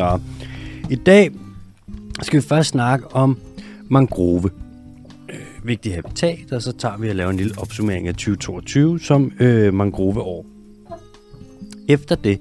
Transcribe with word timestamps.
Nå, 0.00 0.20
i 0.90 0.94
dag 0.94 1.30
skal 2.22 2.40
vi 2.40 2.46
først 2.46 2.68
snakke 2.68 3.14
om 3.14 3.38
mangrove. 3.88 4.50
Øh, 5.28 5.66
vigtig 5.66 5.94
habitat, 5.94 6.52
og 6.52 6.62
så 6.62 6.72
tager 6.72 6.96
vi 6.96 7.08
og 7.08 7.14
laver 7.14 7.30
en 7.30 7.36
lille 7.36 7.54
opsummering 7.58 8.08
af 8.08 8.14
2022 8.14 9.00
som 9.00 9.32
øh, 9.40 9.74
mangroveår. 9.74 10.46
Efter 11.88 12.14
det, 12.14 12.40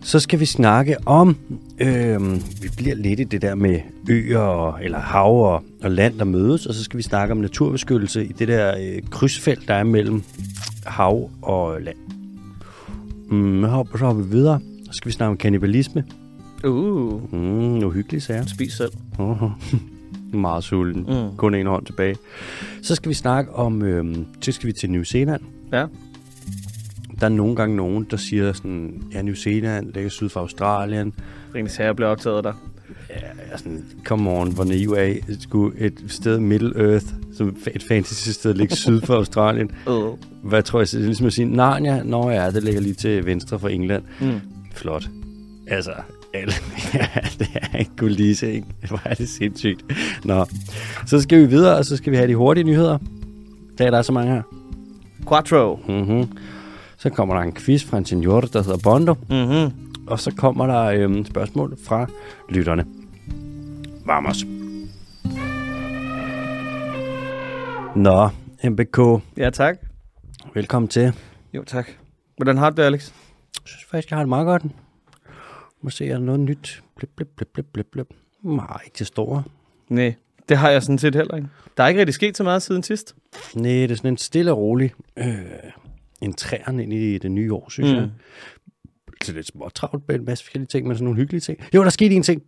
så 0.00 0.20
skal 0.20 0.40
vi 0.40 0.44
snakke 0.44 0.96
om, 1.06 1.36
øh, 1.78 2.32
vi 2.62 2.68
bliver 2.76 2.94
lidt 2.94 3.20
i 3.20 3.24
det 3.24 3.42
der 3.42 3.54
med 3.54 3.80
øer, 4.10 4.38
og, 4.38 4.84
eller 4.84 4.98
hav 4.98 5.52
og, 5.54 5.62
og 5.82 5.90
land, 5.90 6.18
der 6.18 6.24
mødes, 6.24 6.66
og 6.66 6.74
så 6.74 6.84
skal 6.84 6.96
vi 6.96 7.02
snakke 7.02 7.32
om 7.32 7.38
naturbeskyttelse 7.38 8.24
i 8.24 8.32
det 8.32 8.48
der 8.48 8.74
øh, 8.78 9.02
krydsfelt, 9.10 9.68
der 9.68 9.74
er 9.74 9.84
mellem 9.84 10.22
hav 10.86 11.30
og 11.42 11.80
land. 11.80 11.96
Mm, 13.30 13.62
så 13.62 13.68
hopper- 13.68 13.98
så 13.98 14.04
hopper 14.04 14.22
vi 14.22 14.30
videre. 14.30 14.60
Så 14.84 14.92
skal 14.92 15.08
vi 15.08 15.12
snakke 15.12 15.30
om 15.30 15.36
kannibalisme. 15.36 16.04
Uh, 16.64 17.32
Mm, 17.34 17.84
uhyggelige 17.84 18.20
sager. 18.20 18.46
spis 18.46 18.72
selv. 18.72 18.90
Uh-huh. 19.18 19.50
Meget 20.36 20.64
sulten. 20.64 21.02
Mm. 21.08 21.36
Kun 21.36 21.54
en 21.54 21.66
hånd 21.66 21.86
tilbage. 21.86 22.16
Så 22.82 22.94
skal 22.94 23.08
vi 23.08 23.14
snakke 23.14 23.54
om, 23.54 23.82
øhm, 23.82 24.26
så 24.40 24.52
skal 24.52 24.66
vi 24.66 24.72
til 24.72 24.90
New 24.90 25.02
Zealand. 25.02 25.40
Ja. 25.72 25.86
Der 27.20 27.24
er 27.24 27.28
nogle 27.28 27.56
gange 27.56 27.76
nogen, 27.76 28.06
der 28.10 28.16
siger 28.16 28.52
sådan, 28.52 29.02
ja, 29.12 29.22
New 29.22 29.34
Zealand 29.34 29.92
ligger 29.94 30.10
syd 30.10 30.28
for 30.28 30.40
Australien. 30.40 31.12
Ringens 31.54 31.76
Herre 31.76 31.94
blev 31.94 32.08
optaget 32.08 32.44
der. 32.44 32.52
Ja, 33.10 33.56
sådan, 33.56 33.84
come 34.04 34.30
on, 34.30 34.52
hvor 34.52 34.64
naiv 34.64 34.90
er 34.92 35.02
I? 35.02 35.20
Skulle 35.40 35.78
et 35.80 36.04
sted 36.08 36.38
Middle 36.40 36.90
Earth, 36.92 37.06
som 37.36 37.56
et 37.74 37.82
fantasy 37.82 38.28
sted, 38.28 38.54
ligge 38.54 38.76
syd 38.76 39.00
for 39.00 39.14
Australien. 39.14 39.70
Uh. 39.86 40.14
Hvad 40.50 40.62
tror 40.62 40.80
jeg, 40.80 40.86
det 40.86 40.94
er 41.00 41.04
ligesom 41.04 41.26
at 41.26 41.32
sige, 41.32 41.44
Narnia, 41.56 42.02
nå 42.02 42.30
ja, 42.30 42.50
det 42.50 42.62
ligger 42.62 42.80
lige 42.80 42.94
til 42.94 43.26
venstre 43.26 43.58
for 43.58 43.68
England. 43.68 44.02
Mm. 44.20 44.40
Flot. 44.74 45.08
Altså, 45.66 45.92
alle, 46.34 46.52
ja, 46.94 47.08
det 47.38 47.48
er 47.54 47.78
en 47.78 47.86
kulisse, 47.96 48.52
ikke? 48.52 48.66
Hvor 48.88 49.00
er 49.04 49.14
det 49.14 49.28
sindssygt. 49.28 49.84
Nå, 50.24 50.46
så 51.06 51.20
skal 51.20 51.40
vi 51.40 51.46
videre, 51.46 51.76
og 51.76 51.84
så 51.84 51.96
skal 51.96 52.10
vi 52.12 52.16
have 52.16 52.28
de 52.28 52.34
hurtige 52.36 52.64
nyheder. 52.64 52.98
Der 53.78 53.90
er 53.98 54.02
så 54.02 54.12
mange 54.12 54.32
her. 54.32 54.42
Quattro. 55.28 55.76
Mm-hmm. 55.88 56.38
Så 56.96 57.10
kommer 57.10 57.34
der 57.34 57.42
en 57.42 57.52
quiz 57.52 57.84
fra 57.84 57.98
en 57.98 58.04
senior, 58.04 58.40
der 58.40 58.62
hedder 58.62 58.78
Bondo. 58.84 59.14
Mm-hmm. 59.30 59.72
Og 60.06 60.20
så 60.20 60.34
kommer 60.34 60.66
der 60.66 60.84
øhm, 60.84 61.24
spørgsmål 61.24 61.76
fra 61.84 62.06
lytterne. 62.48 62.84
Vamos. 64.06 64.44
Nå, 67.96 68.28
MBK, 68.64 69.22
Ja, 69.36 69.50
tak. 69.50 69.76
velkommen 70.54 70.88
til. 70.88 71.02
Jeg 71.02 71.12
Jo, 71.54 71.64
tak. 71.64 71.88
Hvordan 72.36 72.56
har 72.56 72.70
du 72.70 72.76
det, 72.76 72.86
Alex? 72.86 73.12
synes 73.64 73.84
faktisk, 73.90 74.10
jeg 74.10 74.16
har 74.16 74.22
det 74.22 74.28
meget 74.28 74.46
godt. 74.46 74.62
Må 75.80 75.90
se, 75.90 76.06
er 76.08 76.12
der 76.12 76.18
noget 76.18 76.40
nyt? 76.40 76.82
Blip, 76.96 77.10
blip, 77.16 77.28
blip, 77.36 77.48
blip, 77.48 77.66
blip, 77.72 77.86
blip. 77.92 78.06
Nej, 78.42 78.80
ikke 78.84 78.96
det 78.98 79.06
store. 79.06 79.42
Nej, 79.88 80.14
det 80.48 80.56
har 80.56 80.70
jeg 80.70 80.82
sådan 80.82 80.98
set 80.98 81.14
heller 81.14 81.36
ikke. 81.36 81.48
Der 81.76 81.84
er 81.84 81.88
ikke 81.88 82.00
rigtig 82.00 82.14
sket 82.14 82.36
så 82.36 82.44
meget 82.44 82.62
siden 82.62 82.82
sidst. 82.82 83.16
Nej, 83.54 83.70
det 83.70 83.90
er 83.90 83.94
sådan 83.94 84.12
en 84.12 84.16
stille 84.16 84.50
og 84.52 84.58
rolig 84.58 84.92
øh, 85.18 85.34
en 86.20 86.34
træerne 86.34 86.82
ind 86.82 86.92
i 86.92 87.18
det 87.18 87.30
nye 87.30 87.52
år, 87.54 87.70
synes 87.70 87.90
mm. 87.90 87.96
jeg. 87.96 88.10
Det 89.20 89.28
er 89.28 89.32
lidt 89.32 89.46
småt 89.46 89.72
travlt 89.74 90.08
med 90.08 90.14
en 90.14 90.24
masse 90.24 90.44
forskellige 90.44 90.66
ting, 90.66 90.86
men 90.86 90.96
sådan 90.96 91.04
nogle 91.04 91.16
hyggelige 91.16 91.40
ting. 91.40 91.58
Jo, 91.74 91.84
der 91.84 91.90
skete 91.90 92.14
en 92.14 92.22
ting. 92.22 92.42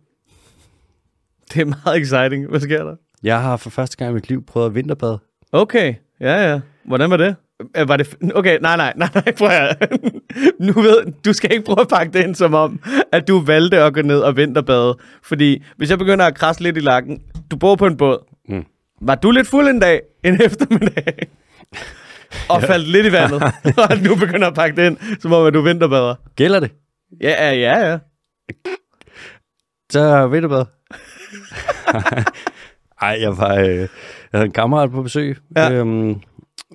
Det 1.53 1.61
er 1.61 1.65
meget 1.65 2.01
exciting. 2.01 2.49
Hvad 2.49 2.59
sker 2.59 2.83
der? 2.83 2.95
Jeg 3.23 3.41
har 3.41 3.57
for 3.57 3.69
første 3.69 3.97
gang 3.97 4.11
i 4.11 4.13
mit 4.13 4.29
liv 4.29 4.45
prøvet 4.45 4.65
at 4.67 4.75
vinterbade. 4.75 5.19
Okay, 5.51 5.95
ja, 6.19 6.51
ja. 6.51 6.59
Hvordan 6.83 7.09
var 7.09 7.17
det? 7.17 7.35
Øh, 7.77 7.87
Var 7.89 7.97
det... 7.97 8.15
Okay, 8.35 8.57
nej, 8.61 8.77
nej, 8.77 8.93
nej, 9.01 9.09
nej, 9.15 9.31
prøv 9.37 9.47
at 9.49 9.91
Nu 10.59 10.73
ved 10.73 11.13
du 11.25 11.33
skal 11.33 11.51
ikke 11.51 11.65
prøve 11.65 11.81
at 11.81 11.87
pakke 11.87 12.13
det 12.13 12.23
ind 12.23 12.35
som 12.35 12.53
om, 12.53 12.79
at 13.11 13.27
du 13.27 13.39
valgte 13.39 13.77
at 13.77 13.93
gå 13.93 14.01
ned 14.01 14.19
og 14.19 14.35
vinterbade. 14.37 14.97
Fordi 15.23 15.63
hvis 15.77 15.89
jeg 15.89 15.97
begynder 15.97 16.25
at 16.25 16.35
krasse 16.35 16.63
lidt 16.63 16.77
i 16.77 16.79
lakken, 16.79 17.21
du 17.51 17.55
bor 17.55 17.75
på 17.75 17.85
en 17.85 17.97
båd. 17.97 18.25
Mm. 18.49 18.65
Var 19.01 19.15
du 19.15 19.31
lidt 19.31 19.47
fuld 19.47 19.67
en 19.67 19.79
dag, 19.79 20.01
en 20.23 20.41
eftermiddag? 20.45 21.27
og 22.49 22.61
faldt 22.63 22.87
lidt 22.87 23.05
i 23.05 23.11
vandet, 23.11 23.43
og 23.77 23.97
nu 24.03 24.15
begynder 24.15 24.47
at 24.47 24.53
pakke 24.53 24.75
det 24.81 24.85
ind, 24.87 24.97
som 25.19 25.33
om 25.33 25.45
at 25.45 25.53
du 25.53 25.61
vinterbader. 25.61 26.15
Gælder 26.35 26.59
det? 26.59 26.71
Ja, 27.21 27.49
ja, 27.49 27.53
ja, 27.53 27.89
ja. 27.89 27.97
Så 29.91 30.27
vinterbade. 30.27 30.65
Ej, 33.01 33.17
jeg 33.21 33.37
var... 33.37 33.55
Øh, 33.55 33.75
jeg 33.77 33.87
havde 34.33 34.45
en 34.45 34.51
kammerat 34.51 34.91
på 34.91 35.01
besøg. 35.03 35.37
Ja. 35.55 35.71
Øhm, 35.71 36.21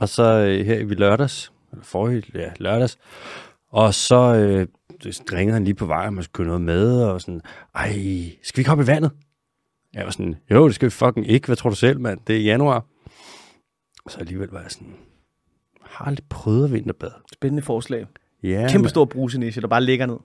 og 0.01 0.09
så 0.09 0.23
øh, 0.23 0.67
her 0.67 0.79
i 0.79 0.85
lørdags, 0.85 1.53
eller 1.73 1.85
forrige, 1.85 2.23
ja, 2.35 2.51
lørdags. 2.59 2.99
Og 3.69 3.95
så 3.95 4.35
øh, 4.35 4.67
ringede 5.33 5.53
han 5.53 5.65
lige 5.65 5.75
på 5.75 5.87
vej, 5.87 6.07
om 6.07 6.15
man 6.15 6.25
skulle 6.25 6.35
købe 6.35 6.47
noget 6.47 6.63
med, 6.63 7.03
og 7.03 7.21
sådan, 7.21 7.41
ej, 7.75 7.89
skal 8.43 8.57
vi 8.57 8.61
ikke 8.61 8.69
hoppe 8.69 8.85
i 8.85 8.87
vandet? 8.87 9.11
Jeg 9.95 10.05
var 10.05 10.11
sådan, 10.11 10.37
jo, 10.51 10.67
det 10.67 10.75
skal 10.75 10.87
vi 10.87 10.91
fucking 10.91 11.29
ikke. 11.31 11.47
Hvad 11.47 11.57
tror 11.57 11.71
du 11.71 11.77
selv, 11.77 12.01
mand? 12.01 12.21
Det 12.27 12.37
er 12.37 12.41
januar. 12.41 12.85
Så 14.09 14.19
alligevel 14.19 14.49
var 14.49 14.61
jeg 14.61 14.71
sådan, 14.71 14.95
jeg 15.81 15.89
har 15.91 16.05
aldrig 16.05 16.27
prøvet 16.29 16.65
at 16.65 16.73
vinterbade. 16.73 17.15
Spændende 17.33 17.63
forslag. 17.63 18.07
Ja, 18.43 18.67
Kæmpe 18.71 18.89
stor 18.89 19.05
brusenisje, 19.05 19.63
der 19.63 19.69
bare 19.69 19.85
ligger 19.85 20.07
ned. 20.07 20.17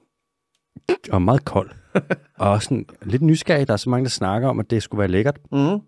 og 1.12 1.22
meget 1.22 1.46
kold. 1.46 1.70
og 2.38 2.64
sådan, 2.64 2.86
lidt 3.02 3.22
nysgerrig. 3.22 3.68
Der 3.68 3.74
er 3.74 3.78
så 3.78 3.90
mange, 3.90 4.04
der 4.04 4.10
snakker 4.10 4.48
om, 4.48 4.60
at 4.60 4.70
det 4.70 4.84
skulle 4.84 5.00
være 5.00 5.08
lækkert. 5.08 5.40
Mm. 5.52 5.80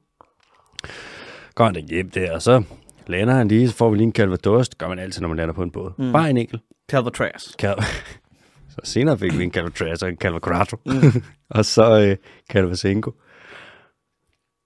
Går 1.55 1.65
han 1.65 1.75
hjem 1.89 2.09
der, 2.09 2.33
og 2.33 2.41
så 2.41 2.63
lander 3.07 3.33
han 3.33 3.47
lige, 3.47 3.69
så 3.69 3.75
får 3.75 3.89
vi 3.89 3.97
lige 3.97 4.05
en 4.05 4.11
calvados. 4.13 4.69
Det 4.69 4.77
gør 4.77 4.87
man 4.87 4.99
altid, 4.99 5.21
når 5.21 5.27
man 5.27 5.37
lander 5.37 5.53
på 5.53 5.63
en 5.63 5.71
båd. 5.71 5.91
Mm. 5.97 6.11
Bare 6.11 6.29
en 6.29 6.37
enkelt. 6.37 6.61
Calvatras. 6.91 7.55
Cal- 7.61 7.83
så 8.73 8.77
senere 8.83 9.17
fik 9.17 9.37
vi 9.37 9.43
en 9.43 9.51
calvatras 9.51 10.03
og 10.03 10.09
en 10.09 10.17
calvacrato. 10.17 10.77
Mm. 10.85 11.23
og 11.49 11.65
så 11.65 11.99
øh, 12.01 12.17
calvasenko. 12.51 13.11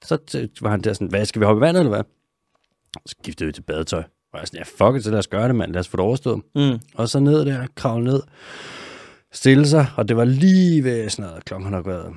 Så 0.03 0.47
var 0.61 0.69
han 0.69 0.81
der 0.81 0.93
sådan, 0.93 1.07
hvad, 1.07 1.25
skal 1.25 1.39
vi 1.39 1.45
hoppe 1.45 1.59
i 1.59 1.61
vandet, 1.61 1.79
eller 1.79 1.95
hvad? 1.95 2.03
Så 3.05 3.15
skiftede 3.21 3.47
vi 3.47 3.53
til 3.53 3.61
badetøj. 3.61 3.99
Og 3.99 4.05
jeg 4.33 4.39
var 4.39 4.45
sådan, 4.45 4.57
ja, 4.59 4.85
fuck 4.85 4.97
it, 4.97 5.03
så 5.03 5.11
lad 5.11 5.19
os 5.19 5.27
gøre 5.27 5.47
det, 5.47 5.55
mand. 5.55 5.71
Lad 5.73 5.79
os 5.79 5.87
få 5.87 5.97
det 5.97 6.05
overstået. 6.05 6.41
Mm. 6.55 6.79
Og 6.95 7.09
så 7.09 7.19
ned 7.19 7.45
der, 7.45 7.67
kravle 7.75 8.05
ned, 8.05 8.21
stille 9.31 9.67
sig, 9.67 9.87
og 9.97 10.07
det 10.07 10.17
var 10.17 10.25
lige 10.25 10.83
ved 10.83 11.09
sådan 11.09 11.29
noget, 11.29 11.45
klokken 11.45 11.65
har 11.65 11.71
nok 11.77 11.87
været 11.87 12.13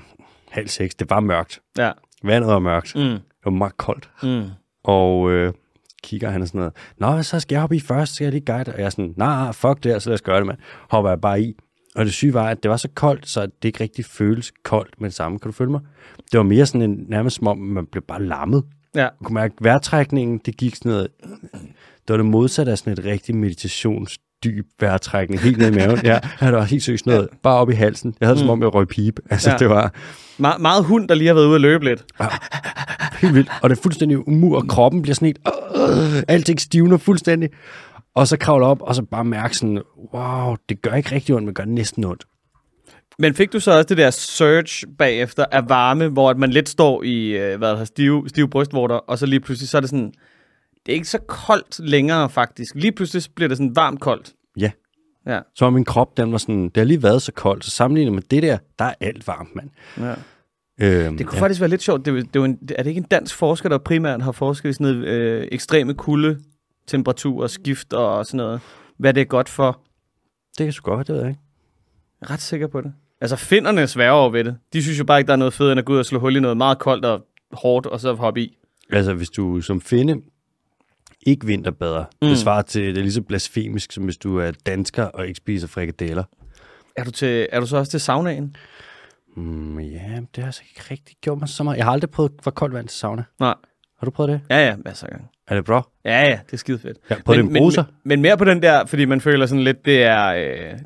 halv 0.50 0.68
seks. 0.68 0.94
Det 0.94 1.10
var 1.10 1.20
mørkt. 1.20 1.60
Ja. 1.78 1.92
Vandet 2.22 2.48
var 2.48 2.58
mørkt. 2.58 2.94
Mm. 2.96 3.02
Det 3.02 3.44
var 3.44 3.50
meget 3.50 3.76
koldt. 3.76 4.10
Mm. 4.22 4.44
Og 4.84 5.30
øh, 5.30 5.52
kigger 6.02 6.30
han 6.30 6.42
og 6.42 6.48
sådan 6.48 6.58
noget. 6.58 6.72
Nå, 6.98 7.22
så 7.22 7.40
skal 7.40 7.54
jeg 7.54 7.60
hoppe 7.60 7.76
i 7.76 7.80
først, 7.80 8.10
så 8.10 8.14
skal 8.14 8.24
jeg 8.24 8.32
lige 8.32 8.44
guide. 8.44 8.72
Og 8.72 8.78
jeg 8.78 8.86
er 8.86 8.90
sådan, 8.90 9.14
nej, 9.16 9.44
nah, 9.44 9.54
fuck 9.54 9.82
det 9.82 9.92
her, 9.92 9.98
så 9.98 10.10
lad 10.10 10.14
os 10.14 10.22
gøre 10.22 10.38
det, 10.38 10.46
mand. 10.46 10.58
Hopper 10.90 11.10
jeg 11.10 11.20
bare 11.20 11.42
i. 11.42 11.56
Og 11.96 12.04
det 12.04 12.12
syge 12.12 12.34
var, 12.34 12.48
at 12.48 12.62
det 12.62 12.70
var 12.70 12.76
så 12.76 12.88
koldt, 12.94 13.28
så 13.28 13.40
det 13.40 13.64
ikke 13.64 13.80
rigtig 13.80 14.04
føles 14.04 14.52
koldt 14.64 15.00
med 15.00 15.08
det 15.08 15.16
samme. 15.16 15.38
Kan 15.38 15.50
du 15.50 15.52
følge 15.52 15.70
mig? 15.70 15.80
Det 16.32 16.38
var 16.38 16.44
mere 16.44 16.66
sådan 16.66 16.82
en, 16.82 17.04
nærmest 17.08 17.36
som 17.36 17.46
om, 17.46 17.58
man 17.58 17.86
blev 17.86 18.02
bare 18.02 18.22
lammet. 18.22 18.64
Ja. 18.94 19.02
Man 19.02 19.24
kunne 19.24 19.34
mærke, 19.34 19.54
at 19.58 19.64
vejrtrækningen, 19.64 20.40
det 20.46 20.56
gik 20.56 20.76
sådan 20.76 20.90
noget... 20.90 21.08
Det 22.08 22.08
var 22.08 22.16
det 22.16 22.26
modsatte 22.26 22.72
af 22.72 22.78
sådan 22.78 22.92
et 22.92 23.04
rigtig 23.04 23.34
meditationsdyb 24.46 24.66
vejrtrækning, 24.80 25.40
helt 25.40 25.58
ned 25.58 25.68
i 25.72 25.74
maven. 25.74 25.98
Ja, 26.04 26.18
det 26.40 26.52
var 26.52 26.62
helt 26.64 26.82
seriøst 26.82 27.06
noget, 27.06 27.28
bare 27.42 27.56
op 27.58 27.70
i 27.70 27.74
halsen. 27.74 28.14
Jeg 28.20 28.26
havde 28.26 28.36
det 28.36 28.40
som 28.40 28.50
om, 28.50 28.62
jeg 28.62 28.74
røg 28.74 28.88
pipe. 28.88 29.22
Altså, 29.30 29.50
Ja. 29.50 29.54
ja. 29.54 29.58
det 29.58 29.68
var 29.68 29.92
Me- 30.40 30.58
meget 30.58 30.84
hund, 30.84 31.08
der 31.08 31.14
lige 31.14 31.28
har 31.28 31.34
været 31.34 31.46
ude 31.46 31.54
at 31.54 31.60
løbe 31.60 31.84
lidt. 31.84 32.04
helt 33.20 33.34
vildt. 33.34 33.50
Og 33.62 33.70
det 33.70 33.78
er 33.78 33.82
fuldstændig 33.82 34.28
umur, 34.28 34.56
og 34.56 34.68
kroppen 34.68 35.02
bliver 35.02 35.14
sådan 35.14 35.26
helt... 35.26 35.38
Øh, 35.76 36.22
alting 36.28 36.60
stivner 36.60 36.96
fuldstændig. 36.96 37.50
Og 38.14 38.28
så 38.28 38.36
kravler 38.36 38.66
op, 38.66 38.82
og 38.82 38.94
så 38.94 39.02
bare 39.02 39.24
mærke 39.24 39.56
sådan, 39.56 39.82
wow, 40.14 40.56
det 40.68 40.82
gør 40.82 40.94
ikke 40.94 41.14
rigtig 41.14 41.34
ondt, 41.34 41.44
men 41.46 41.54
gør 41.54 41.64
næsten 41.64 42.04
ondt. 42.04 42.24
Men 43.18 43.34
fik 43.34 43.52
du 43.52 43.60
så 43.60 43.70
også 43.72 43.86
det 43.88 43.96
der 43.96 44.10
surge 44.10 44.86
bagefter 44.98 45.44
af 45.52 45.68
varme, 45.68 46.08
hvor 46.08 46.30
at 46.30 46.38
man 46.38 46.50
lidt 46.50 46.68
står 46.68 47.02
i 47.02 47.26
øh, 47.26 47.58
hvad 47.58 47.68
der 47.68 47.74
hedder, 47.74 47.84
stive, 47.84 48.28
stive 48.28 48.48
brystvorter, 48.48 48.94
og 48.94 49.18
så 49.18 49.26
lige 49.26 49.40
pludselig 49.40 49.68
så 49.68 49.76
er 49.76 49.80
det 49.80 49.90
sådan, 49.90 50.12
det 50.86 50.92
er 50.92 50.94
ikke 50.96 51.08
så 51.08 51.18
koldt 51.18 51.78
længere 51.78 52.30
faktisk. 52.30 52.74
Lige 52.74 52.92
pludselig 52.92 53.22
bliver 53.34 53.48
det 53.48 53.56
sådan 53.56 53.76
varmt 53.76 54.00
koldt. 54.00 54.32
Ja. 54.58 54.70
Ja. 55.26 55.40
Så 55.54 55.64
var 55.64 55.70
min 55.70 55.84
krop, 55.84 56.16
den 56.16 56.32
var 56.32 56.38
sådan, 56.38 56.64
det 56.64 56.76
har 56.76 56.84
lige 56.84 57.02
været 57.02 57.22
så 57.22 57.32
koldt, 57.32 57.64
så 57.64 57.70
sammenlignet 57.70 58.14
med 58.14 58.22
det 58.22 58.42
der, 58.42 58.58
der 58.78 58.84
er 58.84 58.94
alt 59.00 59.26
varmt, 59.26 59.54
mand. 59.56 59.70
ja. 59.98 60.14
Øhm, 60.82 61.16
Det 61.16 61.26
kunne 61.26 61.36
ja. 61.36 61.42
faktisk 61.42 61.60
være 61.60 61.70
lidt 61.70 61.82
sjovt. 61.82 62.04
Det, 62.04 62.18
er 62.18 62.22
det 62.22 62.36
er, 62.36 62.44
en, 62.44 62.58
er 62.78 62.82
det 62.82 62.90
ikke 62.90 62.98
en 62.98 63.06
dansk 63.10 63.34
forsker, 63.36 63.68
der 63.68 63.78
primært 63.78 64.22
har 64.22 64.32
forsket 64.32 64.68
i 64.70 64.72
sådan 64.72 64.86
noget 64.94 65.06
øh, 65.08 65.48
ekstreme 65.52 65.94
kulde, 65.94 66.38
temperatur 66.86 67.42
og 67.42 67.50
skift 67.50 67.92
og 67.92 68.26
sådan 68.26 68.36
noget? 68.38 68.60
Hvad 68.98 69.14
det 69.14 69.20
er 69.20 69.24
godt 69.24 69.48
for? 69.48 69.80
Det 70.58 70.66
kan 70.66 70.72
sgu 70.72 70.90
godt 70.90 70.96
være, 70.96 71.04
det 71.04 71.14
ved 71.14 71.20
jeg 71.20 71.28
ikke. 71.30 71.40
Jeg 72.20 72.26
er 72.26 72.30
ret 72.32 72.40
sikker 72.40 72.66
på 72.66 72.80
det. 72.80 72.92
Altså, 73.20 73.36
finderne 73.36 73.86
sværger 73.86 74.12
over 74.12 74.30
ved 74.30 74.44
det. 74.44 74.56
De 74.72 74.82
synes 74.82 74.98
jo 74.98 75.04
bare 75.04 75.18
ikke, 75.18 75.26
der 75.26 75.32
er 75.32 75.36
noget 75.38 75.54
fedt, 75.54 75.70
end 75.72 75.78
at 75.78 75.84
gå 75.84 75.92
ud 75.92 75.98
og 75.98 76.06
slå 76.06 76.18
hul 76.18 76.36
i 76.36 76.40
noget 76.40 76.56
meget 76.56 76.78
koldt 76.78 77.04
og 77.04 77.26
hårdt, 77.52 77.86
og 77.86 78.00
så 78.00 78.12
hoppe 78.14 78.40
i. 78.42 78.56
Altså, 78.90 79.14
hvis 79.14 79.30
du 79.30 79.60
som 79.60 79.80
finde 79.80 80.20
ikke 81.26 81.46
vinterbader, 81.46 82.04
mm. 82.22 82.28
Det 82.28 82.38
svarer 82.38 82.62
til, 82.62 82.82
det 82.82 82.98
er 82.98 83.02
lige 83.02 83.12
så 83.12 83.22
blasfemisk, 83.22 83.92
som 83.92 84.04
hvis 84.04 84.16
du 84.16 84.38
er 84.38 84.50
dansker 84.66 85.04
og 85.04 85.26
ikke 85.26 85.36
spiser 85.36 85.68
frikadeller. 85.68 86.24
Er 86.96 87.04
du, 87.04 87.10
til, 87.10 87.48
er 87.52 87.60
du 87.60 87.66
så 87.66 87.76
også 87.76 87.90
til 87.90 88.00
saunaen? 88.00 88.56
Mm, 89.36 89.78
ja, 89.78 90.20
det 90.34 90.36
har 90.36 90.44
altså 90.44 90.62
ikke 90.70 90.90
rigtig 90.90 91.16
gjort 91.20 91.38
mig 91.38 91.48
så 91.48 91.64
meget. 91.64 91.76
Jeg 91.76 91.84
har 91.84 91.92
aldrig 91.92 92.10
prøvet 92.10 92.32
for 92.42 92.50
koldt 92.50 92.74
vand 92.74 92.88
til 92.88 92.98
sauna. 92.98 93.24
Nej. 93.40 93.54
Har 93.98 94.04
du 94.04 94.10
prøvet 94.10 94.30
det? 94.30 94.40
Ja, 94.50 94.66
ja, 94.66 94.76
masser 94.84 95.06
af 95.06 95.10
gange. 95.10 95.26
Er 95.48 95.54
det 95.54 95.64
bra? 95.64 95.88
Ja, 96.04 96.22
ja, 96.22 96.38
det 96.46 96.52
er 96.52 96.56
skide 96.56 96.78
fedt. 96.78 96.98
Ja, 97.10 97.16
på 97.24 97.34
den 97.34 97.52
men, 97.52 97.62
bruser? 97.62 97.84
men, 97.84 97.94
men 98.04 98.22
mere 98.22 98.36
på 98.36 98.44
den 98.44 98.62
der, 98.62 98.86
fordi 98.86 99.04
man 99.04 99.20
føler 99.20 99.46
sådan 99.46 99.64
lidt, 99.64 99.84
det 99.84 100.02
er, 100.02 100.26
øh, 100.26 100.78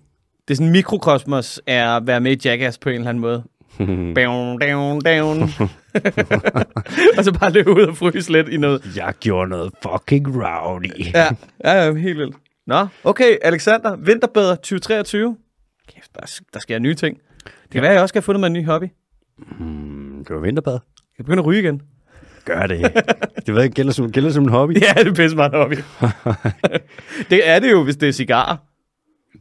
det 0.49 0.51
er 0.51 0.55
sådan 0.55 0.73
mikrokosmos 0.73 1.61
er 1.67 1.97
at 1.97 2.07
være 2.07 2.21
med 2.21 2.33
i 2.33 2.49
Jackass 2.49 2.79
på 2.79 2.89
en 2.89 2.95
eller 2.95 3.09
anden 3.09 3.21
måde. 3.21 3.43
Down, 4.17 4.59
down, 4.59 5.01
down. 5.01 5.71
og 7.19 7.25
så 7.25 7.33
bare 7.41 7.53
løbe 7.53 7.71
ud 7.71 7.83
og 7.83 7.97
fryse 7.97 8.33
lidt 8.33 8.49
i 8.49 8.57
noget. 8.57 8.97
Jeg 8.97 9.15
gjorde 9.21 9.51
noget 9.51 9.73
fucking 9.83 10.45
rowdy. 10.45 11.15
Ja, 11.15 11.29
ja, 11.65 11.85
ja 11.85 11.95
helt 11.95 12.19
vildt. 12.19 12.37
Nå, 12.67 12.87
okay, 13.05 13.37
Alexander, 13.43 13.97
vinterbæder 13.97 14.55
2023. 14.55 15.37
Kæft, 15.95 16.15
der, 16.15 16.41
der 16.55 16.61
sker 16.61 16.79
nye 16.79 16.95
ting. 16.95 17.19
Det 17.45 17.73
kan 17.73 17.83
være, 17.83 17.91
at 17.91 17.95
jeg 17.95 18.03
også 18.03 18.13
skal 18.13 18.19
have 18.21 18.25
fundet 18.25 18.41
mig 18.41 18.47
en 18.47 18.53
ny 18.53 18.67
hobby. 18.67 18.87
Mm, 19.59 20.25
det 20.29 20.37
var 20.37 20.41
vinterbad. 20.43 20.79
Jeg 21.19 21.25
begynder 21.25 21.43
at 21.43 21.47
ryge 21.47 21.61
igen. 21.61 21.83
Gør 22.45 22.67
det. 22.67 22.95
det 23.47 23.55
ved 23.55 23.63
jeg, 23.63 23.71
gælder 23.71 23.93
som, 23.93 24.13
gælder 24.13 24.31
som 24.31 24.45
en 24.45 24.49
hobby. 24.49 24.73
Ja, 24.83 24.93
det 25.03 25.07
er 25.07 25.15
pisse 25.15 25.37
meget 25.37 25.53
hobby. 25.53 25.75
det 27.31 27.49
er 27.49 27.59
det 27.59 27.71
jo, 27.71 27.85
hvis 27.85 27.97
det 27.97 28.09
er 28.09 28.13
cigarer. 28.13 28.57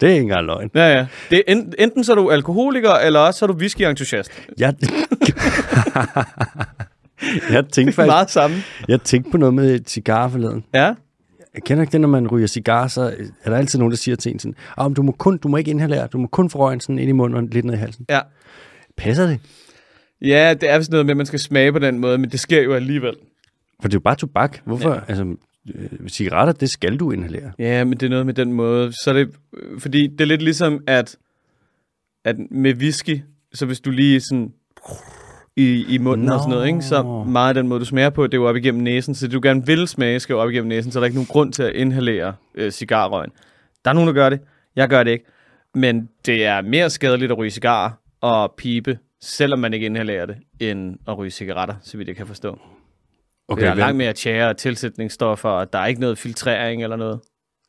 Det 0.01 0.10
er 0.10 0.13
ikke 0.13 0.22
engang 0.22 0.45
løgn. 0.45 0.69
Ja, 0.75 0.98
ja. 0.98 1.06
Det 1.30 1.38
er 1.38 1.42
enten, 1.51 1.74
enten 1.80 2.04
så 2.04 2.12
er 2.12 2.16
du 2.16 2.31
alkoholiker, 2.31 2.92
eller 2.94 3.19
også 3.19 3.38
så 3.40 3.45
er 3.45 3.48
du 3.48 3.54
whisky-entusiast. 3.54 4.31
Jeg, 4.60 4.74
jeg 7.51 7.66
tænkte 7.72 7.94
faktisk, 7.94 8.07
Meget 8.12 8.30
samme. 8.31 8.56
jeg 8.88 9.01
tænkte 9.01 9.31
på 9.31 9.38
noget 9.38 9.54
med 9.54 9.80
cigarer 9.88 10.30
forleden. 10.30 10.63
Ja. 10.74 10.94
Jeg 11.56 11.63
kender 11.66 11.81
ikke 11.84 11.92
det, 11.92 12.01
når 12.01 12.07
man 12.07 12.28
ryger 12.28 12.48
cigar, 12.48 12.88
så 12.88 13.01
er 13.44 13.50
der 13.50 13.57
altid 13.57 13.80
nogen, 13.80 13.92
der 13.92 13.98
siger 13.98 14.16
til 14.16 14.31
en 14.31 14.40
sådan, 14.40 14.56
oh, 14.78 14.92
du, 14.95 15.01
må 15.04 15.12
kun, 15.12 15.38
du 15.38 15.48
må 15.48 15.57
ikke 15.57 15.72
inhalere, 15.72 16.07
du 16.07 16.18
må 16.18 16.28
kun 16.28 16.50
få 16.50 16.57
røgen 16.60 16.80
sådan 16.80 17.00
ind 17.00 17.10
i 17.10 17.12
munden 17.12 17.38
og 17.38 17.44
lidt 17.51 17.66
ned 17.66 17.74
i 17.74 17.78
halsen. 17.78 18.06
Ja. 18.10 18.19
Passer 18.98 19.28
det? 19.28 19.40
Ja, 20.22 20.54
det 20.62 20.69
er 20.69 20.78
vist 20.78 20.92
noget 20.92 21.06
med, 21.06 21.13
at 21.13 21.18
man 21.18 21.25
skal 21.25 21.40
smage 21.40 21.72
på 21.72 21.80
den 21.80 22.00
måde, 22.00 22.18
men 22.18 22.30
det 22.30 22.40
sker 22.40 22.62
jo 22.62 22.74
alligevel. 22.74 23.13
For 23.81 23.88
det 23.88 23.94
er 23.94 23.98
jo 23.98 24.00
bare 24.00 24.16
tobak. 24.16 24.60
Hvorfor? 24.66 24.94
Ja. 24.94 25.00
Altså, 25.07 25.25
øh, 25.75 26.10
cigaretter, 26.10 26.54
det 26.54 26.69
skal 26.69 26.98
du 26.98 27.12
inhalere. 27.12 27.51
Ja, 27.60 27.83
men 27.83 27.94
det 27.94 28.06
er 28.06 28.10
noget 28.10 28.25
med 28.25 28.33
den 28.33 28.54
måde. 28.54 28.94
Så 29.04 29.10
er 29.10 29.13
det, 29.13 29.36
øh, 29.57 29.80
fordi 29.80 30.07
det 30.07 30.21
er 30.21 30.25
lidt 30.25 30.42
ligesom, 30.42 30.83
at, 30.88 31.18
at 32.25 32.36
med 32.51 32.74
whisky, 32.74 33.21
så 33.54 33.65
hvis 33.65 33.80
du 33.80 33.92
lige 33.92 34.21
sådan 34.21 34.54
i, 35.56 35.86
i 35.89 35.98
munden 35.98 36.25
Nå. 36.25 36.33
og 36.33 36.39
sådan 36.39 36.50
noget, 36.50 36.68
ikke? 36.68 36.81
så 36.81 37.24
meget 37.27 37.48
af 37.48 37.54
den 37.54 37.68
måde, 37.68 37.80
du 37.80 37.86
smager 37.86 38.10
på, 38.10 38.27
det 38.27 38.33
er 38.33 38.38
jo 38.38 38.48
op 38.48 38.56
igennem 38.56 38.83
næsen. 38.83 39.15
Så 39.15 39.27
det, 39.27 39.33
du 39.33 39.39
gerne 39.44 39.65
vil 39.65 39.88
smage, 39.88 40.19
skal 40.19 40.33
jo 40.33 40.39
op 40.39 40.50
igennem 40.50 40.68
næsen, 40.68 40.92
så 40.92 41.00
der 41.00 41.04
er 41.04 41.06
ikke 41.06 41.18
nogen 41.18 41.27
grund 41.27 41.54
til 41.54 41.63
at 41.63 41.75
inhalere 41.75 42.33
øh, 42.56 42.71
cigarrøgen. 42.71 43.31
Der 43.86 43.92
er 43.92 43.94
nogen, 43.94 44.07
der 44.07 44.13
gør 44.13 44.30
det. 44.30 44.39
Jeg 44.75 44.89
gør 44.89 45.04
det 45.04 45.12
ikke. 45.12 45.25
Men 45.75 46.09
det 46.25 46.45
er 46.45 46.62
mere 46.62 46.89
skadeligt 46.89 47.31
at 47.31 47.38
ryge 47.38 47.51
cigarer 47.51 47.92
og 48.21 48.54
pibe, 48.57 48.98
selvom 49.21 49.59
man 49.59 49.74
ikke 49.74 49.86
inhalerer 49.86 50.25
det, 50.25 50.36
end 50.59 50.98
at 51.07 51.18
ryge 51.18 51.31
cigaretter, 51.31 51.75
så 51.81 51.98
vidt 51.98 52.07
jeg 52.07 52.16
kan 52.16 52.27
forstå. 52.27 52.59
Okay, 53.48 53.62
det 53.62 53.69
er 53.69 53.74
langt 53.74 53.98
mere 53.98 54.13
tjære 54.13 54.50
og 54.50 54.57
tilsætningsstoffer, 54.57 55.50
og 55.50 55.74
der 55.74 55.80
er 55.80 55.86
ikke 55.86 56.01
noget 56.01 56.18
filtrering 56.18 56.84
eller 56.84 56.95
noget. 56.95 57.19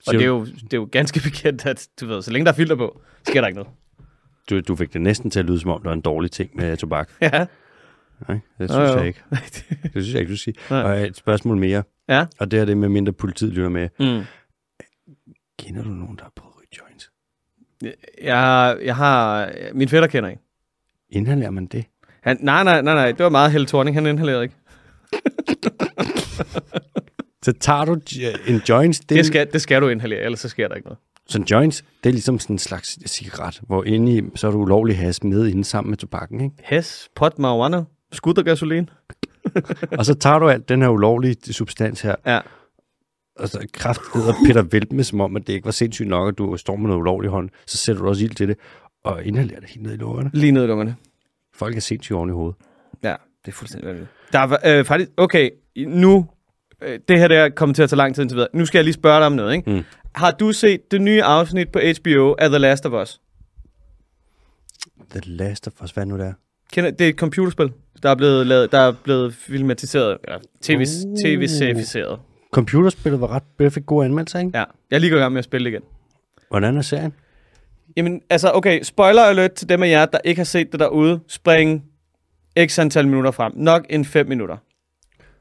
Og 0.06 0.14
det 0.14 0.22
er, 0.22 0.26
jo, 0.26 0.44
det 0.44 0.72
er 0.72 0.76
jo 0.76 0.88
ganske 0.92 1.20
bekendt, 1.30 1.66
at 1.66 1.88
du 2.00 2.06
ved, 2.06 2.22
så 2.22 2.30
længe 2.30 2.44
der 2.44 2.52
er 2.52 2.56
filter 2.56 2.76
på, 2.76 3.00
sker 3.28 3.40
der 3.40 3.48
ikke 3.48 3.58
noget. 3.58 3.72
Du, 4.50 4.60
du 4.60 4.76
fik 4.76 4.92
det 4.92 5.00
næsten 5.00 5.30
til 5.30 5.38
at 5.40 5.46
lyde, 5.46 5.60
som 5.60 5.70
om 5.70 5.80
det 5.80 5.86
var 5.86 5.92
en 5.92 6.00
dårlig 6.00 6.30
ting 6.30 6.50
med 6.54 6.76
tobak. 6.76 7.10
Ja. 7.22 7.46
Nej, 8.28 8.38
det 8.58 8.70
synes 8.70 8.90
jo. 8.90 8.96
jeg 8.96 9.06
ikke. 9.06 9.22
Det 9.82 9.90
synes 9.90 10.12
jeg 10.12 10.20
ikke, 10.20 10.32
du 10.32 10.36
siger. 10.36 10.54
Nej. 10.70 10.82
Og 10.82 11.06
et 11.06 11.16
spørgsmål 11.16 11.56
mere, 11.56 11.82
ja. 12.08 12.26
og 12.38 12.50
det 12.50 12.58
er 12.58 12.64
det 12.64 12.76
med 12.76 12.88
mindre 12.88 13.12
politiet 13.12 13.52
lytter 13.52 13.68
med. 13.68 13.88
Mm. 13.98 14.24
Kender 15.58 15.82
du 15.82 15.88
nogen, 15.88 16.16
der 16.16 16.22
har 16.22 16.32
prøvet 16.36 16.54
ryge 16.58 16.80
joints? 16.80 17.10
Jeg, 18.22 18.78
jeg 18.84 18.96
har... 18.96 19.50
Min 19.74 19.88
fætter 19.88 20.08
kender 20.08 20.30
en. 20.30 20.38
Inhalerer 21.10 21.50
man 21.50 21.66
det? 21.66 21.84
Han, 22.22 22.38
nej, 22.40 22.64
nej, 22.64 22.82
nej, 22.82 22.94
nej. 22.94 23.12
Det 23.12 23.24
var 23.24 23.28
meget 23.28 23.52
Helle 23.52 23.66
Thorning. 23.66 23.96
Han 23.96 24.06
inhalerede 24.06 24.42
ikke. 24.42 24.54
Så 27.42 27.52
tager 27.52 27.84
du 27.84 28.00
j- 28.10 28.50
en 28.50 28.60
joints, 28.68 29.00
det, 29.00 29.10
Det 29.10 29.26
skal, 29.26 29.52
det 29.52 29.60
skal 29.62 29.82
du 29.82 29.88
inhalere, 29.88 30.20
ellers 30.20 30.40
så 30.40 30.48
sker 30.48 30.68
der 30.68 30.74
ikke 30.74 30.86
noget. 30.88 30.98
så 31.26 31.38
en 31.38 31.44
joints, 31.44 31.84
det 32.04 32.10
er 32.10 32.12
ligesom 32.12 32.38
sådan 32.38 32.54
en 32.54 32.58
slags 32.58 33.10
cigaret, 33.10 33.60
hvor 33.66 33.84
inde 33.84 34.16
i, 34.18 34.22
så 34.34 34.46
er 34.46 34.50
du 34.50 34.58
ulovlig 34.58 34.98
has 34.98 35.22
med 35.24 35.46
inde 35.46 35.64
sammen 35.64 35.90
med 35.90 35.98
tobakken, 35.98 36.40
ikke? 36.40 36.56
Hes, 36.64 37.08
pot, 37.16 37.38
marijuana, 37.38 37.84
skud 38.12 38.38
og 38.38 38.44
gasolin. 38.44 38.88
Og 39.98 40.06
så 40.06 40.14
tager 40.14 40.38
du 40.38 40.48
alt 40.48 40.68
den 40.68 40.82
her 40.82 40.88
ulovlige 40.88 41.52
substans 41.52 42.00
her, 42.00 42.14
Ja. 42.26 42.40
og 43.38 43.48
så 43.48 43.66
kraftigt 43.72 44.14
og 44.28 44.34
Peter 44.46 44.62
Vælt 44.62 44.92
med, 44.92 45.04
som 45.04 45.20
om, 45.20 45.36
at 45.36 45.46
det 45.46 45.52
ikke 45.52 45.64
var 45.64 45.70
sindssygt 45.70 46.08
nok, 46.08 46.28
at 46.28 46.38
du 46.38 46.56
står 46.56 46.76
med 46.76 46.86
noget 46.86 47.00
ulovlig 47.00 47.30
hånd, 47.30 47.50
så 47.66 47.76
sætter 47.76 48.02
du 48.02 48.08
også 48.08 48.24
ild 48.24 48.34
til 48.34 48.48
det, 48.48 48.56
og 49.04 49.24
inhalerer 49.24 49.60
det 49.60 49.68
helt 49.68 49.82
ned 49.82 49.92
i 49.92 49.96
lungerne. 49.96 50.30
Lige 50.34 50.52
ned 50.52 50.64
i 50.64 50.66
lungerne. 50.66 50.96
Folk 51.54 51.76
er 51.76 51.80
sindssygt 51.80 52.16
oven 52.16 52.28
i 52.30 52.32
hovedet. 52.32 52.56
Ja, 53.02 53.14
det 53.44 53.52
er 53.52 53.56
fuldstændig 53.56 53.88
vanvittigt. 53.88 54.10
Der 54.32 54.42
var 54.42 54.60
øh, 54.66 54.84
faktisk... 54.84 55.10
Okay, 55.16 55.50
nu... 55.76 56.26
Øh, 56.82 56.98
det 57.08 57.18
her 57.18 57.28
der 57.28 57.48
kommer 57.48 57.74
til 57.74 57.82
at 57.82 57.90
tage 57.90 57.96
lang 57.96 58.14
tid 58.14 58.22
indtil 58.22 58.36
videre. 58.36 58.48
Nu 58.54 58.66
skal 58.66 58.78
jeg 58.78 58.84
lige 58.84 58.94
spørge 58.94 59.18
dig 59.18 59.26
om 59.26 59.32
noget, 59.32 59.54
ikke? 59.54 59.70
Mm. 59.70 59.82
Har 60.14 60.30
du 60.30 60.52
set 60.52 60.90
det 60.90 61.00
nye 61.02 61.22
afsnit 61.22 61.68
på 61.72 61.78
HBO 61.78 62.34
af 62.38 62.48
The 62.48 62.58
Last 62.58 62.86
of 62.86 62.92
Us? 63.02 63.20
The 65.10 65.20
Last 65.24 65.66
of 65.66 65.72
Us, 65.82 65.90
hvad 65.90 66.06
nu 66.06 66.18
der? 66.18 66.32
Kender, 66.72 66.90
det 66.90 67.04
er 67.04 67.08
et 67.08 67.16
computerspil, 67.16 67.72
der 68.02 68.10
er 68.10 68.14
blevet, 68.14 68.46
lavet, 68.46 68.72
der 68.72 68.78
er 68.78 68.92
blevet 69.04 69.34
filmatiseret, 69.34 70.18
eller 70.24 70.38
tv, 70.62 70.80
Uh. 71.06 71.16
tv-serificeret. 71.24 72.18
Computerspillet 72.52 73.20
var 73.20 73.28
ret 73.30 73.42
det 73.58 73.72
fik 73.72 73.86
gode 73.86 74.04
anmeldelser, 74.04 74.38
ikke? 74.38 74.50
Ja, 74.54 74.64
jeg 74.90 74.96
er 74.96 74.98
lige 74.98 75.16
i 75.16 75.18
gang 75.18 75.32
med 75.32 75.38
at 75.38 75.44
spille 75.44 75.70
igen. 75.70 75.82
Hvordan 76.50 76.76
er 76.76 76.82
serien? 76.82 77.12
Jamen, 77.96 78.20
altså, 78.30 78.50
okay, 78.54 78.82
spoiler 78.82 79.22
alert 79.22 79.52
til 79.52 79.68
dem 79.68 79.82
af 79.82 79.88
jer, 79.88 80.06
der 80.06 80.18
ikke 80.24 80.38
har 80.38 80.44
set 80.44 80.72
det 80.72 80.80
derude. 80.80 81.20
Spring 81.28 81.84
x 82.66 82.78
antal 82.78 83.08
minutter 83.08 83.30
frem. 83.30 83.52
Nok 83.56 83.86
en 83.90 84.04
5 84.04 84.26
minutter. 84.28 84.56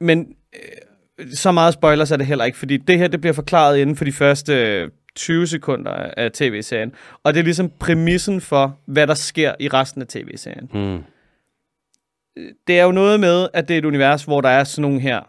Men 0.00 0.34
øh, 0.54 1.26
så 1.34 1.52
meget 1.52 1.74
spoilers 1.74 2.10
er 2.10 2.16
det 2.16 2.26
heller 2.26 2.44
ikke, 2.44 2.58
fordi 2.58 2.76
det 2.76 2.98
her, 2.98 3.08
det 3.08 3.20
bliver 3.20 3.34
forklaret 3.34 3.78
inden 3.78 3.96
for 3.96 4.04
de 4.04 4.12
første 4.12 4.52
øh, 4.54 4.90
20 5.16 5.46
sekunder 5.46 5.90
af 5.92 6.32
tv-serien. 6.32 6.92
Og 7.24 7.34
det 7.34 7.40
er 7.40 7.44
ligesom 7.44 7.70
præmissen 7.80 8.40
for, 8.40 8.78
hvad 8.86 9.06
der 9.06 9.14
sker 9.14 9.54
i 9.60 9.68
resten 9.68 10.02
af 10.02 10.08
tv-serien. 10.08 10.68
Mm. 10.74 11.02
Det 12.66 12.78
er 12.78 12.84
jo 12.84 12.92
noget 12.92 13.20
med, 13.20 13.48
at 13.54 13.68
det 13.68 13.74
er 13.74 13.78
et 13.78 13.84
univers, 13.84 14.24
hvor 14.24 14.40
der 14.40 14.48
er 14.48 14.64
sådan 14.64 14.82
nogle 14.82 15.00
her 15.00 15.20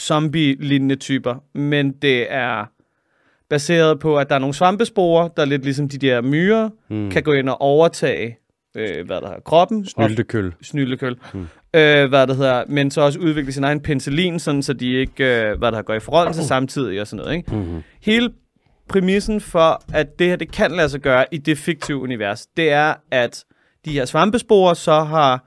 zombie-lignende 0.00 0.96
typer, 0.96 1.34
men 1.58 1.92
det 1.92 2.32
er 2.32 2.64
baseret 3.50 4.00
på, 4.00 4.18
at 4.18 4.28
der 4.28 4.34
er 4.34 4.38
nogle 4.38 4.54
svampespore, 4.54 5.30
der 5.36 5.42
er 5.42 5.46
lidt 5.46 5.62
ligesom 5.64 5.88
de 5.88 5.98
der 5.98 6.20
myrer, 6.20 6.70
Mm. 6.90 7.10
kan 7.10 7.22
gå 7.22 7.32
ind 7.32 7.48
og 7.48 7.60
overtage 7.60 8.38
øh, 8.76 9.06
hvad 9.06 9.20
der 9.20 9.26
hedder, 9.26 9.40
kroppen. 9.44 9.78
og- 9.80 9.86
Snyltekøl. 10.06 10.52
Snyltekøl. 10.62 11.16
Mm. 11.34 11.46
Øh, 11.74 12.08
hvad 12.08 12.26
det 12.26 12.36
hedder, 12.36 12.64
men 12.68 12.90
så 12.90 13.00
også 13.00 13.18
udvikle 13.18 13.52
sin 13.52 13.64
egen 13.64 13.80
penicillin, 13.80 14.38
sådan, 14.38 14.62
så 14.62 14.72
de 14.72 14.92
ikke 14.94 15.40
øh, 15.50 15.58
hvad 15.58 15.72
der 15.72 15.82
går 15.82 15.94
i 15.94 16.00
forrådelse 16.00 16.44
samtidig 16.44 17.00
og 17.00 17.06
sådan 17.06 17.24
noget. 17.24 17.36
Ikke? 17.36 17.56
Mm-hmm. 17.56 17.82
Hele 18.02 18.30
præmissen 18.88 19.40
for, 19.40 19.82
at 19.92 20.18
det 20.18 20.26
her 20.26 20.36
det 20.36 20.52
kan 20.52 20.70
lade 20.70 20.88
sig 20.88 21.00
gøre 21.00 21.24
i 21.32 21.38
det 21.38 21.58
fiktive 21.58 21.98
univers, 21.98 22.46
det 22.56 22.72
er, 22.72 22.94
at 23.10 23.44
de 23.84 23.92
her 23.92 24.04
svampesporer 24.04 24.74
så 24.74 25.00
har 25.04 25.46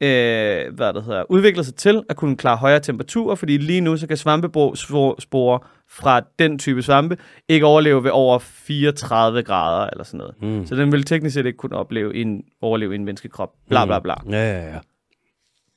øh, 0.00 0.74
hvad 0.74 0.92
det 0.92 1.04
hedder, 1.04 1.30
udviklet 1.30 1.66
sig 1.66 1.74
til 1.74 2.02
at 2.08 2.16
kunne 2.16 2.36
klare 2.36 2.56
højere 2.56 2.80
temperaturer, 2.80 3.34
fordi 3.34 3.56
lige 3.56 3.80
nu 3.80 3.96
så 3.96 4.06
kan 4.06 4.16
svampesporer 4.16 5.58
fra 5.88 6.20
den 6.38 6.58
type 6.58 6.82
svampe 6.82 7.16
ikke 7.48 7.66
overleve 7.66 8.04
ved 8.04 8.10
over 8.10 8.38
34 8.38 9.42
grader 9.42 9.90
eller 9.90 10.04
sådan 10.04 10.18
noget. 10.18 10.34
Mm. 10.42 10.66
Så 10.66 10.76
den 10.76 10.92
vil 10.92 11.02
teknisk 11.02 11.34
set 11.34 11.46
ikke 11.46 11.56
kunne 11.56 11.76
opleve 11.76 12.14
en, 12.14 12.44
overleve 12.60 12.92
i 12.92 12.94
en 12.94 13.04
menneskekrop. 13.04 13.52
Bla 13.68 13.84
bla 13.84 13.98
bla. 13.98 14.14
Ja, 14.30 14.52
ja, 14.52 14.72
ja. 14.72 14.78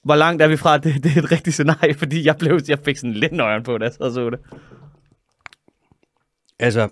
Hvor 0.03 0.15
langt 0.15 0.41
er 0.41 0.47
vi 0.47 0.57
fra, 0.57 0.75
at 0.75 0.83
det, 0.83 1.03
det 1.03 1.17
er 1.17 1.21
et 1.21 1.31
rigtigt 1.31 1.53
scenarie? 1.53 1.93
Fordi 2.01 2.25
jeg, 2.25 2.37
blev, 2.37 2.59
jeg 2.67 2.79
fik 2.79 2.97
sådan 2.97 3.13
lidt 3.13 3.31
nøjeren 3.31 3.63
på, 3.63 3.77
da 3.77 3.85
jeg 3.85 3.93
og 3.99 4.11
så 4.11 4.29
det. 4.29 4.39
Altså, 6.59 6.89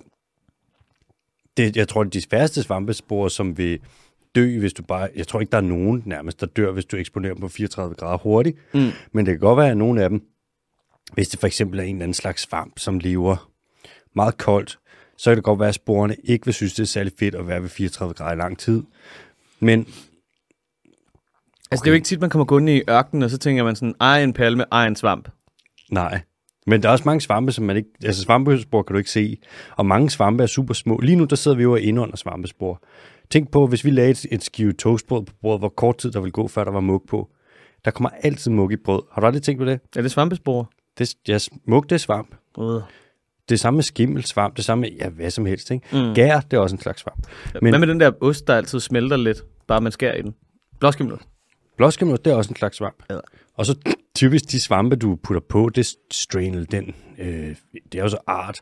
det, 1.58 1.77
jeg 1.77 1.88
tror, 1.88 2.03
det 2.03 2.15
er 2.15 2.22
de 2.22 2.27
færreste 2.29 2.63
svampespor, 2.63 3.27
som 3.27 3.58
vil 3.58 3.79
dø, 4.36 4.60
hvis 4.60 4.74
du 4.74 4.84
bare... 4.84 5.10
Jeg 5.15 5.27
tror 5.27 5.39
ikke, 5.39 5.51
der 5.51 5.58
er 5.58 5.62
nogen 5.62 6.04
nærmest, 6.06 6.42
der 6.42 6.46
dør, 6.48 6.72
hvis 6.72 6.86
du 6.86 6.98
eksponerer 6.98 7.34
dem 7.34 7.42
på 7.42 7.48
34 7.48 7.96
grader 7.96 8.18
hurtigt. 8.18 8.58
Mm. 8.74 8.89
Men 9.12 9.25
det 9.25 9.32
kan 9.32 9.39
godt 9.39 9.58
være, 9.58 9.72
at 9.72 9.77
nogle 9.77 10.04
af 10.04 10.10
dem, 10.10 10.22
hvis 11.13 11.27
det 11.27 11.39
for 11.39 11.48
eksempel 11.48 11.80
er 11.80 11.84
en 11.84 11.96
eller 11.96 12.04
anden 12.04 12.13
slags 12.13 12.42
svamp, 12.42 12.80
som 12.80 13.00
lever 13.00 13.51
meget 14.15 14.38
koldt, 14.38 14.80
så 15.18 15.30
kan 15.30 15.36
det 15.36 15.44
godt 15.44 15.60
være, 15.60 15.70
at 15.70 15.75
sporene 15.75 16.15
ikke 16.24 16.46
vil 16.46 16.54
synes, 16.54 16.74
det 16.74 16.84
er 16.84 16.88
særlig 16.88 17.13
fedt 17.20 17.36
at 17.36 17.48
være 17.48 17.62
ved 17.62 17.70
34 17.70 18.13
grader 18.13 18.34
i 18.34 18.38
lang 18.38 18.58
tid. 18.58 18.84
Men 19.60 19.88
Altså, 21.72 21.84
det 21.84 21.88
er 21.88 21.92
jo 21.92 21.96
ikke 21.96 22.06
tit, 22.06 22.22
man 22.22 22.30
kommer 22.30 22.46
gående 22.46 22.77
i 22.77 22.82
ørkenen, 22.89 23.24
og 23.24 23.30
så 23.30 23.38
tænker 23.38 23.63
man 23.63 23.75
sådan, 23.75 23.96
ej, 24.01 24.24
en 24.24 24.34
palme, 24.34 24.65
ej, 24.72 24.88
en 24.88 24.96
svamp. 24.96 25.30
nej. 25.92 26.22
Men 26.68 26.84
der 26.84 26.89
er 26.89 26.94
også 26.94 27.04
mange 27.06 27.22
svampe, 27.22 27.51
som 27.51 27.65
man 27.65 27.77
ikke... 27.77 27.89
Altså 28.04 28.22
svampespor 28.22 28.84
kan 28.84 28.94
du 28.94 28.98
ikke 28.98 29.10
se. 29.10 29.38
Og 29.75 29.86
mange 29.86 30.10
svampe 30.10 30.44
er 30.44 30.48
super 30.48 30.74
små. 30.74 30.98
Lige 30.98 31.15
nu, 31.15 31.24
der 31.24 31.36
sidder 31.36 31.58
vi 31.58 31.63
jo 31.63 31.75
inde 31.75 32.01
under 32.01 32.18
svampespor. 32.18 32.84
Tænk 33.29 33.51
på, 33.51 33.67
hvis 33.67 33.86
vi 33.86 33.89
lagde 33.89 34.12
et, 34.12 34.25
et 34.32 34.44
skive 34.44 34.74
toastbrød 34.74 35.25
på 35.25 35.34
bordet, 35.41 35.62
hvor 35.62 35.70
kort 35.70 35.98
tid 35.98 36.12
der 36.12 36.20
ville 36.20 36.32
gå, 36.32 36.48
før 36.48 36.63
der 36.63 36.72
var 36.72 36.79
mug 36.79 37.03
på. 37.08 37.29
Der 37.86 37.91
kommer 37.91 38.10
altid 38.10 38.51
mug 38.51 38.72
i 38.72 38.75
brød. 38.75 39.01
Har 39.12 39.22
du 39.22 39.27
aldrig 39.27 39.44
tænkt 39.44 39.60
på 39.60 39.65
det? 39.65 39.79
Er 39.96 40.01
det 40.01 40.12
svampespore? 40.12 40.65
det 40.98 41.15
ja, 41.27 41.38
mug, 41.67 41.89
det 41.89 41.91
er 41.91 42.00
svamp. 42.00 42.36
Uh. 42.58 42.82
Det 43.50 43.60
samme 43.60 43.77
med 43.77 43.84
skimmelsvamp, 43.84 44.58
det 44.58 44.65
samme 44.65 44.82
med, 44.82 44.89
ja, 44.91 45.10
hvad 45.10 45.29
som 45.29 45.46
helst, 45.46 45.72
ikke? 45.72 45.88
Mm. 45.91 46.13
Gær, 46.13 46.39
det 46.39 46.58
er 46.58 46.62
også 46.62 46.75
en 46.75 46.82
slags 46.82 47.01
svamp. 47.01 47.27
Men... 47.62 47.72
Hvad 47.72 47.79
med 47.79 47.88
den 47.88 48.00
der 48.00 48.12
ost, 48.22 48.48
der 48.48 48.55
altid 48.55 48.79
smelter 48.79 49.17
lidt, 49.17 49.44
bare 49.67 49.82
man 49.82 49.91
skærer 49.91 50.15
i 50.15 50.22
den? 50.22 50.36
Blåskimmelost. 50.79 51.24
Blåskimmel, 51.77 52.17
det 52.25 52.34
er 52.34 52.36
også 52.36 52.50
en 52.50 52.55
slags 52.55 52.77
svamp. 52.77 53.03
Ja. 53.10 53.20
Og 53.53 53.65
så 53.65 53.75
typisk 54.15 54.51
de 54.51 54.62
svampe, 54.62 54.96
du 54.96 55.15
putter 55.15 55.41
på, 55.50 55.70
det 55.75 55.82
er 55.82 55.98
strainel, 56.12 56.72
den, 56.72 56.96
øh, 57.17 57.55
det 57.91 58.00
er 58.00 58.03
også 58.03 58.17
art. 58.27 58.62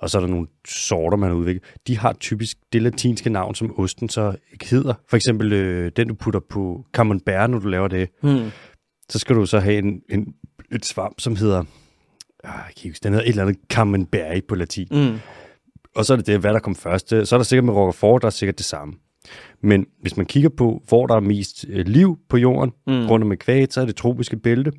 Og 0.00 0.10
så 0.10 0.18
er 0.18 0.20
der 0.20 0.28
nogle 0.28 0.46
sorter, 0.68 1.16
man 1.16 1.30
har 1.30 1.36
udviklet. 1.36 1.64
De 1.86 1.98
har 1.98 2.12
typisk 2.12 2.58
det 2.72 2.82
latinske 2.82 3.30
navn, 3.30 3.54
som 3.54 3.78
osten 3.78 4.08
så 4.08 4.36
hedder. 4.62 4.94
For 5.08 5.16
eksempel 5.16 5.52
øh, 5.52 5.92
den, 5.96 6.08
du 6.08 6.14
putter 6.14 6.40
på 6.50 6.84
camembert, 6.92 7.50
når 7.50 7.58
du 7.58 7.68
laver 7.68 7.88
det. 7.88 8.08
Hmm. 8.22 8.50
Så 9.08 9.18
skal 9.18 9.36
du 9.36 9.46
så 9.46 9.58
have 9.58 9.78
en, 9.78 10.02
en, 10.10 10.34
et 10.72 10.86
svamp, 10.86 11.20
som 11.20 11.36
hedder... 11.36 11.60
Øh, 11.60 11.66
jeg 12.44 12.52
kan 12.52 12.72
ikke 12.76 12.88
huske, 12.88 13.02
den 13.02 13.12
hedder 13.12 13.24
et 13.24 13.28
eller 13.28 13.42
andet 13.42 13.60
camembert 13.68 14.44
på 14.48 14.54
latin. 14.54 14.88
Mm. 14.90 15.18
Og 15.96 16.04
så 16.04 16.12
er 16.12 16.16
det 16.16 16.26
det, 16.26 16.40
hvad 16.40 16.52
der 16.52 16.58
kom 16.58 16.74
først. 16.74 17.08
Så 17.08 17.16
er 17.16 17.38
der 17.38 17.42
sikkert 17.42 17.64
med 17.64 17.74
Roquefort, 17.74 18.22
der 18.22 18.26
er 18.26 18.30
sikkert 18.30 18.58
det 18.58 18.66
samme. 18.66 18.94
Men 19.62 19.86
hvis 20.00 20.16
man 20.16 20.26
kigger 20.26 20.48
på, 20.48 20.82
hvor 20.88 21.06
der 21.06 21.14
er 21.14 21.20
mest 21.20 21.64
øh, 21.68 21.86
liv 21.86 22.18
på 22.28 22.36
jorden, 22.36 22.72
mm. 22.86 23.06
rundt 23.06 23.24
om 23.24 23.32
ekvator, 23.32 23.72
så 23.72 23.80
er 23.80 23.84
det 23.84 23.96
tropiske 23.96 24.36
bælte. 24.36 24.72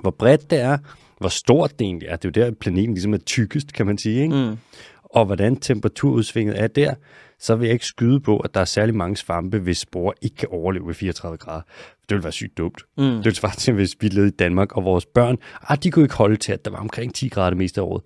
Hvor 0.00 0.10
bredt 0.10 0.50
det 0.50 0.60
er, 0.60 0.78
hvor 1.18 1.28
stort 1.28 1.78
det 1.78 1.84
egentlig 1.84 2.08
er. 2.08 2.16
Det 2.16 2.38
er 2.38 2.42
jo 2.42 2.46
der, 2.46 2.54
planeten 2.54 2.94
ligesom 2.94 3.14
er 3.14 3.18
tykkest, 3.18 3.72
kan 3.72 3.86
man 3.86 3.98
sige. 3.98 4.22
Ikke? 4.22 4.34
Mm. 4.34 4.56
Og 5.04 5.26
hvordan 5.26 5.56
temperaturudsvinget 5.56 6.60
er 6.60 6.66
der, 6.66 6.94
så 7.38 7.56
vil 7.56 7.66
jeg 7.66 7.72
ikke 7.72 7.86
skyde 7.86 8.20
på, 8.20 8.38
at 8.38 8.54
der 8.54 8.60
er 8.60 8.64
særlig 8.64 8.94
mange 8.94 9.16
svampe, 9.16 9.58
hvis 9.58 9.78
sporer 9.78 10.12
ikke 10.22 10.36
kan 10.36 10.48
overleve 10.52 10.86
ved 10.86 10.94
34 10.94 11.38
grader. 11.38 11.62
Det 12.00 12.10
ville 12.10 12.22
være 12.22 12.32
sygt 12.32 12.58
dumt. 12.58 12.82
Mm. 12.98 13.04
Det 13.04 13.24
ville 13.24 13.34
svare 13.34 13.54
til, 13.54 13.74
hvis 13.74 13.96
vi 14.00 14.08
levede 14.08 14.28
i 14.28 14.36
Danmark, 14.38 14.76
og 14.76 14.84
vores 14.84 15.06
børn, 15.06 15.38
ah, 15.68 15.78
de 15.82 15.90
kunne 15.90 16.04
ikke 16.04 16.14
holde 16.14 16.36
til, 16.36 16.52
at 16.52 16.64
der 16.64 16.70
var 16.70 16.78
omkring 16.78 17.14
10 17.14 17.28
grader 17.28 17.50
det 17.50 17.56
meste 17.56 17.80
af 17.80 17.84
året. 17.84 18.02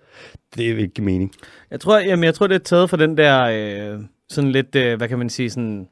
Det 0.55 0.71
er 0.71 0.77
ikke 0.77 1.01
mening. 1.01 1.31
Jeg 1.71 1.79
tror, 1.79 1.99
jamen, 1.99 2.23
jeg 2.23 2.33
tror, 2.33 2.47
det 2.47 2.55
er 2.55 2.59
taget 2.59 2.89
fra 2.89 2.97
den 2.97 3.17
der, 3.17 3.43
øh, 3.43 3.99
sådan 4.29 4.51
lidt, 4.51 4.75
øh, 4.75 4.97
hvad 4.97 5.07
kan 5.07 5.17
man 5.17 5.29
sige, 5.29 5.49
sådan 5.49 5.87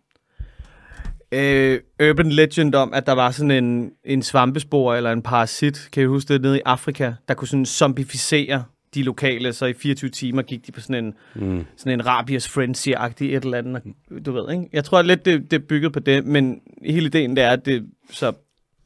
øh, 1.31 1.79
urban 2.03 2.31
legend 2.31 2.75
om, 2.75 2.93
at 2.93 3.05
der 3.05 3.12
var 3.13 3.31
sådan 3.31 3.63
en, 3.63 3.91
en 4.03 4.24
svampespor 4.24 4.95
eller 4.95 5.12
en 5.12 5.21
parasit, 5.21 5.89
kan 5.91 6.01
jeg 6.01 6.09
huske 6.09 6.33
det, 6.33 6.41
nede 6.41 6.57
i 6.57 6.62
Afrika, 6.65 7.13
der 7.27 7.33
kunne 7.33 7.48
sådan 7.48 7.65
zombificere 7.65 8.63
de 8.93 9.03
lokale, 9.03 9.53
så 9.53 9.65
i 9.65 9.74
24 9.74 10.09
timer 10.09 10.41
gik 10.41 10.67
de 10.67 10.71
på 10.71 10.81
sådan 10.81 11.05
en, 11.05 11.13
mm. 11.36 11.65
sådan 11.77 12.00
en 12.00 12.05
rabies 12.05 12.48
frenzy-agtig 12.48 13.24
et 13.24 13.43
eller 13.43 13.57
andet, 13.57 13.83
du 14.25 14.31
ved, 14.31 14.51
ikke? 14.53 14.69
Jeg 14.74 14.83
tror 14.83 15.01
lidt, 15.01 15.25
det, 15.25 15.51
det 15.51 15.62
er 15.62 15.65
bygget 15.67 15.93
på 15.93 16.00
det, 16.00 16.25
men 16.25 16.62
hele 16.86 17.05
ideen 17.05 17.36
det 17.36 17.43
er, 17.43 17.50
at 17.50 17.65
det, 17.65 17.89
så, 18.12 18.33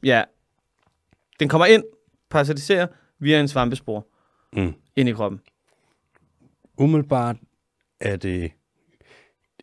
ja, 0.02 0.22
den 1.40 1.48
kommer 1.48 1.66
ind, 1.66 1.82
parasitiserer 2.30 2.86
via 3.20 3.40
en 3.40 3.48
svampespor 3.48 4.06
Mm. 4.56 4.72
ind 4.96 5.08
i 5.08 5.12
kroppen. 5.12 5.40
Umiddelbart 6.78 7.36
er 8.00 8.16
det 8.16 8.52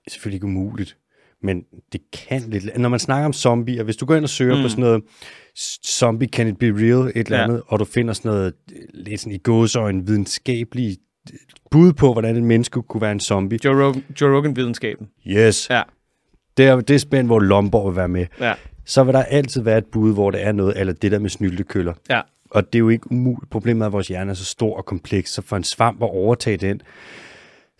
selvfølgelig 0.07 0.35
ikke 0.35 0.45
umuligt, 0.45 0.97
men 1.43 1.63
det 1.91 2.01
kan 2.13 2.41
lidt... 2.47 2.77
Når 2.77 2.89
man 2.89 2.99
snakker 2.99 3.25
om 3.25 3.33
zombier, 3.33 3.83
hvis 3.83 3.95
du 3.97 4.05
går 4.05 4.15
ind 4.15 4.23
og 4.23 4.29
søger 4.29 4.55
mm. 4.55 4.61
på 4.61 4.69
sådan 4.69 4.81
noget 4.83 5.03
zombie 5.87 6.27
can 6.27 6.47
it 6.47 6.57
be 6.57 6.65
real, 6.65 7.07
et 7.07 7.11
eller 7.15 7.37
Ja. 7.37 7.43
andet, 7.43 7.61
og 7.67 7.79
du 7.79 7.85
finder 7.85 8.13
sådan 8.13 8.31
noget 8.31 8.53
øh, 8.71 8.77
lidt 8.93 9.21
sådan 9.21 9.33
i 9.33 9.37
gåsøjne 9.37 10.05
videnskabelige 10.05 10.97
øh, 11.33 11.39
bud 11.71 11.93
på, 11.93 12.13
hvordan 12.13 12.35
en 12.35 12.45
menneske 12.45 12.81
kunne 12.81 13.01
være 13.01 13.11
en 13.11 13.19
zombie. 13.19 13.59
Joe 13.65 13.85
Rogan, 13.85 14.03
Joe 14.21 14.37
Rogan-videnskaben. 14.37 15.07
Yes. 15.27 15.69
Ja, 15.69 15.81
Det 16.57 16.67
er, 16.67 16.75
det 16.81 16.93
er 16.93 16.97
spændt, 16.99 17.27
hvor 17.27 17.39
Lomborg 17.39 17.89
vil 17.91 17.95
være 17.95 18.07
med. 18.07 18.25
ja, 18.39 18.53
Så 18.85 19.03
vil 19.03 19.13
der 19.13 19.23
altid 19.23 19.61
være 19.61 19.77
et 19.77 19.85
bud, 19.85 20.13
hvor 20.13 20.31
det 20.31 20.43
er 20.43 20.51
noget, 20.51 20.79
eller 20.79 20.93
det 20.93 21.11
der 21.11 21.19
med 21.19 21.29
snyltekøller. 21.29 21.93
ja. 22.09 22.21
Og 22.51 22.65
det 22.65 22.75
er 22.75 22.79
jo 22.79 22.89
ikke 22.89 23.11
umuligt. 23.11 23.49
Problemet 23.51 23.81
er, 23.81 23.85
at 23.85 23.91
vores 23.93 24.07
hjerne 24.07 24.29
er 24.31 24.35
så 24.35 24.45
stor 24.45 24.77
og 24.77 24.85
kompleks, 24.85 25.31
så 25.31 25.41
for 25.41 25.57
en 25.57 25.63
svamp 25.63 26.03
at 26.03 26.09
overtage 26.09 26.57
den, 26.57 26.81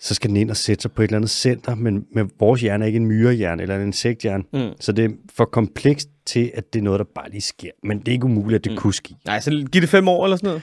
så 0.01 0.13
skal 0.13 0.29
den 0.29 0.38
ind 0.38 0.50
og 0.50 0.58
sætte 0.58 0.81
sig 0.81 0.91
på 0.91 1.01
et 1.01 1.08
eller 1.08 1.17
andet 1.17 1.29
center, 1.29 1.75
men, 1.75 2.05
men 2.13 2.31
vores 2.39 2.62
hjerne 2.62 2.86
er 2.86 2.88
ikke 2.88 2.98
en 2.98 3.05
myrehjerne 3.05 3.62
eller 3.62 3.75
en 3.75 3.81
insekthjerne. 3.81 4.43
Mm. 4.53 4.74
Så 4.79 4.91
det 4.91 5.05
er 5.05 5.10
for 5.36 5.46
komplekst 5.46 6.10
til, 6.25 6.51
at 6.53 6.74
det 6.74 6.79
er 6.79 6.84
noget, 6.84 7.00
der 7.00 7.05
bare 7.15 7.29
lige 7.29 7.41
sker. 7.41 7.70
Men 7.84 8.00
det 8.00 8.08
er 8.08 8.12
ikke 8.12 8.25
umuligt, 8.25 8.55
at 8.55 8.63
det 8.63 8.72
mm. 8.72 8.77
kunne 8.77 8.93
ske. 8.93 9.15
Nej, 9.25 9.39
så 9.39 9.67
giv 9.72 9.81
det 9.81 9.89
fem 9.89 10.08
år 10.08 10.24
eller 10.24 10.38
sådan 10.38 10.48
noget. 10.48 10.62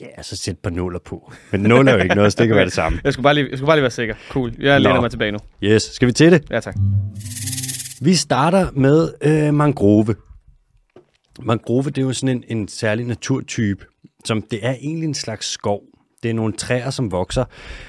Ja, 0.00 0.22
så 0.22 0.36
sæt 0.36 0.52
et 0.52 0.58
par 0.58 0.70
nuller 0.70 0.98
på. 0.98 1.32
Men 1.52 1.60
nul 1.60 1.88
er 1.88 1.92
jo 1.92 1.98
ikke 1.98 2.14
noget, 2.14 2.32
så 2.32 2.36
det 2.38 2.46
kan 2.46 2.56
være 2.56 2.64
det 2.64 2.72
samme. 2.72 3.00
Jeg 3.04 3.12
skulle 3.12 3.24
bare 3.24 3.34
lige, 3.34 3.48
jeg 3.50 3.58
skulle 3.58 3.66
bare 3.66 3.76
lige 3.76 3.82
være 3.82 3.90
sikker. 3.90 4.14
Cool. 4.28 4.52
Jeg 4.58 4.80
læner 4.80 5.00
mig 5.00 5.10
tilbage 5.10 5.32
nu. 5.32 5.38
Yes, 5.62 5.82
skal 5.82 6.08
vi 6.08 6.12
til 6.12 6.32
det? 6.32 6.50
Ja, 6.50 6.60
tak. 6.60 6.74
Vi 8.00 8.14
starter 8.14 8.70
med 8.72 9.12
øh, 9.20 9.54
mangrove. 9.54 10.14
Mangrove, 11.42 11.84
det 11.84 11.98
er 11.98 12.02
jo 12.02 12.12
sådan 12.12 12.36
en, 12.36 12.58
en 12.58 12.68
særlig 12.68 13.06
naturtype, 13.06 13.86
som 14.24 14.42
det 14.42 14.66
er 14.66 14.72
egentlig 14.72 15.06
en 15.06 15.14
slags 15.14 15.46
skov. 15.46 15.82
Det 16.24 16.30
er 16.30 16.34
nogle 16.34 16.52
træer, 16.52 16.90
som 16.90 17.12
vokser 17.12 17.44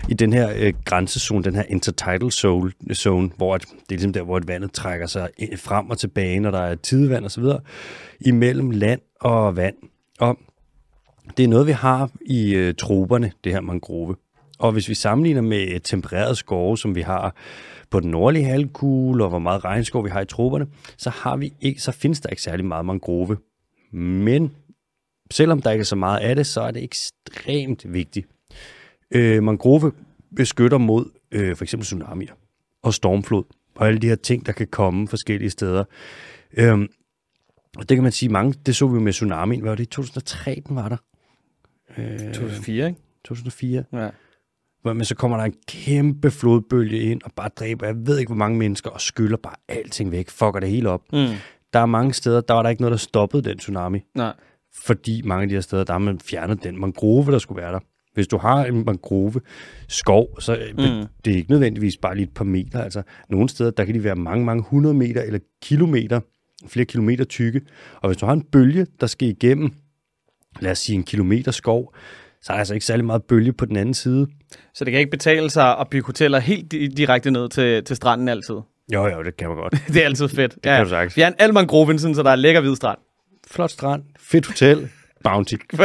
i 0.09 0.13
den 0.13 0.33
her 0.33 0.53
øh, 0.55 0.73
grænsezone, 0.85 1.43
den 1.43 1.55
her 1.55 1.63
intertidal 1.69 2.31
zone, 2.31 2.71
zone 2.93 3.29
hvor 3.37 3.55
at, 3.55 3.61
det 3.61 3.69
er 3.71 3.83
ligesom 3.89 4.13
der, 4.13 4.21
hvor 4.21 4.37
et 4.37 4.47
vandet 4.47 4.71
trækker 4.71 5.07
sig 5.07 5.29
øh, 5.41 5.59
frem 5.59 5.89
og 5.89 5.97
tilbage, 5.97 6.39
når 6.39 6.51
der 6.51 6.59
er 6.59 6.75
tidevand 6.75 7.25
osv., 7.25 7.43
imellem 8.21 8.71
land 8.71 9.01
og 9.21 9.55
vand. 9.55 9.75
Og 10.19 10.37
det 11.37 11.43
er 11.43 11.47
noget, 11.47 11.67
vi 11.67 11.71
har 11.71 12.09
i 12.21 12.55
øh, 12.55 12.73
troberne, 12.73 13.31
det 13.43 13.53
her 13.53 13.61
mangrove. 13.61 14.15
Og 14.59 14.71
hvis 14.71 14.89
vi 14.89 14.93
sammenligner 14.93 15.41
med 15.41 15.73
øh, 15.73 15.79
tempererede 15.81 16.35
skove, 16.35 16.77
som 16.77 16.95
vi 16.95 17.01
har 17.01 17.35
på 17.89 17.99
den 17.99 18.11
nordlige 18.11 18.45
halvkugle, 18.45 19.23
og 19.23 19.29
hvor 19.29 19.39
meget 19.39 19.65
regnskov 19.65 20.05
vi 20.05 20.09
har 20.09 20.21
i 20.21 20.25
troberne, 20.25 20.67
så, 20.97 21.09
har 21.09 21.37
vi 21.37 21.53
ikke, 21.61 21.81
så 21.81 21.91
findes 21.91 22.19
der 22.19 22.29
ikke 22.29 22.41
særlig 22.41 22.65
meget 22.65 22.85
mangrove. 22.85 23.37
Men 23.91 24.51
selvom 25.31 25.61
der 25.61 25.71
ikke 25.71 25.81
er 25.81 25.85
så 25.85 25.95
meget 25.95 26.19
af 26.19 26.35
det, 26.35 26.47
så 26.47 26.61
er 26.61 26.71
det 26.71 26.83
ekstremt 26.83 27.93
vigtigt. 27.93 28.27
Øh, 29.11 29.43
mangrove 29.43 29.91
beskytter 30.35 30.77
mod 30.77 31.05
øh, 31.31 31.55
for 31.55 31.63
eksempel 31.63 31.85
tsunamier 31.85 32.33
og 32.83 32.93
stormflod, 32.93 33.43
og 33.75 33.87
alle 33.87 33.99
de 33.99 34.07
her 34.07 34.15
ting, 34.15 34.45
der 34.45 34.51
kan 34.51 34.67
komme 34.67 35.07
forskellige 35.07 35.49
steder. 35.49 35.83
Øhm, 36.53 36.87
og 37.77 37.89
det 37.89 37.97
kan 37.97 38.03
man 38.03 38.11
sige, 38.11 38.29
mange, 38.29 38.53
det 38.65 38.75
så 38.75 38.87
vi 38.87 38.93
jo 38.93 38.99
med 38.99 39.13
tsunamien, 39.13 39.63
var 39.63 39.75
det 39.75 39.83
i 39.83 39.85
2003, 39.85 40.63
den 40.67 40.75
var 40.75 40.89
der? 40.89 40.97
Øh, 41.97 42.33
2004, 42.33 42.87
ikke? 42.87 42.99
2004. 43.23 43.83
Ja. 43.93 44.09
Men 44.83 45.05
så 45.05 45.15
kommer 45.15 45.37
der 45.37 45.43
en 45.43 45.55
kæmpe 45.67 46.31
flodbølge 46.31 46.99
ind 46.99 47.21
og 47.23 47.31
bare 47.35 47.49
dræber, 47.49 47.85
jeg 47.85 47.95
ved 48.07 48.19
ikke 48.19 48.29
hvor 48.29 48.35
mange 48.35 48.57
mennesker, 48.57 48.89
og 48.89 49.01
skyller 49.01 49.37
bare 49.37 49.55
alting 49.67 50.11
væk, 50.11 50.29
fucker 50.29 50.59
det 50.59 50.69
hele 50.69 50.89
op. 50.89 51.01
Mm. 51.13 51.27
Der 51.73 51.79
er 51.79 51.85
mange 51.85 52.13
steder, 52.13 52.41
der 52.41 52.53
var 52.53 52.61
der 52.61 52.69
ikke 52.69 52.81
noget, 52.81 52.91
der 52.91 52.97
stoppede 52.97 53.49
den 53.49 53.57
tsunami, 53.57 53.99
Nej. 54.15 54.33
Fordi 54.83 55.21
mange 55.25 55.41
af 55.41 55.49
de 55.49 55.53
her 55.53 55.61
steder, 55.61 55.83
der 55.83 55.93
har 55.93 55.99
man 55.99 56.19
fjernet 56.19 56.63
den 56.63 56.79
mangrove, 56.79 57.31
der 57.31 57.39
skulle 57.39 57.61
være 57.61 57.73
der. 57.73 57.79
Hvis 58.13 58.27
du 58.27 58.37
har 58.37 58.65
en 58.65 58.85
mangrove 58.85 59.41
skov, 59.87 60.41
så 60.41 60.57
mm. 60.77 61.07
det 61.25 61.33
er 61.33 61.37
ikke 61.37 61.51
nødvendigvis 61.51 61.97
bare 61.97 62.15
lige 62.15 62.23
et 62.23 62.33
par 62.33 62.45
meter. 62.45 62.83
Altså, 62.83 63.01
nogle 63.29 63.49
steder, 63.49 63.71
der 63.71 63.85
kan 63.85 63.95
de 63.95 64.03
være 64.03 64.15
mange, 64.15 64.45
mange 64.45 64.63
hundrede 64.67 64.93
meter 64.93 65.21
eller 65.21 65.39
kilometer, 65.61 66.19
flere 66.67 66.85
kilometer 66.85 67.23
tykke. 67.23 67.61
Og 68.01 68.09
hvis 68.09 68.17
du 68.17 68.25
har 68.25 68.33
en 68.33 68.41
bølge, 68.51 68.87
der 69.01 69.07
skal 69.07 69.27
igennem, 69.27 69.71
lad 70.59 70.71
os 70.71 70.79
sige 70.79 70.95
en 70.95 71.03
kilometer 71.03 71.51
skov, 71.51 71.95
så 72.41 72.53
er 72.53 72.55
der 72.55 72.59
altså 72.59 72.73
ikke 72.73 72.85
særlig 72.85 73.05
meget 73.05 73.23
bølge 73.23 73.53
på 73.53 73.65
den 73.65 73.75
anden 73.75 73.93
side. 73.93 74.27
Så 74.73 74.85
det 74.85 74.91
kan 74.91 74.99
ikke 74.99 75.11
betale 75.11 75.49
sig 75.49 75.79
at 75.79 75.87
bygge 75.89 76.05
hoteller 76.05 76.39
helt 76.39 76.73
di- 76.73 76.87
direkte 76.87 77.31
ned 77.31 77.49
til, 77.49 77.83
til 77.83 77.95
stranden 77.95 78.27
altid. 78.27 78.55
Jo, 78.93 79.07
jo, 79.07 79.23
det 79.23 79.37
kan 79.37 79.47
man 79.47 79.57
godt. 79.57 79.73
Det 79.93 80.01
er 80.01 80.05
altid 80.05 80.27
fedt. 80.27 80.55
Det 80.55 80.63
kan 80.63 80.83
du 80.83 80.89
sagtens. 80.89 81.13
Fjern 81.13 81.33
al 81.39 81.53
mangroven, 81.53 81.99
så 81.99 82.23
der 82.23 82.31
er 82.31 82.35
lækker 82.35 82.61
hvid 82.61 82.75
strand. 82.75 82.97
Flot 83.51 83.71
strand, 83.71 84.03
fedt 84.19 84.47
hotel, 84.47 84.89
bounty. 85.23 85.53
Det 85.61 85.69
kan 85.69 85.79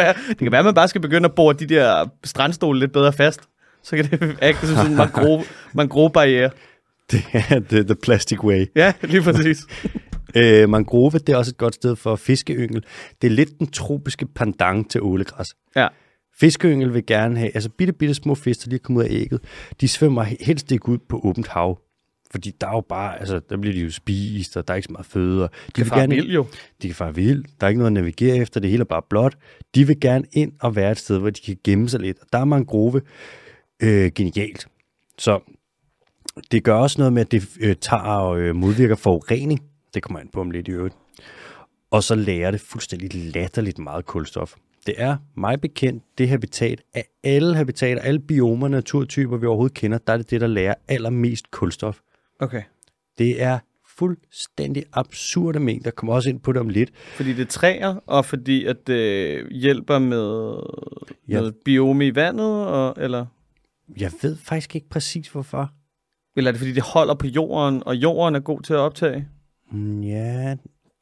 være- 0.53 0.59
at 0.59 0.65
man 0.65 0.75
bare 0.75 0.89
skal 0.89 1.01
begynde 1.01 1.25
at 1.29 1.35
bore 1.35 1.55
de 1.55 1.67
der 1.67 2.07
strandstole 2.25 2.79
lidt 2.81 2.93
bedre 2.93 3.13
fast. 3.13 3.41
Så 3.83 3.97
kan 3.97 4.05
det 4.11 4.23
ikke 4.49 4.59
som 4.61 4.69
sådan 4.77 4.91
en 4.91 4.97
mangrove, 4.97 5.45
mangrove-barriere. 5.75 6.51
Det 7.11 7.25
er 7.33 7.61
the, 7.69 7.83
the 7.83 7.95
plastic 7.95 8.43
way. 8.43 8.67
Ja, 8.77 8.93
lige 9.03 9.23
præcis. 9.23 9.59
Øh, 10.37 10.69
mangrove, 10.69 11.11
det 11.11 11.29
er 11.29 11.37
også 11.37 11.51
et 11.51 11.57
godt 11.57 11.75
sted 11.75 11.97
for 11.97 12.17
fiskeyngel. 12.17 12.85
Det 13.23 13.27
er 13.29 13.35
lidt 13.35 13.59
den 13.59 13.67
tropiske 13.71 14.27
pendant 14.27 14.91
til 14.91 15.03
ålegræs. 15.03 15.49
Ja. 15.77 15.89
Fiskeyngel 16.41 16.95
vil 16.95 17.07
gerne 17.07 17.39
have, 17.39 17.51
altså 17.55 17.69
bitte, 17.79 17.93
bitte 17.93 18.15
små 18.15 18.35
fisk, 18.35 18.65
der 18.65 18.69
lige 18.69 18.79
er 18.79 18.83
kommet 18.85 19.03
ud 19.03 19.07
af 19.09 19.13
ægget, 19.13 19.41
de 19.81 19.89
svømmer 19.89 20.23
helst 20.41 20.73
ikke 20.73 20.89
ud 20.89 20.99
på 21.09 21.21
åbent 21.25 21.49
hav. 21.49 21.79
Fordi 22.31 22.53
der 22.61 22.67
er 22.67 22.73
jo 22.73 22.81
bare, 22.89 23.21
altså 23.21 23.41
der 23.51 23.57
bliver 23.57 23.75
de 23.75 23.81
jo 23.81 23.91
spist, 23.91 24.57
og 24.57 24.69
der 24.69 24.75
er 24.75 24.77
ikke 24.77 24.87
så 24.87 24.93
meget 24.93 25.07
føde. 25.07 25.45
og 25.45 25.51
De 25.67 25.73
kan 25.73 25.87
fare 25.87 26.09
vild, 26.09 26.31
jo. 26.31 26.47
De 26.83 26.89
kan 26.89 26.95
fare 26.95 27.15
vild. 27.15 27.45
Der 27.61 27.67
er 27.67 27.69
ikke 27.69 27.79
noget 27.79 27.91
at 27.91 27.93
navigere 27.93 28.37
efter, 28.37 28.61
det 28.61 28.71
hele 28.71 28.81
er 28.81 28.85
bare 28.85 29.03
blåt. 29.11 29.37
De 29.75 29.87
vil 29.87 30.01
gerne 30.01 30.25
ind 30.33 30.53
og 30.61 30.77
være 30.77 30.91
et 30.91 30.99
sted, 30.99 31.19
hvor 31.19 31.31
de 31.31 31.41
kan 31.41 31.57
gemme 31.65 31.89
sig 31.89 32.01
lidt. 32.01 32.19
Og 32.21 32.27
der 32.33 32.39
er 32.39 32.45
mangrove 32.45 33.03
øh, 33.83 34.13
genialt. 34.15 34.67
Så 35.19 35.41
det 36.51 36.65
gør 36.65 36.75
også 36.75 36.99
noget 36.99 37.13
med, 37.13 37.21
at 37.23 37.33
det 37.33 37.49
øh, 37.61 37.77
tager 37.81 38.03
og 38.03 38.41
øh, 38.41 38.57
modvirker 38.57 38.97
forurening. 38.97 39.61
Det 39.95 40.03
kommer 40.03 40.21
an 40.21 40.29
på 40.33 40.41
om 40.41 40.51
lidt 40.51 40.69
i 40.69 40.71
øvrigt. 40.71 40.97
Og 41.91 42.03
så 42.03 42.15
lærer 42.15 42.51
det 42.51 42.61
fuldstændig 42.61 43.35
latterligt 43.35 43.79
meget 43.79 44.07
kulstof. 44.07 44.55
Det 44.87 44.95
er 44.99 45.17
mig 45.37 45.61
bekendt 45.61 46.05
det 46.19 46.29
habitat 46.29 46.81
af 46.95 47.05
alle 47.25 47.57
habitater, 47.57 48.03
alle 48.03 48.21
biomer, 48.21 48.69
naturtyper, 48.69 49.37
vi 49.37 49.47
overhovedet 49.47 49.77
kender, 49.77 49.99
der 49.99 50.13
er 50.13 50.17
det 50.17 50.31
det, 50.31 50.41
der 50.41 50.47
lærer 50.47 50.75
allermest 50.89 51.51
kulstof. 51.51 51.99
Okay. 52.41 52.63
Det 53.19 53.43
er 53.43 53.59
fuldstændig 53.99 54.85
absurde 54.93 55.61
mængder. 55.61 55.91
Kommer 55.91 56.15
også 56.15 56.29
ind 56.31 56.41
på 56.41 56.53
det 56.53 56.61
om 56.61 56.69
lidt. 56.69 56.91
Fordi 57.17 57.33
det 57.33 57.43
er 57.43 57.47
træer, 57.47 57.95
og 58.07 58.25
fordi 58.25 58.65
at 58.65 58.87
det 58.87 59.47
hjælper 59.53 59.99
med, 59.99 60.57
Ja. 61.29 61.41
med 61.41 61.53
biome 61.65 62.07
i 62.07 62.15
vandet, 62.15 62.67
og, 62.67 62.95
eller, 62.99 63.27
Jeg 64.01 64.13
ved 64.23 64.37
faktisk 64.37 64.75
ikke 64.75 64.89
præcis 64.89 65.29
hvorfor. 65.29 65.71
eller 66.37 66.49
er 66.51 66.53
det 66.53 66.59
fordi, 66.59 66.73
det 66.73 66.83
holder 66.83 67.15
på 67.15 67.27
jorden, 67.27 67.83
og 67.87 67.97
jorden 67.97 68.35
er 68.35 68.41
god 68.41 68.61
til 68.63 68.73
at 68.73 68.79
optage? 68.79 69.29
Mm, 69.73 70.03
Ja, 70.03 70.57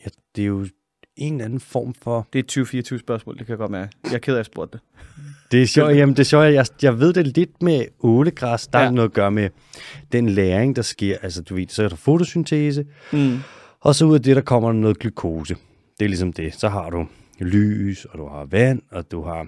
ja, 0.04 0.08
det 0.36 0.42
er 0.42 0.46
jo 0.46 0.66
en 1.18 1.32
eller 1.32 1.44
anden 1.44 1.60
form 1.60 1.94
for... 2.02 2.26
Det 2.32 2.38
er 2.38 2.42
et 2.42 2.46
2024 2.46 2.98
spørgsmål, 2.98 3.38
det 3.38 3.46
kan 3.46 3.50
jeg 3.52 3.58
godt 3.58 3.70
mærke. 3.70 3.92
Jeg 4.04 4.14
er 4.14 4.18
ked 4.18 4.32
af, 4.32 4.36
at 4.36 4.38
jeg 4.38 4.46
spurgte 4.46 4.78
det. 4.78 4.80
Det 5.52 5.62
er 5.62 5.66
sjovt, 5.66 5.96
jamen 5.96 6.14
det 6.16 6.20
er 6.20 6.24
sjovt, 6.24 6.44
jeg, 6.44 6.66
jeg 6.82 6.98
ved 7.00 7.12
det 7.12 7.26
lidt 7.36 7.62
med 7.62 7.84
ålegræs, 8.00 8.66
der 8.66 8.78
ja. 8.78 8.86
Er 8.86 8.90
noget 8.90 9.08
at 9.08 9.14
gøre 9.14 9.30
med 9.30 9.50
den 10.12 10.28
læring, 10.28 10.76
der 10.76 10.82
sker. 10.82 11.16
Altså 11.22 11.42
du 11.42 11.54
ved, 11.54 11.66
så 11.68 11.84
er 11.84 11.88
der 11.88 11.96
fotosyntese, 11.96 12.84
Mm. 13.12 13.38
og 13.80 13.94
så 13.94 14.04
ud 14.04 14.14
af 14.14 14.22
det, 14.22 14.36
der 14.36 14.42
kommer 14.42 14.72
noget 14.72 14.98
glukose. 14.98 15.56
Det 15.98 16.04
er 16.04 16.08
ligesom 16.08 16.32
det. 16.32 16.54
Så 16.54 16.68
har 16.68 16.90
du 16.90 17.06
lys, 17.40 18.04
og 18.04 18.18
du 18.18 18.28
har 18.28 18.44
vand, 18.44 18.82
og 18.90 19.10
du 19.10 19.22
har 19.22 19.46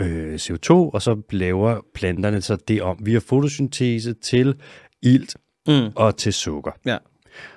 øh, 0.00 0.34
CO2, 0.34 0.70
og 0.70 1.02
så 1.02 1.22
laver 1.30 1.80
planterne 1.94 2.40
så 2.40 2.56
det 2.68 2.82
om 2.82 2.96
via 3.00 3.18
fotosyntese 3.18 4.12
til 4.14 4.54
ilt 5.02 5.36
Mm. 5.68 5.88
og 5.96 6.16
til 6.16 6.32
sukker. 6.32 6.70
Ja. 6.86 6.98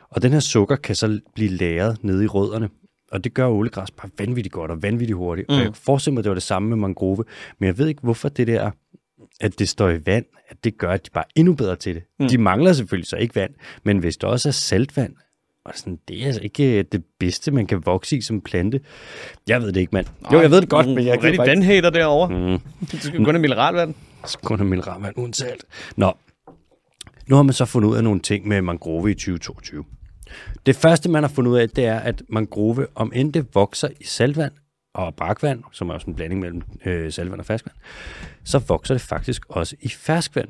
Og 0.09 0.21
den 0.21 0.31
her 0.31 0.39
sukker 0.39 0.75
kan 0.75 0.95
så 0.95 1.19
blive 1.35 1.49
lagret 1.49 2.03
nede 2.03 2.23
i 2.23 2.27
rødderne, 2.27 2.69
og 3.11 3.23
det 3.23 3.33
gør 3.33 3.47
ålegræs 3.47 3.91
bare 3.91 4.09
vanvittigt 4.17 4.53
godt 4.53 4.71
og 4.71 4.83
vanvittigt 4.83 5.17
hurtigt. 5.17 5.49
Mm. 5.49 5.55
Og 5.55 5.61
jeg 5.61 5.67
kan 5.67 5.81
forestille 5.81 6.13
mig, 6.13 6.19
at 6.19 6.23
det 6.23 6.29
var 6.29 6.35
det 6.35 6.43
samme 6.43 6.69
med 6.69 6.77
mangrove, 6.77 7.23
men 7.59 7.67
jeg 7.67 7.77
ved 7.77 7.87
ikke, 7.87 8.01
hvorfor 8.01 8.29
det 8.29 8.47
der, 8.47 8.71
at 9.41 9.59
det 9.59 9.69
står 9.69 9.89
i 9.89 9.99
vand, 10.05 10.25
at 10.49 10.63
det 10.63 10.77
gør, 10.77 10.91
at 10.91 11.05
de 11.05 11.11
bare 11.11 11.23
er 11.23 11.31
endnu 11.35 11.53
bedre 11.53 11.75
til 11.75 11.95
det. 11.95 12.03
Mm. 12.19 12.27
De 12.27 12.37
mangler 12.37 12.73
selvfølgelig 12.73 13.07
så 13.07 13.15
ikke 13.15 13.35
vand, 13.35 13.53
men 13.83 13.97
hvis 13.97 14.17
der 14.17 14.27
også 14.27 14.49
er 14.49 14.53
saltvand, 14.53 15.13
og 15.65 15.73
sådan, 15.75 15.99
det 16.07 16.21
er 16.21 16.25
altså 16.25 16.41
ikke 16.41 16.83
det 16.83 17.03
bedste, 17.19 17.51
man 17.51 17.67
kan 17.67 17.85
vokse 17.85 18.17
i 18.17 18.21
som 18.21 18.41
plante. 18.41 18.81
Jeg 19.47 19.61
ved 19.61 19.71
det 19.71 19.79
ikke, 19.79 19.91
mand. 19.95 20.07
Jo, 20.31 20.41
jeg 20.41 20.51
ved 20.51 20.61
det 20.61 20.69
godt, 20.69 20.87
men 20.87 21.05
jeg 21.05 21.19
kan 21.19 21.23
Rigtig 21.23 21.37
bare 21.37 21.47
ikke... 21.47 21.59
vandhater 21.59 21.89
derovre. 21.89 22.29
Mm. 22.29 22.87
Du 22.91 22.97
skal 22.97 23.25
kun 23.25 23.35
have 23.35 23.41
mineralvand. 23.41 23.95
Kun 24.43 24.59
af 24.59 24.65
mineralvand 24.65 25.17
uden 25.17 25.33
salt. 25.33 25.65
Nå, 25.95 26.13
nu 27.27 27.35
har 27.35 27.43
man 27.43 27.53
så 27.53 27.65
fundet 27.65 27.89
ud 27.89 27.95
af 27.95 28.03
nogle 28.03 28.19
ting 28.19 28.47
med 28.47 28.61
mangrove 28.61 29.11
i 29.11 29.13
2022. 29.13 29.83
Det 30.65 30.75
første, 30.75 31.10
man 31.10 31.24
har 31.24 31.29
fundet 31.29 31.51
ud 31.51 31.57
af, 31.57 31.69
det 31.69 31.86
er, 31.86 32.00
at 32.00 32.24
mangrove, 32.29 32.88
om 32.96 33.12
end 33.15 33.34
det 33.34 33.55
vokser 33.55 33.88
i 34.00 34.03
saltvand 34.03 34.51
og 34.93 35.15
brakvand, 35.15 35.63
som 35.72 35.89
er 35.89 35.93
også 35.93 36.07
en 36.07 36.15
blanding 36.15 36.41
mellem 36.41 36.62
øh, 36.86 37.12
saltvand 37.12 37.39
og 37.39 37.46
ferskvand, 37.46 37.75
så 38.43 38.60
vokser 38.60 38.93
det 38.93 39.01
faktisk 39.01 39.46
også 39.50 39.75
i 39.81 39.89
ferskvand. 39.89 40.50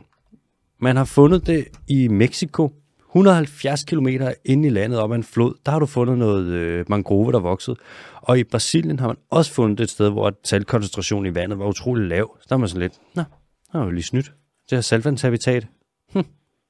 Man 0.80 0.96
har 0.96 1.06
fundet 1.06 1.48
det 1.48 1.68
i 1.88 2.08
Mexico, 2.08 2.72
170 3.10 3.84
km 3.84 4.08
inde 4.46 4.68
i 4.68 4.70
landet 4.70 5.00
op 5.00 5.12
ad 5.12 5.16
en 5.16 5.24
flod. 5.24 5.54
Der 5.66 5.72
har 5.72 5.80
du 5.80 5.86
fundet 5.86 6.18
noget 6.18 6.46
øh, 6.46 6.86
mangrove, 6.90 7.32
der 7.32 7.40
voksede. 7.40 7.78
Og 8.22 8.40
i 8.40 8.44
Brasilien 8.44 9.00
har 9.00 9.08
man 9.08 9.18
også 9.30 9.54
fundet 9.54 9.80
et 9.80 9.90
sted, 9.90 10.10
hvor 10.10 10.34
saltkoncentrationen 10.44 11.32
i 11.32 11.36
vandet 11.36 11.60
var 11.60 11.66
utrolig 11.68 12.08
lav. 12.08 12.38
Så 12.40 12.46
der 12.50 12.56
er 12.56 12.60
man 12.60 12.70
sådan 12.70 12.82
lidt, 12.82 12.94
nå, 13.16 13.24
der 13.72 13.80
er 13.80 13.84
jo 13.84 13.90
lige 13.90 14.04
snydt. 14.04 14.34
Det 14.70 14.76
her 14.78 14.82
saltvandshabitat, 14.82 15.68
hm, 16.14 16.24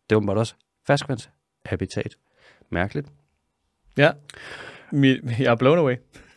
det 0.10 0.16
var 0.16 0.18
åbenbart 0.18 0.38
også 0.38 0.56
ferskvandshabitat. 0.88 2.16
Mærkeligt. 2.72 3.08
Ja. 3.98 4.12
Jeg 4.94 5.46
er 5.46 5.56
blown 5.56 5.78
away. 5.78 5.92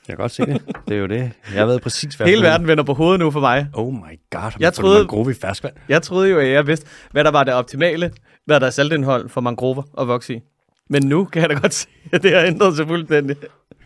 Jeg 0.08 0.16
kan 0.16 0.16
godt 0.16 0.32
se 0.32 0.46
det. 0.46 0.62
Det 0.88 0.94
er 0.96 1.00
jo 1.00 1.06
det. 1.06 1.32
Jeg 1.54 1.66
ved 1.66 1.80
præcis, 1.80 2.14
hvad 2.14 2.26
Hele 2.26 2.42
verden 2.42 2.66
vender 2.66 2.84
på 2.84 2.94
hovedet 2.94 3.20
nu 3.20 3.30
for 3.30 3.40
mig. 3.40 3.66
Oh 3.74 3.94
my 3.94 4.20
god, 4.30 4.52
Jeg 4.60 4.72
troede- 4.72 4.98
mangrove 4.98 5.30
i 5.30 5.34
ferskvand? 5.34 5.74
Jeg 5.88 6.02
troede 6.02 6.30
jo, 6.30 6.38
at 6.38 6.48
jeg 6.48 6.66
vidste, 6.66 6.86
hvad 7.10 7.24
der 7.24 7.30
var 7.30 7.44
det 7.44 7.54
optimale, 7.54 8.12
hvad 8.44 8.60
der 8.60 8.66
er 8.66 8.70
saltindhold 8.70 9.28
for 9.28 9.40
mangrover 9.40 9.82
at 10.00 10.08
vokse 10.08 10.34
i. 10.34 10.40
Men 10.88 11.02
nu 11.06 11.24
kan 11.24 11.42
jeg 11.42 11.50
da 11.50 11.54
godt 11.54 11.74
se, 11.80 11.88
at 12.12 12.22
det 12.22 12.34
har 12.34 12.42
ændret 12.46 12.76
sig 12.76 12.86
fuldstændig. 12.86 13.36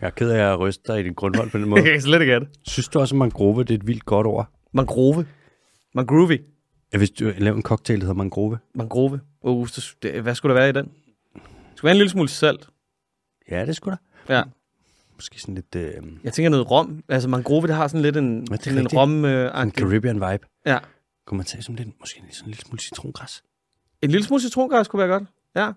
Jeg 0.01 0.07
er 0.07 0.11
ked 0.11 0.29
af 0.29 0.51
at 0.53 0.59
ryste 0.59 0.83
dig 0.93 0.99
i 0.99 1.03
din 1.03 1.13
grundvold 1.13 1.49
på 1.51 1.57
den 1.57 1.67
måde. 1.69 1.83
Jeg 1.83 1.91
kan 1.91 2.01
slet 2.01 2.21
ikke 2.21 2.33
have 2.33 2.39
det. 2.39 2.49
Synes 2.67 2.87
du 2.87 2.99
også, 2.99 3.15
at 3.15 3.19
mangrove 3.19 3.63
det 3.63 3.71
er 3.71 3.75
et 3.77 3.87
vildt 3.87 4.05
godt 4.05 4.27
ord? 4.27 4.47
Mangrove. 4.73 5.25
Mangroovy. 5.95 6.41
Ja, 6.93 6.97
hvis 6.97 7.09
du 7.11 7.31
laver 7.37 7.55
en 7.57 7.63
cocktail, 7.63 7.99
der 7.99 8.05
hedder 8.05 8.17
mangrove. 8.17 8.57
Mangrove. 8.75 9.19
Uh, 9.41 9.67
det, 10.03 10.21
hvad 10.21 10.35
skulle 10.35 10.55
der 10.55 10.61
være 10.61 10.69
i 10.69 10.73
den? 10.73 10.91
Skulle 11.75 11.83
være 11.83 11.91
en 11.91 11.97
lille 11.97 12.09
smule 12.09 12.29
salt. 12.29 12.67
Ja, 13.51 13.65
det 13.65 13.75
skulle 13.75 13.97
da. 14.27 14.37
Ja. 14.37 14.43
Måske 15.15 15.41
sådan 15.41 15.55
lidt 15.55 15.75
øh, 15.75 15.93
Jeg 16.23 16.33
tænker 16.33 16.49
noget 16.49 16.71
rom. 16.71 17.03
Altså 17.09 17.29
mangrove, 17.29 17.67
det 17.67 17.75
har 17.75 17.87
sådan 17.87 18.01
lidt 18.01 18.17
en, 18.17 18.47
er 18.51 18.57
sådan 18.61 18.79
en 18.79 18.87
rom 18.87 19.25
øh, 19.25 19.61
en 19.63 19.71
Caribbean 19.71 20.15
vibe. 20.15 20.47
Ja. 20.65 20.77
Kunne 21.25 21.37
man 21.37 21.45
tage 21.45 21.63
som 21.63 21.75
lidt, 21.75 21.89
måske 21.99 22.21
sådan 22.31 22.45
en 22.45 22.51
lille 22.51 22.61
smule 22.65 22.79
citrongræs? 22.79 23.43
En 24.01 24.11
lille 24.11 24.25
smule 24.25 24.41
citrongræs 24.41 24.87
kunne 24.87 24.99
være 24.99 25.07
godt. 25.07 25.23
Ja. 25.55 25.71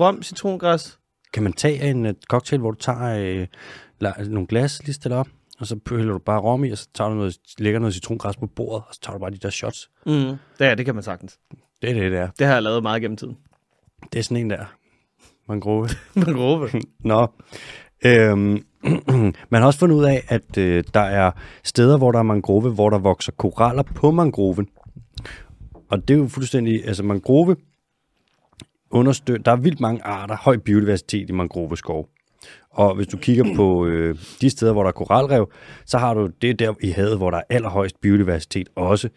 Rom, 0.00 0.22
citrongræs. 0.22 0.98
Kan 1.32 1.42
man 1.42 1.52
tage 1.52 1.90
en 1.90 2.06
uh, 2.06 2.12
cocktail, 2.28 2.60
hvor 2.60 2.70
du 2.70 2.76
tager 2.78 3.18
øh, 3.18 3.46
la- 4.04 4.22
nogle 4.28 4.46
glas, 4.46 4.82
lige 4.84 4.94
stiller 4.94 5.16
op, 5.18 5.28
og 5.58 5.66
så 5.66 5.78
hælder 5.90 6.12
du 6.12 6.18
bare 6.18 6.40
rom 6.40 6.64
i, 6.64 6.70
og 6.70 6.78
så 6.78 6.88
tager 6.94 7.08
du 7.10 7.14
noget, 7.16 7.36
lægger 7.58 7.80
noget 7.80 7.94
citrongræs 7.94 8.36
på 8.36 8.46
bordet, 8.46 8.84
og 8.88 8.94
så 8.94 9.00
tager 9.00 9.12
du 9.14 9.20
bare 9.20 9.30
de 9.30 9.36
der 9.38 9.50
shots. 9.50 9.90
Mm. 10.06 10.12
Det, 10.12 10.38
ja, 10.60 10.74
det 10.74 10.84
kan 10.84 10.94
man 10.94 11.04
sagtens. 11.04 11.38
Det 11.82 11.90
er 11.90 11.94
det, 11.94 12.12
det 12.12 12.18
er. 12.20 12.28
Det 12.38 12.46
har 12.46 12.54
jeg 12.54 12.62
lavet 12.62 12.82
meget 12.82 13.02
gennem 13.02 13.16
tiden. 13.16 13.38
Det 14.12 14.18
er 14.18 14.22
sådan 14.22 14.36
en 14.36 14.50
der. 14.50 14.64
Mangrove. 15.52 15.88
Mangrove. 16.26 16.68
Nå. 17.00 17.26
Øhm, 18.04 18.64
man 19.50 19.60
har 19.62 19.66
også 19.66 19.78
fundet 19.78 19.96
ud 19.96 20.04
af, 20.04 20.24
at 20.28 20.58
øh, 20.58 20.84
der 20.94 21.00
er 21.00 21.30
steder, 21.64 21.98
hvor 21.98 22.12
der 22.12 22.18
er 22.18 22.22
mangrove, 22.22 22.70
hvor 22.70 22.90
der 22.90 22.98
vokser 22.98 23.32
koraller 23.32 23.82
på 23.82 24.10
mangroven. 24.10 24.68
Og 25.90 26.08
det 26.08 26.14
er 26.14 26.18
jo 26.18 26.28
fuldstændig, 26.28 26.86
altså 26.86 27.02
mangrove 27.02 27.56
understøtter, 28.90 29.42
der 29.42 29.52
er 29.52 29.56
vildt 29.56 29.80
mange 29.80 30.04
arter, 30.04 30.36
høj 30.36 30.56
biodiversitet 30.56 31.30
i 31.30 31.32
mangroveskov. 31.32 32.08
Og 32.70 32.94
hvis 32.94 33.06
du 33.06 33.16
kigger 33.16 33.54
på 33.56 33.86
øh, 33.86 34.16
de 34.40 34.50
steder, 34.50 34.72
hvor 34.72 34.82
der 34.82 34.88
er 34.88 34.92
koralrev, 34.92 35.50
så 35.86 35.98
har 35.98 36.14
du 36.14 36.26
det 36.42 36.58
der 36.58 36.74
i 36.80 36.90
havet, 36.90 37.16
hvor 37.16 37.30
der 37.30 37.38
er 37.38 37.42
allerhøjst 37.50 38.00
biodiversitet 38.00 38.68
også. 38.76 39.08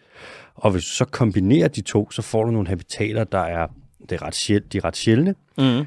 Og 0.54 0.70
hvis 0.70 0.82
du 0.84 0.90
så 0.90 1.04
kombinerer 1.04 1.68
de 1.68 1.80
to, 1.80 2.10
så 2.10 2.22
får 2.22 2.44
du 2.44 2.50
nogle 2.50 2.68
habitater, 2.68 3.24
der 3.24 3.38
er, 3.38 3.66
det 4.00 4.12
er 4.12 4.22
ret 4.22 4.34
sjældne, 4.34 4.68
de 4.72 4.78
er 4.78 4.84
ret 4.84 4.96
sjældne, 4.96 5.34
Mm. 5.58 5.86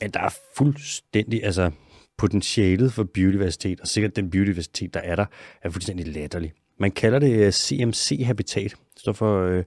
At 0.00 0.14
der 0.14 0.20
er 0.20 0.34
fuldstændig, 0.56 1.44
altså 1.44 1.70
potentialet 2.18 2.92
for 2.92 3.04
biodiversitet, 3.04 3.80
og 3.80 3.88
sikkert 3.88 4.16
den 4.16 4.30
biodiversitet, 4.30 4.94
der 4.94 5.00
er 5.00 5.16
der, 5.16 5.26
er 5.62 5.70
fuldstændig 5.70 6.06
latterlig. 6.06 6.52
Man 6.78 6.90
kalder 6.90 7.18
det 7.18 7.46
øh, 7.46 7.52
CMC-habitat. 7.52 8.70
Det 8.94 9.00
står 9.00 9.12
for 9.12 9.42
øh, 9.44 9.64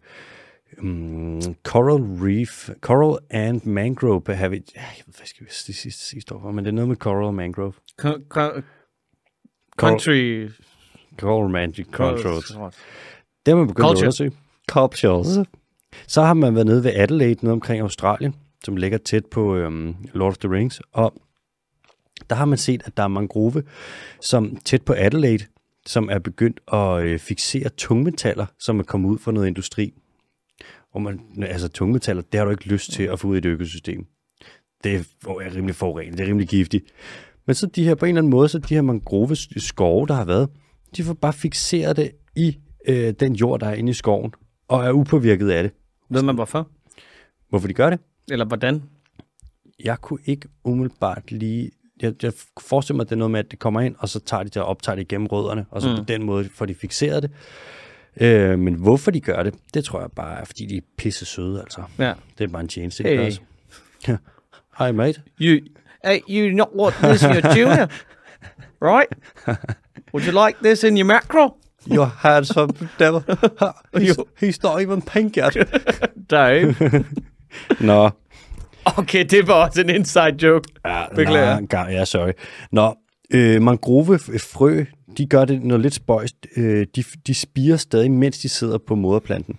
um, 0.82 1.42
Coral 1.64 2.04
Reef, 2.04 2.70
Coral 2.82 3.18
and 3.30 3.62
Mangrove 3.66 4.36
Habitat. 4.36 4.76
Jeg 4.76 5.04
ved 5.06 5.14
hvad 5.16 5.48
det 5.68 5.76
sidste 5.76 6.02
sige 6.02 6.22
står 6.22 6.40
for, 6.42 6.52
men 6.52 6.66
det 6.66 6.72
er 6.72 6.76
noget 6.76 6.88
med 6.88 6.96
Coral 6.96 7.34
Mangrove. 7.34 7.74
Co- 8.02 8.22
co- 8.38 8.62
country... 9.78 10.50
Coral 11.18 11.50
Magic 11.52 11.88
Controls. 11.92 12.48
Det 13.46 13.54
har 13.54 13.56
man 13.56 13.68
begyndt 13.68 13.88
Culture. 13.88 13.98
at 13.98 14.02
undersøge. 14.02 14.32
Cultures. 14.72 15.48
Så 16.08 16.22
har 16.22 16.34
man 16.34 16.56
været 16.56 16.66
nede 16.66 16.84
ved 16.84 16.92
Adelaide, 16.96 17.40
noget 17.46 17.54
omkring 17.54 17.82
Australien, 17.82 18.36
som 18.64 18.76
ligger 18.76 18.98
tæt 18.98 19.26
på 19.26 19.56
øhm, 19.56 19.96
Lord 20.14 20.28
of 20.28 20.38
the 20.38 20.52
Rings. 20.52 20.82
Og 20.92 21.14
der 22.30 22.36
har 22.36 22.46
man 22.46 22.58
set, 22.58 22.82
at 22.86 22.98
der 22.98 23.04
er 23.04 23.08
mangrove, 23.08 23.64
som 24.22 24.58
tæt 24.66 24.82
på 24.82 24.94
Adelaide, 24.98 25.46
som 25.86 26.10
er 26.10 26.20
begyndt 26.20 26.60
at 26.74 27.04
øh, 27.04 27.20
fixere 27.20 27.70
tungmetaller, 27.70 28.46
som 28.60 28.80
er 28.80 28.84
kommet 28.84 29.10
ud 29.10 29.18
fra 29.18 29.32
noget 29.32 29.48
industri. 29.48 29.94
Hvor 30.92 31.00
man, 31.00 31.20
altså 31.44 31.68
tungmetaller, 31.68 32.24
det 32.32 32.38
har 32.38 32.46
du 32.46 32.52
ikke 32.52 32.68
lyst 32.68 32.92
til 32.92 33.04
at 33.04 33.20
få 33.20 33.28
ud 33.28 33.36
i 33.36 33.38
et 33.38 33.46
økosystem. 33.46 34.06
Det 34.84 34.96
er 34.96 35.30
er 35.30 35.56
rimelig 35.56 35.76
forurenet, 35.76 36.18
det 36.18 36.24
er 36.24 36.28
rimelig 36.28 36.48
giftigt. 36.48 36.86
Men 37.46 37.56
så 37.56 37.68
de 37.68 37.84
her, 37.84 37.96
på 37.96 38.06
en 38.06 38.10
eller 38.10 38.22
anden 38.22 38.32
måde, 38.32 38.50
så 38.50 38.60
de 38.60 38.76
her 38.76 38.82
mangrove 38.82 39.36
skove, 39.36 40.08
der 40.08 40.14
har 40.14 40.26
været, 40.26 40.50
de 40.98 41.04
får 41.04 41.14
bare 41.14 41.34
fixeret 41.34 41.98
det 41.98 42.12
i 42.36 42.58
øh, 42.88 43.14
den 43.20 43.36
jord, 43.36 43.60
der 43.60 43.68
er 43.68 43.74
inde 43.74 43.90
i 43.90 43.94
skoven, 43.94 44.34
og 44.68 44.86
er 44.86 44.92
upåvirket 44.92 45.50
af 45.50 45.64
det. 45.64 45.72
Ved 46.10 46.22
man 46.24 46.36
hvorfor? 46.36 46.70
Hvorfor 47.50 47.68
de 47.68 47.74
gør 47.74 47.90
det? 47.90 48.00
Eller 48.32 48.46
hvordan? 48.46 48.84
Jeg 49.84 49.98
kunne 50.02 50.20
ikke 50.26 50.48
umiddelbart 50.64 51.32
lige... 51.32 51.72
Jeg, 52.02 52.24
jeg 52.24 52.34
forestiller 52.62 52.96
mig, 52.98 53.02
at 53.04 53.10
det 53.10 53.16
er 53.16 53.20
noget 53.20 53.32
med, 53.32 53.40
at 53.40 53.52
det 53.52 53.60
kommer 53.60 53.82
ind, 53.82 53.96
og 54.00 54.10
så 54.10 54.20
tager 54.20 54.44
de 54.44 54.50
det 54.50 54.62
og 54.62 54.68
optager 54.68 54.96
det 54.96 55.02
igennem 55.02 55.28
rødderne, 55.28 55.66
og 55.72 55.82
så 55.82 55.90
mm. 55.90 55.96
på 55.98 56.04
den 56.04 56.24
måde 56.24 56.50
får 56.56 56.66
de 56.66 56.76
fixeret 56.76 57.24
det. 57.24 57.32
Øh, 58.22 58.60
men 58.60 58.74
hvorfor 58.74 59.12
de 59.12 59.20
gør 59.22 59.44
det, 59.44 59.54
det 59.74 59.84
tror 59.84 60.00
jeg 60.00 60.12
bare 60.12 60.40
er, 60.42 60.46
fordi 60.46 60.66
de 60.66 60.78
er 60.78 60.82
pisse 60.98 61.26
søde, 61.26 61.60
altså. 61.60 61.84
Ja. 62.00 62.14
Det 62.38 62.44
er 62.44 62.48
bare 62.48 62.62
en 62.62 62.68
tjeneste, 62.68 63.04
Hey. 63.04 63.18
altså. 63.20 63.42
Hi, 64.80 64.92
mate. 64.92 65.22
You, 65.42 65.60
hey, 66.06 66.20
you 66.30 66.56
not 66.56 66.68
want 66.76 66.96
this 66.96 67.24
in 67.24 67.30
your 67.30 67.54
junior, 67.56 67.88
right? 68.82 69.10
Would 70.14 70.28
you 70.28 70.46
like 70.48 70.58
this 70.64 70.84
in 70.84 70.98
your 70.98 71.06
macro? 71.06 71.56
Your 71.94 72.06
handsome 72.06 72.70
devil. 73.00 73.22
He's, 73.98 74.18
he's 74.40 74.64
not 74.64 74.82
even 74.82 75.02
pink 75.02 75.38
yet. 75.38 75.54
Dave. 76.30 76.76
Nå, 77.80 78.10
Okay, 78.98 79.26
det 79.30 79.48
var 79.48 79.54
også 79.54 79.82
en 79.82 79.90
inside 79.90 80.36
joke. 80.44 80.70
Ja, 80.86 81.06
Beklager. 81.16 81.60
Nej, 81.74 81.94
ja, 81.94 82.06
sorry. 82.06 82.32
Nå, 82.72 82.96
øh, 83.34 83.62
mangrovefrø, 83.62 84.84
de 85.18 85.26
gør 85.26 85.46
det 85.46 85.64
noget 85.64 85.82
lidt 85.82 85.94
spøjst. 85.94 86.36
Øh, 86.58 86.88
de, 86.96 87.04
de 87.28 87.34
spiger 87.34 87.78
stadig, 87.78 88.12
mens 88.12 88.40
de 88.40 88.50
sidder 88.50 88.78
på 88.88 88.96
moderplanten. 88.96 89.56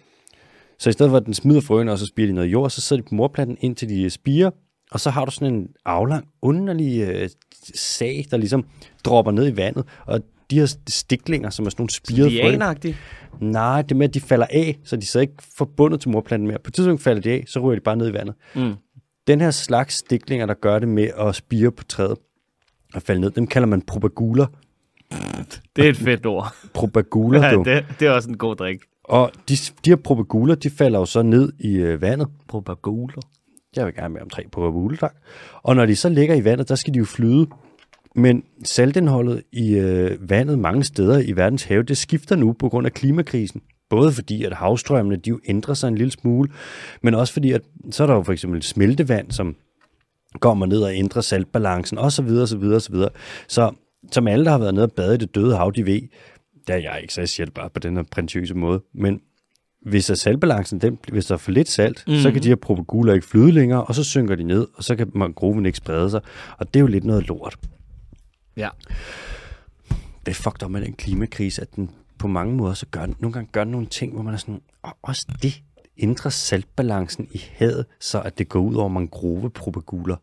Så 0.79 0.91
i 0.91 0.93
stedet 0.93 1.11
for, 1.11 1.17
at 1.17 1.27
den 1.27 1.35
smider 1.35 1.61
frøene, 1.61 1.93
og 1.93 1.99
så 1.99 2.07
spiger 2.07 2.27
de 2.27 2.33
noget 2.33 2.49
jord, 2.49 2.71
så 2.71 2.81
sidder 2.81 3.03
de 3.03 3.09
på 3.09 3.15
moderplanten, 3.15 3.57
indtil 3.61 3.89
de 3.89 4.11
spiger. 4.11 4.51
Og 4.91 5.01
så 5.01 5.11
har 5.11 5.25
du 5.25 5.31
sådan 5.31 5.55
en 5.55 5.69
aflang, 5.85 6.29
underlig 6.43 7.01
øh, 7.01 7.29
sag, 7.75 8.25
der 8.31 8.37
ligesom 8.37 8.65
dropper 9.05 9.33
ned 9.33 9.53
i 9.53 9.57
vandet. 9.57 9.85
Og 10.07 10.21
de 10.51 10.59
her 10.59 10.77
stiklinger, 10.89 11.51
som 11.51 11.67
er 11.67 11.71
sådan 11.71 11.81
nogle 11.83 11.91
spirede 11.91 12.31
frø. 12.43 12.51
Nej, 13.41 13.83
det 13.83 13.97
med, 13.97 14.09
at 14.09 14.15
de 14.15 14.21
falder 14.21 14.47
af, 14.51 14.79
så 14.85 14.97
de 14.97 15.07
så 15.07 15.21
ikke 15.21 15.35
forbundet 15.57 16.01
til 16.01 16.11
morplanten 16.11 16.49
mere. 16.49 16.59
På 16.65 16.69
et 16.69 16.75
tidspunkt 16.75 17.03
falder 17.03 17.23
de 17.23 17.31
af, 17.31 17.45
så 17.47 17.61
ryger 17.61 17.75
de 17.75 17.81
bare 17.81 17.97
ned 17.97 18.09
i 18.09 18.13
vandet. 18.13 18.35
Mm. 18.55 18.75
Den 19.27 19.41
her 19.41 19.51
slags 19.51 19.95
stiklinger, 19.95 20.47
der 20.47 20.55
gør 20.55 20.79
det 20.79 20.89
med 20.89 21.11
at 21.19 21.35
spire 21.35 21.71
på 21.71 21.85
træet, 21.85 22.17
at 22.95 23.03
falde 23.03 23.21
ned. 23.21 23.31
Dem 23.31 23.47
kalder 23.47 23.67
man 23.69 23.83
propaguler. 23.83 24.47
Det 25.77 25.85
er 25.85 25.89
et 25.89 25.97
fedt 25.97 26.27
ord. 26.27 26.55
Propaguler, 26.75 27.47
Ja, 27.47 27.57
det, 27.57 27.85
det 28.01 28.09
er 28.09 28.11
også 28.11 28.29
en 28.29 28.37
god 28.37 28.57
drik. 28.57 28.79
Og 29.05 29.33
de, 29.49 29.57
de 29.85 29.91
her 29.91 29.97
propaguler, 29.97 30.55
de 30.55 30.71
falder 30.71 30.99
jo 30.99 31.05
så 31.05 31.23
ned 31.23 31.53
i 31.61 31.77
øh, 31.77 32.03
vandet. 32.03 32.29
Propaguler. 32.49 33.23
Jeg 33.77 33.87
vil 33.87 33.95
gerne 33.95 34.15
med 34.15 34.23
om 34.23 34.31
tre 34.31 34.45
propaguler, 34.53 34.97
tak. 34.97 35.15
Og 35.63 35.77
når 35.77 35.87
de 35.87 35.97
så 35.97 36.09
ligger 36.09 36.35
i 36.35 36.45
vandet, 36.45 36.69
der 36.69 36.75
skal 36.75 36.95
de 36.95 36.99
jo 36.99 37.05
flyde. 37.05 37.47
Men 38.15 38.45
saltindholdet 38.65 39.43
i 39.53 39.75
øh, 39.75 40.31
vandet 40.31 40.59
mange 40.59 40.85
steder 40.85 41.19
i 41.19 41.33
verdens 41.33 41.65
have, 41.65 41.83
det 41.83 41.97
skifter 41.97 42.37
nu 42.37 42.53
på 42.53 42.69
grund 42.69 42.87
af 42.87 42.93
klimakrisen. 42.93 43.63
Både 43.91 44.13
fordi, 44.13 44.45
at 44.45 44.53
havstrømmene 44.53 45.17
de 45.17 45.31
jo 45.31 45.41
ændrer 45.49 45.75
sig 45.75 45.89
en 45.89 45.95
lille 45.95 46.11
smule, 46.11 46.51
men 47.03 47.15
også 47.15 47.33
fordi, 47.33 47.53
at 47.53 47.63
så 47.91 48.03
er 48.03 48.07
der 48.07 48.15
jo 48.15 48.23
for 48.23 48.33
eksempel 48.33 48.63
smeltevand, 48.63 49.31
som 49.31 49.57
kommer 50.41 50.67
ned 50.67 50.81
og 50.81 50.95
ændrer 50.95 51.23
saltbalancen, 51.23 51.99
og 51.99 52.13
så 52.13 52.23
videre, 52.23 52.47
så 52.47 52.57
videre, 52.57 52.81
så 52.81 52.93
videre. 52.93 53.11
Så 53.49 53.73
som 54.13 54.29
alle, 54.29 54.45
der 54.45 54.51
har 54.51 54.59
været 54.59 54.75
nede 54.75 54.85
og 54.85 54.93
bade 54.93 55.15
i 55.15 55.19
det 55.19 55.35
døde 55.35 55.57
hav, 55.57 55.73
de 55.77 55.87
ved, 55.87 56.01
der 56.67 56.75
er 56.75 56.79
jeg 56.79 56.99
ikke, 57.03 57.15
så 57.15 57.35
det 57.45 57.55
bare 57.55 57.71
på 57.71 57.81
den 57.81 57.97
her 57.97 58.03
præntøse 58.11 58.55
måde, 58.55 58.83
men 58.95 59.21
hvis 59.87 60.11
at 60.11 60.19
saltbalancen, 60.19 60.81
den, 60.81 60.99
hvis 61.13 61.27
der 61.27 61.35
er 61.35 61.39
for 61.39 61.51
lidt 61.51 61.69
salt, 61.69 62.05
mm. 62.07 62.15
så 62.15 62.31
kan 62.33 62.43
de 62.43 62.49
her 62.49 62.57
propaguler 62.57 63.15
ikke 63.15 63.27
flyde 63.27 63.53
længere, 63.53 63.85
og 63.85 63.95
så 63.95 64.05
synker 64.05 64.35
de 64.35 64.43
ned, 64.43 64.67
og 64.75 64.85
så 64.85 64.97
kan 64.97 65.11
mangroven 65.15 65.67
ikke 65.67 65.79
sprede 65.79 66.11
sig, 66.11 66.21
og 66.59 66.75
det 66.75 66.77
er 66.77 66.81
jo 66.81 66.87
lidt 66.87 67.05
noget 67.05 67.29
lort. 67.29 67.59
Ja. 68.59 68.69
Det 70.27 70.31
er 70.31 70.35
fucked 70.35 70.63
up 70.63 70.71
med 70.71 70.81
den 70.81 70.93
klimakrise, 70.93 71.63
at 71.63 71.77
den 71.77 71.91
på 72.19 72.29
mange 72.29 72.57
måder 72.57 72.75
så 72.75 72.87
gør, 72.91 73.07
nogle 73.19 73.33
gange 73.33 73.49
gør 73.53 73.65
nogle 73.65 73.87
ting, 73.87 74.13
hvor 74.13 74.23
man 74.23 74.35
er 74.35 74.39
sådan, 74.39 74.61
og 74.83 74.97
også 75.03 75.27
det 75.43 75.63
ændrer 75.99 76.31
saltbalancen 76.31 77.29
i 77.31 77.43
havet, 77.53 77.87
så 78.01 78.21
at 78.21 78.39
det 78.39 78.49
går 78.49 78.61
ud 78.61 78.75
over 78.75 78.89
mangrovepropaguler. 78.89 80.17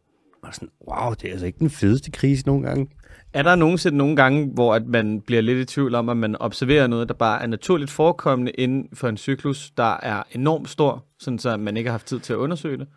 Og 0.43 0.54
sådan, 0.54 0.69
wow, 0.88 1.13
det 1.13 1.28
er 1.28 1.32
altså 1.32 1.45
ikke 1.45 1.60
den 1.60 1.69
fedeste 1.69 2.12
krise 2.12 2.45
nogle 2.45 2.67
gange. 2.67 2.88
Er 3.34 3.43
der 3.43 3.56
nogensinde 3.56 3.98
nogle 3.98 4.15
gange, 4.15 4.52
hvor 4.54 4.76
at 4.76 4.88
man 4.88 5.21
bliver 5.21 5.41
lidt 5.41 5.60
i 5.60 5.74
tvivl 5.74 5.95
om, 5.95 6.10
at 6.10 6.17
man 6.17 6.36
observerer 6.36 6.88
noget, 6.88 7.08
der 7.08 7.13
bare 7.13 7.41
er 7.41 7.48
naturligt 7.48 7.91
forekommende 7.91 8.52
inden 8.52 8.89
for 8.93 9.10
en 9.10 9.17
cyklus, 9.17 9.71
der 9.78 9.98
er 10.04 10.24
enormt 10.32 10.69
stor, 10.69 11.06
sådan 11.19 11.39
så 11.39 11.58
man 11.58 11.78
ikke 11.78 11.89
har 11.89 11.93
haft 11.93 12.08
tid 12.08 12.19
til 12.19 12.34
at 12.34 12.38
undersøge 12.38 12.78
det? 12.78 12.88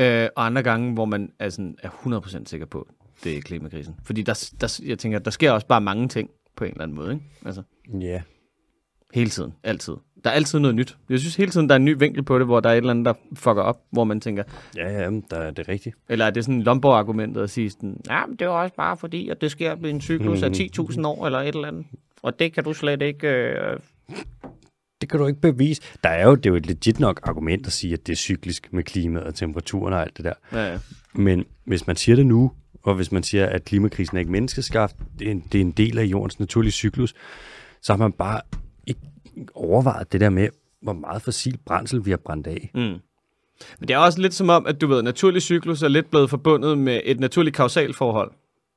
Øh, 0.00 0.28
og 0.36 0.46
andre 0.46 0.62
gange, 0.62 0.92
hvor 0.94 1.04
man 1.04 1.32
er, 1.38 1.48
sådan, 1.48 1.76
er 1.82 1.88
100% 1.88 2.46
sikker 2.46 2.66
på, 2.66 2.88
det 3.24 3.36
er 3.36 3.40
klimakrisen. 3.40 3.94
Fordi 4.04 4.22
der, 4.22 4.52
der, 4.60 4.80
jeg 4.86 4.98
tænker, 4.98 5.18
der 5.18 5.30
sker 5.30 5.50
også 5.50 5.66
bare 5.66 5.80
mange 5.80 6.08
ting 6.08 6.30
på 6.56 6.64
en 6.64 6.70
eller 6.70 6.82
anden 6.82 6.96
måde. 6.96 7.12
Ikke? 7.12 7.24
Altså, 7.46 7.62
Ja. 8.00 8.22
hele 9.14 9.30
tiden. 9.30 9.54
Altid. 9.64 9.92
Der 10.24 10.30
er 10.30 10.34
altid 10.34 10.58
noget 10.58 10.74
nyt. 10.74 10.96
Jeg 11.08 11.18
synes 11.18 11.36
hele 11.36 11.50
tiden, 11.50 11.68
der 11.68 11.74
er 11.74 11.76
en 11.76 11.84
ny 11.84 11.96
vinkel 11.98 12.22
på 12.22 12.38
det, 12.38 12.46
hvor 12.46 12.60
der 12.60 12.68
er 12.70 12.72
et 12.74 12.76
eller 12.76 12.90
andet, 12.90 13.04
der 13.06 13.12
fucker 13.34 13.62
op, 13.62 13.80
hvor 13.90 14.04
man 14.04 14.20
tænker, 14.20 14.42
Ja, 14.76 14.90
ja, 15.02 15.10
der 15.30 15.36
er 15.36 15.50
det 15.50 15.68
rigtigt. 15.68 15.96
eller 16.08 16.24
er 16.24 16.30
det 16.30 16.44
sådan 16.44 16.62
Lomborg-argumentet 16.62 17.42
at 17.42 17.50
sige 17.50 17.70
sådan, 17.70 18.00
ja, 18.10 18.26
men 18.26 18.36
det 18.36 18.44
er 18.44 18.48
også 18.48 18.74
bare 18.76 18.96
fordi, 18.96 19.28
at 19.28 19.40
det 19.40 19.50
sker 19.50 19.74
ved 19.74 19.90
en 19.90 20.00
cyklus 20.00 20.42
af 20.42 20.48
10.000 20.50 21.06
år 21.06 21.26
eller 21.26 21.38
et 21.38 21.54
eller 21.54 21.68
andet. 21.68 21.86
Og 22.22 22.38
det 22.38 22.52
kan 22.52 22.64
du 22.64 22.72
slet 22.72 23.02
ikke... 23.02 23.28
Øh... 23.28 23.78
Det 25.00 25.08
kan 25.10 25.20
du 25.20 25.26
ikke 25.26 25.40
bevise. 25.40 25.82
Der 26.04 26.10
er 26.10 26.26
jo, 26.28 26.34
det 26.34 26.46
er 26.46 26.50
jo 26.50 26.56
et 26.56 26.66
legit 26.66 27.00
nok 27.00 27.20
argument 27.22 27.66
at 27.66 27.72
sige, 27.72 27.92
at 27.92 28.06
det 28.06 28.12
er 28.12 28.16
cyklisk 28.16 28.72
med 28.72 28.82
klimaet 28.84 29.26
og 29.26 29.34
temperaturen 29.34 29.92
og 29.94 30.00
alt 30.02 30.16
det 30.16 30.24
der. 30.24 30.32
Ja, 30.52 30.72
ja. 30.72 30.78
Men 31.14 31.44
hvis 31.64 31.86
man 31.86 31.96
siger 31.96 32.16
det 32.16 32.26
nu, 32.26 32.52
og 32.82 32.94
hvis 32.94 33.12
man 33.12 33.22
siger, 33.22 33.46
at 33.46 33.64
klimakrisen 33.64 34.16
er 34.16 34.18
ikke 34.18 34.32
menneskeskabt, 34.32 34.96
det 35.18 35.26
er 35.26 35.30
en, 35.30 35.44
det 35.52 35.58
er 35.58 35.62
en 35.62 35.70
del 35.70 35.98
af 35.98 36.04
jordens 36.04 36.40
naturlige 36.40 36.72
cyklus, 36.72 37.14
så 37.82 37.92
har 37.92 37.98
man 37.98 38.12
bare 38.12 38.40
ikke 38.86 39.00
overvejet 39.54 40.12
det 40.12 40.20
der 40.20 40.30
med, 40.30 40.48
hvor 40.82 40.92
meget 40.92 41.22
fossil 41.22 41.58
brændsel 41.66 42.04
vi 42.04 42.10
har 42.10 42.20
brændt 42.24 42.46
af. 42.46 42.70
Mm. 42.74 42.80
Men 42.80 43.88
det 43.88 43.90
er 43.90 43.98
også 43.98 44.20
lidt 44.20 44.34
som 44.34 44.48
om, 44.48 44.66
at 44.66 44.80
du 44.80 44.86
ved, 44.86 45.02
naturlig 45.02 45.42
cyklus 45.42 45.82
er 45.82 45.88
lidt 45.88 46.10
blevet 46.10 46.30
forbundet 46.30 46.78
med 46.78 47.00
et 47.04 47.20
naturligt 47.20 47.56
kausalforhold 47.56 48.32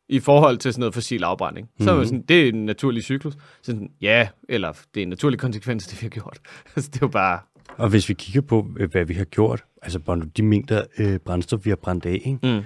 i 0.10 0.20
forhold 0.20 0.58
til 0.58 0.74
sådan 0.74 0.80
noget 0.80 0.94
fossil 0.94 1.24
afbrænding. 1.24 1.70
Så 1.80 1.92
er 1.92 1.96
man 1.96 2.06
sådan, 2.06 2.22
det 2.22 2.44
er 2.44 2.50
en 2.50 2.66
naturlig 2.66 3.04
cyklus. 3.04 3.34
Så 3.34 3.40
sådan, 3.64 3.90
ja, 4.02 4.28
eller 4.50 4.74
det 4.94 5.00
er 5.00 5.04
en 5.04 5.10
naturlig 5.10 5.40
konsekvens, 5.40 5.88
det 5.88 6.02
vi 6.02 6.06
har 6.06 6.10
gjort. 6.10 6.40
altså, 6.76 6.90
det 6.94 6.96
er 6.96 7.06
jo 7.06 7.08
bare... 7.08 7.40
Og 7.78 7.90
hvis 7.90 8.10
vi 8.10 8.14
kigger 8.14 8.42
på, 8.42 8.68
øh, 8.78 8.92
hvad 8.92 9.06
vi 9.06 9.14
har 9.14 9.26
gjort, 9.26 9.64
altså 9.82 10.28
de 10.38 10.44
mængder 10.44 10.84
øh, 10.98 11.20
brændstof, 11.20 11.66
vi 11.66 11.70
har 11.70 11.76
brændt 11.76 12.06
af, 12.06 12.22
ikke? 12.26 12.40
Mm. 12.44 12.64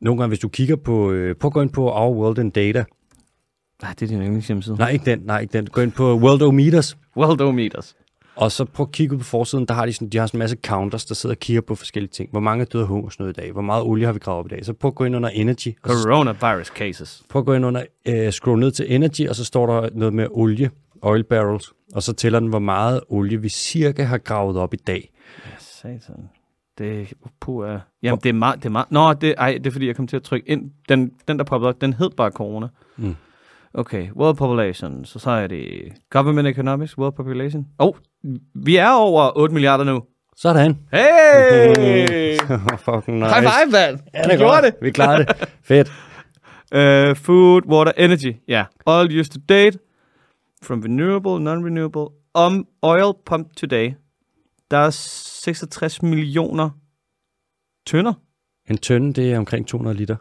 Nogle 0.00 0.20
gange, 0.20 0.28
hvis 0.28 0.38
du 0.38 0.48
kigger 0.48 0.76
på, 0.76 1.10
øh, 1.10 1.34
prøv 1.34 1.48
at 1.48 1.52
gå 1.52 1.62
ind 1.62 1.70
på 1.70 1.92
Our 1.92 2.14
World 2.14 2.38
in 2.38 2.50
Data. 2.50 2.84
Nej, 3.82 3.94
det 3.98 4.02
er 4.02 4.06
din 4.06 4.22
yndlingshjemmeside. 4.22 4.76
Nej, 4.76 4.90
ikke 4.90 5.04
den, 5.04 5.18
nej, 5.24 5.40
ikke 5.40 5.52
den. 5.52 5.66
Gå 5.66 5.80
ind 5.80 5.92
på 5.92 6.14
Worldometers. 6.16 6.96
Worldometers. 7.16 7.96
Og 8.36 8.52
så 8.52 8.64
prøv 8.64 8.86
at 8.86 8.92
kigge 8.92 9.14
ud 9.14 9.18
på 9.18 9.24
forsiden, 9.24 9.66
der 9.66 9.74
har 9.74 9.86
de, 9.86 9.92
sådan, 9.92 10.08
de 10.08 10.18
har 10.18 10.26
sådan 10.26 10.38
en 10.38 10.38
masse 10.38 10.56
counters, 10.66 11.04
der 11.04 11.14
sidder 11.14 11.34
og 11.34 11.38
kigger 11.40 11.60
på 11.60 11.74
forskellige 11.74 12.10
ting. 12.10 12.30
Hvor 12.30 12.40
mange 12.40 12.62
er 12.62 12.66
døde 12.66 12.82
af 12.82 12.88
hungersnød 12.88 13.28
i 13.28 13.32
dag? 13.32 13.52
Hvor 13.52 13.62
meget 13.62 13.82
olie 13.82 14.06
har 14.06 14.12
vi 14.12 14.18
gravet 14.18 14.38
op 14.38 14.46
i 14.46 14.48
dag? 14.48 14.64
Så 14.64 14.72
prøv 14.72 14.88
at 14.88 14.94
gå 14.94 15.04
ind 15.04 15.16
under 15.16 15.28
energy. 15.28 15.68
Coronavirus 15.82 16.66
cases. 16.66 17.22
prøv 17.28 17.40
at 17.40 17.46
gå 17.46 17.54
ind 17.54 17.64
under, 17.66 17.82
øh, 18.08 18.32
scroll 18.32 18.60
ned 18.60 18.70
til 18.70 18.94
energy, 18.94 19.28
og 19.28 19.36
så 19.36 19.44
står 19.44 19.66
der 19.66 19.88
noget 19.94 20.14
med 20.14 20.26
olie, 20.30 20.70
oil 21.02 21.24
barrels. 21.24 21.72
Og 21.94 22.02
så 22.02 22.12
tæller 22.12 22.40
den, 22.40 22.48
hvor 22.48 22.58
meget 22.58 23.00
olie 23.08 23.40
vi 23.40 23.48
cirka 23.48 24.02
har 24.02 24.18
gravet 24.18 24.56
op 24.56 24.74
i 24.74 24.76
dag. 24.76 25.10
Satan. 25.58 26.28
Det 26.78 27.12
puh, 27.40 27.70
uh, 27.70 27.78
Jamen, 28.02 28.20
det 28.22 28.28
er 28.28 28.32
meget... 28.32 28.56
Det 28.56 28.64
er 28.64 28.70
meget 28.70 28.90
Nå, 28.90 29.12
det, 29.12 29.34
ej, 29.38 29.52
det 29.52 29.66
er 29.66 29.70
fordi, 29.70 29.86
jeg 29.86 29.96
kom 29.96 30.06
til 30.06 30.16
at 30.16 30.22
trykke 30.22 30.48
ind. 30.48 30.70
Den, 30.88 31.12
den 31.28 31.38
der 31.38 31.44
poppede 31.44 31.68
op, 31.68 31.80
den 31.80 31.92
hed 31.92 32.10
bare 32.10 32.30
corona. 32.30 32.68
Mm. 32.96 33.16
Okay, 33.74 34.10
World 34.10 34.36
Population, 34.36 35.04
Society, 35.04 35.88
Government 36.10 36.48
Economics, 36.48 36.98
World 36.98 37.12
Population. 37.12 37.66
Oh, 37.78 37.94
vi 38.54 38.76
er 38.76 38.90
over 38.90 39.38
8 39.38 39.54
milliarder 39.54 39.84
nu. 39.84 40.02
Sådan. 40.36 40.78
Hey! 40.92 42.38
Fucking 42.86 43.18
nice. 43.18 43.34
High 43.34 43.42
five, 43.42 43.70
mand! 43.72 43.98
Ja, 44.14 44.22
det 44.22 44.32
Vi 44.32 44.36
gjorde 44.36 44.62
det! 44.62 44.74
Vi 44.82 44.90
klarede 44.90 45.24
det. 45.24 45.48
Fedt. 45.62 45.92
Uh, 46.74 47.16
food, 47.16 47.62
water, 47.66 47.92
energy. 47.96 48.36
Ja. 48.48 48.52
Yeah. 48.52 49.00
All 49.00 49.20
used 49.20 49.32
to 49.32 49.40
date. 49.48 49.78
From 50.62 50.80
renewable, 50.80 51.44
non-renewable. 51.44 52.08
Om 52.34 52.66
oil 52.82 53.12
pump 53.26 53.56
today. 53.56 53.94
Der 54.70 54.76
er 54.78 54.90
66 54.90 56.02
millioner 56.02 56.70
tønder. 57.86 58.12
En 58.70 58.78
tønde, 58.78 59.12
det 59.12 59.32
er 59.32 59.38
omkring 59.38 59.66
200 59.66 59.96
liter. 59.96 60.16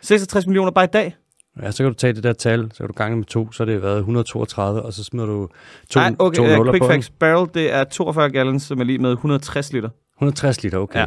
66 0.00 0.46
millioner 0.46 0.70
bare 0.70 0.84
i 0.84 0.88
dag. 0.92 1.14
Ja, 1.62 1.70
så 1.70 1.82
kan 1.82 1.92
du 1.92 1.94
tage 1.98 2.12
det 2.12 2.22
der 2.22 2.32
tal, 2.32 2.70
så 2.72 2.78
kan 2.78 2.86
du 2.86 2.92
gange 2.92 3.16
med 3.16 3.24
to, 3.24 3.52
så 3.52 3.64
har 3.64 3.72
det 3.72 3.82
været 3.82 3.98
132, 3.98 4.82
og 4.82 4.92
så 4.92 5.04
smider 5.04 5.26
du 5.26 5.48
to, 5.90 6.00
Nej, 6.00 6.14
okay, 6.18 6.36
to 6.36 6.42
uh, 6.42 6.48
nuller 6.50 6.72
quick 6.72 6.82
på. 6.82 6.88
facts. 6.88 7.10
Barrel, 7.10 7.48
det 7.54 7.72
er 7.72 7.84
42 7.84 8.30
gallons, 8.30 8.62
som 8.62 8.80
er 8.80 8.84
lige 8.84 8.98
med 8.98 9.12
160 9.12 9.72
liter. 9.72 9.88
160 10.16 10.62
liter, 10.62 10.78
okay. 10.78 11.00
Ja. 11.00 11.06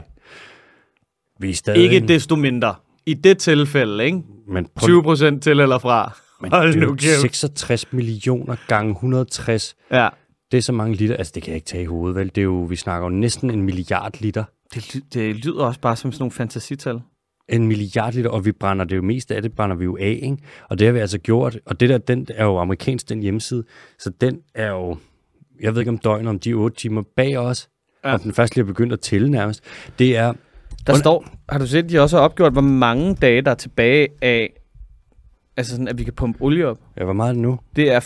Vi 1.40 1.50
er 1.50 1.54
stadig... 1.56 1.84
Ikke 1.84 2.08
desto 2.08 2.36
mindre. 2.36 2.76
I 3.06 3.14
det 3.14 3.38
tilfælde, 3.38 4.06
ikke? 4.06 4.22
men 4.48 4.68
prøv, 4.76 4.88
20 4.88 5.04
procent 5.04 5.44
til 5.44 5.60
eller 5.60 5.78
fra. 5.80 6.12
men 6.42 6.52
Hold 6.52 6.68
det 6.68 6.76
er 6.76 6.80
nu 6.80 6.88
jo 6.88 6.96
kæft. 6.96 7.22
66 7.22 7.94
millioner 7.94 8.56
gange 8.68 8.92
160. 8.92 9.76
Ja. 9.92 10.10
Det 10.52 10.58
er 10.58 10.62
så 10.62 10.72
mange 10.72 10.96
liter. 10.96 11.16
Altså, 11.16 11.32
det 11.36 11.44
kan 11.44 11.52
jeg 11.52 11.56
ikke 11.56 11.66
tage 11.66 11.84
i 11.84 11.86
hovedet, 11.86 12.16
vel? 12.16 12.28
Det 12.28 12.38
er 12.38 12.44
jo, 12.44 12.66
vi 12.70 12.76
snakker 12.76 13.06
jo 13.06 13.10
næsten 13.10 13.52
en 13.52 13.62
milliard 13.62 14.14
liter. 14.20 14.44
Det, 14.74 15.02
det 15.14 15.36
lyder 15.36 15.66
også 15.66 15.80
bare 15.80 15.96
som 15.96 16.12
sådan 16.12 16.22
nogle 16.22 16.32
fantasital. 16.32 17.00
En 17.50 17.68
milliard 17.68 18.14
liter, 18.14 18.30
og 18.30 18.46
vi 18.46 18.52
brænder 18.52 18.86
det 18.86 18.96
jo 18.98 19.02
mest 19.02 19.32
af 19.32 19.42
det, 19.42 19.54
brænder 19.54 19.76
vi 19.76 19.84
jo 19.84 19.98
af, 19.98 20.20
ikke? 20.24 20.38
Og 20.70 20.80
det 20.80 20.88
har 20.88 20.94
vi 20.94 21.00
altså 21.00 21.18
gjort. 21.18 21.60
Og 21.66 21.80
det 21.80 21.90
der, 21.90 21.98
den 21.98 22.28
er 22.36 22.46
jo 22.46 22.58
amerikansk, 22.58 23.10
den 23.10 23.22
hjemmeside. 23.22 23.64
Så 24.00 24.12
den 24.22 24.40
er 24.56 24.70
jo, 24.70 24.98
jeg 25.62 25.74
ved 25.74 25.82
ikke 25.82 25.92
om 25.92 25.98
døgnet, 25.98 26.28
om 26.28 26.40
de 26.40 26.54
8 26.54 26.78
timer 26.78 27.04
bag 27.16 27.38
os. 27.38 27.70
Ja. 28.06 28.14
Om 28.14 28.20
den 28.20 28.34
først 28.34 28.56
lige 28.56 28.64
er 28.64 28.68
begyndt 28.68 28.94
at 28.94 29.00
tælle 29.00 29.30
nærmest. 29.30 29.64
Det 30.00 30.18
er, 30.18 30.34
Der 30.88 30.94
står, 30.94 31.26
har 31.50 31.60
du 31.60 31.68
set, 31.68 31.90
de 31.90 32.00
også 32.00 32.18
har 32.18 32.24
opgjort, 32.24 32.52
hvor 32.52 32.62
mange 32.62 33.16
dage, 33.16 33.42
der 33.42 33.52
er 33.52 33.56
tilbage 33.56 34.08
af, 34.22 34.54
altså 35.58 35.72
sådan, 35.72 35.88
at 35.88 35.98
vi 35.98 36.04
kan 36.04 36.14
pumpe 36.14 36.42
olie 36.42 36.68
op. 36.68 36.80
ja, 36.98 37.04
hvor 37.04 37.14
meget 37.14 37.30
er 37.30 37.34
det 37.34 37.42
nu? 37.42 37.60
Det 37.76 37.92
er 37.92 38.00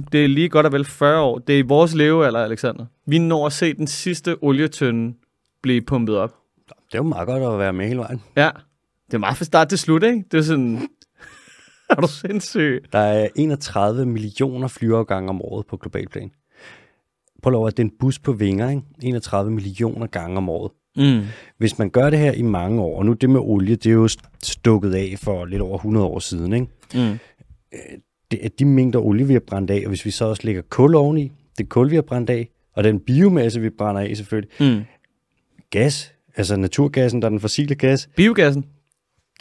14.000. 0.00 0.08
Det 0.12 0.24
er 0.24 0.28
lige 0.28 0.48
godt 0.48 0.66
og 0.66 0.72
vel 0.72 0.84
40 0.84 1.20
år. 1.22 1.38
Det 1.38 1.54
er 1.54 1.58
i 1.58 1.62
vores 1.62 1.94
levealder, 1.94 2.40
Alexander. 2.44 2.86
Vi 3.06 3.18
når 3.18 3.46
at 3.46 3.52
se 3.52 3.74
den 3.74 3.86
sidste 3.86 4.36
olietønde 4.42 5.14
blive 5.62 5.82
pumpet 5.82 6.16
op. 6.16 6.34
Det 6.68 6.94
er 6.94 6.98
jo 6.98 7.02
meget 7.02 7.26
godt 7.26 7.42
at 7.42 7.58
være 7.58 7.72
med 7.72 7.86
hele 7.86 7.98
vejen. 7.98 8.22
Ja. 8.36 8.50
Det 9.06 9.14
er 9.14 9.18
meget 9.18 9.36
fra 9.36 9.44
start 9.44 9.68
til 9.68 9.78
slut, 9.78 10.02
ikke? 10.02 10.24
Det 10.30 10.38
er 10.38 10.42
sådan... 10.42 10.88
er 11.90 11.94
du 11.94 12.08
sindssyg? 12.08 12.84
Der 12.92 12.98
er 12.98 13.28
31 13.36 14.06
millioner 14.06 14.68
flyafgange 14.68 15.28
om 15.28 15.42
året 15.42 15.66
på 15.66 15.76
global 15.76 16.08
plan. 16.08 16.30
Prøv 17.42 17.50
lov 17.50 17.66
at 17.66 17.76
det 17.76 17.82
er 17.82 17.88
en 17.88 17.96
bus 18.00 18.18
på 18.18 18.32
vinger, 18.32 18.70
ikke? 18.70 18.82
31 19.02 19.50
millioner 19.50 20.06
gange 20.06 20.36
om 20.36 20.48
året. 20.48 20.72
Mm. 20.96 21.20
Hvis 21.58 21.78
man 21.78 21.90
gør 21.90 22.10
det 22.10 22.18
her 22.18 22.32
i 22.32 22.42
mange 22.42 22.82
år, 22.82 22.98
og 22.98 23.06
nu 23.06 23.12
det 23.12 23.30
med 23.30 23.40
olie, 23.40 23.76
det 23.76 23.86
er 23.86 23.94
jo 23.94 24.08
stukket 24.42 24.94
af 24.94 25.14
for 25.18 25.44
lidt 25.44 25.62
over 25.62 25.76
100 25.78 26.06
år 26.06 26.18
siden, 26.18 26.52
ikke? 26.52 26.66
Mm. 26.94 27.18
Det 28.30 28.38
er 28.44 28.48
de 28.58 28.64
mængder 28.64 28.98
olie, 29.00 29.26
vi 29.26 29.32
har 29.32 29.40
brændt 29.46 29.70
af, 29.70 29.80
og 29.84 29.88
hvis 29.88 30.04
vi 30.04 30.10
så 30.10 30.24
også 30.24 30.42
lægger 30.44 30.62
kul 30.68 30.94
oveni, 30.94 31.32
det 31.58 31.68
kul, 31.68 31.90
vi 31.90 31.94
har 31.94 32.02
brændt 32.02 32.30
af, 32.30 32.48
og 32.76 32.84
den 32.84 33.00
biomasse, 33.00 33.60
vi 33.60 33.70
brænder 33.70 34.00
af 34.00 34.16
selvfølgelig, 34.16 34.50
Mm. 34.60 34.80
gas, 35.70 36.12
altså 36.36 36.56
naturgassen, 36.56 37.22
der 37.22 37.26
er 37.28 37.30
den 37.30 37.40
fossile 37.40 37.74
gas, 37.74 38.08
Biogassen. 38.16 38.64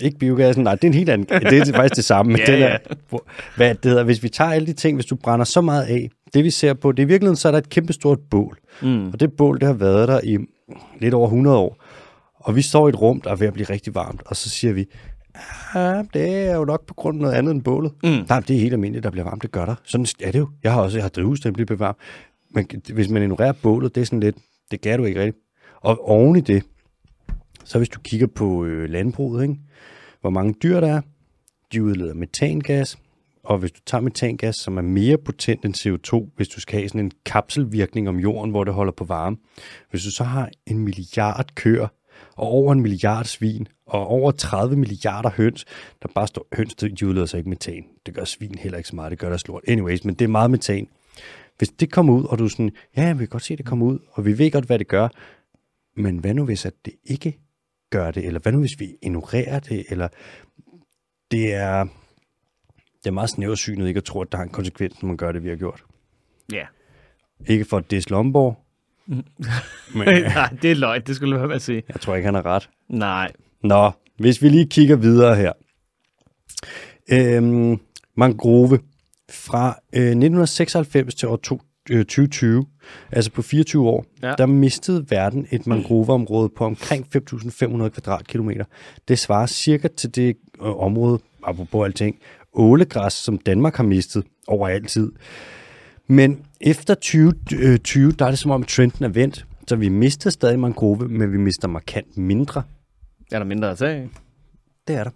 ikke 0.01 0.17
biogassen, 0.19 0.63
nej, 0.63 0.75
det 0.75 0.83
er 0.83 0.87
en 0.87 0.93
helt 0.93 1.09
anden, 1.09 1.27
det 1.29 1.53
er 1.69 1.73
faktisk 1.73 1.95
det 1.95 2.05
samme, 2.05 2.31
men 2.31 2.41
Ja, 2.47 2.51
den 2.51 2.59
ja. 2.59 2.65
er, 2.67 2.77
hvor- 3.09 3.25
hvad 3.55 3.75
det 3.75 3.85
hedder, 3.85 4.03
hvis 4.03 4.23
vi 4.23 4.29
tager 4.29 4.51
alle 4.51 4.67
de 4.67 4.73
ting, 4.73 4.97
hvis 4.97 5.05
du 5.05 5.15
brænder 5.15 5.45
så 5.45 5.61
meget 5.61 5.83
af, 5.83 6.09
det 6.33 6.43
vi 6.43 6.49
ser 6.49 6.73
på, 6.73 6.91
det 6.91 6.99
er 7.03 7.05
i 7.05 7.07
virkeligheden, 7.07 7.35
så 7.35 7.47
er 7.47 7.51
der 7.51 7.59
et 7.59 7.69
kæmpestort 7.69 8.19
bål, 8.31 8.59
Mm. 8.81 9.07
og 9.07 9.19
det 9.19 9.33
bål, 9.33 9.59
det 9.59 9.67
har 9.67 9.73
været 9.73 10.07
der 10.07 10.19
i 10.23 10.37
lidt 10.99 11.13
over 11.13 11.27
100 11.27 11.57
år, 11.57 11.77
og 12.35 12.55
vi 12.55 12.61
står 12.61 12.87
i 12.87 12.89
et 12.89 13.01
rum, 13.01 13.21
der 13.21 13.31
er 13.31 13.35
ved 13.35 13.47
at 13.47 13.53
blive 13.53 13.69
rigtig 13.69 13.95
varmt, 13.95 14.21
og 14.25 14.35
så 14.35 14.49
siger 14.49 14.73
vi, 14.73 14.85
Ja, 15.75 16.03
det 16.13 16.47
er 16.49 16.55
jo 16.55 16.65
nok 16.65 16.85
på 16.85 16.93
grund 16.93 17.17
af 17.17 17.21
noget 17.21 17.35
andet 17.35 17.51
end 17.51 17.63
bålet. 17.63 17.91
Mm. 18.03 18.09
Nej, 18.29 18.39
det 18.39 18.55
er 18.55 18.59
helt 18.59 18.73
almindeligt, 18.73 19.03
der 19.03 19.09
bliver 19.09 19.23
varmt. 19.23 19.41
Det 19.41 19.51
gør 19.51 19.65
der. 19.65 19.75
Sådan 19.83 20.05
er 20.21 20.31
det 20.31 20.39
jo. 20.39 20.49
Jeg 20.63 20.73
har 20.73 20.81
også 20.81 20.97
jeg 20.97 21.03
har 21.03 21.09
drivhus, 21.09 21.39
der 21.39 21.51
bliver 21.51 21.75
varmt. 21.75 21.97
Men 22.49 22.67
hvis 22.93 23.09
man 23.09 23.21
ignorerer 23.21 23.51
bålet, 23.51 23.95
det 23.95 24.01
er 24.01 24.05
sådan 24.05 24.19
lidt, 24.19 24.37
det 24.71 24.81
kan 24.81 24.99
du 24.99 25.05
ikke 25.05 25.19
rigtigt. 25.19 25.45
Og 25.81 26.09
oven 26.09 26.35
i 26.35 26.41
det, 26.41 26.63
så 27.63 27.77
hvis 27.77 27.89
du 27.89 27.99
kigger 27.99 28.27
på 28.27 28.65
øh, 28.65 28.89
landbruget, 28.89 29.43
ikke? 29.43 29.55
hvor 30.21 30.29
mange 30.29 30.55
dyr 30.63 30.79
der 30.79 30.87
er, 30.87 31.01
de 31.73 31.83
udleder 31.83 32.13
metangas, 32.13 32.97
og 33.43 33.57
hvis 33.57 33.71
du 33.71 33.79
tager 33.85 34.01
metangas, 34.01 34.55
som 34.55 34.77
er 34.77 34.81
mere 34.81 35.17
potent 35.17 35.65
end 35.65 35.75
CO2, 35.75 36.33
hvis 36.35 36.47
du 36.47 36.61
skal 36.61 36.79
have 36.79 36.89
sådan 36.89 37.05
en 37.05 37.11
kapselvirkning 37.25 38.09
om 38.09 38.19
jorden, 38.19 38.51
hvor 38.51 38.63
det 38.63 38.73
holder 38.73 38.91
på 38.91 39.03
varme, 39.03 39.37
hvis 39.89 40.03
du 40.03 40.11
så 40.11 40.23
har 40.23 40.49
en 40.65 40.79
milliard 40.79 41.55
køer, 41.55 41.87
og 42.35 42.47
over 42.47 42.73
en 42.73 42.81
milliard 42.81 43.25
svin, 43.25 43.67
og 43.85 44.07
over 44.07 44.31
30 44.31 44.75
milliarder 44.75 45.29
høns, 45.29 45.65
der 46.01 46.09
bare 46.15 46.27
står, 46.27 46.47
høns, 46.53 46.75
de 46.75 47.07
udleder 47.07 47.25
sig 47.25 47.37
ikke 47.37 47.49
metan. 47.49 47.85
Det 48.05 48.13
gør 48.13 48.23
svin 48.23 48.57
heller 48.57 48.77
ikke 48.77 48.89
så 48.89 48.95
meget, 48.95 49.11
det 49.11 49.19
gør 49.19 49.29
deres 49.29 49.47
lort. 49.47 49.63
Anyways, 49.67 50.05
men 50.05 50.15
det 50.15 50.25
er 50.25 50.29
meget 50.29 50.51
metan. 50.51 50.87
Hvis 51.57 51.69
det 51.69 51.91
kommer 51.91 52.13
ud, 52.13 52.23
og 52.23 52.39
du 52.39 52.43
er 52.43 52.47
sådan, 52.47 52.71
ja, 52.97 53.13
vi 53.13 53.17
kan 53.17 53.27
godt 53.27 53.43
se, 53.43 53.53
at 53.53 53.57
det 53.57 53.65
kommer 53.65 53.85
ud, 53.85 53.99
og 54.11 54.25
vi 54.25 54.37
ved 54.37 54.51
godt, 54.51 54.65
hvad 54.65 54.79
det 54.79 54.87
gør, 54.87 55.07
men 55.97 56.17
hvad 56.17 56.33
nu 56.33 56.45
hvis 56.45 56.65
at 56.65 56.73
det 56.85 56.93
ikke 57.03 57.39
gør 57.89 58.11
det, 58.11 58.25
eller 58.25 58.39
hvad 58.39 58.51
nu 58.51 58.59
hvis 58.59 58.79
vi 58.79 58.95
ignorerer 59.01 59.59
det, 59.59 59.85
eller 59.89 60.07
det 61.31 61.53
er, 61.53 61.87
det 63.03 63.07
er 63.07 63.11
meget 63.11 63.29
snæversynet 63.29 63.87
ikke 63.87 63.97
at 63.97 64.03
tro, 64.03 64.21
at 64.21 64.31
der 64.31 64.37
har 64.37 64.45
en 64.45 64.51
konsekvens, 64.51 65.01
når 65.01 65.07
man 65.07 65.17
gør 65.17 65.31
det, 65.31 65.43
vi 65.43 65.49
har 65.49 65.55
gjort. 65.55 65.83
Ja. 66.51 66.65
Ikke 67.47 67.65
for 67.65 67.79
det 67.79 68.09
Lomborg, 68.09 68.57
men 69.95 70.07
Nej, 70.07 70.49
det 70.61 70.71
er 70.71 70.75
løgn, 70.75 71.01
det 71.07 71.15
skulle 71.15 71.35
være 71.35 71.47
med 71.47 71.55
at 71.55 71.61
sige. 71.61 71.83
jeg 71.89 72.01
tror 72.01 72.15
ikke, 72.15 72.25
han 72.25 72.35
har 72.35 72.45
ret. 72.45 72.69
Nej. 72.89 73.31
Nå, 73.63 73.91
hvis 74.17 74.41
vi 74.41 74.49
lige 74.49 74.67
kigger 74.67 74.95
videre 74.95 75.35
her. 75.35 75.51
Øhm, 77.11 77.79
mangrove 78.15 78.79
fra 79.29 79.67
øh, 79.93 80.01
1996 80.01 81.15
til 81.15 81.27
år 81.27 81.35
to, 81.35 81.61
øh, 81.89 81.99
2020, 82.05 82.65
altså 83.11 83.31
på 83.31 83.41
24 83.41 83.89
år, 83.89 84.05
ja. 84.21 84.33
der 84.37 84.45
mistede 84.45 85.05
verden 85.09 85.47
et 85.51 85.67
mangroveområde 85.67 86.49
på 86.49 86.65
omkring 86.65 87.07
5.500 87.15 87.89
kvadratkilometer. 87.89 88.65
Det 89.07 89.19
svarer 89.19 89.45
cirka 89.45 89.87
til 89.87 90.15
det 90.15 90.37
øh, 90.61 90.77
område, 90.77 91.19
apropos 91.43 91.85
alting, 91.85 92.19
ålegræs, 92.53 93.13
som 93.13 93.37
Danmark 93.37 93.75
har 93.75 93.83
mistet 93.83 94.23
over 94.47 94.67
altid. 94.67 95.11
Men 96.07 96.41
efter 96.61 96.93
2020, 96.93 98.11
der 98.11 98.25
er 98.25 98.29
det 98.29 98.39
som 98.39 98.51
om 98.51 98.63
trenden 98.63 99.05
er 99.05 99.09
vendt, 99.09 99.45
så 99.67 99.75
vi 99.75 99.89
mister 99.89 100.29
stadig 100.29 100.59
mangrove, 100.59 101.07
men 101.07 101.31
vi 101.31 101.37
mister 101.37 101.67
markant 101.67 102.17
mindre. 102.17 102.63
Er 103.31 103.39
der 103.39 103.45
mindre 103.45 103.71
at 103.71 103.77
tage? 103.77 104.09
Det 104.87 104.95
er 104.95 105.03
der. 105.03 105.11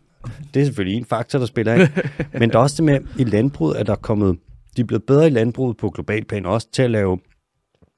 Det 0.54 0.62
er 0.62 0.66
selvfølgelig 0.66 0.98
en 0.98 1.06
faktor, 1.06 1.40
der 1.40 1.46
spiller 1.46 1.74
ind. 1.74 1.90
Men 2.40 2.50
der 2.50 2.58
er 2.58 2.62
også 2.62 2.76
det 2.76 2.84
med, 2.84 3.00
i 3.20 3.24
landbruget 3.24 3.76
at 3.76 3.88
der 3.88 3.92
er 3.92 3.98
kommet, 3.98 4.38
de 4.78 4.82
er 4.82 4.86
blevet 4.86 5.04
bedre 5.04 5.28
i 5.28 5.30
landbruget 5.30 5.78
på 5.78 5.90
global 5.90 6.26
plan 6.26 6.46
også 6.46 6.68
til 6.72 6.82
at 6.82 6.92
lave 6.92 7.20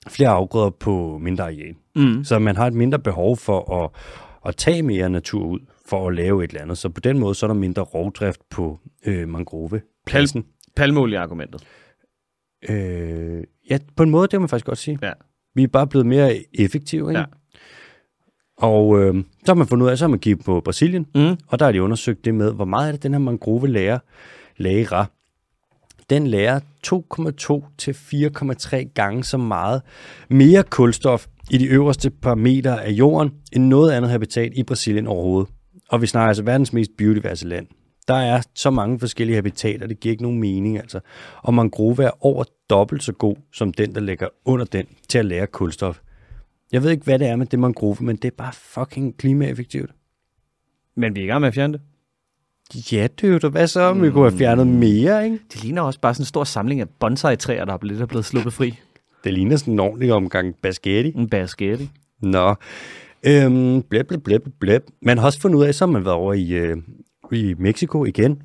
flere 0.08 0.30
afgrøder 0.30 0.69
på 0.69 1.17
mindre 1.21 1.43
areal. 1.43 1.76
Mm. 1.95 2.24
Så 2.24 2.39
man 2.39 2.56
har 2.56 2.67
et 2.67 2.74
mindre 2.74 3.00
behov 3.00 3.38
for 3.38 3.84
at, 3.84 3.89
at 4.45 4.56
tage 4.56 4.84
mere 4.84 5.10
natur 5.10 5.45
ud 5.45 5.60
for 5.89 6.08
at 6.08 6.15
lave 6.15 6.43
et 6.43 6.50
eller 6.50 6.62
andet. 6.62 6.78
Så 6.78 6.89
på 6.89 7.00
den 7.02 7.19
måde, 7.19 7.36
så 7.36 7.45
er 7.45 7.48
der 7.48 7.56
mindre 7.56 7.82
rovdrift 7.82 8.41
på 8.50 8.80
øh, 9.06 9.30
mangrovepladsen. 9.30 10.45
Palmolie-argumentet. 10.76 11.63
Øh, 12.69 13.43
ja, 13.69 13.78
på 13.95 14.04
en 14.04 14.10
måde, 14.10 14.21
det 14.24 14.30
kan 14.32 14.39
man 14.41 14.50
faktisk 14.50 14.65
godt 14.65 14.78
sige. 14.78 15.00
Ja. 15.02 15.12
Vi 15.56 15.63
er 15.63 15.67
bare 15.67 15.88
blevet 15.88 16.06
mere 16.06 16.43
effektive, 16.54 17.10
ikke? 17.10 17.19
Ja. 17.19 17.26
Og 18.58 19.00
øh, 19.00 19.15
så 19.15 19.52
har 19.52 19.54
man 19.54 19.67
fundet 19.67 19.86
ud 19.86 19.91
af, 19.91 19.98
så 19.98 20.04
har 20.06 20.10
man 20.10 20.19
kigget 20.19 20.45
på 20.45 20.62
Brasilien, 20.62 21.06
Mm. 21.15 21.38
og 21.48 21.60
der 21.60 21.65
har 21.65 21.71
de 21.71 21.82
undersøgt 21.84 22.26
det 22.26 22.36
med, 22.36 22.54
hvor 22.54 22.65
meget 22.65 22.88
er 22.88 22.91
det, 22.91 23.04
den 23.04 23.12
her 23.13 23.19
mangrove 23.19 23.67
lærer, 23.67 24.00
lærer. 24.58 25.06
Den 26.10 26.28
lærer 26.28 26.60
2,2 26.88 27.76
til 27.78 27.91
4,3 27.91 28.76
gange 28.93 29.24
så 29.24 29.38
meget 29.38 29.82
mere 30.30 30.63
kulstof 30.63 31.28
i 31.52 31.58
de 31.58 31.65
øverste 31.65 32.10
par 32.10 32.36
meter 32.36 32.76
af 32.76 32.91
jorden, 32.91 33.32
end 33.54 33.63
noget 33.67 33.91
andet 33.91 34.12
habitat 34.12 34.52
i 34.56 34.63
Brasilien 34.63 35.08
overhovedet. 35.08 35.50
Og 35.89 36.02
vi 36.02 36.08
snakker 36.08 36.28
altså 36.28 36.43
verdens 36.43 36.74
mest 36.74 36.91
biodiverse 36.98 37.48
land. 37.48 37.67
Der 38.08 38.15
er 38.15 38.41
så 38.56 38.69
mange 38.69 39.00
forskellige 39.00 39.36
habitater, 39.36 39.88
det 39.88 40.00
giver 40.00 40.12
ikke 40.12 40.24
nogen 40.24 40.39
mening 40.39 40.78
altså. 40.78 41.00
Og 41.38 41.54
mangrove 41.54 42.04
er 42.04 42.26
over 42.26 42.43
dobbelt 42.69 43.04
så 43.04 43.12
god 43.12 43.36
som 43.54 43.74
den, 43.74 43.95
der 43.95 44.02
ligger 44.02 44.28
under 44.45 44.65
den 44.65 44.86
til 45.10 45.17
at 45.17 45.26
lære 45.26 45.48
kulstof. 45.48 46.00
Jeg 46.71 46.84
ved 46.84 46.91
ikke, 46.91 47.04
hvad 47.04 47.19
det 47.19 47.28
er 47.28 47.36
med 47.36 47.45
det 47.45 47.60
mangrove, 47.60 47.98
men 48.00 48.15
det 48.15 48.26
er 48.26 48.36
bare 48.38 48.54
fucking 48.54 49.17
klimaeffektivt. 49.17 49.91
Men 50.95 51.15
vi 51.15 51.19
er 51.19 51.24
i 51.24 51.28
gang 51.28 51.41
med 51.41 51.48
at 51.48 51.54
fjerne 51.54 51.74
det. 51.74 51.82
Ja, 52.91 53.08
det 53.21 53.43
er 53.43 53.50
hvad 53.50 53.67
så, 53.67 53.82
om 53.82 54.02
vi 54.02 54.12
kunne 54.12 54.30
have 54.30 54.38
fjernet 54.38 54.67
mere, 54.67 55.26
ikke? 55.26 55.39
Det 55.54 55.63
ligner 55.63 55.82
også 55.82 56.00
bare 56.00 56.13
sådan 56.13 56.21
en 56.21 56.26
stor 56.26 56.43
samling 56.43 56.82
af 56.82 56.89
bonsai-træer, 56.89 57.65
der 57.65 57.74
er 57.74 57.78
lidt 57.82 58.02
er 58.02 58.06
blevet 58.06 58.26
sluppet 58.26 58.54
fri. 58.54 58.80
Det 59.24 59.34
ligner 59.34 59.58
sådan 59.58 59.74
en 59.74 59.80
ordentlig 59.80 60.13
omgang 60.13 60.56
basketti. 60.56 61.12
En 61.15 61.30
basketti. 61.30 61.89
Nå, 62.21 62.56
øhm, 63.28 63.82
blæb, 63.82 64.08
blæb, 64.08 64.24
blæb, 64.24 64.48
blæb. 64.60 64.82
Man 65.02 65.18
har 65.18 65.26
også 65.26 65.40
fundet 65.40 65.58
ud 65.58 65.64
af, 65.64 65.76
så 65.76 65.86
har 65.86 65.92
man 65.92 66.06
været 66.06 66.16
over 66.16 66.34
i, 66.34 66.52
øh, 66.52 66.78
i 67.32 67.56
Mexico 67.58 68.06
igen, 68.06 68.42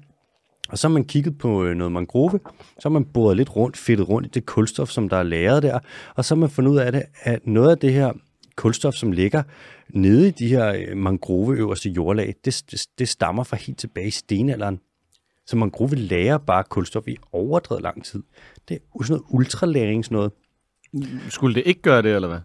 og 0.68 0.78
så 0.78 0.88
har 0.88 0.92
man 0.92 1.04
kigget 1.04 1.38
på 1.38 1.64
øh, 1.64 1.74
noget 1.74 1.92
mangrove, 1.92 2.40
så 2.78 2.82
har 2.82 2.90
man 2.90 3.04
boret 3.04 3.36
lidt 3.36 3.56
rundt, 3.56 3.76
fedtet 3.76 4.08
rundt 4.08 4.26
i 4.26 4.30
det 4.30 4.46
kulstof, 4.46 4.88
som 4.88 5.08
der 5.08 5.16
er 5.16 5.22
lagret 5.22 5.62
der, 5.62 5.78
og 6.14 6.24
så 6.24 6.34
har 6.34 6.40
man 6.40 6.50
fundet 6.50 6.70
ud 6.70 6.78
af 6.78 6.92
det, 6.92 7.02
at 7.22 7.46
noget 7.46 7.70
af 7.70 7.78
det 7.78 7.92
her 7.92 8.12
kulstof, 8.56 8.94
som 8.94 9.12
ligger 9.12 9.42
nede 9.94 10.28
i 10.28 10.30
de 10.30 10.48
her 10.48 10.74
øh, 10.74 10.96
mangrove 10.96 11.56
øverste 11.56 11.90
jordlag, 11.90 12.34
det, 12.44 12.62
det, 12.70 12.86
det 12.98 13.08
stammer 13.08 13.44
fra 13.44 13.56
helt 13.56 13.78
tilbage 13.78 14.06
i 14.06 14.10
stenalderen. 14.10 14.80
Så 15.46 15.56
mangrove 15.56 15.94
lærer 15.94 16.38
bare 16.38 16.64
kulstof 16.64 17.08
i 17.08 17.16
overdrevet 17.32 17.82
lang 17.82 18.04
tid. 18.04 18.22
Det 18.68 18.74
er 18.74 19.02
sådan 19.04 19.12
noget 19.12 19.24
ultralæring, 19.30 20.04
noget. 20.10 20.32
Skulle 21.28 21.54
det 21.54 21.62
ikke 21.66 21.82
gøre 21.82 22.02
det, 22.02 22.14
eller 22.14 22.28
hvad? 22.28 22.40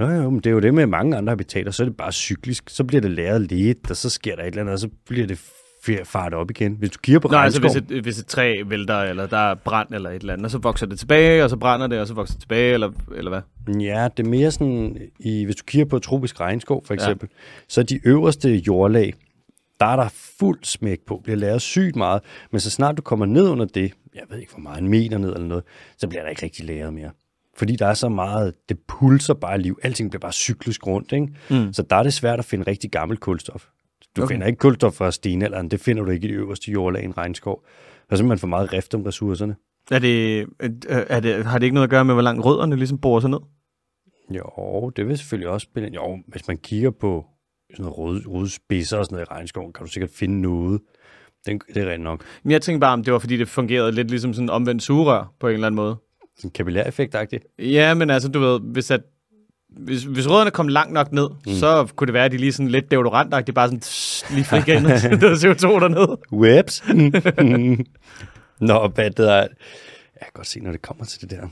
Jo, 0.00 0.08
jo, 0.08 0.30
men 0.30 0.40
det 0.40 0.46
er 0.46 0.50
jo 0.50 0.60
det 0.60 0.74
med 0.74 0.86
mange 0.86 1.16
andre 1.16 1.30
habitater, 1.30 1.70
så 1.70 1.82
er 1.82 1.84
det 1.86 1.96
bare 1.96 2.12
cyklisk. 2.12 2.70
Så 2.70 2.84
bliver 2.84 3.00
det 3.00 3.10
læret 3.10 3.40
lidt, 3.40 3.90
og 3.90 3.96
så 3.96 4.10
sker 4.10 4.36
der 4.36 4.42
et 4.42 4.46
eller 4.46 4.60
andet, 4.60 4.72
og 4.72 4.78
så 4.78 4.88
bliver 5.08 5.26
det 5.26 5.34
f- 5.38 6.02
faret 6.04 6.34
op 6.34 6.50
igen. 6.50 6.76
Hvis 6.78 6.90
du 6.90 6.98
kigger 7.02 7.20
på 7.20 7.28
altså 7.28 7.60
regnskov, 7.60 7.82
hvis 7.82 7.96
et, 7.98 8.02
hvis 8.02 8.18
et 8.18 8.26
træ 8.26 8.62
vælter, 8.66 8.98
eller 8.98 9.26
der 9.26 9.50
er 9.50 9.54
brand 9.54 9.88
eller 9.94 10.10
et 10.10 10.20
eller 10.20 10.32
andet, 10.32 10.44
og 10.44 10.50
så 10.50 10.58
vokser 10.58 10.86
det 10.86 10.98
tilbage, 10.98 11.44
og 11.44 11.50
så 11.50 11.56
brænder 11.56 11.86
det, 11.86 12.00
og 12.00 12.06
så 12.06 12.14
vokser 12.14 12.34
det 12.34 12.40
tilbage, 12.40 12.74
eller, 12.74 12.90
eller 13.16 13.30
hvad? 13.30 13.80
Ja, 13.80 14.08
det 14.16 14.26
er 14.26 14.30
mere 14.30 14.50
sådan, 14.50 14.98
i, 15.18 15.44
hvis 15.44 15.56
du 15.56 15.64
kigger 15.64 15.84
på 15.86 15.98
tropisk 15.98 16.40
regnskov 16.40 16.84
for 16.86 16.94
eksempel, 16.94 17.28
ja. 17.32 17.36
så 17.68 17.82
de 17.82 18.00
øverste 18.04 18.56
jordlag, 18.56 19.14
der 19.80 19.86
er 19.86 19.96
der 19.96 20.08
fuld 20.38 20.58
smæk 20.62 20.98
på, 21.06 21.20
bliver 21.24 21.36
lavet 21.36 21.62
sygt 21.62 21.96
meget, 21.96 22.22
men 22.50 22.60
så 22.60 22.70
snart 22.70 22.96
du 22.96 23.02
kommer 23.02 23.26
ned 23.26 23.48
under 23.48 23.64
det, 23.64 23.92
jeg 24.14 24.22
ved 24.30 24.38
ikke 24.38 24.52
hvor 24.52 24.60
meget, 24.62 24.80
en 24.82 24.88
meter 24.88 25.18
ned 25.18 25.32
eller 25.32 25.46
noget, 25.46 25.64
så 25.98 26.08
bliver 26.08 26.22
der 26.22 26.30
ikke 26.30 26.42
rigtig 26.42 26.64
lavet 26.66 26.94
mere. 26.94 27.10
Fordi 27.60 27.76
der 27.76 27.86
er 27.86 27.94
så 27.94 28.08
meget, 28.08 28.54
det 28.68 28.78
pulser 28.88 29.34
bare 29.34 29.58
liv, 29.58 29.78
alting 29.82 30.10
bliver 30.10 30.20
bare 30.20 30.32
cyklisk 30.32 30.86
rundt, 30.86 31.12
ikke? 31.12 31.26
Mm. 31.50 31.72
Så 31.72 31.82
der 31.82 31.96
er 31.96 32.02
det 32.02 32.12
svært 32.12 32.38
at 32.38 32.44
finde 32.44 32.66
rigtig 32.66 32.90
gammel 32.90 33.18
kulstof. 33.18 33.66
Du 34.16 34.22
Okay. 34.22 34.34
finder 34.34 34.46
ikke 34.46 34.58
kulstof 34.58 34.92
fra 34.94 35.10
stenalderen, 35.10 35.70
det 35.70 35.80
finder 35.80 36.02
du 36.04 36.10
ikke 36.10 36.28
i 36.28 36.30
de 36.30 36.34
øverste 36.34 36.72
jordlag 36.72 37.02
i 37.02 37.04
en 37.04 37.16
regnskov. 37.16 37.64
Der 38.08 38.12
er 38.12 38.16
simpelthen 38.16 38.38
for 38.38 38.46
meget 38.46 38.72
rift 38.72 38.94
om 38.94 39.02
ressourcerne. 39.02 39.56
Er 39.90 39.98
det, 39.98 40.46
er 40.88 41.20
det, 41.20 41.46
har 41.46 41.58
det 41.58 41.64
ikke 41.66 41.74
noget 41.74 41.86
at 41.86 41.90
gøre 41.90 42.04
med, 42.04 42.14
hvor 42.14 42.22
langt 42.22 42.44
rødderne 42.44 42.76
ligesom 42.76 42.98
borer 42.98 43.20
sig 43.20 43.30
ned? 43.30 43.38
Jo, 44.30 44.90
det 44.96 45.08
vil 45.08 45.18
selvfølgelig 45.18 45.48
også 45.48 45.64
spille 45.64 45.86
ind. 45.86 45.94
Jo, 45.94 46.18
hvis 46.26 46.48
man 46.48 46.56
kigger 46.58 46.90
på 46.90 47.26
sådan 47.70 47.84
noget 47.84 47.98
røde, 47.98 48.22
røde 48.26 48.50
spidser 48.50 48.98
og 48.98 49.04
sådan 49.04 49.14
noget 49.16 49.26
i 49.26 49.32
regnskoven, 49.32 49.72
kan 49.72 49.86
du 49.86 49.92
sikkert 49.92 50.10
finde 50.10 50.40
noget. 50.40 50.80
Den, 51.46 51.60
det 51.74 51.76
er 51.76 51.90
rent 51.92 52.04
nok. 52.04 52.24
Men 52.42 52.50
jeg 52.50 52.62
tænkte 52.62 52.80
bare, 52.80 52.92
om 52.92 53.04
det 53.04 53.12
var, 53.12 53.18
fordi 53.18 53.36
det 53.36 53.48
fungerede 53.48 53.92
lidt 53.92 54.10
ligesom 54.10 54.34
sådan 54.34 54.46
en 54.46 54.50
omvendt 54.50 54.82
sugerør 54.82 55.32
på 55.40 55.48
en 55.48 55.54
eller 55.54 55.66
anden 55.66 55.76
måde. 55.76 55.96
Sådan 56.40 56.50
kapillæreffekt-agtigt. 56.50 57.54
Ja, 57.58 57.94
men 57.94 58.10
altså, 58.10 58.28
du 58.28 58.40
ved, 58.40 58.60
hvis, 58.60 58.90
at, 58.90 59.00
hvis, 59.68 60.02
hvis 60.02 60.28
rødderne 60.28 60.50
kom 60.50 60.68
langt 60.68 60.92
nok 60.92 61.12
ned, 61.12 61.28
mm. 61.46 61.52
så 61.52 61.88
kunne 61.96 62.06
det 62.06 62.14
være, 62.14 62.24
at 62.24 62.32
de 62.32 62.36
lige 62.36 62.52
sådan 62.52 62.68
lidt 62.68 62.90
deodorantagtigt 62.90 63.54
bare 63.54 63.68
sådan 63.68 63.80
tss, 63.80 64.30
lige 64.30 64.44
fik 64.44 64.68
ind, 64.68 64.86
og 64.86 64.92
der 64.92 65.36
CO2 65.42 65.80
dernede. 65.80 66.18
Webs. 66.32 66.84
Nå, 68.68 68.88
hvad 68.88 69.10
det 69.10 69.30
er. 69.30 69.40
Jeg 70.20 70.26
kan 70.26 70.32
godt 70.34 70.46
se, 70.46 70.60
når 70.60 70.70
det 70.70 70.82
kommer 70.82 71.04
til 71.04 71.20
det 71.20 71.30
der 71.30 71.48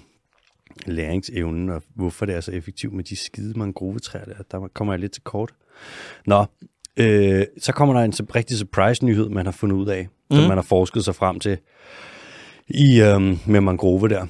læringsevnen, 0.86 1.70
og 1.70 1.82
hvorfor 1.94 2.26
det 2.26 2.34
er 2.34 2.40
så 2.40 2.52
effektivt 2.52 2.94
med 2.94 3.04
de 3.04 3.16
skide 3.16 3.58
mangrovetræer 3.58 4.24
der. 4.24 4.34
Der 4.50 4.68
kommer 4.74 4.92
jeg 4.92 5.00
lidt 5.00 5.12
til 5.12 5.22
kort. 5.22 5.50
Nå, 6.26 6.44
øh, 6.96 7.46
så 7.60 7.72
kommer 7.72 7.94
der 7.94 8.00
en 8.00 8.12
rigtig 8.34 8.56
surprise-nyhed, 8.56 9.28
man 9.28 9.46
har 9.46 9.52
fundet 9.52 9.76
ud 9.76 9.86
af, 9.86 10.08
mm. 10.30 10.36
som 10.36 10.44
man 10.44 10.56
har 10.56 10.62
forsket 10.62 11.04
sig 11.04 11.14
frem 11.14 11.40
til 11.40 11.58
i, 12.68 13.00
øhm, 13.00 13.38
med 13.46 13.60
mangrove 13.60 14.08
der. 14.08 14.26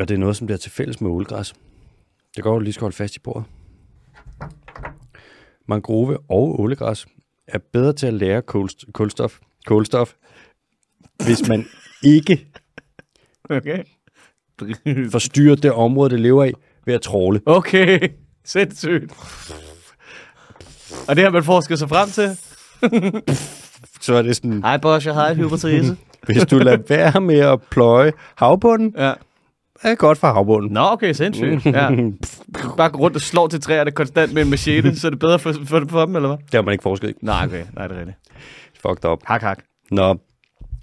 Og 0.00 0.08
det 0.08 0.14
er 0.14 0.18
noget, 0.18 0.36
som 0.36 0.46
bliver 0.46 0.58
til 0.58 0.70
fælles 0.70 1.00
med 1.00 1.10
ålgræs. 1.10 1.54
Det 2.36 2.44
går 2.44 2.52
du 2.54 2.58
lige 2.60 2.72
skal 2.72 2.80
holde 2.84 2.96
fast 2.96 3.16
i 3.16 3.20
bordet. 3.20 3.44
Mangrove 5.68 6.18
og 6.28 6.60
ålegræs 6.60 7.06
er 7.48 7.58
bedre 7.72 7.92
til 7.92 8.06
at 8.06 8.14
lære 8.14 8.42
kulst- 8.50 8.92
kulstof, 8.92 9.38
kulstof, 9.66 10.12
hvis 11.24 11.48
man 11.48 11.66
ikke 12.02 12.46
Okay. 13.50 13.84
forstyrrer 15.10 15.56
det 15.56 15.72
område, 15.72 16.10
det 16.10 16.20
lever 16.20 16.44
i, 16.44 16.52
ved 16.86 16.94
at 16.94 17.02
tråle. 17.02 17.40
Okay, 17.46 18.08
sindssygt. 18.44 19.12
Og 21.08 21.16
det 21.16 21.24
har 21.24 21.30
man 21.30 21.44
forsket 21.44 21.78
sig 21.78 21.88
frem 21.88 22.08
til? 22.10 22.38
så 24.00 24.14
er 24.14 24.22
det 24.22 24.36
sådan, 24.36 24.62
Hej, 24.62 24.76
boss, 24.76 25.06
jeg 25.06 25.14
har 25.14 25.28
et 25.28 25.36
hypotyse. 25.36 25.96
hvis 26.26 26.42
du 26.50 26.58
lader 26.58 26.82
være 26.88 27.20
med 27.20 27.38
at 27.38 27.62
pløje 27.70 28.12
havbunden, 28.34 28.94
ja. 28.96 29.12
Er 29.82 29.94
godt 29.94 30.18
for 30.18 30.26
havbunden. 30.26 30.72
Nå, 30.72 30.80
okay, 30.80 31.12
sindssygt. 31.12 31.66
Ja. 31.66 31.90
Bare 32.76 32.90
gå 32.90 32.98
rundt 32.98 33.16
og 33.16 33.22
slår 33.22 33.46
til 33.46 33.60
træerne 33.60 33.90
konstant 33.90 34.34
med 34.34 34.42
en 34.42 34.50
machete, 34.50 34.96
så 34.96 35.06
er 35.06 35.10
det 35.10 35.18
bedre 35.18 35.38
for, 35.38 35.52
for, 35.66 35.84
for 35.88 36.04
dem, 36.04 36.16
eller 36.16 36.28
hvad? 36.28 36.38
Det 36.38 36.54
har 36.54 36.62
man 36.62 36.72
ikke 36.72 36.82
forsket 36.82 37.10
i. 37.10 37.12
Nej, 37.22 37.44
okay. 37.44 37.64
Nej, 37.74 37.86
det 37.86 37.96
er 37.96 38.00
rigtigt. 38.00 38.18
Fucked 38.82 39.10
up. 39.10 39.20
Hak, 39.24 39.42
hak. 39.42 39.58
Nå, 39.90 40.18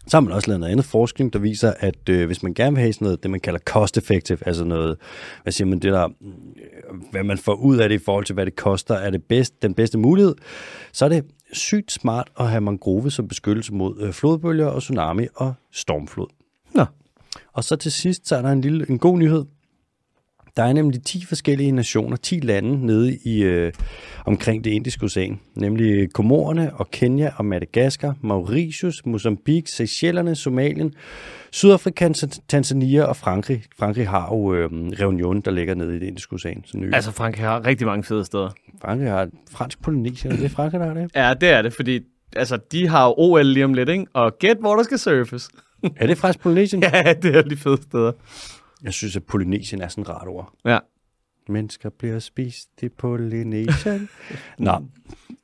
så 0.08 0.17
har 0.17 0.21
man 0.21 0.34
også 0.34 0.47
lavet 0.47 0.60
noget 0.60 0.71
andet 0.71 0.86
forskning, 0.86 1.34
der 1.34 1.39
viser, 1.39 1.73
at 1.79 2.10
øh, 2.10 2.25
hvis 2.25 2.43
man 2.43 2.53
gerne 2.53 2.75
vil 2.75 2.81
have 2.81 2.93
sådan 2.93 3.05
noget, 3.05 3.23
det 3.23 3.31
man 3.31 3.39
kalder 3.39 3.60
cost 3.60 3.97
effective, 3.97 4.38
altså 4.45 4.63
noget, 4.63 4.97
hvad 5.43 5.53
siger 5.53 5.67
man, 5.67 5.79
det 5.79 5.93
der, 5.93 6.05
øh, 6.05 7.12
hvad 7.12 7.23
man 7.23 7.38
får 7.38 7.53
ud 7.53 7.77
af 7.77 7.89
det 7.89 8.01
i 8.01 8.03
forhold 8.05 8.25
til, 8.25 8.34
hvad 8.34 8.45
det 8.45 8.55
koster, 8.55 8.95
er 8.95 9.10
det 9.10 9.23
bedst, 9.23 9.62
den 9.62 9.73
bedste 9.73 9.97
mulighed, 9.97 10.36
så 10.93 11.05
er 11.05 11.10
det 11.10 11.25
sygt 11.53 11.91
smart 11.91 12.29
at 12.39 12.49
have 12.49 12.62
mangrove 12.62 13.12
som 13.12 13.27
beskyttelse 13.27 13.73
mod 13.73 14.01
øh, 14.01 14.13
flodbølger 14.13 14.67
og 14.67 14.81
tsunami 14.81 15.27
og 15.36 15.53
stormflod. 15.71 16.27
Og 17.54 17.63
så 17.63 17.76
til 17.76 17.91
sidst, 17.91 18.28
så 18.28 18.36
er 18.36 18.41
der 18.41 18.50
en 18.50 18.62
lille, 18.62 18.89
en 18.89 19.00
god 19.00 19.17
nyhed. 19.17 19.45
Der 20.58 20.63
er 20.63 20.74
nemlig 20.74 21.04
10 21.04 21.26
forskellige 21.26 21.71
nationer, 21.71 22.17
10 22.17 22.39
lande 22.39 22.86
nede 22.86 23.17
i 23.26 23.43
øh, 23.43 23.74
omkring 24.26 24.63
det 24.63 24.71
indiske 24.71 25.04
ocean, 25.04 25.39
nemlig 25.56 26.13
Komorerne 26.13 26.71
og 26.76 26.91
Kenya 26.91 27.32
og 27.38 27.45
Madagaskar, 27.45 28.15
Mauritius, 28.21 29.06
Mozambique, 29.06 29.67
Seychellerne, 29.67 30.36
Somalien, 30.36 30.93
Sydafrika, 31.52 32.10
Tanzania 32.48 33.04
og 33.04 33.15
Frankrig. 33.15 33.63
Frankrig 33.80 34.08
har 34.08 34.30
jo 34.32 34.54
øh, 34.54 34.69
Reunion, 34.71 35.41
der 35.41 35.52
ligger 35.52 35.76
nede 35.76 35.95
i 35.95 36.00
det 36.00 36.08
indiske 36.08 36.34
ocean. 36.34 36.63
Så. 36.65 36.89
Altså, 36.93 37.12
Frank 37.12 37.38
har 37.38 37.65
rigtig 37.65 37.88
mange 37.88 38.04
fede 38.04 38.26
steder. 38.26 38.50
Frankrig 38.82 39.10
har 39.10 39.30
fransk 39.52 39.82
Polynesien, 39.82 40.34
er 40.34 40.38
det 40.38 40.52
Frankrig, 40.52 40.80
der 40.80 40.88
har 40.88 40.93
det? 40.93 41.12
Ja, 41.15 41.34
det 41.41 41.50
er 41.50 41.62
det, 41.62 41.74
fordi 41.74 42.00
altså, 42.36 42.58
de 42.71 42.88
har 42.88 43.06
jo 43.06 43.13
OL 43.17 43.45
lige 43.45 43.65
om 43.65 43.74
lidt, 43.74 43.89
ikke? 43.89 44.06
Og 44.13 44.38
gæt, 44.39 44.58
hvor 44.60 44.76
der 44.76 44.84
skal 44.84 45.00
surfes. 45.00 45.50
Er 45.98 46.08
det 46.08 46.17
fransk 46.17 46.39
Polynesien? 46.39 46.84
ja, 46.84 47.13
det 47.21 47.36
er 47.36 47.41
de 47.41 47.58
fede 47.58 47.82
steder. 47.82 48.12
Jeg 48.84 48.93
synes, 48.93 49.15
at 49.15 49.24
Polynesien 49.24 49.82
er 49.82 49.88
sådan 49.88 50.02
et 50.02 50.10
rart 50.10 50.28
ord. 50.28 50.54
Ja. 50.65 50.80
Mennesker 51.50 51.89
bliver 51.89 52.19
spist 52.19 52.69
i 52.82 52.89
Polynesien. 52.89 54.10
Nå, 54.60 54.78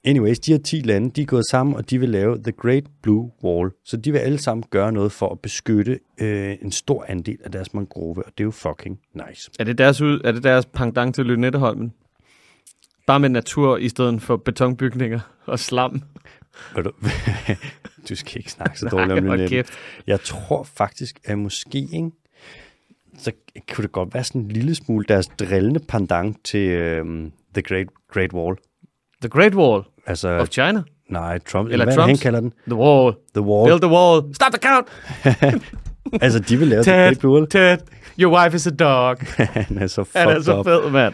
anyways, 0.04 0.40
de 0.40 0.52
her 0.52 0.60
10 0.60 0.76
lande, 0.76 1.10
de 1.10 1.22
er 1.22 1.26
gået 1.26 1.46
sammen, 1.52 1.76
og 1.76 1.90
de 1.90 2.00
vil 2.00 2.10
lave 2.10 2.38
The 2.44 2.52
Great 2.52 2.84
Blue 3.02 3.32
Wall. 3.44 3.72
Så 3.86 3.98
de 3.98 4.12
vil 4.12 4.20
alle 4.20 4.38
sammen 4.38 4.64
gøre 4.70 4.92
noget 4.92 5.12
for 5.12 5.30
at 5.30 5.40
beskytte 5.40 6.00
øh, 6.22 6.58
en 6.62 6.72
stor 6.72 7.06
andel 7.08 7.38
af 7.44 7.52
deres 7.52 7.74
mangrove, 7.74 8.18
og 8.26 8.32
det 8.38 8.40
er 8.40 8.44
jo 8.44 8.52
fucking 8.52 9.00
nice. 9.14 9.52
Er 9.60 9.64
det 9.64 9.78
deres, 9.78 10.02
ud, 10.02 10.22
er 10.24 10.32
det 10.32 10.44
deres 10.44 10.66
pendant 10.66 11.16
til 11.16 11.26
Lynetteholmen? 11.26 11.94
Bare 13.08 13.20
med 13.20 13.30
natur 13.30 13.78
i 13.78 13.90
stedet 13.90 14.22
for 14.22 14.38
betonbygninger 14.38 15.20
og 15.46 15.60
slam. 15.60 16.02
Ved 16.76 16.84
du, 16.84 16.92
du 18.10 18.16
skal 18.16 18.38
ikke 18.38 18.52
snakke 18.52 18.80
så 18.80 18.88
dårligt 18.90 19.12
om 19.12 19.24
hvor 19.26 19.36
Lynette. 19.36 19.56
kæft. 19.56 19.74
Jeg 20.08 20.22
tror 20.22 20.64
faktisk, 20.64 21.20
at 21.26 21.38
måske, 21.38 21.78
ikke, 21.78 22.12
så 23.20 23.32
kunne 23.74 23.84
det 23.84 23.92
godt 23.92 24.14
være 24.14 24.24
sådan 24.24 24.42
en 24.42 24.48
lille 24.48 24.76
smule 24.76 25.06
deres 25.08 25.28
drillende 25.28 25.80
pendant 25.80 26.38
til 26.44 26.70
øhm, 26.70 27.32
The 27.54 27.62
Great, 27.62 27.88
Great 28.14 28.34
Wall. 28.34 28.56
The 29.22 29.30
Great 29.30 29.56
Wall 29.56 29.84
Altså, 30.08 30.30
of 30.30 30.48
China. 30.50 30.84
nej, 31.10 31.38
Trump, 31.40 31.70
Eller 31.70 31.86
hvad 31.86 31.98
han 32.08 32.18
kalder 32.18 32.40
den? 32.40 32.54
The 32.68 32.76
Wall. 32.76 33.14
The 33.36 33.42
Wall. 33.42 33.70
Build 33.70 33.82
the 33.82 33.92
wall. 33.92 34.36
Stop 34.36 34.52
the 34.54 34.70
count. 34.70 34.88
Altså, 36.22 36.40
de 36.40 36.58
vil 36.58 36.68
lave 36.68 36.84
The 36.84 36.92
Ted, 36.92 37.06
Great 37.08 37.20
Blue 37.20 37.34
Wall. 37.34 37.48
Ted, 37.50 37.78
your 38.20 38.38
wife 38.44 38.56
is 38.56 38.68
a 38.68 38.70
dog. 38.70 39.18
Han 39.38 39.78
er 39.78 39.88
så 39.88 40.06
Han 40.16 40.28
er 40.30 40.34
fucked 40.34 40.44
så 40.44 40.64
fed, 40.64 40.92
mand. 40.92 41.14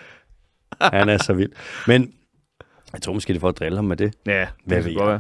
Han 0.82 1.10
er 1.10 1.18
så 1.18 1.34
vild. 1.34 1.50
Men 1.88 2.12
jeg 2.94 3.02
tror 3.02 3.14
måske, 3.14 3.34
det 3.34 3.36
er 3.36 3.40
for 3.40 3.50
at 3.50 3.60
drille 3.60 3.76
ham 3.78 3.86
med 3.86 3.98
det. 3.98 4.14
Ja, 4.26 4.48
Hvad 4.66 4.78
det 4.78 4.86
ved 4.86 4.92
jeg? 4.92 5.08
være. 5.08 5.20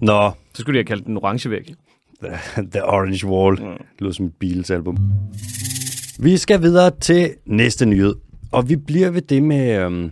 Nå, 0.00 0.30
Så 0.54 0.60
skulle 0.60 0.74
de 0.74 0.78
have 0.78 0.84
kaldt 0.86 1.06
den 1.06 1.16
orange 1.16 1.50
væg. 1.50 1.74
The, 2.22 2.38
The 2.72 2.84
Orange 2.84 3.26
Wall. 3.26 3.62
Mm. 3.62 3.68
Det 3.68 4.00
lyder 4.00 4.12
som 4.12 4.26
et 4.26 4.34
Beatles 4.40 4.70
album. 4.70 4.96
Vi 6.18 6.36
skal 6.36 6.62
videre 6.62 6.90
til 7.00 7.34
næste 7.46 7.86
nyhed. 7.86 8.14
Og 8.52 8.68
vi 8.68 8.76
bliver 8.76 9.10
ved 9.10 9.22
det 9.22 9.42
med, 9.42 9.78
øhm, 9.84 10.10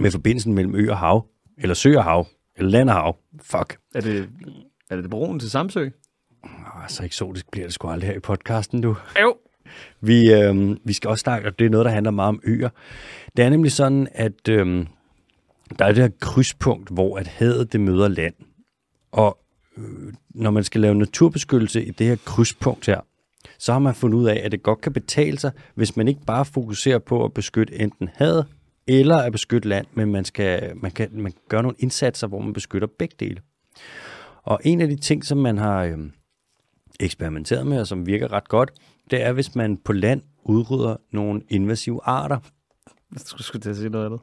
med 0.00 0.10
forbindelsen 0.10 0.54
mellem 0.54 0.74
ø 0.74 0.90
og 0.90 0.98
hav. 0.98 1.26
Eller 1.58 1.74
sø 1.74 1.96
og 1.96 2.04
hav. 2.04 2.26
Eller 2.56 2.70
land 2.70 2.90
og 2.90 2.94
hav. 2.96 3.16
Fuck. 3.42 3.78
Er 3.94 4.00
det, 4.00 4.28
er 4.90 4.96
det 4.96 5.10
broen 5.10 5.40
til 5.40 5.50
Samsø? 5.50 5.88
Oh, 6.44 6.88
så 6.88 7.04
eksotisk 7.04 7.50
bliver 7.50 7.66
det 7.66 7.74
sgu 7.74 7.88
aldrig 7.88 8.08
her 8.10 8.16
i 8.16 8.20
podcasten, 8.20 8.80
du. 8.80 8.96
Jo. 9.20 9.34
Vi, 10.00 10.32
øhm, 10.32 10.78
vi 10.84 10.92
skal 10.92 11.10
også 11.10 11.22
snakke, 11.22 11.48
og 11.48 11.58
det 11.58 11.64
er 11.64 11.70
noget, 11.70 11.84
der 11.84 11.90
handler 11.90 12.10
meget 12.10 12.28
om 12.28 12.40
øer. 12.44 12.68
Det 13.36 13.44
er 13.44 13.50
nemlig 13.50 13.72
sådan, 13.72 14.08
at 14.12 14.48
øhm, 14.48 14.86
der 15.78 15.84
er 15.84 15.92
det 15.92 16.02
her 16.02 16.10
krydspunkt, 16.20 16.90
hvor 16.90 17.18
at 17.18 17.26
havet 17.26 17.72
det 17.72 17.80
møder 17.80 18.08
land. 18.08 18.34
Og 19.12 19.38
øh, 19.76 20.12
når 20.28 20.50
man 20.50 20.64
skal 20.64 20.80
lave 20.80 20.94
naturbeskyttelse 20.94 21.84
i 21.84 21.90
det 21.90 22.06
her 22.06 22.16
krydspunkt 22.24 22.86
her, 22.86 23.00
så 23.58 23.72
har 23.72 23.78
man 23.78 23.94
fundet 23.94 24.18
ud 24.18 24.26
af, 24.26 24.40
at 24.44 24.52
det 24.52 24.62
godt 24.62 24.80
kan 24.80 24.92
betale 24.92 25.38
sig, 25.38 25.52
hvis 25.74 25.96
man 25.96 26.08
ikke 26.08 26.20
bare 26.26 26.44
fokuserer 26.44 26.98
på 26.98 27.24
at 27.24 27.34
beskytte 27.34 27.80
enten 27.80 28.08
havet 28.14 28.46
eller 28.86 29.16
at 29.16 29.32
beskytte 29.32 29.68
land, 29.68 29.86
men 29.94 30.12
man, 30.12 30.24
skal, 30.24 30.76
man, 30.76 30.90
kan, 30.90 31.08
man 31.12 31.32
kan 31.32 31.40
gøre 31.48 31.62
nogle 31.62 31.76
indsatser, 31.78 32.26
hvor 32.26 32.40
man 32.40 32.52
beskytter 32.52 32.88
begge 32.98 33.14
dele. 33.20 33.40
Og 34.42 34.60
en 34.64 34.80
af 34.80 34.88
de 34.88 34.96
ting, 34.96 35.24
som 35.24 35.38
man 35.38 35.58
har 35.58 35.84
øh, 35.84 35.98
eksperimenteret 37.00 37.66
med, 37.66 37.80
og 37.80 37.86
som 37.86 38.06
virker 38.06 38.32
ret 38.32 38.48
godt, 38.48 38.70
det 39.10 39.22
er, 39.22 39.32
hvis 39.32 39.54
man 39.54 39.76
på 39.76 39.92
land 39.92 40.22
udrydder 40.44 40.96
nogle 41.12 41.42
invasive 41.48 42.00
arter. 42.04 42.38
Jeg 43.12 43.20
skulle, 43.20 43.44
skulle 43.44 43.62
til 43.62 43.70
at 43.70 43.76
sige 43.76 43.88
noget 43.88 44.06
andet. 44.06 44.20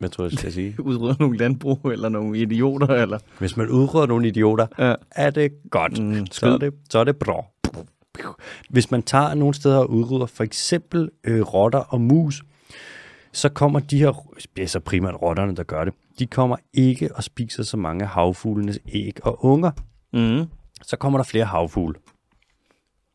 Hvad 0.00 0.08
tror 0.08 0.24
jeg, 0.24 0.30
jeg 0.32 0.38
skal 0.38 0.52
sige? 0.52 0.76
Udrydde 0.88 1.16
nogle 1.20 1.38
landbrug, 1.38 1.80
eller 1.92 2.08
nogle 2.08 2.38
idioter, 2.38 2.86
eller... 2.86 3.18
Hvis 3.38 3.56
man 3.56 3.68
udrydder 3.68 4.06
nogle 4.06 4.28
idioter, 4.28 4.66
Ja. 4.78 4.94
er 5.10 5.30
det 5.30 5.52
godt. 5.70 6.02
Mm, 6.02 6.26
så, 6.26 6.46
er 6.46 6.58
det, 6.58 6.74
så 6.90 6.98
er 6.98 7.04
det 7.04 7.16
bra. 7.16 7.44
Hvis 8.70 8.90
man 8.90 9.02
tager 9.02 9.34
nogle 9.34 9.54
steder 9.54 9.78
og 9.78 9.90
udrydder 9.90 10.26
for 10.26 10.44
eksempel 10.44 11.10
øh, 11.24 11.40
rotter 11.40 11.78
og 11.78 12.00
mus, 12.00 12.42
så 13.32 13.48
kommer 13.48 13.80
de 13.80 13.98
her, 13.98 14.26
det 14.56 14.62
er 14.62 14.68
så 14.68 14.80
primært 14.80 15.14
rotterne, 15.22 15.56
der 15.56 15.62
gør 15.62 15.84
det, 15.84 15.94
de 16.18 16.26
kommer 16.26 16.56
ikke 16.72 17.16
og 17.16 17.24
spiser 17.24 17.62
så 17.62 17.76
mange 17.76 18.06
havfuglenes 18.06 18.78
æg 18.92 19.18
og 19.22 19.44
unger. 19.44 19.70
Mm. 20.12 20.44
Så 20.82 20.96
kommer 20.96 21.18
der 21.18 21.24
flere 21.24 21.44
havfugle. 21.44 21.94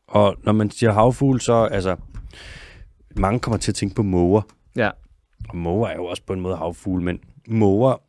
Og 0.08 0.36
når 0.42 0.52
man 0.52 0.70
siger 0.70 0.92
havfugle, 0.92 1.40
så 1.40 1.52
altså, 1.64 1.96
mange 3.16 3.40
kommer 3.40 3.58
til 3.58 3.70
at 3.70 3.74
tænke 3.74 3.94
på 3.94 4.02
måger. 4.02 4.42
Ja. 4.76 4.90
Og 5.48 5.56
måger 5.56 5.88
er 5.88 5.94
jo 5.94 6.04
også 6.04 6.22
på 6.26 6.32
en 6.32 6.40
måde 6.40 6.56
havfugle, 6.56 7.04
men 7.04 7.20
måger 7.48 8.02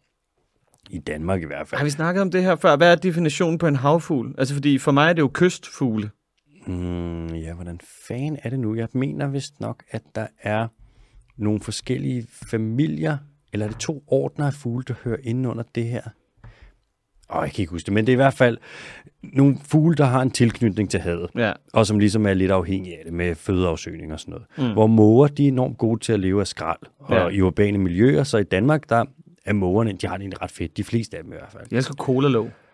i 0.89 0.99
Danmark 0.99 1.41
i 1.41 1.45
hvert 1.45 1.67
fald. 1.67 1.77
Har 1.77 1.85
vi 1.85 1.89
snakket 1.89 2.21
om 2.21 2.31
det 2.31 2.43
her 2.43 2.55
før? 2.55 2.75
Hvad 2.75 2.91
er 2.91 2.95
definitionen 2.95 3.57
på 3.57 3.67
en 3.67 3.75
havfugl? 3.75 4.35
Altså, 4.37 4.53
fordi 4.53 4.77
for 4.77 4.91
mig 4.91 5.09
er 5.09 5.13
det 5.13 5.21
jo 5.21 5.31
kystfugle. 5.33 6.09
Mm, 6.67 7.27
ja, 7.27 7.53
hvordan 7.53 7.79
fanden 8.07 8.37
er 8.43 8.49
det 8.49 8.59
nu? 8.59 8.75
Jeg 8.75 8.87
mener 8.93 9.27
vist 9.27 9.59
nok, 9.59 9.83
at 9.91 10.01
der 10.15 10.27
er 10.41 10.67
nogle 11.37 11.59
forskellige 11.59 12.27
familier, 12.49 13.17
eller 13.53 13.65
er 13.65 13.69
det 13.69 13.79
to 13.79 14.03
ordner 14.07 14.47
af 14.47 14.53
fugle, 14.53 14.83
der 14.87 14.93
hører 15.03 15.17
inde 15.23 15.49
under 15.49 15.63
det 15.75 15.85
her? 15.85 16.01
Åh, 17.35 17.41
jeg 17.43 17.51
kan 17.51 17.61
ikke 17.61 17.71
huske 17.71 17.85
det, 17.85 17.93
men 17.93 18.05
det 18.07 18.11
er 18.11 18.15
i 18.15 18.23
hvert 18.23 18.33
fald 18.33 18.57
nogle 19.23 19.57
fugle, 19.63 19.95
der 19.95 20.05
har 20.05 20.21
en 20.21 20.31
tilknytning 20.31 20.89
til 20.89 20.99
havet, 20.99 21.29
Ja. 21.35 21.51
og 21.73 21.87
som 21.87 21.99
ligesom 21.99 22.25
er 22.25 22.33
lidt 22.33 22.51
afhængige 22.51 22.97
af 22.97 23.01
det 23.05 23.13
med 23.13 23.35
fødeafsøgning 23.35 24.13
og 24.13 24.19
sådan 24.19 24.31
noget. 24.31 24.69
Mm. 24.69 24.73
Hvor 24.73 24.87
måger, 24.87 25.27
de 25.27 25.43
er 25.43 25.47
enormt 25.47 25.77
gode 25.77 25.99
til 25.99 26.13
at 26.13 26.19
leve 26.19 26.39
af 26.41 26.47
skrald 26.47 26.79
og 26.99 27.15
Ja. 27.15 27.27
i 27.27 27.41
urbane 27.41 27.77
miljøer, 27.77 28.23
så 28.23 28.37
i 28.37 28.43
Danmark, 28.43 28.89
der 28.89 29.05
er 29.45 29.53
mågerne, 29.53 29.91
de 29.93 30.07
har 30.07 30.17
det 30.17 30.21
egentlig 30.21 30.41
ret 30.41 30.51
fedt. 30.51 30.77
De 30.77 30.83
fleste 30.83 31.17
af 31.17 31.23
dem 31.23 31.31
i 31.31 31.35
hvert 31.35 31.51
fald. 31.51 31.63
Jeg 31.71 31.77
elsker 31.77 31.93
cola 31.93 32.29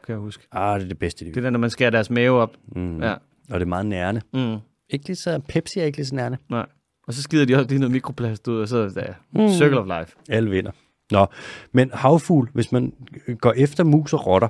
kan 0.05 0.13
jeg 0.13 0.17
huske. 0.17 0.43
Ah, 0.51 0.79
det 0.79 0.83
er 0.85 0.87
det 0.87 0.99
bedste, 0.99 1.25
de 1.25 1.29
Det 1.29 1.37
er 1.37 1.41
der, 1.41 1.49
når 1.49 1.59
man 1.59 1.69
skærer 1.69 1.89
deres 1.89 2.09
mave 2.09 2.41
op. 2.41 2.55
Mm. 2.75 3.01
Ja. 3.03 3.11
Og 3.49 3.59
det 3.59 3.61
er 3.61 3.65
meget 3.65 3.85
nærende. 3.85 4.21
Mm. 4.33 4.57
Ikke 4.89 5.05
lige 5.07 5.15
så, 5.15 5.39
Pepsi 5.49 5.79
er 5.79 5.83
ikke 5.83 5.97
lige 5.97 6.05
så 6.05 6.15
nærende. 6.15 6.37
Nej. 6.49 6.65
Og 7.07 7.13
så 7.13 7.21
skider 7.21 7.45
de 7.45 7.55
også 7.55 7.67
lige 7.69 7.79
noget 7.79 7.91
mikroplast 7.91 8.47
ud, 8.47 8.61
og 8.61 8.67
så 8.67 8.91
ja, 8.95 9.41
mm. 9.41 9.49
circle 9.49 9.79
of 9.79 9.99
life. 9.99 10.15
Alle 10.29 10.49
vinder. 10.49 10.71
Nå, 11.13 11.25
men 11.71 11.91
havfugl, 11.93 12.49
hvis 12.53 12.71
man 12.71 12.93
går 13.39 13.53
efter 13.57 13.83
mus 13.83 14.13
og 14.13 14.27
rotter, 14.27 14.47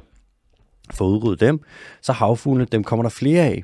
for 0.91 1.05
at 1.05 1.09
udrydde 1.09 1.45
dem, 1.45 1.59
så 2.01 2.11
havfuglene, 2.11 2.65
dem 2.65 2.83
kommer 2.83 3.03
der 3.03 3.09
flere 3.09 3.43
af. 3.43 3.63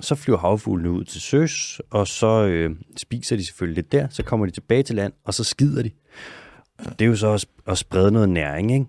Så 0.00 0.14
flyver 0.14 0.38
havfuglene 0.38 0.90
ud 0.90 1.04
til 1.04 1.20
søs, 1.20 1.80
og 1.90 2.06
så 2.08 2.46
øh, 2.46 2.76
spiser 2.96 3.36
de 3.36 3.46
selvfølgelig 3.46 3.76
lidt 3.76 3.92
der, 3.92 4.08
så 4.10 4.22
kommer 4.22 4.46
de 4.46 4.52
tilbage 4.52 4.82
til 4.82 4.96
land, 4.96 5.12
og 5.24 5.34
så 5.34 5.44
skider 5.44 5.82
de. 5.82 5.90
Det 6.98 7.04
er 7.04 7.06
jo 7.06 7.16
så 7.16 7.28
at, 7.28 7.46
at 7.66 7.78
sprede 7.78 8.10
noget 8.10 8.28
næring, 8.28 8.72
ikke? 8.72 8.86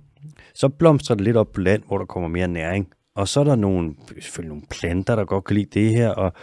Så 0.55 0.69
blomstrer 0.69 1.15
det 1.15 1.23
lidt 1.23 1.37
op 1.37 1.51
på 1.53 1.61
land, 1.61 1.83
hvor 1.87 1.97
der 1.97 2.05
kommer 2.05 2.29
mere 2.29 2.47
næring. 2.47 2.87
Og 3.15 3.27
så 3.27 3.39
er 3.39 3.43
der 3.43 3.55
nogle, 3.55 3.95
selvfølgelig 4.19 4.49
nogle 4.49 4.67
planter, 4.69 5.15
der 5.15 5.25
godt 5.25 5.43
kan 5.43 5.55
lide 5.55 5.79
det 5.79 5.89
her, 5.89 6.09
og 6.09 6.33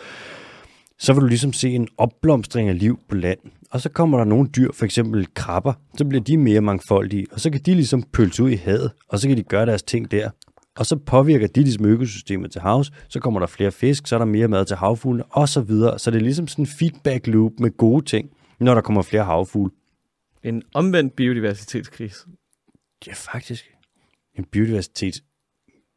så 0.98 1.12
vil 1.12 1.22
du 1.22 1.26
ligesom 1.26 1.52
se 1.52 1.70
en 1.70 1.88
opblomstring 1.98 2.68
af 2.68 2.78
liv 2.78 2.98
på 3.08 3.14
land. 3.14 3.38
Og 3.74 3.80
så 3.80 3.88
kommer 3.88 4.18
der 4.18 4.24
nogle 4.24 4.48
dyr, 4.48 4.72
for 4.72 4.84
eksempel 4.84 5.26
krabber, 5.34 5.72
så 5.98 6.04
bliver 6.04 6.22
de 6.22 6.36
mere 6.36 6.60
mangfoldige, 6.60 7.26
og 7.32 7.40
så 7.40 7.50
kan 7.50 7.60
de 7.60 7.74
ligesom 7.74 8.02
pølse 8.02 8.42
ud 8.42 8.50
i 8.50 8.54
havet, 8.54 8.90
og 9.08 9.18
så 9.18 9.28
kan 9.28 9.36
de 9.36 9.42
gøre 9.42 9.66
deres 9.66 9.82
ting 9.82 10.10
der. 10.10 10.30
Og 10.76 10.86
så 10.86 10.96
påvirker 10.96 11.46
de 11.46 11.60
ligesom 11.60 11.84
økosystemet 11.84 12.52
til 12.52 12.60
havs, 12.60 12.92
så 13.08 13.20
kommer 13.20 13.40
der 13.40 13.46
flere 13.46 13.72
fisk, 13.72 14.06
så 14.06 14.16
er 14.16 14.18
der 14.18 14.26
mere 14.26 14.48
mad 14.48 14.64
til 14.64 14.76
havfuglene, 14.76 15.24
og 15.24 15.48
så 15.48 15.60
videre. 15.60 15.98
Så 15.98 16.10
det 16.10 16.16
er 16.16 16.22
ligesom 16.22 16.48
sådan 16.48 16.62
en 16.62 16.66
feedback 16.66 17.26
loop 17.26 17.52
med 17.58 17.76
gode 17.76 18.04
ting, 18.04 18.30
når 18.60 18.74
der 18.74 18.80
kommer 18.80 19.02
flere 19.02 19.24
havfugle. 19.24 19.70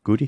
goodie. 0.04 0.28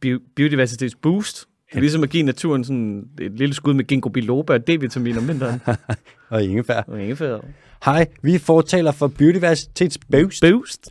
Bi- 0.00 0.24
biodiversitetsboost. 0.36 1.46
Det 1.70 1.76
er 1.76 1.80
ligesom 1.80 2.02
at 2.02 2.10
give 2.10 2.22
naturen 2.22 2.64
sådan 2.64 3.08
et 3.20 3.32
lille 3.32 3.54
skud 3.54 3.74
med 3.74 3.84
ginkgo 3.84 4.08
biloba 4.08 4.52
og 4.52 4.60
D-vitamin 4.70 5.18
om 5.18 5.28
vinteren. 5.28 5.60
Og 6.30 6.44
ingefær. 6.44 6.82
Og 6.86 7.02
ingefær. 7.02 7.38
Hej, 7.84 8.06
vi 8.22 8.38
fortaler 8.38 8.92
for 8.92 9.08
biodiversitetsboost. 9.08 10.42
Boost. 10.42 10.90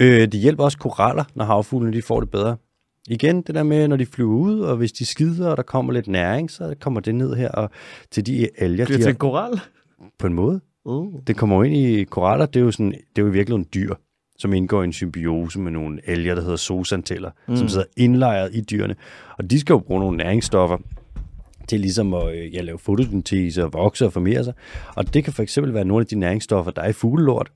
Øh, 0.00 0.20
det 0.20 0.34
hjælper 0.34 0.64
også 0.64 0.78
koraller, 0.78 1.24
når 1.34 1.44
havfuglene 1.44 1.96
de 1.96 2.02
får 2.02 2.20
det 2.20 2.30
bedre. 2.30 2.56
Igen, 3.08 3.42
det 3.42 3.54
der 3.54 3.62
med, 3.62 3.88
når 3.88 3.96
de 3.96 4.06
flyver 4.06 4.34
ud, 4.36 4.60
og 4.60 4.76
hvis 4.76 4.92
de 4.92 5.06
skider, 5.06 5.50
og 5.50 5.56
der 5.56 5.62
kommer 5.62 5.92
lidt 5.92 6.08
næring, 6.08 6.50
så 6.50 6.74
kommer 6.80 7.00
det 7.00 7.14
ned 7.14 7.34
her 7.34 7.48
og 7.48 7.70
til 8.10 8.26
de 8.26 8.48
alger, 8.58 8.84
Bliver 8.84 8.98
de 8.98 9.04
til 9.04 9.10
en 9.10 9.16
koral. 9.16 9.60
på 10.18 10.26
en 10.26 10.34
måde. 10.34 10.60
Uh. 10.84 11.14
Det 11.26 11.36
kommer 11.36 11.64
ind 11.64 11.76
i 11.76 12.04
koraller, 12.04 12.46
det 12.46 12.60
er 12.60 12.64
jo, 12.64 12.70
sådan, 12.70 12.92
det 12.92 13.18
er 13.18 13.22
jo 13.22 13.28
i 13.28 13.32
virkeligheden 13.32 13.66
dyr, 13.74 13.94
som 14.38 14.52
indgår 14.52 14.82
i 14.82 14.84
en 14.84 14.92
symbiose 14.92 15.60
med 15.60 15.72
nogle 15.72 16.00
alger, 16.06 16.34
der 16.34 16.42
hedder 16.42 16.56
zooxanteller, 16.56 17.30
mm. 17.48 17.56
som 17.56 17.68
sidder 17.68 17.86
indlejret 17.96 18.54
i 18.54 18.60
dyrene. 18.60 18.94
Og 19.38 19.50
de 19.50 19.60
skal 19.60 19.72
jo 19.72 19.78
bruge 19.78 20.00
nogle 20.00 20.16
næringsstoffer 20.16 20.76
til 21.68 21.80
ligesom 21.80 22.14
at 22.14 22.34
øh, 22.34 22.54
ja, 22.54 22.60
lave 22.60 22.78
fotosyntese 22.78 23.64
og 23.64 23.72
vokse 23.72 24.06
og 24.06 24.12
formere 24.12 24.44
sig. 24.44 24.54
Og 24.96 25.14
det 25.14 25.24
kan 25.24 25.32
for 25.32 25.42
eksempel 25.42 25.74
være 25.74 25.84
nogle 25.84 26.02
af 26.02 26.06
de 26.06 26.16
næringsstoffer, 26.16 26.72
der 26.72 26.82
er 26.82 26.88
i 26.88 26.92
fuglelort. 26.92 27.50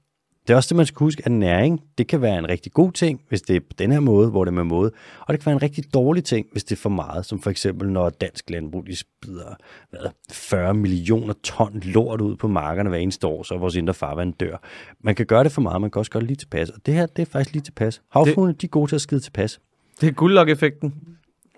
Det 0.46 0.52
er 0.52 0.56
også 0.56 0.68
det, 0.68 0.76
man 0.76 0.86
skal 0.86 0.98
huske, 0.98 1.22
at 1.24 1.32
næring, 1.32 1.80
det 1.98 2.06
kan 2.06 2.22
være 2.22 2.38
en 2.38 2.48
rigtig 2.48 2.72
god 2.72 2.92
ting, 2.92 3.20
hvis 3.28 3.42
det 3.42 3.56
er 3.56 3.60
på 3.60 3.74
den 3.78 3.92
her 3.92 4.00
måde, 4.00 4.30
hvor 4.30 4.44
det 4.44 4.50
er 4.50 4.54
med 4.54 4.64
måde. 4.64 4.92
Og 5.20 5.32
det 5.32 5.40
kan 5.40 5.46
være 5.46 5.54
en 5.54 5.62
rigtig 5.62 5.94
dårlig 5.94 6.24
ting, 6.24 6.46
hvis 6.52 6.64
det 6.64 6.76
er 6.76 6.80
for 6.80 6.90
meget, 6.90 7.26
som 7.26 7.40
for 7.40 7.50
eksempel 7.50 7.90
når 7.90 8.10
dansk 8.10 8.50
landbrug 8.50 8.86
de 8.86 8.96
spider 8.96 9.56
hvad, 9.90 10.00
40 10.32 10.74
millioner 10.74 11.34
ton 11.42 11.80
lort 11.84 12.20
ud 12.20 12.36
på 12.36 12.48
markerne 12.48 12.88
hver 12.88 12.98
eneste 12.98 13.26
år, 13.26 13.42
så 13.42 13.58
vores 13.58 13.74
indre 13.74 13.94
farvand 13.94 14.34
dør. 14.34 14.56
Man 15.00 15.14
kan 15.14 15.26
gøre 15.26 15.44
det 15.44 15.52
for 15.52 15.62
meget, 15.62 15.80
man 15.80 15.90
kan 15.90 15.98
også 15.98 16.10
gøre 16.10 16.20
det 16.20 16.26
lige 16.26 16.36
tilpas. 16.36 16.70
Og 16.70 16.86
det 16.86 16.94
her, 16.94 17.06
det 17.06 17.22
er 17.22 17.26
faktisk 17.26 17.52
lige 17.52 17.62
tilpas. 17.62 18.02
Havfuglene, 18.10 18.56
de 18.60 18.66
er 18.66 18.70
gode 18.70 18.90
til 18.90 18.94
at 18.94 19.00
skide 19.00 19.20
tilpas. 19.20 19.60
Det 20.00 20.08
er 20.08 20.12
guldlok-effekten. 20.12 20.94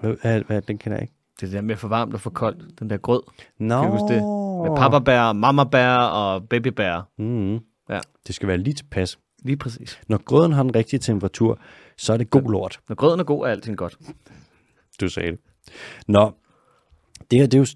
Hvad, 0.01 0.15
hvad, 0.23 0.41
hvad, 0.41 0.63
den 0.63 0.79
kender 0.79 0.97
jeg 0.97 1.03
ikke. 1.03 1.15
Det 1.41 1.47
er 1.47 1.51
der 1.51 1.61
med 1.61 1.77
for 1.77 1.89
varmt 1.89 2.15
og 2.15 2.21
for 2.21 2.31
koldt. 2.31 2.81
Den 2.81 2.91
der 2.91 2.97
grød. 2.97 3.23
Nå. 3.59 3.81
Kan 3.83 3.91
du 3.91 3.99
huske 3.99 4.15
det? 4.15 4.23
Med 4.71 4.77
pappabær, 4.77 5.33
mamabær 5.33 5.97
og 5.97 6.49
babybær. 6.49 7.09
Mm. 7.19 7.53
Ja, 7.91 8.01
Det 8.27 8.35
skal 8.35 8.49
være 8.49 8.59
lige 8.59 8.75
tilpas. 8.75 9.19
lige 9.43 9.57
præcis. 9.57 10.01
Når 10.09 10.19
grøden 10.25 10.53
har 10.53 10.63
den 10.63 10.75
rigtige 10.75 11.01
temperatur, 11.01 11.59
så 11.99 12.13
er 12.13 12.17
det 12.17 12.31
god 12.31 12.51
lort. 12.53 12.81
Når 12.89 12.97
grøden 12.97 13.21
er 13.21 13.25
god, 13.25 13.47
er 13.47 13.51
alting 13.51 13.77
godt. 13.77 13.97
Du 15.01 15.09
sagde 15.09 15.31
det. 15.31 15.39
Nå, 16.09 16.33
det 17.31 17.39
her, 17.39 17.47
det 17.47 17.55
er 17.55 17.59
jo 17.59 17.67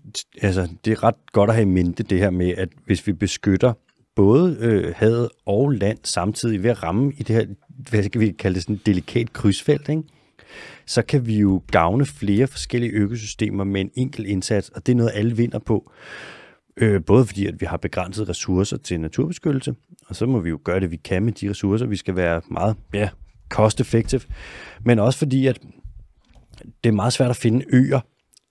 altså, 0.47 0.69
det 0.85 0.93
er 0.93 1.03
ret 1.03 1.15
godt 1.33 1.51
at 1.51 1.57
have 1.57 1.63
i 1.69 1.73
mente 1.73 2.03
det 2.03 2.19
her 2.19 2.31
med, 2.31 2.49
at 2.57 2.69
hvis 2.87 3.07
vi 3.07 3.13
beskytter 3.13 3.73
både 4.17 4.57
øh, 4.61 4.95
havet 4.97 5.29
og 5.47 5.71
land 5.71 5.99
samtidig 6.05 6.63
ved 6.63 6.71
at 6.71 6.83
ramme 6.83 7.13
i 7.13 7.23
det 7.23 7.37
her, 7.37 7.47
hvad 7.91 8.03
skal 8.03 8.21
vi 8.21 8.33
kalde 8.33 8.55
det, 8.55 8.63
sådan 8.63 8.77
et 8.77 8.87
delikat 8.87 9.33
krydsfelt, 9.33 9.89
ikke? 9.89 10.03
Så 10.87 11.03
kan 11.03 11.27
vi 11.27 11.39
jo 11.39 11.63
gavne 11.67 12.07
flere 12.07 12.47
forskellige 12.47 12.93
økosystemer 12.93 13.65
med 13.65 13.81
en 13.81 13.91
enkelt 13.95 14.27
indsats, 14.27 14.69
og 14.69 14.87
det 14.87 14.93
er 14.93 14.97
noget, 14.97 15.13
alle 15.15 15.37
vinder 15.37 15.59
på. 15.59 15.93
Øh, 16.77 17.05
både 17.05 17.27
fordi, 17.27 17.47
at 17.47 17.61
vi 17.61 17.67
har 17.67 17.77
begrænsede 17.77 18.29
ressourcer 18.29 18.77
til 18.77 19.01
naturbeskyttelse, 19.01 19.75
og 20.07 20.17
så 20.17 20.27
må 20.27 20.41
vi 20.41 20.49
jo 20.49 20.61
gøre 20.65 20.81
det, 20.81 20.91
vi 20.91 20.97
kan 20.97 21.23
med 21.23 21.33
de 21.33 21.51
ressourcer. 21.51 21.87
Vi 21.87 21.97
skal 21.97 22.17
være 22.17 22.43
meget 22.51 22.77
ja, 22.95 23.09
cost-effective, 23.49 24.23
men 24.85 24.99
også 24.99 25.19
fordi, 25.19 25.47
at 25.47 25.61
det 26.85 26.89
er 26.89 26.95
meget 26.95 27.13
svært 27.13 27.31
at 27.31 27.37
finde 27.37 27.65
øer, 27.73 28.01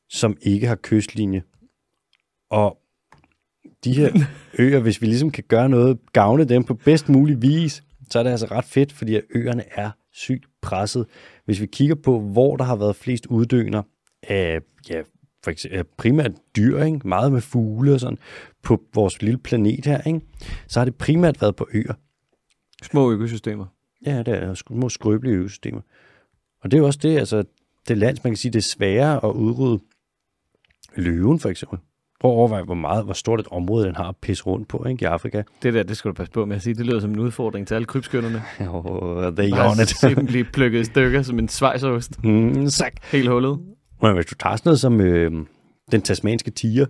som 0.09 0.37
ikke 0.41 0.67
har 0.67 0.75
kystlinje. 0.75 1.43
Og 2.49 2.77
de 3.83 3.93
her 3.93 4.11
øer, 4.59 4.79
hvis 4.79 5.01
vi 5.01 5.07
ligesom 5.07 5.31
kan 5.31 5.43
gøre 5.47 5.69
noget, 5.69 5.97
gavne 6.13 6.43
dem 6.43 6.63
på 6.63 6.73
bedst 6.73 7.09
mulig 7.09 7.41
vis, 7.41 7.83
så 8.09 8.19
er 8.19 8.23
det 8.23 8.29
altså 8.29 8.45
ret 8.45 8.65
fedt, 8.65 8.93
fordi 8.93 9.19
øerne 9.35 9.63
er 9.71 9.91
sygt 10.17 10.45
presset. 10.61 11.05
Hvis 11.45 11.61
vi 11.61 11.65
kigger 11.65 11.95
på, 11.95 12.19
hvor 12.19 12.57
der 12.57 12.63
har 12.63 12.75
været 12.75 12.95
flest 12.95 13.25
uddøender 13.25 13.83
af, 14.23 14.61
ja, 14.89 15.01
for 15.43 15.51
eksempel, 15.51 15.83
primært 15.97 16.31
dyr, 16.55 16.83
ikke? 16.83 17.07
meget 17.07 17.31
med 17.31 17.41
fugle 17.41 17.93
og 17.93 17.99
sådan, 17.99 18.17
på 18.63 18.83
vores 18.93 19.21
lille 19.21 19.37
planet 19.37 19.85
her, 19.85 20.01
ikke? 20.01 20.21
så 20.67 20.79
har 20.79 20.85
det 20.85 20.95
primært 20.95 21.41
været 21.41 21.55
på 21.55 21.67
øer. 21.73 21.93
Små 22.83 23.11
økosystemer. 23.11 23.65
Ja, 24.05 24.23
det 24.23 24.27
er 24.27 24.53
små 24.53 24.89
skrøbelige 24.89 25.35
økosystemer. 25.35 25.81
Og 26.61 26.71
det 26.71 26.77
er 26.77 26.81
jo 26.81 26.85
også 26.85 26.99
det, 27.03 27.17
altså, 27.17 27.43
det 27.87 27.97
land, 27.97 28.17
man 28.23 28.31
kan 28.33 28.37
sige, 28.37 28.51
det 28.51 28.59
er 28.59 28.61
sværere 28.77 29.25
at 29.25 29.31
udrydde 29.31 29.83
løven, 30.95 31.39
for 31.39 31.49
eksempel. 31.49 31.79
Prøv 32.19 32.31
at 32.31 32.35
overveje, 32.35 32.63
hvor 32.63 32.73
meget, 32.75 33.03
hvor 33.05 33.13
stort 33.13 33.39
et 33.39 33.47
område 33.51 33.85
den 33.85 33.95
har 33.95 34.03
at 34.09 34.15
pisse 34.21 34.43
rundt 34.43 34.67
på, 34.67 34.85
ikke, 34.89 35.03
i 35.03 35.05
Afrika. 35.05 35.43
Det 35.63 35.73
der, 35.73 35.83
det 35.83 35.97
skal 35.97 36.09
du 36.09 36.13
passe 36.13 36.31
på 36.31 36.45
med 36.45 36.55
at 36.55 36.61
sige. 36.61 36.73
Det 36.73 36.85
lyder 36.85 36.99
som 36.99 37.09
en 37.11 37.19
udfordring 37.19 37.67
til 37.67 37.75
alle 37.75 37.85
krybskytterne. 37.85 38.43
Oh, 38.73 39.33
they 39.35 39.49
Bare 39.51 39.71
on 39.71 39.81
it. 39.81 39.89
simpelthen 39.99 40.25
blive 40.27 40.43
plukket 40.43 40.79
i 40.79 40.83
stykker 40.83 41.21
som 41.21 41.39
en 41.39 41.47
svejsost. 41.49 42.23
mm, 42.23 42.67
sak. 42.67 42.93
Helt 43.11 43.29
hullet. 43.29 43.59
Men 44.01 44.13
hvis 44.15 44.25
du 44.25 44.35
tager 44.35 44.55
sådan 44.55 44.69
noget 44.69 44.79
som 44.79 45.01
øh, 45.01 45.31
den 45.91 46.01
tasmanske 46.01 46.51
tiger, 46.51 46.85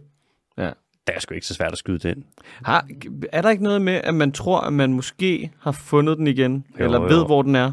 Ja. 0.57 0.69
der 1.07 1.13
er 1.13 1.19
sgu 1.19 1.33
ikke 1.33 1.47
så 1.47 1.53
svært 1.53 1.71
at 1.71 1.77
skyde 1.77 1.99
den. 1.99 2.23
Har, 2.63 2.87
er 3.31 3.41
der 3.41 3.49
ikke 3.49 3.63
noget 3.63 3.81
med, 3.81 3.93
at 3.93 4.13
man 4.15 4.31
tror, 4.31 4.59
at 4.59 4.73
man 4.73 4.93
måske 4.93 5.51
har 5.59 5.71
fundet 5.71 6.17
den 6.17 6.27
igen? 6.27 6.63
Jo, 6.79 6.85
eller 6.85 7.01
jo. 7.01 7.07
ved, 7.07 7.25
hvor 7.25 7.41
den 7.41 7.55
er? 7.55 7.71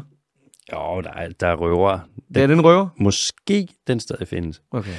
Jo, 0.73 1.01
der 1.01 1.09
er, 1.11 1.29
der 1.39 1.47
er 1.47 1.55
røvere. 1.55 1.99
Det 2.35 2.43
er 2.43 2.47
den 2.47 2.63
røver? 2.65 2.87
Måske 2.99 3.67
den 3.87 3.99
stadig 3.99 4.27
findes. 4.27 4.61
Okay. 4.71 4.91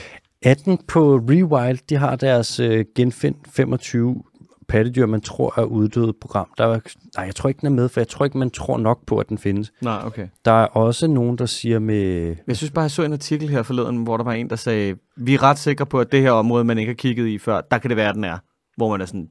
18 0.43 0.79
på 0.89 1.17
Rewild, 1.17 1.79
de 1.89 1.97
har 1.97 2.17
deres 2.17 2.61
øh, 2.61 2.85
genfind 2.97 3.35
25 3.49 4.23
pattedyr, 4.69 5.07
man 5.07 5.21
tror 5.21 5.55
er 5.61 5.63
uddøde 5.65 6.13
program. 6.21 6.49
Der 6.59 6.65
er, 6.67 6.81
nej, 7.17 7.27
jeg 7.27 7.35
tror 7.35 7.49
ikke, 7.49 7.59
den 7.61 7.67
er 7.67 7.71
med, 7.71 7.89
for 7.89 8.01
jeg 8.01 8.09
tror 8.09 8.25
ikke, 8.25 8.39
man 8.39 8.51
tror 8.51 8.79
nok 8.79 9.07
på, 9.07 9.19
at 9.19 9.29
den 9.29 9.39
findes. 9.39 9.73
Nej, 9.83 10.03
okay. 10.05 10.29
Der 10.45 10.51
er 10.51 10.67
også 10.67 11.07
nogen, 11.07 11.39
der 11.39 11.47
siger 11.47 11.79
med... 11.79 12.37
Jeg 12.47 12.57
synes 12.57 12.71
bare, 12.71 12.83
jeg 12.83 12.91
så 12.91 13.03
en 13.03 13.13
artikel 13.13 13.49
her 13.49 13.63
forleden, 13.63 13.97
hvor 14.03 14.17
der 14.17 14.25
var 14.25 14.33
en, 14.33 14.51
der 14.51 14.57
sagde, 14.57 14.97
vi 15.17 15.35
er 15.35 15.43
ret 15.43 15.59
sikre 15.59 15.87
på, 15.87 16.01
at 16.01 16.13
det 16.13 16.23
her 16.23 16.31
område, 16.31 16.65
man 16.65 16.79
ikke 16.79 16.91
har 16.91 16.95
kigget 16.95 17.27
i 17.29 17.39
før, 17.39 17.61
der 17.71 17.79
kan 17.79 17.91
det 17.91 17.97
være, 17.97 18.13
den 18.13 18.25
er. 18.25 18.39
Hvor 18.77 18.91
man 18.91 19.01
er 19.01 19.07
sådan, 19.07 19.29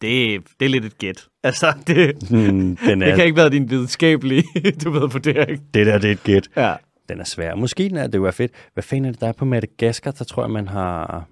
det, 0.00 0.40
det 0.60 0.66
er 0.66 0.70
lidt 0.70 0.84
et 0.84 0.98
gæt. 0.98 1.26
Altså, 1.42 1.72
det, 1.86 2.28
Hmm, 2.30 2.76
den 2.86 3.00
det 3.00 3.08
er, 3.08 3.16
kan 3.16 3.24
ikke 3.24 3.36
være 3.36 3.50
din 3.50 3.70
videnskabelige, 3.70 4.44
du 4.84 4.90
ved, 4.90 5.08
vurdering. 5.08 5.62
det 5.74 5.86
der, 5.86 5.98
det 5.98 6.08
er 6.08 6.12
et 6.12 6.22
gæt. 6.22 6.48
Ja. 6.56 6.74
Den 7.08 7.20
er 7.20 7.24
svær. 7.24 7.54
Måske 7.54 7.88
den 7.88 7.96
er, 7.96 8.06
det 8.06 8.22
var 8.22 8.30
fedt. 8.30 8.52
Hvad 8.74 8.82
fanden 8.82 9.04
er 9.04 9.10
det, 9.10 9.20
der 9.20 9.28
er 9.28 9.32
på 9.32 9.44
Madagaskar? 9.44 10.10
Der 10.10 10.24
tror 10.24 10.42
jeg, 10.42 10.50
man 10.50 10.68
har... 10.68 11.28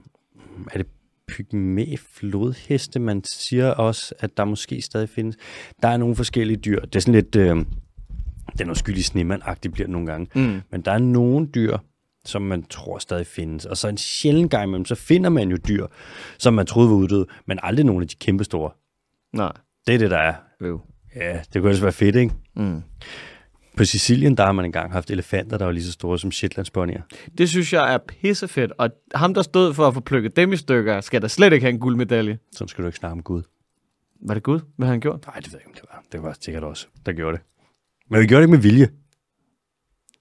Er 0.72 0.78
det 0.78 0.86
pygmæ 1.28 1.96
flodheste, 2.12 3.00
man 3.00 3.24
siger 3.24 3.70
også, 3.70 4.14
at 4.18 4.36
der 4.36 4.44
måske 4.44 4.82
stadig 4.82 5.08
findes. 5.08 5.36
Der 5.82 5.88
er 5.88 5.96
nogle 5.96 6.16
forskellige 6.16 6.56
dyr. 6.56 6.80
Det 6.80 6.96
er 6.96 7.00
sådan 7.00 7.14
lidt... 7.14 7.36
Øh, 7.36 7.56
den 8.58 8.70
uskyldige 8.70 9.04
snemand-agtig 9.04 9.72
bliver 9.72 9.86
det 9.86 9.92
nogle 9.92 10.06
gange. 10.06 10.26
Mm. 10.34 10.60
Men 10.70 10.80
der 10.80 10.92
er 10.92 10.98
nogle 10.98 11.46
dyr, 11.46 11.78
som 12.24 12.42
man 12.42 12.62
tror 12.62 12.98
stadig 12.98 13.26
findes. 13.26 13.66
Og 13.66 13.76
så 13.76 13.88
en 13.88 13.96
sjældent 13.96 14.50
gang 14.50 14.64
imellem, 14.64 14.84
så 14.84 14.94
finder 14.94 15.30
man 15.30 15.50
jo 15.50 15.56
dyr, 15.68 15.86
som 16.38 16.54
man 16.54 16.66
troede 16.66 16.88
var 16.88 16.96
uddøde, 16.96 17.26
men 17.46 17.58
aldrig 17.62 17.86
nogle 17.86 18.02
af 18.02 18.08
de 18.08 18.14
kæmpe 18.14 18.44
store. 18.44 18.70
Nej. 19.32 19.52
Det 19.86 19.94
er 19.94 19.98
det, 19.98 20.10
der 20.10 20.18
er. 20.18 20.34
Jo. 20.64 20.80
Ja, 21.16 21.40
det 21.52 21.60
kunne 21.60 21.70
altså 21.70 21.82
være 21.82 21.92
fedt, 21.92 22.16
ikke? 22.16 22.34
Mm. 22.56 22.82
På 23.76 23.84
Sicilien, 23.84 24.36
der 24.36 24.44
har 24.44 24.52
man 24.52 24.64
engang 24.64 24.92
haft 24.92 25.10
elefanter, 25.10 25.58
der 25.58 25.64
var 25.64 25.72
lige 25.72 25.84
så 25.84 25.92
store 25.92 26.18
som 26.18 26.32
Shetlandsponyer. 26.32 27.02
Det 27.38 27.48
synes 27.48 27.72
jeg 27.72 27.94
er 27.94 27.98
pissefedt, 27.98 28.72
og 28.78 28.90
ham, 29.14 29.34
der 29.34 29.42
stod 29.42 29.74
for 29.74 29.88
at 29.88 29.94
få 29.94 30.00
plukket 30.00 30.36
dem 30.36 30.52
i 30.52 30.56
stykker, 30.56 31.00
skal 31.00 31.22
da 31.22 31.28
slet 31.28 31.52
ikke 31.52 31.64
have 31.64 31.72
en 31.74 31.80
guldmedalje. 31.80 32.38
Sådan 32.52 32.68
skal 32.68 32.82
du 32.82 32.88
ikke 32.88 32.98
snakke 32.98 33.12
om 33.12 33.22
Gud. 33.22 33.42
Var 34.26 34.34
det 34.34 34.42
Gud? 34.42 34.60
Hvad 34.76 34.86
har 34.86 34.92
han 34.92 35.00
gjort? 35.00 35.26
Nej, 35.26 35.34
det 35.36 35.52
ved 35.52 35.58
jeg 35.60 35.68
ikke, 35.68 35.80
det 35.80 35.84
var. 35.92 36.02
Det 36.12 36.22
var 36.22 36.36
sikkert 36.40 36.64
også, 36.64 36.86
der 37.06 37.12
gjorde 37.12 37.36
det. 37.36 37.44
Men 38.10 38.20
vi 38.20 38.26
gjorde 38.26 38.42
det 38.42 38.48
ikke 38.48 38.56
med 38.56 38.62
vilje. 38.62 38.88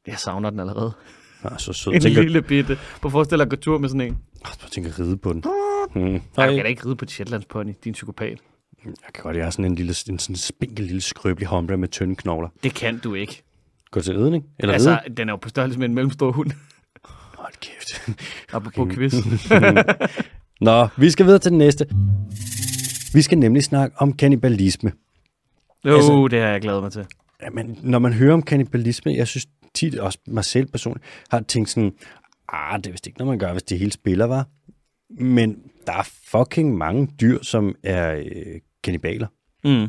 Jeg 0.08 0.18
savner 0.18 0.50
den 0.50 0.60
allerede. 0.60 0.92
Nå, 1.44 1.50
så 1.58 1.74
sød. 1.74 1.94
En 1.94 2.02
Tænker, 2.02 2.22
lille 2.22 2.42
bitte. 2.42 2.78
At 3.06 3.12
forestille 3.12 3.38
dig 3.38 3.46
at 3.46 3.50
gå 3.50 3.56
tur 3.56 3.78
med 3.78 3.90
sådan 3.90 4.02
en. 4.02 4.18
jeg 4.46 4.72
tænker 4.72 5.00
ride 5.00 5.18
på 5.18 5.34
den. 5.34 5.44
Hmm. 5.94 6.22
Nej, 6.38 6.48
du 6.48 6.54
kan 6.54 6.64
da 6.64 6.70
ikke 6.70 6.86
ride 6.86 6.96
på 6.96 7.06
et 7.06 7.12
Shetlandspony, 7.12 7.74
din 7.84 7.94
psykopat. 7.94 8.40
Jeg 8.86 9.14
kan 9.14 9.24
godt, 9.24 9.36
jeg 9.38 9.46
har 9.46 9.52
sådan 9.52 9.66
en 9.66 9.76
lille, 9.76 9.96
en 10.10 10.20
sådan 10.20 10.36
spinkel 10.36 10.86
lille 10.86 11.02
skrøbelig 11.02 11.48
hombre 11.48 11.78
med 11.78 11.88
tynde 11.88 12.16
knogler. 12.16 12.50
Det 12.64 12.74
kan 12.74 13.00
du 13.00 13.14
ikke. 13.14 13.44
Gå 13.92 14.02
til 14.02 14.18
ridning? 14.18 14.46
Eller 14.60 14.74
Altså, 14.74 14.90
ride? 15.06 15.16
den 15.16 15.30
er 15.30 15.34
jo 15.34 15.38
på 15.38 15.50
størrelse 15.50 15.80
med 15.80 15.88
en 15.90 15.94
mellemstor 15.96 16.32
hund. 16.32 16.52
Hold 17.38 17.54
kæft. 17.62 18.20
Apropos 18.54 18.96
quiz. 18.96 19.14
Nå, 20.62 20.88
vi 20.98 21.10
skal 21.10 21.26
videre 21.26 21.40
til 21.40 21.50
den 21.52 21.58
næste. 21.58 21.86
Vi 23.14 23.22
skal 23.22 23.38
nemlig 23.38 23.64
snakke 23.64 23.96
om 24.02 24.14
kannibalisme. 24.14 24.92
Jo, 25.86 25.96
Altså- 25.96 26.28
det 26.32 26.40
har 26.42 26.48
jeg 26.48 26.62
glædet 26.62 26.84
mig 26.84 26.92
til. 26.92 27.06
Jamen, 27.44 27.78
når 27.84 28.00
man 28.00 28.14
hører 28.14 28.34
om 28.34 28.42
kannibalisme, 28.42 29.14
jeg 29.16 29.28
synes 29.28 29.48
tit, 29.74 29.96
også 29.96 30.20
mig 30.28 30.46
selv 30.46 30.68
personligt, 30.68 31.06
har 31.32 31.40
tænkt 31.40 31.70
sådan, 31.70 31.92
ah, 32.50 32.78
det 32.78 32.88
er 32.88 32.92
vist 32.92 33.08
ikke 33.08 33.20
noget, 33.20 33.32
man 33.32 33.40
gør, 33.40 33.52
hvis 33.52 33.64
det 33.64 33.80
hele 33.80 33.92
spiller, 33.92 34.26
var. 34.26 34.48
Men 35.24 35.58
der 35.88 35.94
er 35.94 36.10
fucking 36.32 36.78
mange 36.78 37.08
dyr, 37.22 37.44
som 37.44 37.76
er 37.84 38.16
øh, 38.16 38.60
kannibaler. 38.84 39.28
Mm. 39.64 39.88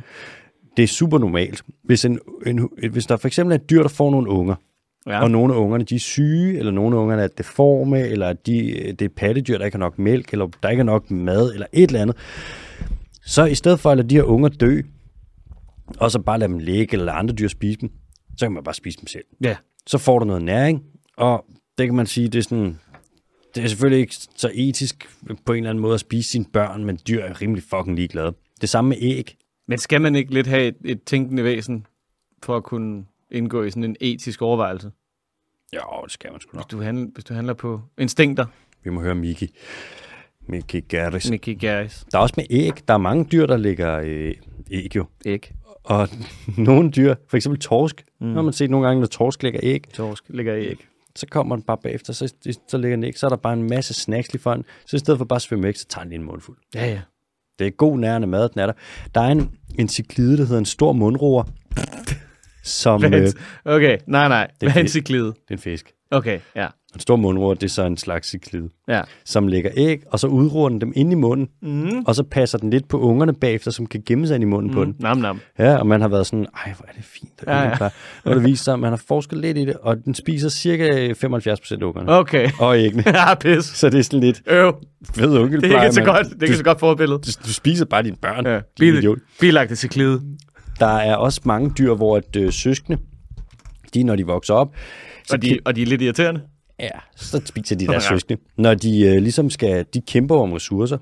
Det 0.76 0.82
er 0.82 0.86
super 0.86 1.18
normalt. 1.18 1.62
Hvis, 1.84 2.05
en, 2.05 2.18
en, 2.47 2.68
hvis 2.93 3.07
der 3.07 3.16
for 3.16 3.26
eksempel 3.28 3.53
er 3.53 3.59
et 3.61 3.70
dyr, 3.70 3.82
der 3.82 3.88
får 3.88 4.11
nogle 4.11 4.28
unger, 4.30 4.55
Ja. 5.07 5.22
og 5.22 5.30
nogle 5.30 5.55
af 5.55 5.59
ungerne 5.59 5.84
de 5.84 5.95
er 5.95 5.99
syge, 5.99 6.59
eller 6.59 6.72
nogle 6.72 6.97
af 6.97 7.01
ungerne 7.01 7.22
er 7.22 7.28
deforme, 7.28 8.01
eller 8.01 8.32
de, 8.32 8.72
det 8.99 9.03
er 9.03 9.09
pattedyr, 9.16 9.59
der 9.59 9.64
ikke 9.64 9.74
har 9.74 9.78
nok 9.78 9.99
mælk, 9.99 10.32
eller 10.32 10.49
der 10.62 10.68
ikke 10.68 10.80
er 10.80 10.84
nok 10.84 11.11
mad, 11.11 11.53
eller 11.53 11.66
et 11.72 11.82
eller 11.88 12.03
andet, 12.03 12.16
så 13.24 13.45
i 13.45 13.55
stedet 13.55 13.80
for 13.80 13.90
at 13.90 13.97
lade 13.97 14.09
de 14.09 14.14
her 14.14 14.22
unger 14.22 14.49
dø, 14.49 14.80
og 15.99 16.11
så 16.11 16.18
bare 16.18 16.38
lade 16.38 16.51
dem 16.53 16.59
ligge, 16.59 16.93
eller 16.93 17.05
lade 17.07 17.16
andre 17.16 17.34
dyr 17.34 17.49
spise 17.49 17.80
dem, 17.80 17.90
så 18.36 18.45
kan 18.47 18.53
man 18.53 18.64
bare 18.64 18.74
spise 18.74 18.99
dem 18.99 19.07
selv. 19.07 19.24
ja. 19.45 19.57
så 19.86 19.99
får 19.99 20.18
du 20.18 20.24
noget 20.24 20.43
næring, 20.43 20.82
og 21.16 21.45
det 21.78 21.86
kan 21.86 21.95
man 21.95 22.07
sige, 22.07 22.28
det 22.28 22.38
er 22.38 22.43
sådan, 22.43 22.78
det 23.55 23.64
er 23.64 23.68
selvfølgelig 23.68 24.01
ikke 24.01 24.14
så 24.36 24.51
etisk 24.55 25.09
på 25.47 25.53
en 25.53 25.59
eller 25.59 25.70
anden 25.70 25.82
måde 25.82 25.95
at 25.95 26.01
spise 26.01 26.30
sine 26.30 26.45
børn, 26.53 26.84
men 26.84 26.99
dyr 27.09 27.20
er 27.22 27.40
rimelig 27.43 27.62
fucking 27.62 27.97
ligeglade. 27.97 28.34
Det 28.63 28.71
samme 28.71 28.89
med 28.89 28.97
æg. 29.01 29.37
Men 29.69 29.79
skal 29.79 30.01
man 30.01 30.15
ikke 30.15 30.35
lidt 30.35 30.47
have 30.47 30.63
et, 30.63 30.77
et 30.85 31.03
tænkende 31.03 31.45
væsen 31.45 31.87
for 32.43 32.57
at 32.57 32.63
kunne 32.63 33.05
indgå 33.31 33.63
i 33.63 33.71
sådan 33.71 33.85
en 33.85 33.97
etisk 34.01 34.43
overvejelse? 34.43 34.91
Jo, 35.75 35.81
det 36.05 36.13
skal 36.13 36.33
man 36.33 36.41
sgu 36.41 36.51
nok. 36.57 36.65
Hvis 36.65 36.71
du 36.71 36.81
handler, 36.83 37.07
hvis 37.15 37.25
du 37.25 37.35
handler 37.35 37.55
på 37.55 37.81
instinkter, 37.99 38.47
Vi 38.85 38.91
må 38.91 39.01
høre 39.01 39.15
Miki. 39.15 39.51
Miki 40.41 40.81
Gerris. 40.81 41.31
Nicky 41.31 41.59
Garris. 41.61 42.05
Der 42.13 42.19
er 42.19 42.23
også 42.23 42.35
med 42.37 42.45
æg. 42.51 42.73
Der 42.89 42.95
er 42.95 42.99
mange 42.99 43.25
dyr, 43.25 43.47
der 43.47 43.57
lægger 43.57 44.01
øh, 44.05 44.35
æg 44.71 44.97
jo. 44.97 45.05
Æg. 45.25 45.53
Og 45.85 46.09
nogle 46.59 46.91
dyr, 46.91 47.15
for 47.29 47.37
eksempel 47.37 47.61
torsk, 47.61 48.05
mm. 48.21 48.27
når 48.27 48.43
man 48.43 48.53
set 48.53 48.71
nogle 48.71 48.87
gange, 48.87 49.01
når 49.01 49.07
torsk 49.07 49.43
lægger 49.43 49.61
æg, 49.63 49.85
Torsk 49.95 50.25
ligger 50.29 50.55
i 50.55 50.67
æg. 50.67 50.87
så 51.17 51.27
kommer 51.27 51.57
den 51.57 51.63
bare 51.63 51.79
bagefter, 51.83 52.13
så, 52.13 52.35
så 52.69 52.79
lægger 52.79 52.97
den 52.97 53.05
æg, 53.05 53.19
så 53.19 53.27
er 53.27 53.31
der 53.31 53.37
bare 53.37 53.53
en 53.53 53.69
masse 53.69 53.95
snacks 53.95 54.33
lige 54.33 54.43
foran. 54.43 54.65
Så 54.87 54.97
i 54.97 54.99
stedet 54.99 55.19
for 55.19 55.25
bare 55.25 55.37
at 55.37 55.43
svømme 55.43 55.67
væk, 55.67 55.77
så 55.77 55.87
tager 55.87 56.03
den 56.03 56.09
lige 56.11 56.19
en 56.19 56.25
mundfuld. 56.27 56.57
Ja, 56.75 56.87
ja. 56.87 57.01
Det 57.59 57.67
er 57.67 57.71
god 57.71 57.99
nærende 57.99 58.27
mad, 58.27 58.49
den 58.49 58.61
er 58.61 58.67
der. 58.67 58.73
Der 59.15 59.21
er 59.21 59.29
en, 59.29 59.51
en 59.79 59.89
ciklide, 59.89 60.37
der 60.37 60.45
hedder 60.45 60.59
en 60.59 60.65
stor 60.65 60.93
mundroer, 60.93 61.45
som... 62.63 63.05
øh, 63.05 63.13
det 63.13 63.37
Okay, 63.65 63.99
nej, 64.07 64.29
nej. 64.29 64.47
Det 64.61 64.67
er 64.67 64.73
Hvad 64.73 64.77
er 64.77 64.81
en 64.81 64.89
ciklide? 64.89 65.29
er 65.29 65.53
en 65.53 65.59
fisk. 65.59 65.93
Okay, 66.11 66.41
ja. 66.57 66.67
En 66.95 67.01
stor 67.01 67.16
mundroer, 67.16 67.55
det 67.55 67.62
er 67.62 67.68
så 67.68 67.82
en 67.84 67.97
slags 67.97 68.28
ciklide, 68.28 68.68
Ja. 68.88 69.01
som 69.24 69.49
lægger 69.49 69.70
æg, 69.76 70.03
og 70.07 70.18
så 70.20 70.26
udruer 70.26 70.68
den 70.68 70.80
dem 70.80 70.93
ind 70.97 71.12
i 71.12 71.14
munden, 71.14 71.49
Mm. 71.62 72.03
og 72.07 72.14
så 72.14 72.22
passer 72.22 72.59
den 72.59 72.70
lidt 72.70 72.88
på 72.88 73.01
ungerne 73.01 73.32
bagefter, 73.34 73.70
som 73.70 73.86
kan 73.86 74.03
gemme 74.07 74.26
sig 74.26 74.34
ind 74.34 74.43
i 74.43 74.47
munden 74.47 74.70
mm. 74.70 74.74
på 74.74 74.84
den. 74.84 74.97
Nam, 74.99 75.18
nam. 75.18 75.40
Ja, 75.59 75.76
og 75.76 75.86
man 75.86 76.01
har 76.01 76.09
været 76.09 76.26
sådan, 76.26 76.47
ej, 76.66 76.72
hvor 76.76 76.86
er 76.88 76.93
det 76.97 77.05
fint. 77.05 77.30
Ja, 77.47 77.62
ja. 77.62 77.76
Ja. 77.80 77.88
Og 78.24 78.34
det 78.36 78.45
viser 78.45 78.64
sig, 78.64 78.74
at 78.74 78.80
man 78.80 78.90
har 78.90 79.03
forsket 79.09 79.38
lidt 79.38 79.59
i 79.59 79.64
det, 79.64 79.76
og 79.82 80.05
den 80.05 80.14
spiser 80.14 80.49
cirka 80.49 81.12
75 81.12 81.61
procent 81.61 81.82
af 81.82 81.86
ungerne. 81.86 82.12
Okay. 82.12 82.49
Og 82.59 82.78
æggene. 82.78 83.05
ja, 83.18 83.34
pis. 83.34 83.64
Så 83.64 83.90
det 83.90 83.99
er 83.99 84.03
sådan 84.03 84.20
lidt 84.20 84.43
Øv. 84.47 84.72
fed 85.14 85.30
Det 85.32 85.72
er 85.72 85.82
ikke 85.82 85.95
så 85.95 86.05
godt. 86.05 86.26
Det 86.26 86.43
er 86.43 86.47
ikke 86.47 86.57
så 86.57 86.64
godt 86.64 86.80
forbillede. 86.80 87.18
Du, 87.18 87.30
du 87.47 87.53
spiser 87.53 87.84
bare 87.84 88.03
dine 88.03 88.16
børn. 88.22 88.47
Ja. 88.47 88.61
Din 88.80 88.95
idiot. 88.95 89.16
Bil, 89.18 89.22
bilagte 89.40 89.76
ciklide. 89.76 90.20
Der 90.80 90.86
er 90.86 91.16
også 91.16 91.40
mange 91.45 91.70
dyr, 91.78 91.95
hvor 91.95 92.16
at, 92.16 92.36
øh, 92.36 92.53
søskende, 92.53 92.99
de 93.95 94.03
når 94.03 94.16
de 94.16 94.26
vokser 94.26 94.55
op, 94.55 94.74
så, 95.26 95.34
Og 95.36 95.43
de, 95.43 95.59
og 95.64 95.76
de 95.76 95.82
er 95.82 95.86
lidt 95.86 96.03
irriterende. 96.03 96.40
Ja, 96.79 96.91
så 97.16 97.43
spiser 97.45 97.77
de 97.77 97.87
deres 97.87 98.05
Ja. 98.05 98.09
søskende. 98.14 98.43
Når 98.57 98.75
de 98.75 99.01
øh, 99.07 99.23
ligesom 99.23 99.51
skal, 99.51 99.87
de 99.95 100.01
kæmper 100.01 100.37
om 100.37 100.53
ressourcer. 100.53 100.99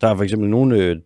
Der 0.00 0.08
er 0.08 0.16
for 0.16 0.22
eksempel 0.24 0.48
nogle, 0.50 0.76
øh, 0.76 0.96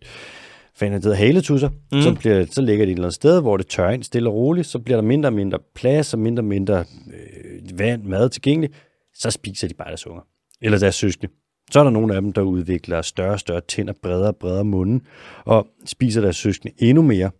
fan 0.75 0.93
det 0.93 1.03
hedder 1.03 1.17
haletusser, 1.17 1.69
mm. 1.91 2.01
så, 2.01 2.15
bliver, 2.19 2.45
så 2.51 2.61
ligger 2.61 2.85
de 2.85 2.91
et 2.91 2.95
eller 2.95 3.05
andet 3.05 3.15
sted, 3.15 3.41
hvor 3.41 3.57
det 3.57 3.67
tørrer 3.67 3.91
ind 3.91 4.03
stille 4.03 4.29
og 4.29 4.35
roligt, 4.35 4.67
så 4.67 4.79
bliver 4.79 4.97
der 4.97 5.07
mindre 5.07 5.29
og 5.29 5.33
mindre 5.33 5.59
plads, 5.75 6.13
og 6.13 6.19
mindre 6.19 6.41
og 6.41 6.45
mindre 6.45 6.79
øh, 7.13 7.79
vand, 7.79 8.03
mad 8.03 8.29
tilgængeligt, 8.29 8.73
så 9.13 9.31
spiser 9.31 9.67
de 9.67 9.73
bare 9.73 9.87
deres 9.87 10.07
unger. 10.07 10.21
Eller 10.61 10.77
deres 10.79 10.95
søskende. 10.95 11.33
Så 11.71 11.79
er 11.79 11.83
der 11.83 11.91
nogle 11.91 12.15
af 12.15 12.21
dem, 12.21 12.33
der 12.33 12.41
udvikler 12.41 13.01
større 13.01 13.33
og 13.33 13.39
større 13.39 13.61
tænder, 13.61 13.93
bredere 14.01 14.27
og 14.27 14.35
bredere 14.35 14.65
munde, 14.65 15.03
og 15.45 15.67
spiser 15.85 16.21
deres 16.21 16.35
søskende 16.35 16.73
endnu 16.77 17.01
mere. 17.01 17.31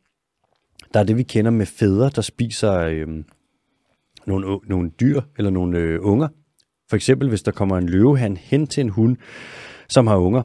Der 0.94 1.00
er 1.00 1.04
det, 1.04 1.18
vi 1.18 1.24
kender 1.24 1.52
med 1.52 1.66
fædre, 1.66 2.10
der 2.16 2.22
spiser 2.22 2.74
øh, 2.74 3.08
nogle, 4.28 4.60
nogle 4.68 4.90
dyr 5.00 5.22
eller 5.38 5.52
nogle 5.52 5.78
øh, 5.78 6.00
unger. 6.02 6.28
For 6.90 6.96
eksempel, 6.96 7.30
hvis 7.30 7.42
der 7.44 7.52
kommer 7.52 7.78
en 7.78 7.90
løvehan 7.90 8.38
hen 8.38 8.68
til 8.68 8.82
en 8.82 8.90
hund, 8.90 9.18
som 9.90 10.08
har 10.08 10.16
unger. 10.18 10.42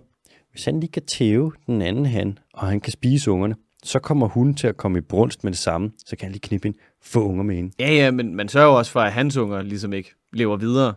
Hvis 0.51 0.65
han 0.65 0.81
lige 0.81 0.93
kan 0.93 1.03
tæve 1.07 1.53
den 1.67 1.83
anden 1.83 2.07
han, 2.07 2.39
og 2.55 2.67
han 2.67 2.81
kan 2.81 2.93
spise 2.93 3.31
ungerne, 3.31 3.55
så 3.85 3.99
kommer 3.99 4.29
hunden 4.29 4.55
til 4.55 4.67
at 4.67 4.77
komme 4.77 4.99
i 4.99 5.01
brunst 5.01 5.45
med 5.45 5.53
det 5.53 5.59
samme. 5.59 5.91
Så 6.07 6.17
kan 6.17 6.27
han 6.27 6.33
lige 6.33 6.41
knippe 6.41 6.69
en 6.69 6.75
få 7.03 7.25
unger 7.29 7.43
med 7.43 7.59
en. 7.59 7.73
Ja, 7.81 7.93
ja, 7.93 8.11
men 8.11 8.35
man 8.37 8.49
sørger 8.49 8.77
også 8.77 8.93
for, 8.93 9.01
at 9.01 9.13
hans 9.13 9.37
unger 9.37 9.63
ligesom 9.63 9.93
ikke 9.93 10.15
lever 10.33 10.57
videre. 10.57 10.95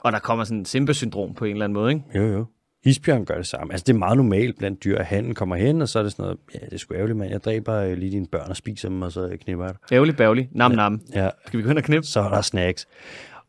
Og 0.00 0.12
der 0.12 0.18
kommer 0.18 0.44
sådan 0.44 0.58
en 0.58 0.64
Simba-syndrom 0.64 1.34
på 1.34 1.44
en 1.44 1.50
eller 1.52 1.64
anden 1.64 1.74
måde, 1.74 1.92
ikke? 1.92 2.04
Jo, 2.14 2.22
jo. 2.32 2.44
Isbjørn 2.86 3.24
gør 3.24 3.36
det 3.36 3.46
samme. 3.46 3.72
Altså, 3.72 3.84
det 3.86 3.92
er 3.94 3.98
meget 3.98 4.16
normalt 4.16 4.58
blandt 4.58 4.84
dyr, 4.84 4.98
at 4.98 5.04
hanen 5.06 5.34
kommer 5.34 5.56
hen, 5.56 5.82
og 5.82 5.88
så 5.88 5.98
er 5.98 6.02
det 6.02 6.12
sådan 6.12 6.22
noget, 6.22 6.38
ja, 6.54 6.58
det 6.64 6.72
er 6.72 6.78
sgu 6.78 6.94
ærgerligt, 6.94 7.18
mand. 7.18 7.30
Jeg 7.30 7.44
dræber 7.44 7.74
øh, 7.74 7.96
lige 7.96 8.10
dine 8.12 8.26
børn 8.26 8.50
og 8.50 8.56
spiser 8.56 8.88
dem, 8.88 9.02
og 9.02 9.12
så 9.12 9.36
knipper 9.44 9.64
jeg 9.64 9.74
dig. 9.74 9.94
Ærgerlig, 9.94 10.16
bærgerlig. 10.16 10.48
Nam, 10.52 10.70
nam. 10.70 11.00
Ja, 11.14 11.28
Skal 11.46 11.58
vi 11.58 11.62
gå 11.62 11.68
hen 11.68 11.76
og 11.78 11.84
knippe? 11.84 12.06
så 12.06 12.20
er 12.20 12.28
der 12.28 12.40
snacks. 12.40 12.88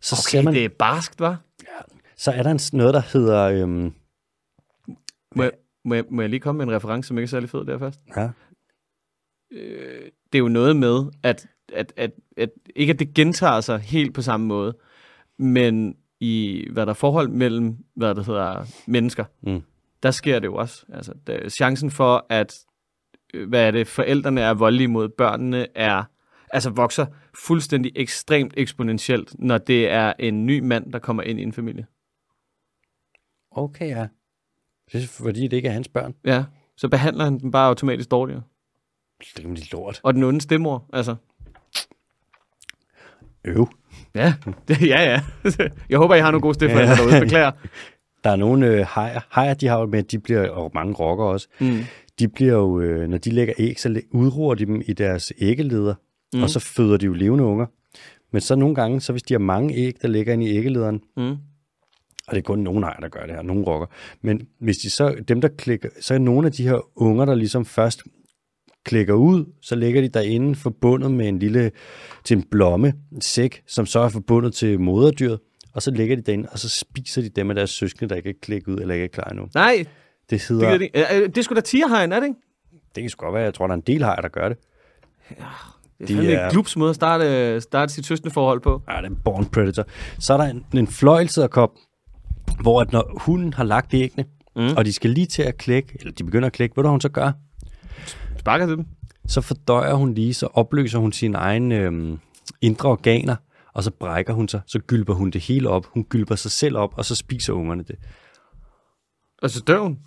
Så, 0.05 0.15
ser 0.15 0.39
Okay, 0.39 0.45
man, 0.45 0.53
det 0.53 0.65
er 0.65 0.69
barskt, 0.69 1.19
var. 1.19 1.37
så 2.17 2.31
er 2.31 2.43
der 2.43 2.51
en, 2.51 2.59
noget, 2.73 2.93
der 2.93 3.01
hedder... 3.13 3.43
Øhm, 3.43 3.93
Må, 5.35 5.43
jeg- 5.43 5.51
må, 5.85 5.95
jeg, 5.95 6.03
må 6.11 6.21
jeg 6.21 6.29
lige 6.29 6.39
komme 6.39 6.57
med 6.57 6.65
en 6.65 6.71
reference, 6.75 7.07
som 7.07 7.17
ikke 7.17 7.25
er 7.25 7.29
særlig 7.29 7.49
fed 7.49 7.65
der 7.65 7.77
først? 7.79 7.99
ja, 8.17 8.29
det 10.31 10.35
er 10.35 10.39
jo 10.39 10.47
noget 10.47 10.75
med, 10.75 11.03
at, 11.23 11.47
at, 11.73 11.93
at, 11.97 12.11
at 12.37 12.49
ikke 12.75 12.93
at 12.93 12.99
det 12.99 13.13
gentager 13.13 13.61
sig 13.61 13.79
helt 13.79 14.13
på 14.13 14.21
samme 14.21 14.45
måde, 14.45 14.77
men 15.39 15.95
i 16.19 16.67
hvad 16.73 16.85
der 16.85 16.89
er 16.89 16.93
forhold 16.93 17.27
mellem, 17.29 17.77
hvad 17.95 18.15
der 18.15 18.23
hedder, 18.23 18.65
mennesker, 18.87 19.25
Mm. 19.41 19.61
der 20.03 20.11
sker 20.11 20.39
det 20.39 20.47
jo 20.47 20.55
også. 20.55 20.85
Altså, 20.93 21.13
der, 21.27 21.49
chancen 21.49 21.91
for, 21.91 22.25
at 22.29 22.53
øh, 23.33 23.49
hvad 23.49 23.67
er 23.67 23.71
det, 23.71 23.87
forældrene 23.87 24.41
er 24.41 24.53
voldelige 24.53 24.87
mod 24.87 25.09
børnene, 25.09 25.67
er 25.77 26.03
altså 26.49 26.69
vokser 26.69 27.05
fuldstændig 27.37 27.91
ekstremt 27.95 28.53
eksponentielt, 28.57 29.35
når 29.39 29.57
det 29.57 29.89
er 29.91 30.13
en 30.19 30.45
ny 30.45 30.59
mand, 30.59 30.93
der 30.93 30.99
kommer 30.99 31.23
ind 31.23 31.39
i 31.39 31.43
en 31.43 31.53
familie. 31.53 31.85
okay, 33.51 33.87
ja. 33.89 34.07
Det 34.91 35.03
er 35.03 35.07
fordi, 35.07 35.41
det 35.47 35.53
ikke 35.57 35.67
er 35.69 35.73
hans 35.73 35.87
børn. 35.87 36.15
Ja, 36.25 36.43
så 36.77 36.87
behandler 36.89 37.23
han 37.23 37.39
dem 37.39 37.51
bare 37.51 37.67
automatisk 37.67 38.11
dårligere. 38.11 38.41
Det 39.19 39.27
er 39.39 39.43
rimelig 39.43 39.63
lort. 39.71 39.99
Og 40.03 40.13
den 40.13 40.23
onde 40.23 40.41
stemmor, 40.41 40.89
altså. 40.93 41.15
Øv. 43.45 43.67
Ja, 44.15 44.33
det, 44.67 44.81
ja, 44.81 45.01
ja. 45.03 45.21
Jeg 45.89 45.97
håber, 45.97 46.15
I 46.15 46.19
har 46.19 46.31
nogle 46.31 46.41
gode 46.41 46.53
stifforældre 46.53 46.91
Ja. 46.91 46.95
derude. 46.97 47.19
Beklager. 47.21 47.51
Der 48.23 48.29
er 48.31 48.35
nogle 48.35 48.67
øh, 48.67 48.85
hajer, 48.89 49.19
hajer, 49.29 49.53
de 49.53 49.67
har 49.67 49.79
jo 49.79 49.85
med, 49.85 50.03
de 50.03 50.19
bliver, 50.19 50.49
og 50.49 50.71
mange 50.73 50.93
rokker 50.93 51.25
også, 51.25 51.47
Mm. 51.59 51.79
de 52.19 52.27
bliver 52.27 52.53
jo, 52.53 52.79
øh, 52.79 53.07
når 53.09 53.17
de 53.17 53.31
lægger 53.31 53.53
æg, 53.57 53.79
så 53.79 54.01
udruer 54.11 54.55
de 54.55 54.65
dem 54.65 54.81
i 54.85 54.93
deres 54.93 55.33
æggeleder, 55.37 55.95
mm. 56.35 56.43
og 56.43 56.49
så 56.49 56.59
føder 56.59 56.97
de 56.97 57.05
jo 57.05 57.13
levende 57.13 57.43
unger. 57.43 57.65
Men 58.31 58.41
så 58.41 58.55
nogle 58.55 58.75
gange, 58.75 59.01
så 59.01 59.11
hvis 59.13 59.23
de 59.23 59.33
har 59.33 59.39
mange 59.39 59.75
æg, 59.75 59.95
der 60.01 60.07
ligger 60.07 60.33
inde 60.33 60.45
i 60.45 60.57
æggelederen, 60.57 61.01
Mm. 61.17 61.31
og 62.27 62.31
det 62.31 62.37
er 62.37 62.41
kun 62.41 62.59
nogle 62.59 62.85
hajer, 62.85 62.99
der 62.99 63.09
gør 63.09 63.25
det 63.25 63.35
her, 63.35 63.41
nogle 63.41 63.63
rokker, 63.65 63.87
men 64.21 64.47
hvis 64.59 64.77
de 64.77 64.89
så, 64.89 65.15
dem 65.27 65.41
der 65.41 65.47
klikker, 65.47 65.89
så 66.01 66.13
er 66.13 66.17
nogle 66.17 66.47
af 66.47 66.51
de 66.53 66.67
her 66.67 66.79
unger, 66.95 67.25
der 67.25 67.35
ligesom 67.35 67.65
først 67.65 68.03
klikker 68.85 69.13
ud, 69.13 69.45
så 69.61 69.75
ligger 69.75 70.01
de 70.01 70.07
derinde 70.09 70.55
forbundet 70.55 71.11
med 71.11 71.27
en 71.27 71.39
lille, 71.39 71.71
til 72.23 72.37
en 72.37 72.43
blomme, 72.51 72.93
en 73.11 73.21
sæk, 73.21 73.63
som 73.67 73.85
så 73.85 73.99
er 73.99 74.09
forbundet 74.09 74.53
til 74.53 74.79
moderdyret, 74.79 75.39
og 75.73 75.81
så 75.81 75.91
ligger 75.91 76.15
de 76.15 76.21
derinde, 76.21 76.49
og 76.51 76.59
så 76.59 76.69
spiser 76.69 77.21
de 77.21 77.29
dem 77.29 77.49
af 77.49 77.55
deres 77.55 77.69
søskende, 77.69 78.09
der 78.09 78.15
ikke 78.15 78.29
er 78.29 78.33
klikket 78.41 78.67
ud, 78.73 78.77
eller 78.77 78.93
ikke 78.93 79.03
er 79.03 79.07
klar 79.09 79.23
endnu. 79.29 79.47
Nej, 79.55 79.85
Det 80.29 80.47
hedder, 80.47 80.77
det, 80.77 80.89
det, 80.93 81.35
det 81.35 81.37
er 81.37 81.41
sgu 81.41 81.55
da 81.55 81.61
tigerhajen, 81.61 82.11
er 82.11 82.19
det 82.19 82.27
ikke? 82.27 82.39
det 82.95 83.03
kan 83.03 83.09
sgu 83.09 83.25
godt 83.25 83.33
være, 83.33 83.43
jeg 83.43 83.53
tror, 83.53 83.67
der 83.67 83.71
er 83.73 83.77
en 83.77 83.83
del 83.87 84.03
hajer, 84.03 84.21
der 84.21 84.29
gør 84.29 84.49
det. 84.49 84.57
Det 85.99 86.09
er 86.11 86.21
De 86.21 86.33
er- 86.33 86.45
en 86.45 86.51
klubs 86.51 86.77
måde 86.77 86.89
at 86.89 86.95
starte, 86.95 87.61
starte 87.61 87.93
sit 87.93 88.05
søskende 88.05 88.33
forhold 88.33 88.61
på. 88.61 88.83
Ja, 88.89 88.97
det 88.97 89.03
er 89.03 89.09
en 89.09 89.15
born 89.25 89.45
predator. 89.45 89.85
Så 90.19 90.33
er 90.33 90.37
der 90.37 90.43
en, 90.45 90.65
en 90.73 90.87
fløjlsæderkop, 90.87 91.71
hvor 92.61 92.81
at 92.81 92.91
når 92.91 93.21
hunden 93.25 93.53
har 93.53 93.63
lagt 93.63 93.93
æggene, 93.93 94.25
mm. 94.55 94.77
og 94.77 94.85
de 94.85 94.93
skal 94.93 95.09
lige 95.09 95.25
til 95.27 95.41
at 95.41 95.57
klække, 95.57 95.97
eller 95.99 96.13
de 96.13 96.23
begynder 96.23 96.45
at 96.47 96.53
klække, 96.53 96.73
ved 96.77 96.83
du, 96.83 96.87
hvad 96.87 96.91
hun 96.91 97.01
så 97.01 97.09
gør? 97.09 97.31
Sparker 98.37 98.65
til 98.65 98.77
dem. 98.77 98.85
Så 99.27 99.41
fordøjer 99.41 99.93
hun 99.93 100.13
lige, 100.13 100.33
så 100.33 100.47
opløser 100.53 100.99
hun 100.99 101.11
sine 101.11 101.37
egne 101.37 101.75
øhm, 101.77 102.19
indre 102.61 102.89
organer, 102.89 103.35
og 103.73 103.83
så 103.83 103.91
brækker 103.91 104.33
hun 104.33 104.47
sig, 104.47 104.61
så 104.67 104.79
gylper 104.79 105.13
hun 105.13 105.29
det 105.31 105.41
hele 105.41 105.69
op. 105.69 105.85
Hun 105.85 106.03
gylper 106.03 106.35
sig 106.35 106.51
selv 106.51 106.77
op, 106.77 106.93
og 106.97 107.05
så 107.05 107.15
spiser 107.15 107.53
ungerne 107.53 107.83
det. 107.83 107.95
Og 109.41 109.49
så 109.49 109.61
dør 109.67 109.79
hun. 109.79 109.99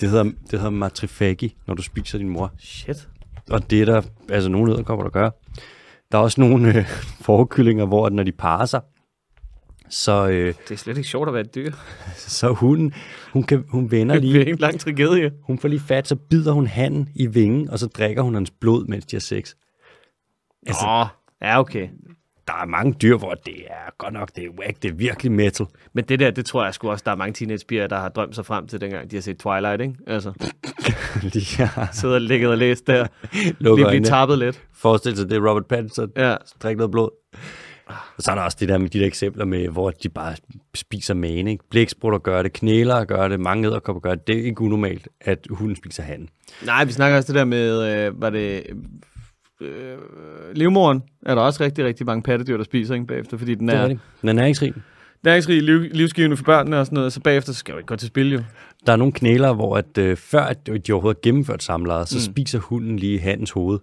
Det 0.00 0.10
hedder, 0.10 0.22
det 0.24 0.34
hedder 0.52 0.70
matrifagi, 0.70 1.54
når 1.66 1.74
du 1.74 1.82
spiser 1.82 2.18
din 2.18 2.28
mor. 2.28 2.52
Shit. 2.58 3.08
Og 3.50 3.70
det 3.70 3.80
er 3.80 3.84
der 3.84 4.02
altså 4.28 4.48
nogle 4.50 4.72
æderkopper, 4.72 5.02
der 5.04 5.10
gør. 5.10 5.30
Der 6.12 6.18
er 6.18 6.22
også 6.22 6.40
nogle 6.40 6.78
øh, 6.78 6.86
forkyllinger, 7.26 7.86
hvor 7.86 8.08
når 8.08 8.22
de 8.22 8.32
parer 8.32 8.66
sig, 8.66 8.80
så, 9.88 10.28
øh, 10.28 10.54
Det 10.68 10.70
er 10.70 10.76
slet 10.76 10.96
ikke 10.96 11.08
sjovt 11.08 11.28
at 11.28 11.34
være 11.34 11.44
et 11.44 11.54
dyr. 11.54 11.72
så 12.16 12.52
hunden, 12.52 12.94
hun, 13.32 13.42
kan, 13.42 13.64
hun 13.68 13.90
vender 13.90 14.14
Det 14.14 14.24
lige 14.24 14.46
er 14.46 14.52
en 14.52 14.58
lang 14.58 14.80
tragedie. 14.80 15.32
Hun 15.42 15.58
får 15.58 15.68
lige 15.68 15.80
fat, 15.80 16.08
så 16.08 16.16
bider 16.16 16.52
hun 16.52 16.66
handen 16.66 17.08
i 17.14 17.26
vingen, 17.26 17.70
og 17.70 17.78
så 17.78 17.86
drikker 17.86 18.22
hun 18.22 18.34
hans 18.34 18.50
blod, 18.50 18.86
mens 18.86 19.06
de 19.06 19.16
har 19.16 19.20
sex. 19.20 19.54
Altså, 20.66 20.86
Åh, 20.86 21.06
ja, 21.42 21.60
okay. 21.60 21.88
Der 22.46 22.52
er 22.62 22.66
mange 22.66 22.92
dyr, 23.02 23.16
hvor 23.16 23.34
det 23.34 23.54
er 23.66 23.94
godt 23.98 24.14
nok, 24.14 24.30
det 24.36 24.44
er 24.44 24.48
whack, 24.58 24.82
det 24.82 24.90
er 24.90 24.94
virkelig 24.94 25.32
metal. 25.32 25.66
Men 25.92 26.04
det 26.04 26.20
der, 26.20 26.30
det 26.30 26.46
tror 26.46 26.64
jeg 26.64 26.74
sgu 26.74 26.90
også, 26.90 27.02
der 27.06 27.12
er 27.12 27.16
mange 27.16 27.32
teenagepiger, 27.32 27.86
der 27.86 27.96
har 27.98 28.08
drømt 28.08 28.34
sig 28.34 28.46
frem 28.46 28.66
til, 28.66 28.80
dengang 28.80 29.10
de 29.10 29.16
har 29.16 29.20
set 29.20 29.38
Twilight, 29.38 29.80
ikke? 29.82 29.94
Altså, 30.06 30.32
de 31.34 31.62
har 31.64 31.88
sidder 31.92 32.14
og 32.14 32.20
ligget 32.20 32.50
og 32.50 32.58
læst 32.58 32.86
der. 32.86 33.06
Lige 33.32 33.54
lukket 33.60 33.86
blive 33.88 34.04
tappet 34.04 34.38
lidt. 34.38 34.62
Forestil 34.74 35.16
sig, 35.16 35.30
det 35.30 35.36
er 35.36 35.48
Robert 35.48 35.66
Pattinson, 35.66 36.10
Ja. 36.16 36.36
drikker 36.62 36.78
noget 36.78 36.90
blod. 36.90 37.10
Og 37.88 38.22
så 38.22 38.30
er 38.30 38.34
der 38.34 38.42
også 38.42 38.56
det 38.60 38.68
der 38.68 38.78
med 38.78 38.88
de 38.88 38.98
der 39.00 39.06
eksempler 39.06 39.44
med, 39.44 39.68
hvor 39.68 39.90
de 39.90 40.08
bare 40.08 40.34
spiser 40.74 41.14
mane. 41.14 41.50
Ikke? 41.50 41.64
Blæksprutter 41.70 42.18
gør 42.18 42.42
det, 42.42 42.52
knæler 42.52 43.04
gør 43.04 43.28
det, 43.28 43.40
mange 43.40 43.68
æderkopper 43.68 44.00
gør 44.00 44.14
det. 44.14 44.26
Det 44.26 44.38
er 44.38 44.44
ikke 44.44 44.60
unormalt, 44.60 45.08
at 45.20 45.46
hunden 45.50 45.76
spiser 45.76 46.02
handen. 46.02 46.28
Nej, 46.64 46.84
vi 46.84 46.92
snakker 46.92 47.16
også 47.16 47.32
det 47.32 47.38
der 47.38 47.44
med, 47.44 47.82
øh, 48.06 48.20
var 48.20 48.30
det, 48.30 48.66
øh, 49.60 49.98
livmoren 50.54 51.02
er 51.26 51.34
der 51.34 51.42
også 51.42 51.64
rigtig, 51.64 51.84
rigtig 51.84 52.06
mange 52.06 52.22
pattedyr, 52.22 52.56
der 52.56 52.64
spiser 52.64 52.94
ikke, 52.94 53.06
bagefter, 53.06 53.36
fordi 53.36 53.54
den 53.54 53.68
Det 53.68 53.74
er 53.74 53.78
er 53.78 53.82
rigtigt. 53.82 54.00
Den 54.20 54.28
er 54.28 54.32
næringsrig. 54.32 54.74
næringsrig, 55.24 55.62
liv, 55.62 55.80
livsgivende 55.80 56.36
for 56.36 56.44
børnene 56.44 56.78
og 56.80 56.86
sådan 56.86 56.96
noget, 56.96 57.12
så 57.12 57.20
bagefter 57.20 57.52
så 57.52 57.58
skal 57.58 57.72
jo 57.72 57.78
ikke 57.78 57.86
gå 57.86 57.96
til 57.96 58.08
spil 58.08 58.32
jo. 58.32 58.40
Der 58.86 58.92
er 58.92 58.96
nogle 58.96 59.12
knæler, 59.12 59.52
hvor 59.54 59.76
at, 59.76 59.98
øh, 59.98 60.16
før 60.16 60.42
at 60.42 60.66
de 60.66 60.92
overhovedet 60.92 61.18
har 61.18 61.28
gennemført 61.30 61.62
samlejet, 61.62 62.08
så 62.08 62.16
Mm. 62.16 62.32
spiser 62.32 62.58
hunden 62.58 62.98
lige 62.98 63.18
handens 63.20 63.50
hoved. 63.50 63.78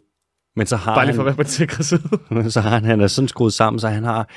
Men 0.56 0.68
så 0.68 0.76
har 0.76 0.96
Bare 0.96 1.06
lige 1.06 1.16
for 1.16 1.22
at 1.22 1.26
være 1.26 1.36
på 1.36 1.44
den 1.44 1.50
sikre 1.50 1.84
side. 1.84 2.02
så 2.52 2.62
har 2.62 2.70
han, 2.70 2.86
han 2.86 3.02
er 3.02 3.08
sådan 3.08 3.28
skruet 3.28 3.54
sammen, 3.54 3.80
så 3.80 3.88
han 3.90 4.04
har 4.04 4.30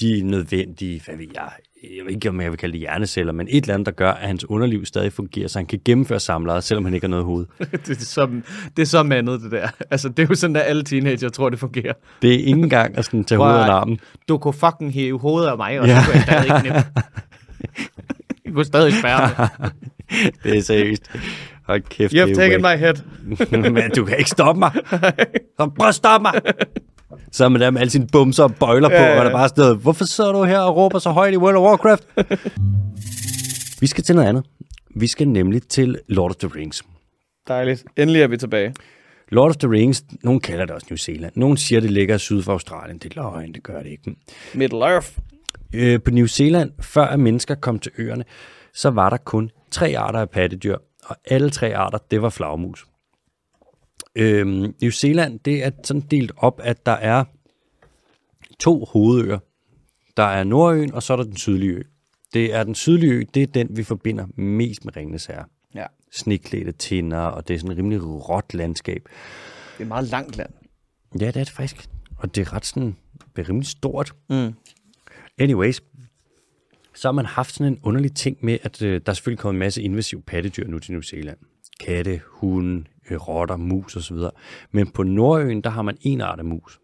de 0.00 0.22
nødvendige, 0.22 1.02
hvad 1.06 1.16
ved 1.16 1.26
jeg, 1.34 1.50
jeg 1.96 2.04
ved 2.04 2.12
ikke, 2.12 2.28
om 2.28 2.40
jeg 2.40 2.50
vil 2.50 2.58
kalde 2.58 2.72
det 2.72 2.80
hjerneceller, 2.80 3.32
men 3.32 3.46
et 3.50 3.62
eller 3.64 3.74
andet, 3.74 3.86
der 3.86 3.92
gør, 3.92 4.10
at 4.12 4.26
hans 4.28 4.50
underliv 4.50 4.84
stadig 4.84 5.12
fungerer, 5.12 5.48
så 5.48 5.58
han 5.58 5.66
kan 5.66 5.80
gennemføre 5.84 6.20
samlejet, 6.20 6.64
selvom 6.64 6.84
han 6.84 6.94
ikke 6.94 7.04
har 7.04 7.10
noget 7.10 7.24
hoved. 7.24 7.46
det, 7.86 7.90
er 7.90 7.94
så, 8.04 8.28
det 8.76 8.82
er 8.82 8.86
så 8.86 9.02
mandet, 9.02 9.40
det 9.42 9.50
der. 9.50 9.68
Altså, 9.90 10.08
det 10.08 10.18
er 10.22 10.26
jo 10.30 10.34
sådan, 10.34 10.56
at 10.56 10.62
alle 10.66 10.82
teenager 10.82 11.28
tror, 11.28 11.48
det 11.50 11.58
fungerer. 11.58 11.92
Det 12.22 12.30
er 12.34 12.38
ikke 12.38 12.50
engang 12.50 12.98
at 12.98 13.04
sådan 13.04 13.24
tage 13.24 13.38
hovedet 13.38 13.58
af 13.58 13.70
armen. 13.70 13.98
Du 14.28 14.38
kunne 14.38 14.54
fucking 14.54 14.92
hæve 14.94 15.18
hovedet 15.18 15.48
af 15.48 15.56
mig, 15.56 15.80
og 15.80 15.86
Ja. 15.86 16.00
så 16.00 16.06
kunne 16.06 16.14
jeg 16.14 16.22
stadig 16.24 16.44
ikke 16.44 16.60
knippe. 16.60 16.84
Jeg 18.44 18.52
kunne 18.52 18.64
stadig 18.64 18.92
spærre. 18.98 19.48
Det 20.44 20.56
er 20.58 20.62
seriøst. 20.62 21.10
Hold 21.66 21.82
kæft, 21.82 22.12
You 22.12 22.18
have 22.20 22.28
det 22.28 22.38
er 22.38 22.40
taken 22.48 22.62
my 22.62 22.78
head. 22.78 23.70
Men 23.72 23.90
du 23.96 24.04
kan 24.04 24.18
ikke 24.18 24.30
stoppe 24.30 24.58
mig. 24.58 24.72
Så 25.60 25.70
prøv 25.76 25.88
at 25.88 25.94
stoppe 25.94 26.22
mig. 26.22 26.40
Så 27.32 27.48
man 27.48 27.60
der 27.60 27.70
med 27.70 27.80
alle 27.80 27.90
sine 27.90 28.06
bumser 28.12 28.44
og 28.44 28.54
bøjler 28.54 28.88
på, 28.88 28.94
Ja, 28.94 29.12
ja. 29.12 29.18
og 29.18 29.24
der 29.24 29.32
bare 29.32 29.48
sådan 29.48 29.62
noget, 29.62 29.78
hvorfor 29.78 30.04
sidder 30.04 30.32
du 30.32 30.44
her 30.44 30.58
og 30.58 30.76
råber 30.76 30.98
så 30.98 31.10
højt 31.10 31.34
i 31.34 31.36
World 31.36 31.56
of 31.56 31.62
Warcraft? 31.62 32.04
vi 33.80 33.86
skal 33.86 34.04
til 34.04 34.14
noget 34.14 34.28
andet. 34.28 34.44
Vi 34.96 35.06
skal 35.06 35.28
nemlig 35.28 35.62
til 35.68 35.98
Lord 36.08 36.30
of 36.30 36.36
the 36.36 36.50
Rings. 36.60 36.82
Dejligt. 37.48 37.84
Endelig 37.96 38.22
er 38.22 38.26
vi 38.26 38.36
tilbage. 38.36 38.74
Lord 39.28 39.50
of 39.50 39.56
the 39.56 39.70
Rings, 39.70 40.04
nogen 40.22 40.40
kalder 40.40 40.64
det 40.64 40.74
også 40.74 40.86
New 40.90 40.96
Zealand. 40.96 41.32
Nogen 41.36 41.56
siger, 41.56 41.80
det 41.80 41.90
ligger 41.90 42.18
syd 42.18 42.42
for 42.42 42.52
Australien. 42.52 42.98
Det 42.98 43.16
er 43.16 43.22
løgn, 43.22 43.52
det 43.52 43.62
gør 43.62 43.82
det 43.82 43.90
ikke. 43.90 44.16
Middle 44.54 44.78
Earth. 44.84 45.08
Øh, 45.74 46.02
på 46.02 46.10
New 46.10 46.26
Zealand, 46.26 46.72
før 46.80 47.04
at 47.06 47.20
mennesker 47.20 47.54
kom 47.54 47.78
til 47.78 47.92
øerne, 47.98 48.24
så 48.74 48.90
var 48.90 49.10
der 49.10 49.16
kun 49.16 49.50
tre 49.70 49.94
arter 49.98 50.18
af 50.18 50.30
pattedyr, 50.30 50.76
og 51.04 51.16
alle 51.30 51.50
tre 51.50 51.76
arter, 51.76 51.98
det 52.10 52.22
var 52.22 52.28
flagmus. 52.28 52.84
Øhm, 54.16 54.74
New 54.82 54.90
Zealand, 54.90 55.40
det 55.40 55.64
er 55.64 55.70
sådan 55.84 56.02
delt 56.10 56.32
op, 56.36 56.60
at 56.64 56.86
der 56.86 56.92
er 56.92 57.24
to 58.58 58.84
hovedøer. 58.84 59.38
Der 60.16 60.22
er 60.22 60.44
Nordøen, 60.44 60.94
og 60.94 61.02
så 61.02 61.12
er 61.12 61.16
der 61.16 61.24
den 61.24 61.36
sydlige 61.36 61.72
ø. 61.72 61.82
Det 62.34 62.54
er 62.54 62.64
den 62.64 62.74
sydlige 62.74 63.12
ø, 63.12 63.24
det 63.34 63.42
er 63.42 63.46
den, 63.46 63.76
vi 63.76 63.82
forbinder 63.82 64.26
mest 64.36 64.84
med 64.84 64.96
Ringnes 64.96 65.26
Herre. 65.26 65.44
Ja. 65.74 65.86
Sniklædte 66.12 66.72
tinder, 66.72 67.18
og 67.18 67.48
det 67.48 67.54
er 67.54 67.58
sådan 67.58 67.70
et 67.70 67.78
rimelig 67.78 68.02
råt 68.28 68.54
landskab. 68.54 69.02
Det 69.04 69.78
er 69.78 69.82
et 69.82 69.88
meget 69.88 70.08
langt 70.08 70.36
land. 70.36 70.50
Ja, 71.20 71.26
det 71.26 71.36
er 71.36 71.44
det 71.44 71.50
faktisk. 71.50 71.88
Og 72.16 72.34
det 72.34 72.40
er 72.40 72.52
ret 72.52 72.66
sådan, 72.66 72.96
det 73.36 73.42
er 73.42 73.48
rimelig 73.48 73.66
stort. 73.66 74.14
Mm. 74.30 74.54
Anyways, 75.38 75.82
så 76.94 77.08
har 77.08 77.12
man 77.12 77.26
haft 77.26 77.54
sådan 77.54 77.72
en 77.72 77.80
underlig 77.82 78.14
ting 78.14 78.38
med, 78.40 78.58
at 78.62 78.82
øh, 78.82 79.00
der 79.06 79.12
er 79.12 79.14
selvfølgelig 79.14 79.38
kommet 79.38 79.54
en 79.54 79.58
masse 79.58 79.82
invasive 79.82 80.22
pattedyr 80.22 80.68
nu 80.68 80.78
til 80.78 80.92
New 80.92 81.00
Zealand. 81.00 81.38
Katte, 81.80 82.20
hunde, 82.26 82.84
rotter, 83.10 83.56
mus 83.56 83.96
osv. 83.96 84.16
Men 84.70 84.90
på 84.90 85.02
Nordøen, 85.02 85.60
der 85.60 85.70
har 85.70 85.82
man 85.82 85.96
en 86.00 86.20
art 86.20 86.38
af 86.38 86.44
mus, 86.44 86.80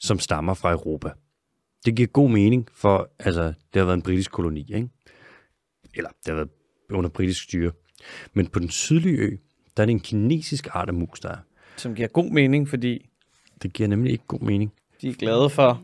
som 0.00 0.18
stammer 0.18 0.54
fra 0.54 0.72
Europa. 0.72 1.10
Det 1.84 1.96
giver 1.96 2.08
god 2.08 2.30
mening, 2.30 2.68
for 2.74 3.10
altså, 3.18 3.42
det 3.42 3.54
har 3.80 3.84
været 3.84 3.96
en 3.96 4.02
britisk 4.02 4.30
koloni, 4.30 4.60
ikke? 4.60 4.88
Eller 5.94 6.10
det 6.10 6.26
har 6.26 6.34
været 6.34 6.48
under 6.90 7.10
britisk 7.10 7.42
styre. 7.42 7.72
Men 8.32 8.46
på 8.46 8.58
den 8.58 8.70
sydlige 8.70 9.16
ø, 9.16 9.36
der 9.76 9.82
er 9.82 9.86
det 9.86 9.92
en 9.92 10.00
kinesisk 10.00 10.68
art 10.74 10.88
af 10.88 10.94
mus, 10.94 11.20
der 11.20 11.28
er. 11.28 11.38
Som 11.76 11.94
giver 11.94 12.08
god 12.08 12.30
mening, 12.30 12.68
fordi 12.68 13.08
Det 13.62 13.72
giver 13.72 13.88
nemlig 13.88 14.12
ikke 14.12 14.24
god 14.26 14.40
mening. 14.40 14.72
de 15.00 15.08
er 15.08 15.14
glade 15.14 15.50
for... 15.50 15.82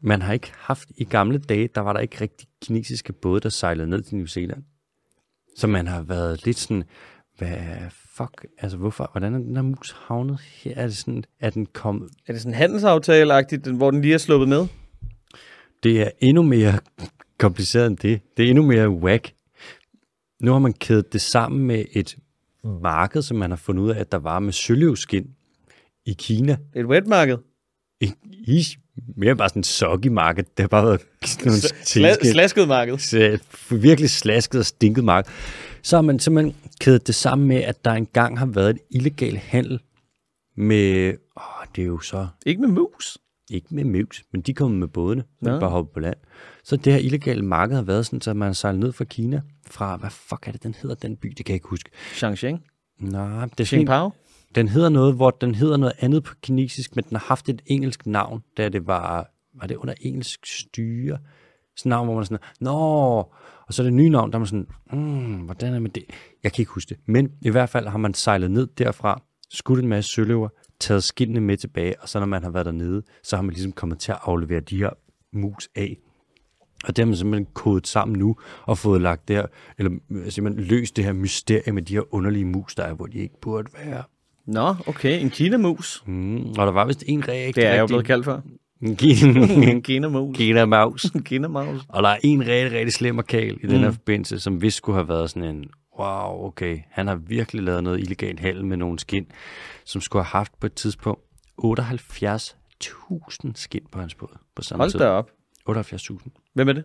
Man 0.00 0.22
har 0.22 0.32
ikke 0.32 0.52
haft, 0.56 0.88
i 0.96 1.04
gamle 1.04 1.38
dage, 1.38 1.68
der 1.74 1.80
var 1.80 1.92
der 1.92 2.00
ikke 2.00 2.20
rigtig 2.20 2.48
kinesiske 2.62 3.12
både, 3.12 3.40
der 3.40 3.48
sejlede 3.48 3.88
ned 3.88 4.02
til 4.02 4.16
New 4.16 4.26
Zealand. 4.26 4.62
Så 5.56 5.66
man 5.66 5.86
har 5.86 6.02
været 6.02 6.44
lidt 6.44 6.58
sådan, 6.58 6.84
hvad 7.38 7.56
fuck, 8.18 8.44
altså 8.58 8.76
hvorfor, 8.76 9.08
hvordan 9.12 9.34
er 9.34 9.38
den 9.38 9.56
her 9.56 9.62
mus 9.62 9.94
havnet 10.06 10.38
her? 10.40 10.72
Er 10.76 10.86
det 10.86 10.96
sådan, 10.96 11.24
er 11.40 11.50
den 11.50 11.66
kommet, 11.66 12.08
Er 12.26 12.32
det 12.32 12.42
sådan 12.42 12.54
handelsaftale-agtigt, 12.54 13.64
den- 13.64 13.76
hvor 13.76 13.90
den 13.90 14.00
lige 14.02 14.14
er 14.14 14.18
sluppet 14.18 14.48
med? 14.48 14.66
det 15.82 16.00
er 16.02 16.10
endnu 16.20 16.42
mere 16.42 16.78
kompliceret 17.38 17.86
end 17.86 17.96
det. 17.96 18.20
Det 18.36 18.44
er 18.44 18.48
endnu 18.50 18.66
mere 18.66 18.90
whack. 18.90 19.32
Nu 20.42 20.52
har 20.52 20.58
man 20.58 20.72
kædet 20.72 21.12
det 21.12 21.20
sammen 21.20 21.66
med 21.66 21.84
et 21.92 22.16
marked, 22.82 23.22
som 23.22 23.36
man 23.36 23.50
har 23.50 23.56
fundet 23.56 23.82
ud 23.82 23.90
af, 23.90 24.00
at 24.00 24.12
der 24.12 24.18
var 24.18 24.38
med 24.38 24.52
søløvskin 24.52 25.26
i 26.06 26.12
Kina. 26.18 26.56
Et 26.76 26.86
wetmarked? 26.86 27.36
I, 28.00 28.12
i 28.30 28.66
mere 29.16 29.36
bare 29.36 29.48
sådan 29.48 29.60
en 29.60 29.64
soggy 29.64 30.06
marked. 30.06 30.44
Det 30.44 30.60
har 30.62 30.68
bare 30.68 30.84
været 30.86 31.00
sådan 31.24 31.46
nogle 31.46 31.58
Sla- 32.16 32.32
slasket 32.32 32.68
marked? 32.68 33.38
Virkelig 33.80 34.10
slasket 34.10 34.58
og 34.58 34.66
stinket 34.66 35.04
mark. 35.04 35.28
Så 35.88 35.96
har 35.96 36.02
man 36.02 36.18
simpelthen 36.18 36.54
kædet 36.80 37.06
det 37.06 37.14
sammen 37.14 37.48
med, 37.48 37.56
at 37.56 37.84
der 37.84 37.90
engang 37.92 38.38
har 38.38 38.46
været 38.46 38.70
et 38.70 38.78
illegal 38.90 39.36
handel 39.36 39.80
med, 40.56 41.14
åh, 41.36 41.66
det 41.76 41.82
er 41.82 41.86
jo 41.86 41.98
så 41.98 42.26
Ikke 42.46 42.60
med 42.60 42.68
mus. 42.68 43.18
ikke 43.50 43.74
med 43.74 43.84
mus, 43.84 44.24
men 44.32 44.40
de 44.40 44.54
kommer 44.54 44.78
med 44.78 44.88
bådene, 44.88 45.24
Nå. 45.40 45.50
ja. 45.52 45.58
bare 45.58 45.70
hoppe 45.70 45.92
på 45.92 46.00
land. 46.00 46.16
Så 46.64 46.76
det 46.76 46.92
her 46.92 47.00
illegale 47.00 47.42
marked 47.42 47.76
har 47.76 47.82
været 47.82 48.06
sådan, 48.06 48.20
så 48.20 48.34
man 48.34 48.54
sejler 48.54 48.78
ned 48.80 48.92
fra 48.92 49.04
Kina, 49.04 49.40
fra, 49.66 49.96
hvad 49.96 50.10
fuck 50.10 50.48
er 50.48 50.52
det, 50.52 50.62
den 50.62 50.74
hedder, 50.82 50.94
den 50.96 51.16
by, 51.16 51.28
det 51.28 51.36
kan 51.46 51.52
jeg 51.52 51.54
ikke 51.56 51.68
huske. 51.68 51.90
Shang-Chi? 51.94 52.56
Nej, 53.00 53.46
det 53.46 53.60
er 53.60 53.64
sådan, 53.64 53.80
en- 53.80 53.86
Pao? 53.86 54.10
den 54.54 54.68
hedder 54.68 54.88
noget, 54.88 55.14
hvor 55.14 55.30
den 55.30 55.54
hedder 55.54 55.76
noget 55.76 55.92
andet 55.98 56.24
på 56.24 56.34
kinesisk, 56.42 56.96
men 56.96 57.04
den 57.04 57.16
har 57.16 57.24
haft 57.28 57.48
et 57.48 57.62
engelsk 57.66 58.06
navn, 58.06 58.42
da 58.56 58.68
det 58.68 58.86
var, 58.86 59.30
var 59.60 59.66
det 59.66 59.76
under 59.76 59.94
engelsk 60.00 60.46
styre? 60.46 61.18
Sådan 61.76 61.90
navn, 61.90 62.06
hvor 62.06 62.14
man 62.16 62.24
sådan, 62.24 62.38
nå, 62.60 63.32
og 63.68 63.74
så 63.74 63.82
er 63.82 63.84
det 63.84 63.92
nye 63.94 64.08
navn, 64.08 64.30
der 64.30 64.36
er 64.36 64.38
man 64.38 64.46
sådan, 64.46 64.66
mm, 64.92 65.36
hvordan 65.36 65.74
er 65.74 65.78
med 65.78 65.90
det? 65.90 66.04
Jeg 66.44 66.52
kan 66.52 66.62
ikke 66.62 66.72
huske 66.72 66.88
det. 66.88 66.98
Men 67.06 67.30
i 67.42 67.50
hvert 67.50 67.68
fald 67.68 67.86
har 67.86 67.98
man 67.98 68.14
sejlet 68.14 68.50
ned 68.50 68.66
derfra, 68.78 69.22
skudt 69.50 69.80
en 69.80 69.88
masse 69.88 70.10
søløver, 70.10 70.48
taget 70.80 71.04
skinnene 71.04 71.40
med 71.40 71.56
tilbage, 71.56 71.94
og 72.00 72.08
så 72.08 72.18
når 72.18 72.26
man 72.26 72.42
har 72.42 72.50
været 72.50 72.66
dernede, 72.66 73.02
så 73.22 73.36
har 73.36 73.42
man 73.42 73.52
ligesom 73.52 73.72
kommet 73.72 73.98
til 73.98 74.12
at 74.12 74.18
aflevere 74.22 74.60
de 74.60 74.76
her 74.76 74.90
mus 75.32 75.68
af. 75.76 75.96
Og 76.84 76.96
det 76.96 76.98
har 76.98 77.06
man 77.06 77.16
simpelthen 77.16 77.46
kodet 77.54 77.86
sammen 77.86 78.18
nu, 78.18 78.36
og 78.66 78.78
fået 78.78 79.00
lagt 79.00 79.28
der, 79.28 79.46
eller 79.78 79.92
øh, 80.10 80.30
simpelthen 80.30 80.64
løst 80.66 80.96
det 80.96 81.04
her 81.04 81.12
mysterie 81.12 81.72
med 81.72 81.82
de 81.82 81.94
her 81.94 82.14
underlige 82.14 82.44
mus, 82.44 82.74
der 82.74 82.82
er, 82.82 82.94
hvor 82.94 83.06
de 83.06 83.18
ikke 83.18 83.40
burde 83.40 83.68
være. 83.84 84.02
Nå, 84.46 84.74
okay. 84.86 85.20
En 85.20 85.30
kinamus. 85.30 86.02
Mm, 86.06 86.36
og 86.36 86.66
der 86.66 86.72
var 86.72 86.84
vist 86.84 87.04
en 87.06 87.28
rigtig... 87.28 87.56
Det 87.56 87.66
er 87.66 87.70
jeg 87.70 87.80
jo 87.80 87.86
blevet 87.86 88.06
kaldt 88.06 88.24
for. 88.24 88.42
En 88.82 88.96
Kina- 89.02 89.68
En 89.70 89.82
kinamus. 89.82 90.36
Kina 90.36 90.64
Maus. 90.66 91.04
En 91.04 91.22
kinamus. 91.22 91.82
Og 91.88 92.02
der 92.02 92.08
er 92.08 92.18
en 92.22 92.40
rigtig, 92.40 92.72
rigtig 92.78 92.92
slem 92.92 93.22
kal 93.22 93.58
i 93.62 93.66
den 93.66 93.80
her 93.80 93.88
Mm. 93.88 93.94
forbindelse, 93.94 94.40
som 94.40 94.62
vist 94.62 94.76
skulle 94.76 94.96
have 94.96 95.08
været 95.08 95.30
sådan 95.30 95.56
en, 95.56 95.64
wow, 96.00 96.46
okay, 96.46 96.78
han 96.90 97.06
har 97.06 97.14
virkelig 97.14 97.62
lavet 97.62 97.84
noget 97.84 98.00
illegalt 98.00 98.40
handel 98.40 98.64
med 98.64 98.76
nogle 98.76 98.98
skin, 98.98 99.26
som 99.84 100.00
skulle 100.00 100.24
have 100.24 100.38
haft 100.38 100.52
på 100.60 100.66
et 100.66 100.74
tidspunkt 100.74 101.20
78.000 101.64 103.52
skin 103.54 103.80
på 103.92 103.98
hans 104.00 104.14
båd 104.14 104.38
på 104.56 104.62
samme 104.62 104.82
Hold 104.82 104.90
tid. 104.90 104.98
da 105.00 105.06
op. 105.08 105.30
78.000. 105.70 106.50
Hvem 106.54 106.68
er 106.68 106.72
det? 106.72 106.84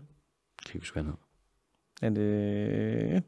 Kan 0.65 0.71
jeg 0.73 0.79
huske, 0.81 0.93
hvad 1.01 1.03
han. 1.03 1.13
Er 2.01 2.09
det... 2.09 3.23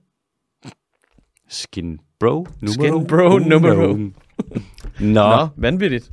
Skin 1.49 1.99
Bro 2.20 2.47
numero. 2.61 2.72
Skin 2.72 3.07
Bro 3.07 3.38
numero. 3.38 3.93
Nå, 3.95 4.09
Nå, 5.39 5.47
vanvittigt. 5.55 6.11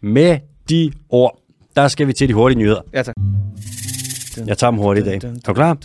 med 0.00 0.38
de 0.70 0.92
ord, 1.08 1.39
der 1.76 1.88
skal 1.88 2.06
vi 2.06 2.12
til 2.12 2.28
de 2.28 2.34
hurtige 2.34 2.58
nyheder. 2.58 2.80
Ja, 2.92 3.02
tak. 3.02 3.14
Jeg 4.46 4.58
tager 4.58 4.70
dem 4.70 4.80
hurtigt 4.80 5.06
i 5.06 5.10
dag. 5.10 5.16
Er 5.24 5.34
du 5.46 5.52
klar? 5.52 5.76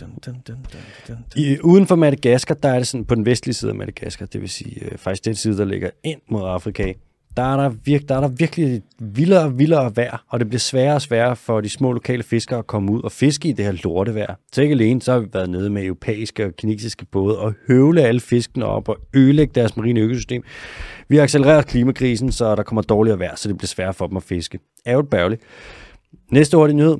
I, 1.36 1.58
uden 1.60 1.86
for 1.86 1.96
Madagaskar, 1.96 2.54
der 2.54 2.68
er 2.68 2.78
det 2.78 2.86
sådan 2.86 3.04
på 3.04 3.14
den 3.14 3.26
vestlige 3.26 3.54
side 3.54 3.70
af 3.70 3.74
Madagaskar, 3.74 4.26
det 4.26 4.40
vil 4.40 4.48
sige 4.48 4.84
øh, 4.84 4.98
faktisk 4.98 5.24
den 5.24 5.34
side, 5.34 5.58
der 5.58 5.64
ligger 5.64 5.90
ind 6.04 6.20
mod 6.28 6.42
Afrika, 6.44 6.92
der 7.36 7.42
er 7.42 7.56
der, 7.56 7.72
virk, 7.84 8.08
der 8.08 8.16
er 8.16 8.20
der 8.20 8.28
virkelig 8.28 8.82
vildere 8.98 9.44
og 9.44 9.58
vildere 9.58 9.96
vejr, 9.96 10.24
og 10.28 10.40
det 10.40 10.48
bliver 10.48 10.60
sværere 10.60 10.94
og 10.94 11.02
sværere 11.02 11.36
for 11.36 11.60
de 11.60 11.68
små 11.68 11.92
lokale 11.92 12.22
fiskere 12.22 12.58
at 12.58 12.66
komme 12.66 12.92
ud 12.92 13.02
og 13.02 13.12
fiske 13.12 13.48
i 13.48 13.52
det 13.52 13.64
her 13.64 13.72
lortevejr. 13.84 14.34
Så 14.52 14.62
ikke 14.62 14.72
alene, 14.72 15.02
så 15.02 15.12
har 15.12 15.18
vi 15.18 15.26
været 15.32 15.50
nede 15.50 15.70
med 15.70 15.84
europæiske 15.84 16.46
og 16.46 16.56
kinesiske 16.56 17.04
både 17.04 17.38
og 17.38 17.54
høvle 17.68 18.02
alle 18.02 18.20
fiskene 18.20 18.64
op 18.64 18.88
og 18.88 18.96
ødelægge 19.14 19.52
deres 19.54 19.76
marine 19.76 20.00
økosystem. 20.00 20.42
Vi 21.08 21.16
har 21.16 21.22
accelereret 21.22 21.66
klimakrisen, 21.66 22.32
så 22.32 22.54
der 22.54 22.62
kommer 22.62 22.82
dårligere 22.82 23.18
vejr, 23.18 23.36
så 23.36 23.48
det 23.48 23.58
bliver 23.58 23.68
sværere 23.68 23.94
for 23.94 24.06
dem 24.06 24.16
at 24.16 24.22
fiske. 24.22 24.58
Ærgerligt 24.86 25.10
bærgerligt. 25.10 25.42
Næste 26.30 26.56
hurtige 26.56 26.76
nyhed. 26.76 26.96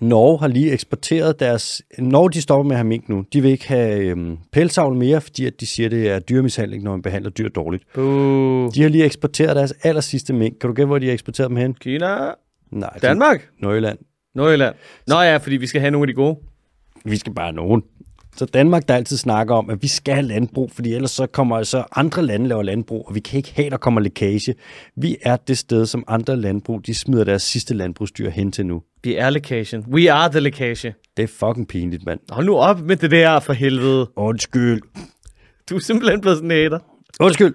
Norge 0.00 0.38
har 0.38 0.48
lige 0.48 0.72
eksporteret 0.72 1.40
deres... 1.40 1.82
Norge, 1.98 2.30
de 2.30 2.42
stopper 2.42 2.64
med 2.64 2.72
at 2.72 2.78
have 2.78 2.88
mink 2.88 3.08
nu. 3.08 3.24
De 3.32 3.40
vil 3.42 3.50
ikke 3.50 3.68
have 3.68 4.04
øhm, 4.04 4.36
pelsavl 4.52 4.96
mere, 4.96 5.20
fordi 5.20 5.46
at 5.46 5.60
de 5.60 5.66
siger, 5.66 5.88
det 5.88 6.08
er 6.08 6.18
dyremishandling, 6.18 6.82
når 6.82 6.90
man 6.90 7.02
behandler 7.02 7.30
dyr 7.30 7.48
dårligt. 7.48 7.84
Buh. 7.94 8.70
De 8.74 8.82
har 8.82 8.88
lige 8.88 9.04
eksporteret 9.04 9.56
deres 9.56 9.74
aller 9.82 10.00
sidste 10.00 10.32
mink. 10.32 10.58
Kan 10.58 10.68
du 10.68 10.74
gætte, 10.74 10.86
hvor 10.86 10.98
de 10.98 11.06
har 11.06 11.12
eksporteret 11.12 11.48
dem 11.48 11.56
hen? 11.56 11.74
Kina. 11.74 12.16
Nej, 12.70 12.98
Danmark. 13.02 13.40
er 13.40 13.64
Nordjylland. 13.64 13.98
Nordjylland. 14.34 14.74
Nå 15.06 15.20
ja, 15.20 15.36
fordi 15.36 15.56
vi 15.56 15.66
skal 15.66 15.80
have 15.80 15.90
nogle 15.90 16.02
af 16.02 16.06
de 16.06 16.14
gode. 16.14 16.36
Vi 17.04 17.16
skal 17.16 17.34
bare 17.34 17.46
have 17.46 17.56
nogen. 17.56 17.82
Så 18.38 18.44
Danmark, 18.46 18.88
der 18.88 18.94
altid 18.94 19.16
snakker 19.16 19.54
om, 19.54 19.70
at 19.70 19.82
vi 19.82 19.88
skal 19.88 20.14
have 20.14 20.26
landbrug, 20.26 20.70
fordi 20.74 20.94
ellers 20.94 21.10
så 21.10 21.26
kommer 21.26 21.62
så 21.62 21.84
andre 21.96 22.22
lande 22.22 22.48
laver 22.48 22.62
landbrug, 22.62 23.08
og 23.08 23.14
vi 23.14 23.20
kan 23.20 23.36
ikke 23.36 23.52
have, 23.54 23.70
der 23.70 23.76
kommer 23.76 24.00
lækage. 24.00 24.54
Vi 24.96 25.16
er 25.22 25.36
det 25.36 25.58
sted, 25.58 25.86
som 25.86 26.04
andre 26.08 26.36
landbrug, 26.36 26.86
de 26.86 26.94
smider 26.94 27.24
deres 27.24 27.42
sidste 27.42 27.74
landbrugsdyr 27.74 28.30
hen 28.30 28.52
til 28.52 28.66
nu. 28.66 28.82
Vi 29.04 29.16
er 29.16 29.30
lækagen. 29.30 29.84
We 29.92 30.12
are 30.12 30.30
the 30.30 30.40
lækage. 30.40 30.94
Det 31.16 31.22
er 31.22 31.26
fucking 31.26 31.68
pinligt, 31.68 32.06
mand. 32.06 32.20
Hold 32.30 32.46
nu 32.46 32.56
op 32.56 32.80
med 32.80 32.96
det 32.96 33.10
der 33.10 33.40
for 33.40 33.52
helvede. 33.52 34.10
Undskyld. 34.16 34.82
Du 35.70 35.76
er 35.76 35.80
simpelthen 35.80 36.20
blevet 36.20 36.36
sådan 36.38 36.50
en 36.50 36.56
hater. 36.56 36.78
Undskyld. 37.20 37.54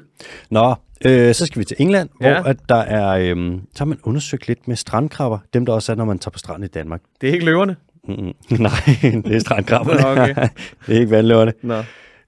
Nå, 0.49 0.75
øh, 1.05 1.34
så 1.36 1.45
skal 1.45 1.59
vi 1.59 1.65
til 1.65 1.77
England, 1.79 2.09
Ja. 2.21 2.41
hvor 2.41 2.49
at 2.49 2.57
der 2.69 2.75
er, 2.75 3.36
øh, 3.36 3.53
så 3.75 3.79
har 3.79 3.86
man 3.86 3.97
undersøgt 4.03 4.47
lidt 4.47 4.67
med 4.67 4.75
strandkrabber. 4.75 5.39
Dem, 5.53 5.65
der 5.65 5.73
også 5.73 5.91
er, 5.91 5.95
når 5.95 6.05
man 6.05 6.19
tager 6.19 6.31
på 6.31 6.39
stranden 6.39 6.63
i 6.63 6.67
Danmark. 6.67 7.01
Det 7.21 7.29
er 7.29 7.34
ikke 7.34 7.45
løverne. 7.45 7.75
Mm, 8.08 8.16
nej, 8.60 8.72
det 9.01 9.36
er 9.36 9.39
strandkrabberne. 9.39 10.01
Nå, 10.01 10.08
okay. 10.22 10.36
det 10.88 10.95
er 10.95 10.99
ikke 10.99 11.12
vandløverne. 11.12 11.54
Nå. 11.62 11.84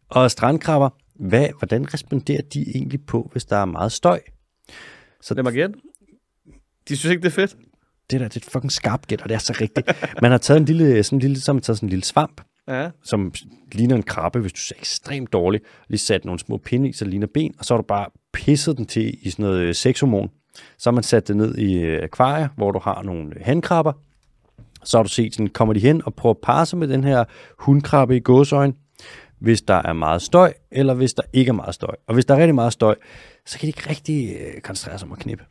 Og 0.10 0.32
strandkrabber, 0.32 0.90
hvad, 1.16 1.48
hvordan 1.58 1.94
responderer 1.94 2.42
de 2.54 2.66
egentlig 2.76 3.06
på, 3.06 3.30
hvis 3.32 3.46
der 3.46 3.58
er 3.58 3.66
meget 3.66 3.92
støj? 3.92 4.20
Så 5.22 5.34
Lad 5.34 5.44
mig 5.44 5.54
gætte. 5.54 5.76
De 6.90 6.98
synes 6.98 7.12
ikke, 7.12 7.22
det 7.22 7.28
er 7.28 7.32
fedt. 7.36 7.56
det 8.12 8.20
der, 8.20 8.28
det 8.28 8.36
er 8.36 8.40
et 8.40 8.52
fucking 8.52 8.72
skarpt 8.72 9.08
gæt, 9.08 9.22
og 9.22 9.30
det 9.30 9.36
er 9.36 9.40
så 9.40 9.58
rigtigt. 9.62 9.88
Man 10.22 10.32
har 10.32 10.38
taget 10.38 10.60
en 10.60 10.66
lille, 10.66 11.04
sådan 11.04 11.18
en 11.18 11.22
lille, 11.22 11.40
så 11.42 11.52
har 11.52 11.54
man 11.54 11.62
taget 11.62 11.78
sådan 11.78 11.88
en 11.88 11.90
lille 11.90 12.04
svamp, 12.04 12.42
Ja. 12.68 12.90
som 13.04 13.34
ligner 13.72 13.96
en 13.96 14.04
krabbe, 14.04 14.40
hvis 14.40 14.54
du 14.54 14.60
ser 14.60 14.76
ekstremt 14.80 15.34
dårlig. 15.34 15.62
Lige 15.90 16.00
sat 16.00 16.26
nogle 16.26 16.40
små 16.40 16.58
pinde 16.58 16.90
i, 16.90 16.94
så 16.94 17.06
det 17.06 17.12
ligner 17.12 17.28
ben, 17.34 17.54
og 17.60 17.66
så 17.66 17.74
har 17.74 17.82
du 17.82 17.86
bare 17.88 18.06
pisset 18.34 18.78
den 18.78 18.86
til 18.86 19.18
i 19.28 19.30
sådan 19.30 19.46
noget 19.46 19.60
øh, 19.60 19.76
sexhormon. 19.76 20.30
Så 20.78 20.90
har 20.90 20.92
man 20.94 21.04
sat 21.04 21.28
det 21.28 21.38
ned 21.38 21.58
i 21.58 21.74
øh, 21.78 22.04
akvarier, 22.04 22.48
hvor 22.58 22.72
du 22.72 22.80
har 22.80 23.04
nogle 23.04 23.36
øh, 23.36 23.42
handkrabber. 23.46 23.94
Så 24.86 24.98
har 24.98 25.04
du 25.04 25.10
set, 25.10 25.34
sådan, 25.34 25.48
kommer 25.48 25.74
de 25.74 25.80
hen 25.80 26.02
og 26.06 26.14
prøver 26.14 26.34
at 26.34 26.42
parre 26.44 26.66
sig 26.66 26.80
med 26.80 26.88
den 26.88 27.04
her 27.04 27.24
hundkrabbe 27.60 28.18
i 28.18 28.20
gåsøjne, 28.20 28.74
hvis 29.40 29.62
der 29.62 29.82
er 29.86 29.94
meget 29.94 30.22
støj, 30.22 30.54
eller 30.72 30.94
hvis 30.94 31.14
der 31.14 31.24
ikke 31.34 31.50
er 31.50 31.54
meget 31.54 31.76
støj. 31.76 31.96
Og 32.08 32.14
hvis 32.14 32.26
der 32.26 32.36
er 32.36 32.40
rigtig 32.40 32.56
meget 32.56 32.74
støj, 32.74 32.96
så 33.46 33.60
kan 33.60 33.66
de 33.66 33.68
ikke 33.68 33.90
rigtig 33.90 34.36
øh, 34.36 34.62
koncentrere 34.62 35.00
sig 35.00 35.06
om 35.08 35.12
at 35.12 35.20
knippe. 35.20 35.44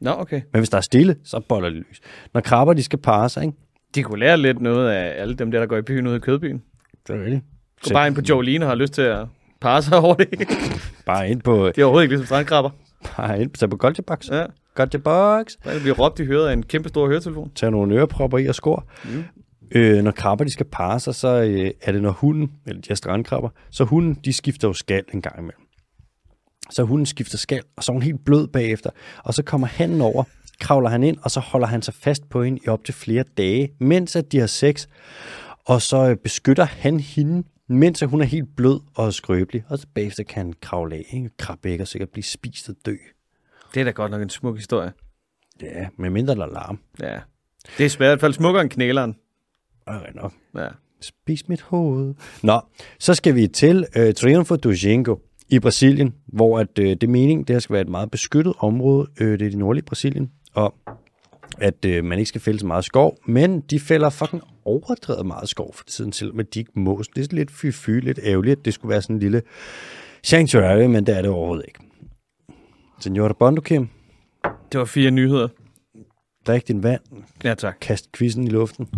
Nå, 0.00 0.10
okay. 0.10 0.40
Men 0.52 0.60
hvis 0.60 0.68
der 0.68 0.76
er 0.76 0.80
stille, 0.80 1.16
så 1.24 1.40
boller 1.48 1.68
de 1.68 1.74
løs. 1.74 2.00
Når 2.34 2.40
krabber, 2.40 2.74
de 2.74 2.82
skal 2.82 2.98
parre 2.98 3.28
sig, 3.28 3.42
ikke? 3.44 3.56
De 3.94 4.02
kunne 4.02 4.20
lære 4.20 4.36
lidt 4.36 4.60
noget 4.60 4.90
af 4.90 5.22
alle 5.22 5.34
dem 5.34 5.50
der, 5.50 5.58
der 5.58 5.66
går 5.66 5.76
i 5.76 5.82
byen 5.82 6.06
ude 6.06 6.16
i 6.16 6.18
Kødbyen. 6.18 6.62
Det 7.06 7.16
er 7.16 7.20
rigtigt. 7.24 7.44
Gå 7.84 7.92
bare 7.92 8.06
ind 8.06 8.14
på 8.14 8.20
Jolene 8.28 8.64
og 8.64 8.70
har 8.70 8.76
lyst 8.76 8.92
til 8.92 9.02
at 9.02 9.26
parre 9.60 9.82
sig 9.82 9.98
over 9.98 10.14
det. 10.14 10.28
Bare 11.06 11.30
ind 11.30 11.40
på, 11.40 11.52
De 11.76 11.80
er 11.80 11.84
overhovedet 11.84 12.04
ikke 12.04 12.12
ligesom 12.12 12.26
strandkrabber. 12.26 12.70
Bare 13.16 13.40
ind 13.42 13.70
på, 13.70 13.76
Goltebox. 13.76 14.28
Ja. 14.30 14.46
Goltebox. 14.74 15.52
Der 15.64 15.80
bliver 15.80 15.94
råbt 15.94 16.20
i 16.20 16.24
høret 16.24 16.48
af 16.48 16.52
en 16.52 16.62
kæmpe 16.62 16.88
stor 16.88 17.08
høretelefon. 17.08 17.50
Tag 17.54 17.70
nogle 17.70 17.94
ørepropper 17.94 18.38
i 18.38 18.46
og 18.46 18.54
skor. 18.54 18.86
Mm. 19.04 19.24
Øh, 19.74 20.02
når 20.02 20.10
krabber 20.10 20.44
de 20.44 20.50
skal 20.50 20.66
parre 20.66 21.00
sig, 21.00 21.14
så 21.14 21.42
øh, 21.42 21.70
er 21.82 21.92
det 21.92 22.02
når 22.02 22.10
hunden, 22.10 22.52
eller 22.66 22.82
de 22.82 22.88
her 22.88 22.94
strandkrabber, 22.94 23.48
så 23.70 23.84
hunden 23.84 24.14
de 24.24 24.32
skifter 24.32 24.68
jo 24.68 24.74
skal 24.74 25.04
en 25.14 25.22
gang 25.22 25.38
imellem. 25.38 25.62
Så 26.70 26.82
hunden 26.82 27.06
skifter 27.06 27.38
skal, 27.38 27.62
og 27.76 27.84
så 27.84 27.92
er 27.92 27.94
hun 27.94 28.02
helt 28.02 28.24
blød 28.24 28.48
bagefter. 28.48 28.90
Og 29.24 29.34
så 29.34 29.42
kommer 29.42 29.66
han 29.66 30.00
over, 30.00 30.24
kravler 30.60 30.88
han 30.88 31.02
ind, 31.02 31.16
og 31.22 31.30
så 31.30 31.40
holder 31.40 31.66
han 31.66 31.82
sig 31.82 31.94
fast 31.94 32.28
på 32.28 32.42
hende 32.42 32.60
i 32.64 32.68
op 32.68 32.84
til 32.84 32.94
flere 32.94 33.24
dage, 33.36 33.70
mens 33.80 34.16
at 34.16 34.32
de 34.32 34.38
har 34.38 34.46
sex. 34.46 34.86
Og 35.66 35.82
så 35.82 36.08
øh, 36.10 36.16
beskytter 36.16 36.64
han 36.64 37.00
hende, 37.00 37.48
mens 37.72 38.00
hun 38.00 38.20
er 38.20 38.24
helt 38.24 38.56
blød 38.56 38.80
og 38.94 39.14
skrøbelig. 39.14 39.64
Og 39.68 39.78
så 39.78 39.86
bagefter 39.94 40.22
kan 40.22 40.46
han 40.46 40.54
kravle 40.60 40.96
af, 40.96 41.04
ikke? 41.12 41.30
Krabbe 41.38 41.70
ikke 41.70 41.84
og 41.84 41.88
sikkert 41.88 42.08
blive 42.08 42.24
spist 42.24 42.68
og 42.68 42.74
dø. 42.86 42.96
Det 43.74 43.80
er 43.80 43.84
da 43.84 43.90
godt 43.90 44.10
nok 44.10 44.22
en 44.22 44.30
smuk 44.30 44.56
historie. 44.56 44.92
Ja, 45.62 45.88
med 45.96 46.10
mindre 46.10 46.34
der 46.34 46.42
er 46.42 46.52
larm. 46.52 46.78
Ja. 47.00 47.18
Det 47.78 47.86
er 47.86 47.90
svært, 47.90 48.06
i 48.06 48.10
hvert 48.10 48.20
fald 48.20 48.32
smukkere 48.32 48.62
end 48.62 48.70
knæleren. 48.70 49.16
Okay, 49.86 50.12
nok. 50.14 50.32
Ja. 50.56 50.68
Spis 51.00 51.48
mit 51.48 51.60
hoved. 51.60 52.14
Nå, 52.42 52.60
så 52.98 53.14
skal 53.14 53.34
vi 53.34 53.46
til 53.46 53.86
øh, 53.96 54.14
Triunfo 54.14 54.56
do 54.56 54.72
Jingo 54.84 55.16
i 55.48 55.58
Brasilien, 55.58 56.14
hvor 56.26 56.58
at, 56.58 56.78
øh, 56.78 56.86
det 56.86 57.02
er 57.02 57.08
meningen, 57.08 57.46
det 57.46 57.54
her 57.54 57.60
skal 57.60 57.72
være 57.72 57.82
et 57.82 57.88
meget 57.88 58.10
beskyttet 58.10 58.54
område. 58.58 59.08
Øh, 59.20 59.38
det 59.38 59.46
er 59.46 59.50
det 59.50 59.58
nordlige 59.58 59.84
Brasilien, 59.84 60.30
og 60.54 60.74
at 61.58 61.84
øh, 61.84 62.04
man 62.04 62.18
ikke 62.18 62.28
skal 62.28 62.40
fælde 62.40 62.58
så 62.58 62.66
meget 62.66 62.84
skov, 62.84 63.18
men 63.26 63.60
de 63.60 63.80
fælder 63.80 64.10
fucking 64.10 64.42
overdrevet 64.64 65.26
meget 65.26 65.48
skov 65.48 65.74
for 65.74 65.84
tiden, 65.84 66.12
selvom 66.12 66.40
at 66.40 66.54
de 66.54 66.58
ikke 66.58 66.72
må. 66.74 67.02
Så 67.02 67.10
Det 67.14 67.20
er 67.20 67.24
sådan 67.24 67.38
lidt 67.38 67.50
fy-fy, 67.50 67.90
lidt 67.90 68.18
ærgerligt, 68.22 68.58
at 68.58 68.64
det 68.64 68.74
skulle 68.74 68.90
være 68.92 69.02
sådan 69.02 69.16
en 69.16 69.20
lille 69.20 69.42
sanctuary, 70.22 70.84
men 70.86 71.06
det 71.06 71.16
er 71.16 71.22
det 71.22 71.30
overhovedet 71.30 71.64
ikke. 71.68 71.80
Senor 73.00 73.32
Bondo 73.38 73.60
Kim, 73.60 73.88
Det 74.72 74.78
var 74.78 74.84
fire 74.84 75.10
nyheder. 75.10 75.48
drik 76.46 76.68
din 76.68 76.82
vand, 76.82 77.00
Ja, 77.44 77.54
tak. 77.54 77.76
kast 77.80 78.12
quizzen 78.12 78.46
i 78.46 78.50
luften. 78.50 78.88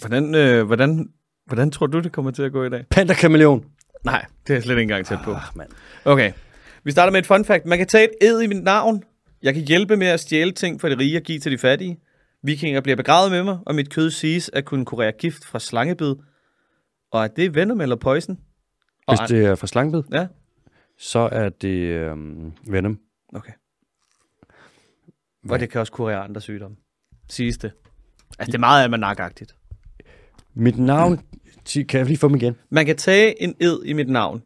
Hvordan, 0.00 0.34
øh, 0.34 0.66
hvordan, 0.66 1.08
hvordan 1.46 1.70
tror 1.70 1.86
du, 1.86 2.00
det 2.00 2.12
kommer 2.12 2.30
til 2.30 2.42
at 2.42 2.52
gå 2.52 2.64
i 2.64 2.68
dag? 2.70 2.84
Panda 2.90 3.14
Kameleon. 3.14 3.64
Nej, 4.04 4.24
det 4.46 4.56
er 4.56 4.60
slet 4.60 4.72
ikke 4.74 4.82
engang 4.82 5.06
tæt 5.06 5.18
på. 5.24 5.32
Ah, 5.32 5.40
mand. 5.54 5.68
Okay. 6.04 6.32
Vi 6.84 6.90
starter 6.90 7.12
med 7.12 7.20
et 7.20 7.26
fun 7.26 7.44
fact. 7.44 7.66
Man 7.66 7.78
kan 7.78 7.86
tage 7.86 8.04
et 8.04 8.28
ed 8.28 8.40
i 8.42 8.46
mit 8.46 8.62
navn. 8.62 9.02
Jeg 9.42 9.54
kan 9.54 9.62
hjælpe 9.62 9.96
med 9.96 10.06
at 10.06 10.20
stjæle 10.20 10.52
ting 10.52 10.80
fra 10.80 10.88
de 10.88 10.98
rige 10.98 11.16
og 11.16 11.22
give 11.22 11.38
til 11.38 11.52
de 11.52 11.58
fattige. 11.58 11.98
Vikinger 12.42 12.80
bliver 12.80 12.96
begravet 12.96 13.30
med 13.30 13.42
mig, 13.42 13.58
og 13.66 13.74
mit 13.74 13.90
kød 13.90 14.10
siges 14.10 14.50
at 14.52 14.64
kunne 14.64 14.84
kurere 14.84 15.12
gift 15.12 15.44
fra 15.44 15.58
slangebid. 15.58 16.14
Og 17.10 17.24
er 17.24 17.28
det 17.28 17.54
venom 17.54 17.80
eller 17.80 17.96
poison? 17.96 18.38
Og 19.06 19.16
Hvis 19.18 19.28
det 19.28 19.44
er 19.46 19.54
for 19.54 19.66
slangbid, 19.66 20.02
Ja, 20.12 20.26
så 20.98 21.18
er 21.32 21.48
det 21.48 21.78
øhm, 21.88 22.52
Venom. 22.66 22.98
okay. 23.34 23.52
Og 25.50 25.60
det 25.60 25.70
kan 25.70 25.80
også 25.80 25.92
kurere 25.92 26.18
andre 26.18 26.40
sygdomme. 26.40 26.76
Siges 27.28 27.58
det. 27.58 27.72
Altså, 28.38 28.46
det 28.46 28.54
er 28.54 28.58
meget 28.58 28.84
almanakagtigt. 28.84 29.54
Mit 30.54 30.78
navn, 30.78 31.20
kan 31.74 31.98
jeg 31.98 32.06
lige 32.06 32.18
få 32.18 32.28
dem 32.28 32.36
igen? 32.36 32.56
Man 32.70 32.86
kan 32.86 32.96
tage 32.96 33.42
en 33.42 33.54
ed 33.60 33.82
i 33.84 33.92
mit 33.92 34.08
navn. 34.08 34.42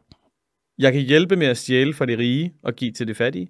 Jeg 0.77 0.93
kan 0.93 1.01
hjælpe 1.01 1.35
med 1.35 1.47
at 1.47 1.57
stjæle 1.57 1.93
fra 1.93 2.05
de 2.05 2.17
rige 2.17 2.53
og 2.63 2.73
give 2.73 2.91
til 2.91 3.07
de 3.07 3.15
fattige. 3.15 3.49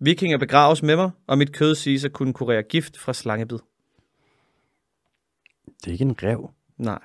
Vikinger 0.00 0.38
begraves 0.38 0.82
med 0.82 0.96
mig, 0.96 1.10
og 1.26 1.38
mit 1.38 1.52
kød 1.52 1.74
siges 1.74 2.04
at 2.04 2.12
kunne 2.12 2.32
kurere 2.32 2.62
gift 2.62 2.98
fra 2.98 3.12
slangebid. 3.14 3.58
Det 5.66 5.86
er 5.86 5.92
ikke 5.92 6.04
en 6.04 6.16
rev. 6.22 6.50
Nej. 6.78 6.98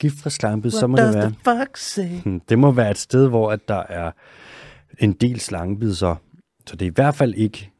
Gift 0.00 0.18
fra 0.22 0.30
slangebid, 0.30 0.70
så 0.70 0.86
må 0.86 0.96
det 0.96 1.14
være. 1.14 1.34
fuck 1.44 1.76
say? 1.76 2.20
Hmm, 2.22 2.40
Det 2.40 2.58
må 2.58 2.70
være 2.70 2.90
et 2.90 2.98
sted, 2.98 3.28
hvor 3.28 3.52
at 3.52 3.68
der 3.68 3.82
er 3.88 4.12
en 4.98 5.12
del 5.12 5.40
slangebid, 5.40 5.94
så. 5.94 6.16
Så 6.66 6.76
det 6.76 6.86
er 6.86 6.90
i 6.90 6.94
hvert 6.94 7.14
fald 7.14 7.34
ikke... 7.34 7.70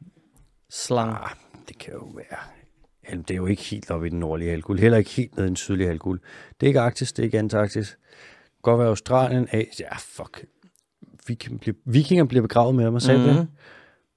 Slang. 0.69 1.09
Ah, 1.09 1.29
det 1.67 1.77
kan 1.77 1.93
jo 1.93 2.05
være... 2.15 2.37
Jamen, 3.09 3.23
det 3.23 3.31
er 3.31 3.35
jo 3.35 3.45
ikke 3.45 3.61
helt 3.61 3.91
oppe 3.91 4.07
i 4.07 4.09
den 4.09 4.19
nordlige 4.19 4.49
halvkugle. 4.49 4.81
Heller 4.81 4.97
ikke 4.97 5.09
helt 5.09 5.35
nede 5.35 5.45
i 5.45 5.49
den 5.49 5.55
sydlige 5.55 5.87
halvkugle. 5.87 6.19
Det 6.59 6.65
er 6.65 6.67
ikke 6.67 6.79
Arktis, 6.79 7.13
det 7.13 7.23
er 7.23 7.25
ikke 7.25 7.39
Antarktis. 7.39 7.87
Det 7.87 7.97
kan 8.49 8.61
godt 8.61 8.79
være 8.79 8.87
Australien, 8.87 9.47
Asien. 9.51 9.87
Ja, 9.91 9.95
fuck. 9.99 10.45
Vikinger 11.27 11.57
bliver, 11.59 11.75
vikinger 11.85 12.25
bliver 12.25 12.41
begravet 12.41 12.75
med 12.75 12.91
mig, 12.91 13.01
sagde 13.01 13.19
mm-hmm. 13.19 13.35
det? 13.35 13.47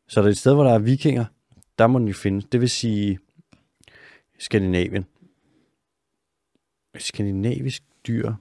Så 0.08 0.20
der 0.20 0.26
er 0.26 0.30
et 0.30 0.38
sted, 0.38 0.54
hvor 0.54 0.64
der 0.64 0.74
er 0.74 0.78
vikinger. 0.78 1.24
Der 1.78 1.86
må 1.86 1.98
den 1.98 2.08
jo 2.08 2.14
findes. 2.14 2.44
Det 2.52 2.60
vil 2.60 2.70
sige 2.70 3.18
Skandinavien. 4.38 5.06
Skandinavisk 6.98 7.82
dyr. 8.06 8.32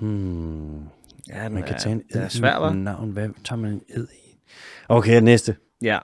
Hmm. 0.00 0.82
Ja, 1.28 1.48
Man 1.48 1.62
kan 1.62 1.78
tage 1.78 1.92
en 1.92 2.02
det 2.12 2.16
er 2.16 2.24
ed 2.24 2.30
svært, 2.30 2.62
hva'? 2.62 2.72
navn. 2.72 3.10
Hvad 3.10 3.28
tager 3.44 3.60
man 3.60 3.72
en 3.72 3.82
ed 3.88 4.08
i? 4.08 4.38
Okay, 4.88 5.20
næste. 5.20 5.56
Ja. 5.82 5.98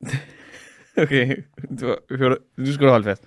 okay, 1.02 1.42
du, 1.80 1.96
hør 2.10 2.28
du, 2.28 2.36
du 2.56 2.72
skal 2.72 2.86
du 2.86 2.90
holde 2.90 3.04
fast. 3.04 3.24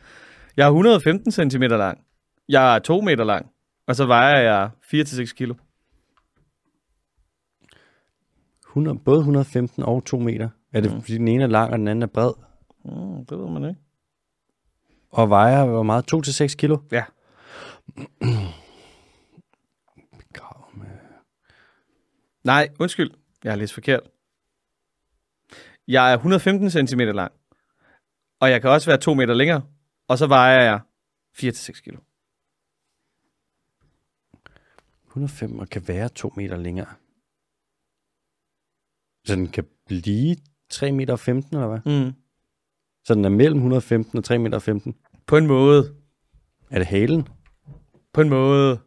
Jeg 0.57 0.63
er 0.63 0.69
115 0.69 1.32
cm 1.32 1.61
lang. 1.61 2.03
Jeg 2.49 2.75
er 2.75 2.80
2 2.80 3.01
meter 3.01 3.23
lang. 3.23 3.51
Og 3.88 3.95
så 3.95 4.05
vejer 4.05 4.39
jeg 4.39 4.69
4-6 4.84 5.34
kilo. 5.34 5.53
100, 8.67 8.99
både 8.99 9.19
115 9.19 9.84
og 9.84 10.05
2 10.05 10.19
meter. 10.19 10.49
Er 10.73 10.82
det, 10.82 10.93
mm. 10.93 11.01
fordi 11.01 11.17
den 11.17 11.28
ene 11.28 11.43
er 11.43 11.47
lang, 11.47 11.71
og 11.71 11.80
den 11.80 11.88
anden 11.88 12.03
er 12.03 12.07
bred? 12.07 12.32
Mm, 12.86 13.25
det 13.25 13.38
ved 13.39 13.49
man 13.49 13.69
ikke. 13.69 13.82
Og 15.10 15.30
vejer 15.30 15.66
hvor 15.66 15.84
meget? 15.84 16.14
2-6 16.14 16.55
kilo? 16.55 16.78
Ja. 16.91 17.05
Begrav 20.18 20.70
med... 20.74 20.88
Nej, 22.43 22.70
undskyld. 22.80 23.12
Jeg 23.43 23.51
har 23.51 23.58
læst 23.58 23.74
forkert. 23.74 24.01
Jeg 25.88 26.12
er 26.12 26.16
115 26.16 26.88
cm 26.88 26.99
lang. 26.99 27.32
Og 28.39 28.49
jeg 28.49 28.62
kan 28.62 28.70
også 28.70 28.89
være 28.89 28.97
2 28.97 29.14
meter 29.14 29.34
længere. 29.34 29.62
Og 30.08 30.18
så 30.18 30.28
vejer 30.28 30.62
jeg 30.62 30.80
4-6 31.38 31.82
kilo. 31.82 31.99
105 35.08 35.60
og 35.60 35.70
kan 35.70 35.88
være 35.88 36.10
2 36.10 36.34
meter 36.36 36.58
længere. 36.58 36.93
Så 39.26 39.36
den 39.36 39.47
kan 39.47 39.68
blive 39.86 40.36
3 40.70 40.91
meter 40.91 41.14
og 41.14 41.20
15, 41.20 41.55
eller 41.55 41.68
hvad? 41.68 42.05
Mm. 42.05 42.14
Så 43.08 43.16
den 43.16 43.26
er 43.26 43.30
mellem 43.30 43.58
115 43.58 44.18
og 44.18 44.24
3 44.24 44.38
meter 44.38 44.55
og 44.55 44.62
15. 44.62 44.95
På 45.26 45.38
en 45.38 45.47
måde. 45.47 45.95
Er 46.70 46.78
det 46.78 46.88
halen? 46.88 47.28
På 48.14 48.22
en 48.22 48.30
måde. 48.30 48.80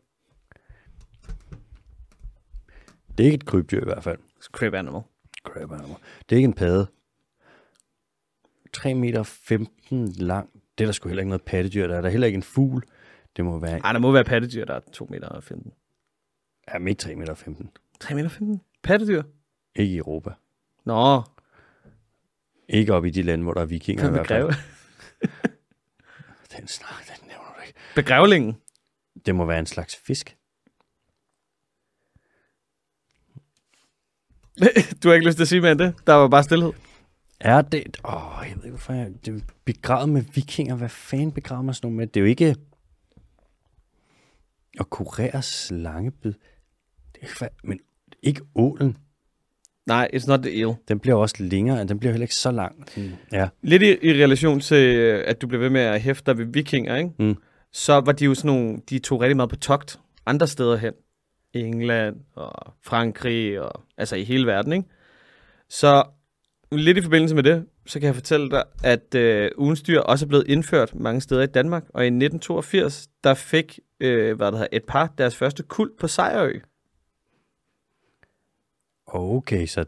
Det 3.18 3.20
er 3.20 3.24
ikke 3.24 3.34
et 3.34 3.46
krybdyr 3.46 3.80
i 3.80 3.84
hvert 3.84 4.04
fald. 4.04 4.18
Crab 4.52 4.74
animal. 4.74 5.02
Crab 5.44 5.72
animal. 5.72 5.96
Det 6.28 6.32
er 6.32 6.36
ikke 6.36 6.46
en 6.46 6.52
padde. 6.52 6.86
3 8.72 8.94
meter 8.94 9.18
og 9.18 9.26
15 9.26 10.08
lang. 10.12 10.50
Det 10.78 10.84
er 10.84 10.88
der 10.88 10.92
sgu 10.92 11.08
heller 11.08 11.22
ikke 11.22 11.30
noget 11.30 11.42
pattedyr. 11.42 11.86
Der 11.86 11.96
er 11.96 12.00
der 12.00 12.08
heller 12.08 12.26
ikke 12.26 12.36
en 12.36 12.42
fugl. 12.42 12.82
Det 13.36 13.44
må 13.44 13.58
være... 13.58 13.78
Ej, 13.78 13.92
der 13.92 14.00
må 14.00 14.12
være 14.12 14.24
pattedyr, 14.24 14.64
der 14.64 14.74
er 14.74 14.80
2 14.92 15.06
meter 15.10 15.28
og 15.28 15.44
15. 15.44 15.72
Ja, 16.72 16.78
men 16.78 16.88
ikke 16.88 17.00
3 17.00 17.14
meter 17.14 17.34
15. 17.34 17.70
3 18.00 18.14
meter 18.14 18.28
15? 18.28 18.60
Pattedyr? 18.82 19.22
Ikke 19.76 19.94
i 19.94 19.98
Europa. 19.98 20.30
Nå, 20.84 21.22
Ikke 22.72 22.94
op 22.94 23.04
i 23.04 23.10
de 23.10 23.22
lande, 23.22 23.44
hvor 23.44 23.54
der 23.54 23.60
er 23.60 23.64
vikinger 23.64 24.08
i 24.08 24.10
hvert 24.10 24.26
fald. 24.26 24.46
Den 26.56 26.68
snak, 26.68 27.06
den 27.06 27.28
nævner 27.28 27.54
du 27.56 27.62
ikke. 27.66 27.78
Begrævlingen. 27.94 28.56
Det 29.26 29.34
må 29.34 29.44
være 29.44 29.58
en 29.58 29.66
slags 29.66 29.96
fisk. 29.96 30.36
du 35.02 35.08
har 35.08 35.14
ikke 35.14 35.26
lyst 35.26 35.36
til 35.36 35.44
at 35.44 35.48
sige 35.48 35.60
mere 35.60 35.72
end 35.72 35.78
det? 35.78 35.94
Der 36.06 36.12
var 36.12 36.28
bare 36.28 36.42
stillhed. 36.42 36.72
Er 37.40 37.62
det... 37.62 37.96
Åh, 38.04 38.42
jeg 38.42 38.56
ved 38.56 38.64
ikke, 38.64 38.68
hvorfor 38.68 38.92
jeg... 38.92 39.12
Det 39.24 39.34
er 39.34 39.40
begravet 39.64 40.08
med 40.08 40.22
vikinger. 40.34 40.74
Hvad 40.76 40.88
fanden 40.88 41.32
begraver 41.32 41.62
man 41.62 41.74
sådan 41.74 41.86
noget 41.86 41.96
med? 41.96 42.06
Det 42.06 42.16
er 42.16 42.20
jo 42.20 42.26
ikke... 42.26 42.56
At 44.80 44.90
kurere 44.90 45.42
slangebid. 45.42 46.34
Det 47.14 47.22
er, 47.40 47.48
men 47.64 47.80
ikke 48.22 48.42
ålen. 48.54 48.96
Nej, 49.86 50.08
it's 50.14 50.26
not 50.26 50.40
the 50.40 50.58
eel. 50.58 50.74
Den 50.88 50.98
bliver 50.98 51.16
også 51.16 51.36
længere. 51.38 51.84
Den 51.84 51.98
bliver 51.98 52.12
heller 52.12 52.24
ikke 52.24 52.34
så 52.34 52.50
lang. 52.50 52.84
Sådan, 52.88 53.12
ja. 53.32 53.48
Lidt 53.62 53.82
i, 53.82 53.96
i 54.02 54.24
relation 54.24 54.60
til, 54.60 54.74
at 55.26 55.42
du 55.42 55.46
blev 55.46 55.60
ved 55.60 55.70
med 55.70 55.80
at 55.80 56.00
hæfte 56.00 56.26
dig 56.26 56.38
ved 56.38 56.46
vikinger, 56.46 56.96
ikke? 56.96 57.10
Mm. 57.18 57.36
så 57.72 57.92
var 57.92 58.12
de 58.12 58.24
jo 58.24 58.34
sådan 58.34 58.48
nogle, 58.56 58.78
de 58.90 58.98
tog 58.98 59.20
rigtig 59.20 59.36
meget 59.36 59.50
på 59.50 59.56
togt 59.56 60.00
andre 60.26 60.46
steder 60.46 60.76
hen. 60.76 60.92
England 61.54 62.16
og 62.34 62.74
Frankrig, 62.84 63.60
og, 63.60 63.82
altså 63.98 64.16
i 64.16 64.24
hele 64.24 64.46
verden, 64.46 64.72
ikke? 64.72 64.88
Så 65.68 66.04
lidt 66.72 66.98
i 66.98 67.02
forbindelse 67.02 67.34
med 67.34 67.42
det, 67.42 67.64
så 67.86 68.00
kan 68.00 68.06
jeg 68.06 68.14
fortælle 68.14 68.50
dig, 68.50 68.64
at 68.84 69.14
øh, 69.14 69.50
ugens 69.58 69.82
dyr 69.82 70.00
også 70.00 70.24
er 70.24 70.28
blevet 70.28 70.48
indført 70.48 70.94
mange 70.94 71.20
steder 71.20 71.42
i 71.42 71.46
Danmark. 71.46 71.84
Og 71.88 72.02
i 72.04 72.06
1982, 72.06 73.08
der 73.24 73.34
fik 73.34 73.78
øh, 74.00 74.36
hvad 74.36 74.46
der 74.46 74.52
hedder, 74.52 74.66
et 74.72 74.84
par 74.88 75.14
deres 75.18 75.36
første 75.36 75.62
kuld 75.62 75.92
på 76.00 76.08
Sejrø. 76.08 76.52
Okay, 79.12 79.66
så 79.66 79.84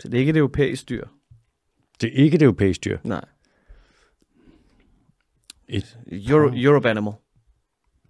Så 0.00 0.08
det 0.08 0.14
er 0.14 0.18
ikke 0.18 0.30
et 0.30 0.36
europæisk 0.36 0.88
dyr. 0.88 1.06
det 2.00 2.08
er 2.08 2.22
ikke 2.24 2.38
det 2.38 2.44
europæiske 2.44 2.82
dyr. 2.84 2.98
Nej. 3.04 3.24
Et, 5.68 5.98
Euro, 6.06 6.52
Europe 6.54 6.90
animal. 6.90 7.12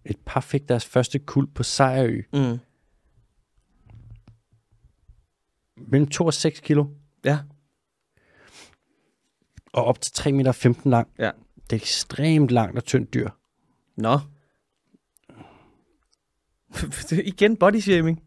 et 0.04 0.16
par 0.26 0.40
fik 0.40 0.68
deres 0.68 0.84
første 0.86 1.18
kuld 1.18 1.48
på 1.54 1.62
Sejrø. 1.62 2.22
Mm. 2.32 2.58
Mellem 5.76 6.08
2 6.08 6.26
og 6.26 6.34
6 6.34 6.60
kilo. 6.60 6.84
Ja. 7.24 7.38
Og 9.72 9.84
op 9.84 10.00
til 10.00 10.12
3 10.12 10.32
meter 10.32 10.52
15 10.52 10.90
lang. 10.90 11.08
Ja. 11.18 11.30
Det 11.70 11.72
er 11.72 11.80
ekstremt 11.80 12.50
langt 12.50 12.76
og 12.76 12.84
tyndt 12.84 13.14
dyr. 13.14 13.30
Nå. 13.96 14.12
Er 14.12 14.18
Igen 17.32 17.56
body 17.56 17.80
shaming. 17.80 18.22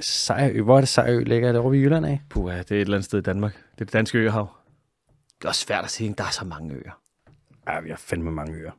Sejrø, 0.00 0.62
hvor 0.62 0.76
er 0.76 0.80
det 0.80 0.88
Sejrø 0.88 1.22
ligger? 1.22 1.48
Er 1.48 1.52
det 1.52 1.60
over 1.60 1.70
ved 1.70 1.78
Jylland 1.78 2.06
af? 2.06 2.20
Puh, 2.30 2.52
det 2.52 2.58
er 2.58 2.60
et 2.60 2.80
eller 2.80 2.94
andet 2.96 3.04
sted 3.04 3.18
i 3.18 3.22
Danmark. 3.22 3.52
Det 3.54 3.80
er 3.80 3.84
det 3.84 3.92
danske 3.92 4.18
øhav. 4.18 4.48
Det 5.38 5.44
er 5.44 5.48
også 5.48 5.60
svært 5.60 5.84
at 5.84 5.90
sige, 5.90 6.14
der 6.18 6.24
er 6.24 6.30
så 6.30 6.44
mange 6.44 6.74
øer. 6.74 7.00
Ja, 7.68 7.80
vi 7.80 7.88
har 7.88 7.96
fandme 7.96 8.30
mange 8.30 8.54
øer. 8.54 8.70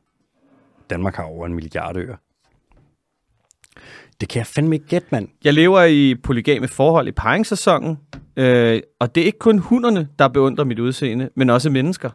Danmark 0.90 1.14
har 1.14 1.24
over 1.24 1.46
en 1.46 1.54
milliard 1.54 1.96
øer. 1.96 2.16
Det 4.20 4.28
kan 4.28 4.38
jeg 4.38 4.46
fandme 4.46 4.76
ikke 4.76 4.86
gætte, 4.86 5.08
mand. 5.10 5.28
Jeg 5.44 5.54
lever 5.54 5.82
i 5.82 6.14
polygame 6.14 6.68
forhold 6.68 7.08
i 7.08 7.12
paringssæsonen, 7.12 7.98
øh, 8.36 8.80
og 9.00 9.14
det 9.14 9.20
er 9.20 9.24
ikke 9.24 9.38
kun 9.38 9.58
hunderne, 9.58 10.08
der 10.18 10.28
beundrer 10.28 10.64
mit 10.64 10.78
udseende, 10.78 11.30
men 11.34 11.50
også 11.50 11.70
mennesker. 11.70 12.10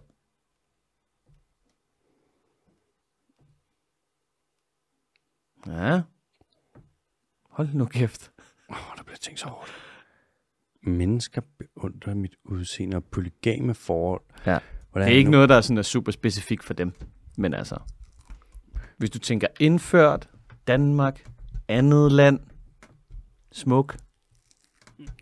Ja. 5.67 6.01
Hold 7.49 7.69
nu 7.73 7.85
kæft. 7.85 8.31
Åh, 8.69 8.75
oh, 8.91 8.97
der 8.97 9.03
bliver 9.03 9.17
tænkt 9.17 9.39
så 9.39 9.47
hårdt. 9.47 9.71
Mennesker 10.83 11.41
beundrer 11.59 12.13
mit 12.15 12.35
udseende 12.43 12.97
og 12.97 13.03
polygame 13.03 13.73
forhold. 13.73 14.21
Ja. 14.45 14.59
Hvordan 14.91 15.07
Det 15.07 15.13
er 15.13 15.17
ikke 15.17 15.31
nu? 15.31 15.35
noget, 15.37 15.49
der 15.49 15.55
er, 15.55 15.61
sådan 15.61 15.77
er 15.77 15.81
super 15.81 16.11
specifikt 16.11 16.63
for 16.63 16.73
dem. 16.73 16.93
Men 17.37 17.53
altså, 17.53 17.77
hvis 18.97 19.09
du 19.09 19.19
tænker 19.19 19.47
indført, 19.59 20.29
Danmark, 20.67 21.25
andet 21.67 22.11
land, 22.11 22.39
smuk. 23.51 23.97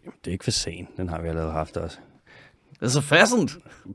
Det 0.06 0.28
er 0.28 0.32
ikke 0.32 0.44
for 0.44 0.52
sen. 0.52 0.88
Den 0.98 1.10
har 1.10 1.22
vi 1.22 1.28
allerede 1.28 1.52
haft 1.52 1.78
også. 1.78 1.98
It's 2.84 2.98
a 2.98 3.02
pheasant. 3.02 3.52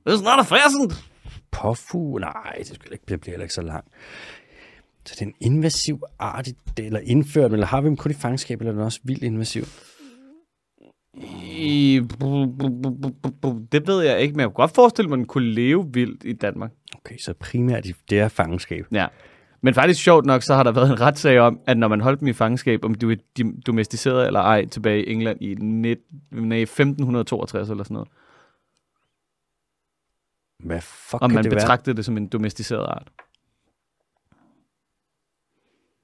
It's 0.08 0.22
not 0.22 0.38
a 0.38 0.42
pheasant. 0.42 1.10
Påfugl? 1.50 2.20
Nej, 2.20 2.54
det, 2.58 2.66
skal 2.66 2.92
ikke, 2.92 3.04
det 3.08 3.20
bliver 3.20 3.32
heller 3.32 3.44
ikke 3.44 3.54
så 3.54 3.62
langt. 3.62 3.88
Så 5.06 5.14
det 5.14 5.22
er 5.22 5.26
en 5.26 5.34
invasiv 5.40 6.02
art, 6.18 6.48
eller 6.78 7.00
indført, 7.00 7.52
eller 7.52 7.66
har 7.66 7.80
vi 7.80 7.88
dem 7.88 7.96
kun 7.96 8.10
i 8.10 8.14
fangenskab, 8.14 8.60
eller 8.60 8.72
er 8.72 8.76
den 8.76 8.84
også 8.84 9.00
vildt 9.04 9.22
invasiv? 9.22 9.64
I, 11.16 12.00
det 13.72 13.86
ved 13.86 14.02
jeg 14.02 14.20
ikke, 14.20 14.32
men 14.32 14.40
jeg 14.40 14.48
kunne 14.48 14.54
godt 14.54 14.74
forestille 14.74 15.08
mig, 15.08 15.16
at 15.16 15.18
den 15.18 15.26
kunne 15.26 15.50
leve 15.50 15.90
vildt 15.92 16.24
i 16.24 16.32
Danmark. 16.32 16.70
Okay, 16.94 17.16
så 17.18 17.34
primært 17.34 17.86
det 18.10 18.18
er 18.18 18.28
fangenskab. 18.28 18.86
Ja. 18.92 19.06
Men 19.60 19.74
faktisk 19.74 20.02
sjovt 20.02 20.26
nok, 20.26 20.42
så 20.42 20.54
har 20.54 20.62
der 20.62 20.72
været 20.72 20.90
en 20.90 21.00
retssag 21.00 21.40
om, 21.40 21.60
at 21.66 21.78
når 21.78 21.88
man 21.88 22.00
holdt 22.00 22.20
dem 22.20 22.28
i 22.28 22.32
fangenskab, 22.32 22.84
om 22.84 22.94
de 22.94 23.08
var 23.08 23.16
domesticeret 23.66 24.26
eller 24.26 24.40
ej 24.40 24.66
tilbage 24.66 25.06
i 25.06 25.12
England 25.12 25.42
i 25.42 25.54
19, 25.54 26.04
nej, 26.32 26.58
1562 26.58 27.70
eller 27.70 27.84
sådan 27.84 27.94
noget. 27.94 28.08
Hvad 30.64 30.80
fuck 30.80 31.22
Om 31.22 31.30
man 31.30 31.44
det 31.44 31.52
være? 31.52 31.60
betragtede 31.60 31.96
det 31.96 32.04
som 32.04 32.16
en 32.16 32.26
domesticeret 32.26 32.86
art. 32.86 33.10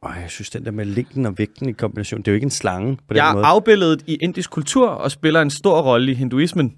Ej, 0.03 0.11
jeg 0.13 0.31
synes, 0.31 0.51
den 0.51 0.65
der 0.65 0.71
med 0.71 0.85
længden 0.85 1.27
og 1.27 1.39
vægten 1.39 1.69
i 1.69 1.73
kombination, 1.73 2.19
det 2.21 2.29
er 2.29 2.33
jo 2.33 2.35
ikke 2.35 2.45
en 2.45 2.51
slange 2.51 2.97
på 2.97 3.03
den 3.09 3.17
Jeg 3.17 3.31
måde. 3.35 3.45
er 3.45 3.49
afbildet 3.49 4.05
i 4.07 4.15
indisk 4.15 4.51
kultur 4.51 4.89
og 4.89 5.11
spiller 5.11 5.43
en 5.43 5.51
stor 5.51 5.83
rolle 5.83 6.11
i 6.13 6.15
hinduismen. 6.15 6.77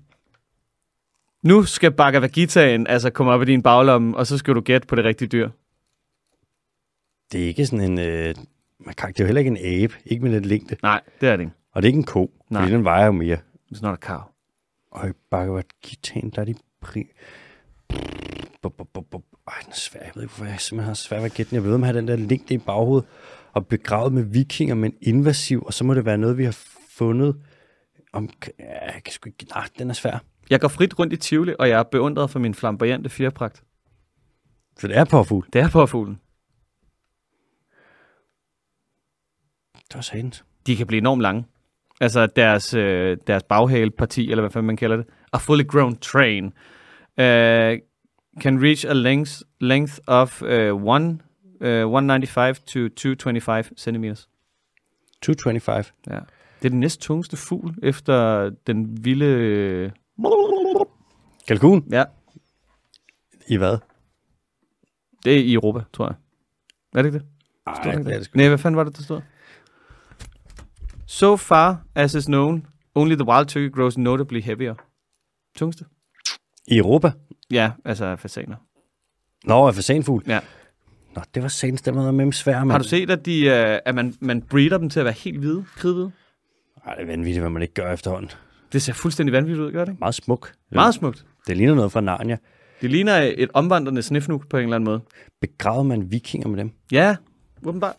Nu 1.43 1.63
skal 1.65 1.91
Bhagavad 1.93 2.29
Gitaen 2.29 2.87
altså 2.87 3.11
komme 3.11 3.33
op 3.33 3.43
i 3.43 3.45
din 3.45 3.63
baglomme, 3.63 4.17
og 4.17 4.27
så 4.27 4.39
skal 4.39 4.55
du 4.55 4.61
gætte 4.61 4.87
på 4.87 4.95
det 4.97 5.05
rigtige 5.05 5.29
dyr. 5.29 5.51
Det 7.33 7.43
er 7.43 7.47
ikke 7.47 7.67
sådan 7.67 7.91
en... 7.93 7.99
Øh, 7.99 8.35
man 8.79 8.95
kan, 8.95 9.09
det 9.09 9.21
er 9.21 9.25
jo 9.25 9.27
heller 9.27 9.39
ikke 9.41 9.51
en 9.51 9.83
abe, 9.83 9.95
ikke 10.07 10.23
med 10.23 10.31
lidt 10.33 10.47
længde. 10.47 10.77
Nej, 10.83 11.01
det 11.21 11.29
er 11.29 11.37
det 11.37 11.43
ikke. 11.43 11.55
Og 11.73 11.83
det 11.83 11.89
er 11.89 11.91
ikke 11.91 11.99
en 11.99 12.05
ko, 12.05 12.31
Nej. 12.51 12.63
fordi 12.63 12.75
den 12.75 12.85
vejer 12.85 13.07
jo 13.07 13.13
mere. 13.13 13.39
It's 13.75 13.83
not 13.83 13.93
a 13.93 13.97
cow. 13.97 14.21
Og 14.91 15.09
i 15.09 15.13
Bhagavad 15.31 15.63
Gitaen, 15.83 16.31
der 16.31 16.41
er 16.41 16.45
de 16.45 16.55
pri... 16.81 17.05
Bup, 18.63 18.73
bup, 18.77 18.89
bup, 18.95 19.05
bup. 19.11 19.23
Ej, 19.49 19.55
den 19.65 19.71
er 19.71 19.77
svær. 19.77 20.01
Jeg 20.01 20.13
ved 20.15 20.23
ikke, 20.23 20.35
hvorfor 20.35 20.51
jeg 20.51 20.61
simpelthen 20.61 20.87
har 20.87 20.95
svært 20.95 21.19
ved 21.19 21.31
at 21.31 21.35
gætte 21.35 21.51
den. 21.51 21.57
Jeg 21.57 21.65
ved, 21.65 21.75
om 21.75 21.83
har 21.83 21.93
den 21.93 22.09
der 22.09 22.17
længde 22.17 22.55
i 22.55 22.59
baghovedet 22.59 23.09
og 23.53 23.67
begravet 23.67 24.13
med 24.13 24.23
vikinger, 24.23 24.75
men 24.75 24.95
invasiv, 25.01 25.63
og 25.67 25.75
så 25.75 25.85
må 25.85 25.95
det 25.95 26.05
være 26.05 26.19
noget, 26.19 26.39
vi 26.39 26.45
har 26.45 26.59
fundet 26.89 27.43
om... 28.13 28.29
Ja, 28.59 28.93
jeg 28.95 29.03
kan 29.05 29.13
sgu 29.13 29.29
ikke... 29.29 29.47
Nej, 29.55 29.69
den 29.79 29.91
er 29.91 29.95
svær. 29.95 30.19
Jeg 30.51 30.61
går 30.61 30.69
frit 30.69 30.99
rundt 30.99 31.13
i 31.13 31.17
Tivoli, 31.17 31.55
og 31.59 31.69
jeg 31.69 31.79
er 31.79 31.83
beundret 31.83 32.31
for 32.31 32.39
min 32.39 32.55
flamboyante 32.55 33.11
fjerpragt. 33.11 33.63
Så 34.79 34.89
det 34.89 34.97
er 34.97 35.05
påfugl. 35.05 35.47
Det 35.53 35.61
er 35.61 35.69
påfuglen. 35.69 36.21
Det 39.75 39.95
var 39.95 40.01
satans. 40.01 40.45
De 40.67 40.77
kan 40.77 40.87
blive 40.87 40.99
enormt 40.99 41.23
lange. 41.23 41.45
Altså 42.01 42.27
deres, 42.27 42.75
øh, 42.75 43.17
deres 43.27 43.43
baghaleparti, 43.43 44.31
eller 44.31 44.43
hvad 44.43 44.51
fanden 44.51 44.67
man 44.67 44.77
kalder 44.77 44.97
det. 44.97 45.07
A 45.33 45.37
fully 45.37 45.67
grown 45.67 45.97
train. 45.97 46.53
Uh, 47.19 47.79
can 48.41 48.59
reach 48.59 48.85
a 48.85 48.93
length, 48.95 49.43
length 49.61 50.01
of 50.07 50.43
uh, 50.43 50.49
one, 50.87 51.21
uh, 51.61 51.85
195 51.87 52.65
to 52.65 52.89
225 52.89 53.73
centimeters. 53.77 54.29
225. 55.23 55.93
Ja. 56.07 56.19
Det 56.63 56.69
er 56.69 56.71
den 56.71 56.81
næst 56.81 57.01
tungeste 57.01 57.37
fugl, 57.37 57.75
efter 57.83 58.51
den 58.67 59.05
vilde... 59.05 59.27
øh, 59.27 59.91
Kalkun? 61.49 61.85
Ja, 61.91 62.05
I 63.49 63.57
hvad? 63.57 63.79
det 65.25 65.35
er 65.35 65.39
i 65.45 65.53
Europa, 65.53 65.81
tror 65.93 66.07
jeg. 66.07 66.15
Er 66.95 67.03
det 67.03 67.09
ikke 67.09 67.19
det? 67.19 67.27
Ej, 67.67 67.75
Stod 67.75 67.85
der 67.85 67.93
ikke 67.99 68.05
det 68.05 68.15
er 68.15 68.19
det 68.19 68.25
sgu. 68.27 68.37
Nej, 68.37 68.49
hvad 68.49 68.59
fanden 68.59 68.77
var 68.77 68.85
det, 68.85 68.97
der 68.97 69.03
stod? 69.03 69.21
So 71.07 71.37
far 71.37 71.83
as 71.95 72.15
is 72.15 72.25
known, 72.25 72.67
only 72.95 73.15
the 73.15 73.25
wild 73.25 73.47
turkey 73.47 73.73
grows 73.73 73.99
notably 73.99 74.41
heavier. 74.41 74.75
Tungste? 75.57 75.85
I 76.69 76.79
Europa? 76.79 77.13
Ja, 77.51 77.71
altså 77.85 78.17
fasaner. 78.17 78.57
Nå, 79.45 79.67
er 79.67 79.73
fasanfugl? 79.73 80.23
Ja. 80.27 80.41
Nå, 81.17 81.23
det 81.35 81.43
var 81.43 81.49
satans, 81.49 81.83
der 81.83 81.93
var 81.93 82.11
med 82.11 82.25
dem 82.25 82.33
svær, 82.33 82.59
mand. 82.59 82.71
Har 82.71 82.79
du 82.79 82.85
set, 82.85 83.11
at, 83.11 83.27
de, 83.27 83.47
uh, 83.47 83.79
at 83.89 83.95
man, 83.95 84.15
man 84.21 84.43
breeder 84.43 84.79
dem 84.79 84.91
til 84.91 85.01
at 85.01 85.05
være 85.05 85.15
helt 85.15 85.39
hvide, 85.39 85.65
kridhvide? 85.77 86.13
Ej, 86.87 86.95
det 86.95 87.03
er 87.03 87.07
vanvittigt, 87.07 87.43
hvad 87.43 87.51
man 87.51 87.63
ikke 87.63 87.75
gør 87.75 87.93
efterhånden. 87.93 88.31
Det 88.73 88.83
ser 88.83 88.93
fuldstændig 88.93 89.33
vanvittigt 89.33 89.61
ud, 89.67 89.73
gør 89.73 89.85
det? 89.85 90.01
Meget 90.01 90.15
smuk. 90.15 90.53
Meget 90.71 90.95
smukt. 90.95 91.25
Det 91.47 91.57
ligner 91.57 91.75
noget 91.75 91.93
fra 91.93 92.01
Narnia. 92.01 92.39
Det 92.81 92.91
ligner 92.91 93.31
et 93.37 93.51
omvandrende 93.55 94.03
snifnuk 94.03 94.49
på 94.49 94.57
en 94.57 94.63
eller 94.63 94.77
anden 94.77 94.85
måde. 94.85 95.01
Begravede 95.41 95.85
man 95.85 96.11
vikinger 96.11 96.49
med 96.49 96.59
dem? 96.59 96.71
Ja, 96.93 97.17
åbenbart. 97.65 97.97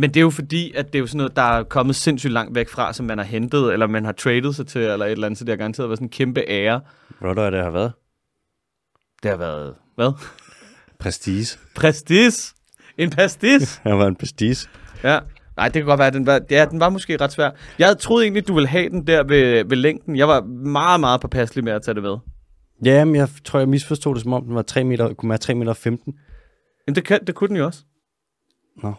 Men 0.00 0.10
det 0.10 0.16
er 0.16 0.22
jo 0.22 0.30
fordi, 0.30 0.72
at 0.74 0.86
det 0.86 0.94
er 0.94 1.00
jo 1.00 1.06
sådan 1.06 1.16
noget, 1.16 1.36
der 1.36 1.42
er 1.42 1.62
kommet 1.62 1.96
sindssygt 1.96 2.32
langt 2.32 2.54
væk 2.54 2.68
fra, 2.68 2.92
som 2.92 3.06
man 3.06 3.18
har 3.18 3.24
hentet, 3.24 3.72
eller 3.72 3.86
man 3.86 4.04
har 4.04 4.12
traded 4.12 4.52
sig 4.52 4.66
til, 4.66 4.80
eller 4.80 5.06
et 5.06 5.12
eller 5.12 5.26
andet, 5.26 5.38
så 5.38 5.44
det 5.44 5.52
har 5.52 5.56
garanteret 5.56 5.88
været 5.88 5.98
sådan 5.98 6.06
en 6.06 6.10
kæmpe 6.10 6.40
ære. 6.48 6.80
Hvornår 7.20 7.42
er 7.42 7.50
det 7.50 7.62
har 7.62 7.70
været? 7.70 7.92
Det 9.22 9.30
har 9.30 9.38
været 9.38 9.74
Hvad? 9.94 10.12
Prestige. 10.98 11.58
Prestige. 11.74 12.54
En 12.98 13.10
pastis. 13.10 13.76
Han 13.86 13.98
var 13.98 14.06
en 14.06 14.16
prestige. 14.16 14.68
Ja. 15.04 15.18
Nej, 15.56 15.66
det 15.66 15.72
kan 15.72 15.84
godt 15.84 15.98
være, 15.98 16.06
at 16.06 16.14
den 16.14 16.26
var, 16.26 16.40
ja, 16.50 16.66
den 16.70 16.80
var 16.80 16.88
måske 16.88 17.16
ret 17.16 17.32
svær. 17.32 17.50
Jeg 17.78 17.98
troet 17.98 18.22
egentlig, 18.22 18.48
du 18.48 18.54
ville 18.54 18.68
have 18.68 18.88
den 18.88 19.06
der 19.06 19.24
ved, 19.24 19.64
ved 19.64 19.76
længden. 19.76 20.16
Jeg 20.16 20.28
var 20.28 20.40
meget, 20.66 21.00
meget 21.00 21.20
påpasselig 21.20 21.64
med 21.64 21.72
at 21.72 21.82
tage 21.82 21.94
det 21.94 22.02
med. 22.02 22.16
Ja, 22.84 23.04
men 23.04 23.16
jeg 23.16 23.28
tror, 23.44 23.58
jeg 23.58 23.68
misforstod 23.68 24.14
det, 24.14 24.22
som 24.22 24.32
om 24.32 24.44
den 24.44 24.54
var 24.54 24.62
3 24.62 24.84
meter, 24.84 25.14
kunne 25.14 25.28
være 25.28 25.38
3 25.38 25.54
meter 25.54 25.72
15. 25.72 26.14
Jamen, 26.86 26.94
det, 26.94 27.04
kan, 27.04 27.24
det 27.26 27.34
kunne 27.34 27.48
den 27.48 27.56
jo 27.56 27.66
også. 27.66 27.80
Nå, 28.82 28.94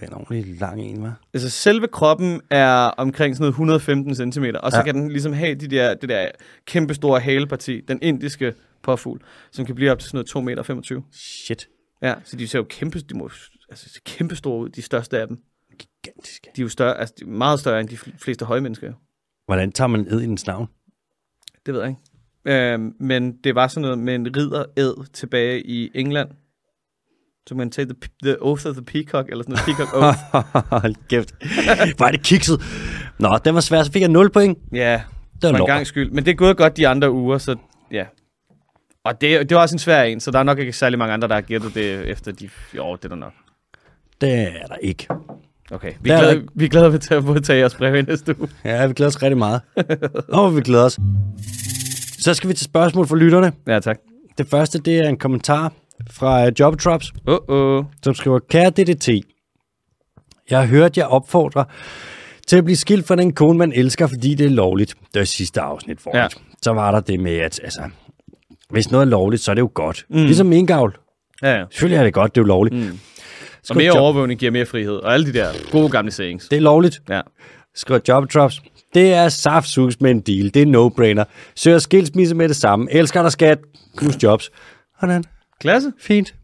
det 0.00 0.06
er 0.06 0.16
en 0.16 0.20
ordentlig 0.20 0.60
lang 0.60 0.80
en, 0.82 1.06
hva'? 1.06 1.10
Altså, 1.34 1.50
selve 1.50 1.86
kroppen 1.88 2.40
er 2.50 2.74
omkring 2.76 3.36
sådan 3.36 3.42
noget 3.42 3.52
115 3.52 4.32
cm, 4.32 4.44
og 4.62 4.70
så 4.72 4.78
Ja. 4.78 4.84
kan 4.84 4.94
den 4.94 5.08
ligesom 5.08 5.32
have 5.32 5.54
de 5.54 5.68
der, 5.68 5.94
det 5.94 6.08
der 6.08 6.28
kæmpe 6.66 6.94
store 6.94 7.20
haleparti, 7.20 7.80
den 7.80 7.98
indiske 8.02 8.54
påfugl, 8.82 9.20
som 9.52 9.64
kan 9.64 9.74
blive 9.74 9.90
op 9.90 9.98
til 9.98 10.08
sådan 10.10 10.16
noget 10.34 10.68
2,25 10.70 10.94
meter. 10.94 11.02
Shit. 11.12 11.68
Ja, 12.02 12.14
så 12.24 12.36
de 12.36 12.48
ser 12.48 12.58
jo 12.58 12.64
kæmpe, 12.68 13.00
de 13.00 13.14
må, 13.18 13.30
altså, 13.68 14.00
kæmpe 14.06 14.36
store 14.36 14.58
ud, 14.64 14.68
de 14.68 14.82
største 14.82 15.18
af 15.20 15.28
dem. 15.28 15.38
Gigantisk. 15.78 16.46
De 16.56 16.60
er 16.60 16.64
jo 16.64 16.68
større, 16.68 16.98
altså, 16.98 17.14
de 17.18 17.24
er 17.24 17.28
meget 17.28 17.60
større 17.60 17.80
end 17.80 17.88
de 17.88 17.94
fl- 17.96 18.18
fleste 18.18 18.44
høje 18.44 18.60
mennesker. 18.60 18.92
Hvordan 19.46 19.72
tager 19.72 19.88
man 19.88 20.00
ed 20.00 20.20
i 20.20 20.26
dens 20.26 20.46
navn? 20.46 20.66
Det 21.66 21.74
ved 21.74 21.80
jeg 21.80 21.88
ikke. 21.90 22.72
Øhm, 22.72 22.94
men 23.00 23.32
det 23.44 23.54
var 23.54 23.68
sådan 23.68 23.82
noget 23.82 23.98
med 23.98 24.14
en 24.14 24.36
ridder 24.36 24.64
ed 24.76 24.94
tilbage 25.12 25.66
i 25.66 25.90
England. 25.94 26.28
Så 27.48 27.54
man 27.54 27.70
tage 27.70 27.84
the, 27.86 27.94
the 28.22 28.42
Oath 28.42 28.66
of 28.66 28.74
the 28.74 28.84
Peacock, 28.84 29.28
eller 29.28 29.44
sådan 29.44 29.52
noget 29.52 29.64
Peacock 29.64 29.94
Oath. 29.94 30.46
Hold 30.82 30.94
kæft. 31.08 31.34
Hvor 31.96 32.06
er 32.06 32.10
det 32.10 32.22
kikset. 32.22 32.60
Nå, 33.18 33.38
den 33.44 33.54
var 33.54 33.60
svær. 33.60 33.82
Så 33.82 33.92
fik 33.92 34.02
jeg 34.02 34.08
0 34.10 34.30
point. 34.30 34.58
ja, 34.72 35.02
Det 35.42 35.42
var 35.42 35.50
for 35.50 35.64
en 35.64 35.66
gang 35.66 35.86
skyld. 35.86 36.10
Men 36.10 36.24
det 36.24 36.30
er 36.30 36.34
gået 36.36 36.56
godt 36.56 36.76
de 36.76 36.88
andre 36.88 37.10
uger, 37.10 37.38
så 37.38 37.56
ja. 37.92 38.04
Og 39.04 39.20
det, 39.20 39.48
det 39.48 39.54
var 39.54 39.60
også 39.62 39.74
en 39.74 39.78
svær 39.78 40.02
en, 40.02 40.20
så 40.20 40.30
der 40.30 40.38
er 40.38 40.42
nok 40.42 40.58
ikke 40.58 40.72
særlig 40.72 40.98
mange 40.98 41.14
andre, 41.14 41.28
der 41.28 41.34
har 41.34 41.40
gættet 41.40 41.74
det 41.74 42.08
efter 42.08 42.32
de... 42.32 42.48
Jo, 42.76 42.96
det 42.96 43.04
er 43.04 43.08
der 43.08 43.16
nok. 43.16 43.32
Det 44.20 44.32
er 44.32 44.66
der 44.68 44.76
ikke. 44.82 45.06
Okay, 45.72 45.92
vi 46.00 46.08
Der 46.10 46.16
er, 46.16 46.18
er 46.20 46.22
glade, 46.32 46.46
vi 46.54 46.64
er 46.64 46.68
glade 46.68 46.92
ved 46.92 47.12
at 47.12 47.24
modtage 47.24 47.58
jeres 47.58 47.74
brev 47.74 47.94
i 47.94 48.02
næste 48.02 48.40
uge. 48.40 48.48
Ja, 48.64 48.86
vi 48.86 48.92
glæder 48.92 49.08
os 49.08 49.22
rigtig 49.22 49.38
meget. 49.38 49.60
Oh, 50.28 50.56
vi 50.56 50.60
glæder 50.60 50.84
os. 50.84 50.98
Så 52.18 52.34
skal 52.34 52.48
vi 52.48 52.54
til 52.54 52.64
spørgsmål 52.64 53.06
fra 53.06 53.16
lytterne. 53.16 53.52
Ja, 53.66 53.80
tak. 53.80 53.98
Det 54.38 54.46
første, 54.46 54.78
det 54.78 54.98
er 54.98 55.08
en 55.08 55.16
kommentar 55.18 55.72
fra 56.12 56.46
uh, 56.46 56.52
Jobtrops, 56.60 57.12
Åh, 57.26 57.38
oh, 57.48 57.78
oh. 57.78 57.84
som 58.02 58.14
skriver, 58.14 58.38
Kære 58.50 58.70
DDT, 58.70 59.08
jeg 60.50 60.58
har 60.60 60.66
hørt 60.66 60.98
jer 60.98 61.04
opfordre 61.04 61.64
til 62.46 62.56
at 62.56 62.64
blive 62.64 62.76
skilt 62.76 63.06
fra 63.06 63.16
den 63.16 63.32
kone, 63.32 63.58
man 63.58 63.72
elsker, 63.72 64.06
fordi 64.06 64.34
det 64.34 64.46
er 64.46 64.50
lovligt. 64.50 64.94
Det 65.14 65.18
var 65.18 65.24
sidste 65.24 65.60
afsnit 65.60 66.00
for 66.00 66.16
Ja. 66.16 66.26
Så 66.62 66.72
var 66.72 66.90
der 66.90 67.00
det 67.00 67.20
med, 67.20 67.36
at 67.36 67.60
altså, 67.64 67.80
hvis 68.70 68.90
noget 68.90 69.06
er 69.06 69.10
lovligt, 69.10 69.42
så 69.42 69.50
er 69.50 69.54
det 69.54 69.62
jo 69.62 69.70
godt. 69.74 70.04
Mm. 70.08 70.16
Ligesom 70.16 70.46
minkavl. 70.46 70.96
Ja, 71.42 71.58
ja. 71.58 71.64
Selvfølgelig 71.70 71.98
er 71.98 72.04
det 72.04 72.14
godt, 72.14 72.34
det 72.34 72.40
er 72.40 72.42
jo 72.42 72.46
lovligt. 72.46 72.76
Mm. 72.76 72.98
Og 73.70 73.76
mere 73.76 73.92
overvågning 73.92 74.40
giver 74.40 74.52
mere 74.52 74.66
frihed, 74.66 74.94
og 74.94 75.14
alle 75.14 75.26
de 75.26 75.32
der 75.32 75.48
gode 75.70 75.88
gamle 75.88 76.10
sayings. 76.10 76.48
Det 76.48 76.56
er 76.56 76.60
lovligt. 76.60 77.02
Ja. 77.08 77.20
skriver 77.74 78.00
Jobtrops. 78.08 78.62
Det 78.94 79.12
er 79.14 79.28
saftsus 79.28 80.00
med 80.00 80.10
en 80.10 80.20
deal. 80.20 80.54
Det 80.54 80.62
er 80.62 80.66
no-brainer. 80.66 81.24
Søger 81.56 81.78
skilsmisse 81.78 82.34
med 82.34 82.48
det 82.48 82.56
samme. 82.56 82.92
Elsker 82.92 83.22
dig 83.22 83.32
skat. 83.32 83.58
Knus 83.96 84.22
jobs. 84.22 84.50
Sådan. 85.00 85.24
Klasse. 85.60 85.92
Fint. 85.98 86.34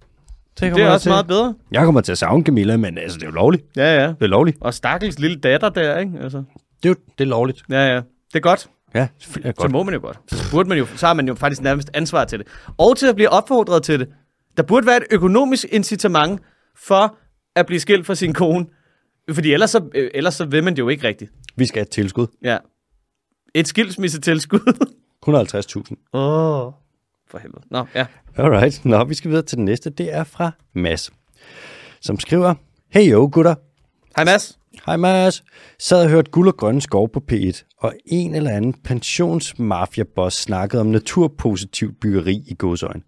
kommer 0.61 0.75
Det 0.77 0.85
er 0.85 0.91
også 0.91 1.03
til. 1.05 1.11
meget 1.11 1.27
bedre. 1.27 1.55
Jeg 1.73 1.85
kommer 1.85 2.01
til 2.01 2.13
at 2.13 2.19
savne 2.19 2.45
Camilla, 2.45 2.77
men 2.77 2.99
altså, 2.99 3.19
det 3.19 3.23
er 3.23 3.27
jo 3.31 3.33
lovligt. 3.35 3.65
Ja, 3.77 4.03
ja. 4.03 4.09
Det 4.09 4.17
er 4.23 4.27
lovligt. 4.27 4.57
Og 4.61 4.75
stakkels 4.75 5.19
lille 5.19 5.37
datter 5.37 5.69
der, 5.69 5.99
ikke? 5.99 6.13
Altså. 6.21 6.39
Det 6.83 6.85
er 6.85 6.89
jo 6.89 6.95
det 7.19 7.25
er 7.25 7.29
lovligt. 7.29 7.63
Ja, 7.71 7.87
ja. 7.95 7.97
Det 7.97 8.35
er 8.35 8.41
godt. 8.41 8.69
Ja, 8.95 9.09
selvfølgelig 9.19 9.49
er 9.49 9.53
det 9.53 9.57
Så 9.57 9.63
godt. 9.63 9.73
må 9.73 9.83
man 9.83 9.95
jo 9.95 10.01
godt. 10.01 10.19
Så, 10.29 10.51
burde 10.51 10.69
man 10.69 10.79
jo, 10.79 10.87
så 10.97 11.07
har 11.07 11.15
man 11.15 11.29
jo 11.29 11.35
faktisk 11.35 11.63
nærmest 11.63 11.91
ansvar 11.95 12.25
til 12.25 12.39
det. 12.39 12.47
Og 12.79 12.97
til 12.97 13.07
at 13.07 13.15
blive 13.15 13.29
opfordret 13.31 13.83
til 13.83 14.01
det. 14.01 14.09
Der 14.57 14.63
burde 14.63 14.87
være 14.87 14.97
et 14.97 15.05
økonomisk 15.11 15.65
incitament 15.73 16.41
for 16.87 17.17
at 17.57 17.67
blive 17.67 17.81
skilt 17.81 18.07
fra 18.07 18.15
sin 18.15 18.33
kone. 18.35 18.67
Fordi 19.33 19.53
ellers 19.53 19.71
så, 19.71 20.09
ellers 20.15 20.35
så 20.35 20.45
vil 20.45 20.65
man 20.65 20.73
det 20.77 20.79
jo 20.83 20.89
ikke 20.89 21.09
rigtigt. 21.09 21.33
Vi 21.57 21.67
skal 21.67 21.79
have 21.79 21.83
et 21.85 21.91
tilskud. 21.91 22.27
Ja. 22.43 22.59
Et 23.55 23.69
skilsmissetilskud. 23.69 24.61
150.000. 25.29 26.11
Åh. 26.13 26.67
oh. 26.67 26.73
For 27.31 27.39
helvede. 27.39 27.63
Nå, 27.71 27.85
ja. 27.95 28.07
Alright. 28.37 28.85
Nå, 28.85 29.05
vi 29.05 29.15
skal 29.15 29.31
videre 29.31 29.45
til 29.45 29.57
den 29.57 29.65
næste. 29.65 29.91
Det 29.91 30.15
er 30.15 30.25
fra 30.25 30.51
Mads, 30.75 31.11
som 32.01 32.21
skriver, 32.21 32.55
Hey 32.91 33.13
yo, 33.13 33.31
gutter. 33.33 33.55
Hej 34.17 34.25
Mads. 34.25 34.59
Hej 34.87 34.97
Mads. 34.97 35.45
Sad 35.79 36.05
og 36.05 36.11
hørte 36.11 36.31
Guld 36.31 36.49
og 36.49 36.57
Grønne 36.57 36.81
Skov 36.81 37.09
på 37.13 37.23
P1, 37.33 37.77
og 37.79 37.95
en 38.07 38.35
eller 38.35 38.51
anden 38.51 38.75
pensionsmafia-boss 38.85 40.37
snakkede 40.37 40.81
om 40.81 40.87
naturpositivt 40.87 42.01
byggeri 42.01 42.43
i 42.47 42.55
godsøjen. 42.55 43.03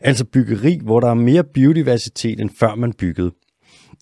Altså 0.00 0.24
byggeri, 0.24 0.80
hvor 0.82 1.00
der 1.00 1.10
er 1.10 1.14
mere 1.14 1.44
biodiversitet, 1.44 2.40
end 2.40 2.50
før 2.58 2.74
man 2.74 2.92
byggede. 2.92 3.32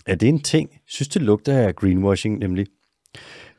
Er 0.06 0.14
det 0.14 0.28
en 0.28 0.40
ting? 0.40 0.70
Synes 0.86 1.08
det 1.08 1.22
lugter 1.22 1.58
af 1.58 1.76
greenwashing 1.76 2.38
nemlig. 2.38 2.66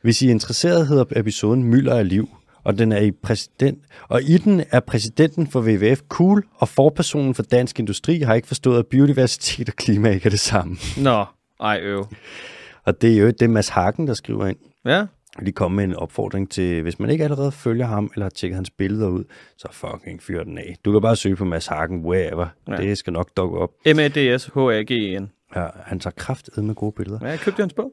Hvis 0.02 0.22
I 0.22 0.26
er 0.26 0.30
interesseret, 0.30 0.88
hedder 0.88 1.04
episoden 1.16 1.64
Mylder 1.64 1.98
af 1.98 2.08
liv, 2.08 2.28
og, 2.64 2.78
den 2.78 2.92
er 2.92 3.00
i 3.00 3.10
præsident, 3.10 3.78
og 4.08 4.22
i 4.22 4.38
den 4.38 4.62
er 4.70 4.80
præsidenten 4.80 5.46
for 5.46 5.60
WWF 5.60 6.00
cool, 6.08 6.44
og 6.54 6.68
forpersonen 6.68 7.34
for 7.34 7.42
Dansk 7.42 7.78
Industri 7.78 8.18
har 8.18 8.34
ikke 8.34 8.48
forstået, 8.48 8.78
at 8.78 8.86
biodiversitet 8.86 9.68
og 9.68 9.74
klima 9.74 10.10
ikke 10.10 10.26
er 10.26 10.30
det 10.30 10.40
samme. 10.40 10.76
Nå, 10.98 11.24
ej 11.60 11.80
øv. 11.82 12.06
Og 12.84 13.02
det 13.02 13.14
er 13.14 13.20
jo 13.20 13.26
det 13.26 13.42
er 13.42 13.48
Mads 13.48 13.68
Hagen, 13.68 14.06
der 14.06 14.14
skriver 14.14 14.46
ind. 14.46 14.56
Ja. 14.84 15.06
De 15.46 15.52
kommer 15.52 15.76
med 15.76 15.84
en 15.84 15.96
opfordring 15.96 16.50
til, 16.50 16.82
hvis 16.82 16.98
man 16.98 17.10
ikke 17.10 17.24
allerede 17.24 17.52
følger 17.52 17.86
ham, 17.86 18.10
eller 18.14 18.24
har 18.24 18.30
tjekket 18.30 18.54
hans 18.54 18.70
billeder 18.70 19.08
ud, 19.08 19.24
så 19.58 19.68
fucking 19.72 20.22
fyr 20.22 20.44
den 20.44 20.58
af. 20.58 20.76
Du 20.84 20.92
kan 20.92 21.00
bare 21.00 21.16
søge 21.16 21.36
på 21.36 21.44
Mads 21.44 21.66
Hagen, 21.66 22.04
wherever. 22.04 22.46
Ja. 22.68 22.76
Det 22.76 22.98
skal 22.98 23.12
nok 23.12 23.30
dukke 23.36 23.58
op. 23.58 23.70
M-A-D-S-H-A-G-E-N. 23.86 25.30
Ja, 25.56 25.66
han 25.84 26.00
tager 26.00 26.14
kraft 26.16 26.50
med 26.56 26.74
gode 26.74 26.92
billeder. 26.92 27.18
Ja, 27.22 27.28
jeg 27.28 27.38
købte 27.38 27.60
hans 27.60 27.72
bog. 27.72 27.92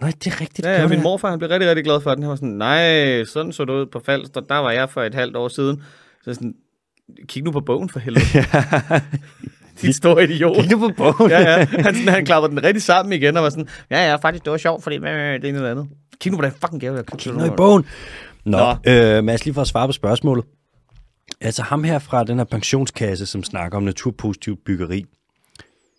Nej, 0.00 0.12
det 0.24 0.26
er 0.32 0.40
rigtigt. 0.40 0.66
Ja, 0.66 0.80
ja, 0.80 0.88
min 0.88 1.02
morfar 1.02 1.30
han 1.30 1.38
blev 1.38 1.50
rigtig, 1.50 1.68
rigtig 1.68 1.84
glad 1.84 2.00
for 2.00 2.14
den. 2.14 2.22
Han 2.22 2.30
var 2.30 2.36
sådan, 2.36 2.48
nej, 2.48 3.24
sådan 3.24 3.52
så 3.52 3.64
det 3.64 3.72
ud 3.72 3.86
på 3.86 4.00
Falster. 4.06 4.40
Der 4.40 4.58
var 4.58 4.70
jeg 4.70 4.90
for 4.90 5.02
et 5.02 5.14
halvt 5.14 5.36
år 5.36 5.48
siden. 5.48 5.82
Så 6.24 6.34
sådan, 6.34 6.54
kig 7.26 7.42
nu 7.42 7.50
på 7.50 7.60
bogen 7.60 7.88
for 7.88 8.00
helvede. 8.00 8.24
Din 9.82 9.92
store 9.92 10.24
idiot. 10.24 10.56
Kig 10.56 10.70
nu 10.70 10.78
på 10.78 10.94
bogen. 10.96 11.30
ja, 11.30 11.40
ja. 11.40 11.64
Han, 11.64 11.94
sådan, 11.94 12.08
han 12.08 12.24
klappede 12.24 12.50
den 12.50 12.64
rigtig 12.64 12.82
sammen 12.82 13.12
igen 13.12 13.36
og 13.36 13.42
var 13.42 13.50
sådan, 13.50 13.68
ja, 13.90 14.10
ja, 14.10 14.16
faktisk, 14.16 14.44
det 14.44 14.50
var 14.50 14.58
sjovt, 14.58 14.82
fordi 14.82 14.96
det 14.96 15.04
ene 15.44 15.48
eller 15.48 15.70
andet. 15.70 15.88
Kig 16.20 16.32
nu 16.32 16.38
på 16.38 16.44
den 16.44 16.52
fucking 16.52 16.80
gave, 16.80 16.96
jeg 16.96 17.06
købte. 17.06 17.32
Nå, 17.32 17.44
i 17.44 17.50
bogen. 17.56 17.86
Nå, 18.44 18.58
Nå. 18.58 18.92
Øh, 18.92 19.24
Mads, 19.24 19.44
lige 19.44 19.54
for 19.54 19.60
at 19.60 19.68
svare 19.68 19.88
på 19.88 19.92
spørgsmålet. 19.92 20.44
Altså 21.40 21.62
ham 21.62 21.84
her 21.84 21.98
fra 21.98 22.24
den 22.24 22.36
her 22.38 22.44
pensionskasse, 22.44 23.26
som 23.26 23.44
snakker 23.44 23.76
om 23.78 23.82
naturpositivt 23.82 24.64
byggeri. 24.64 25.04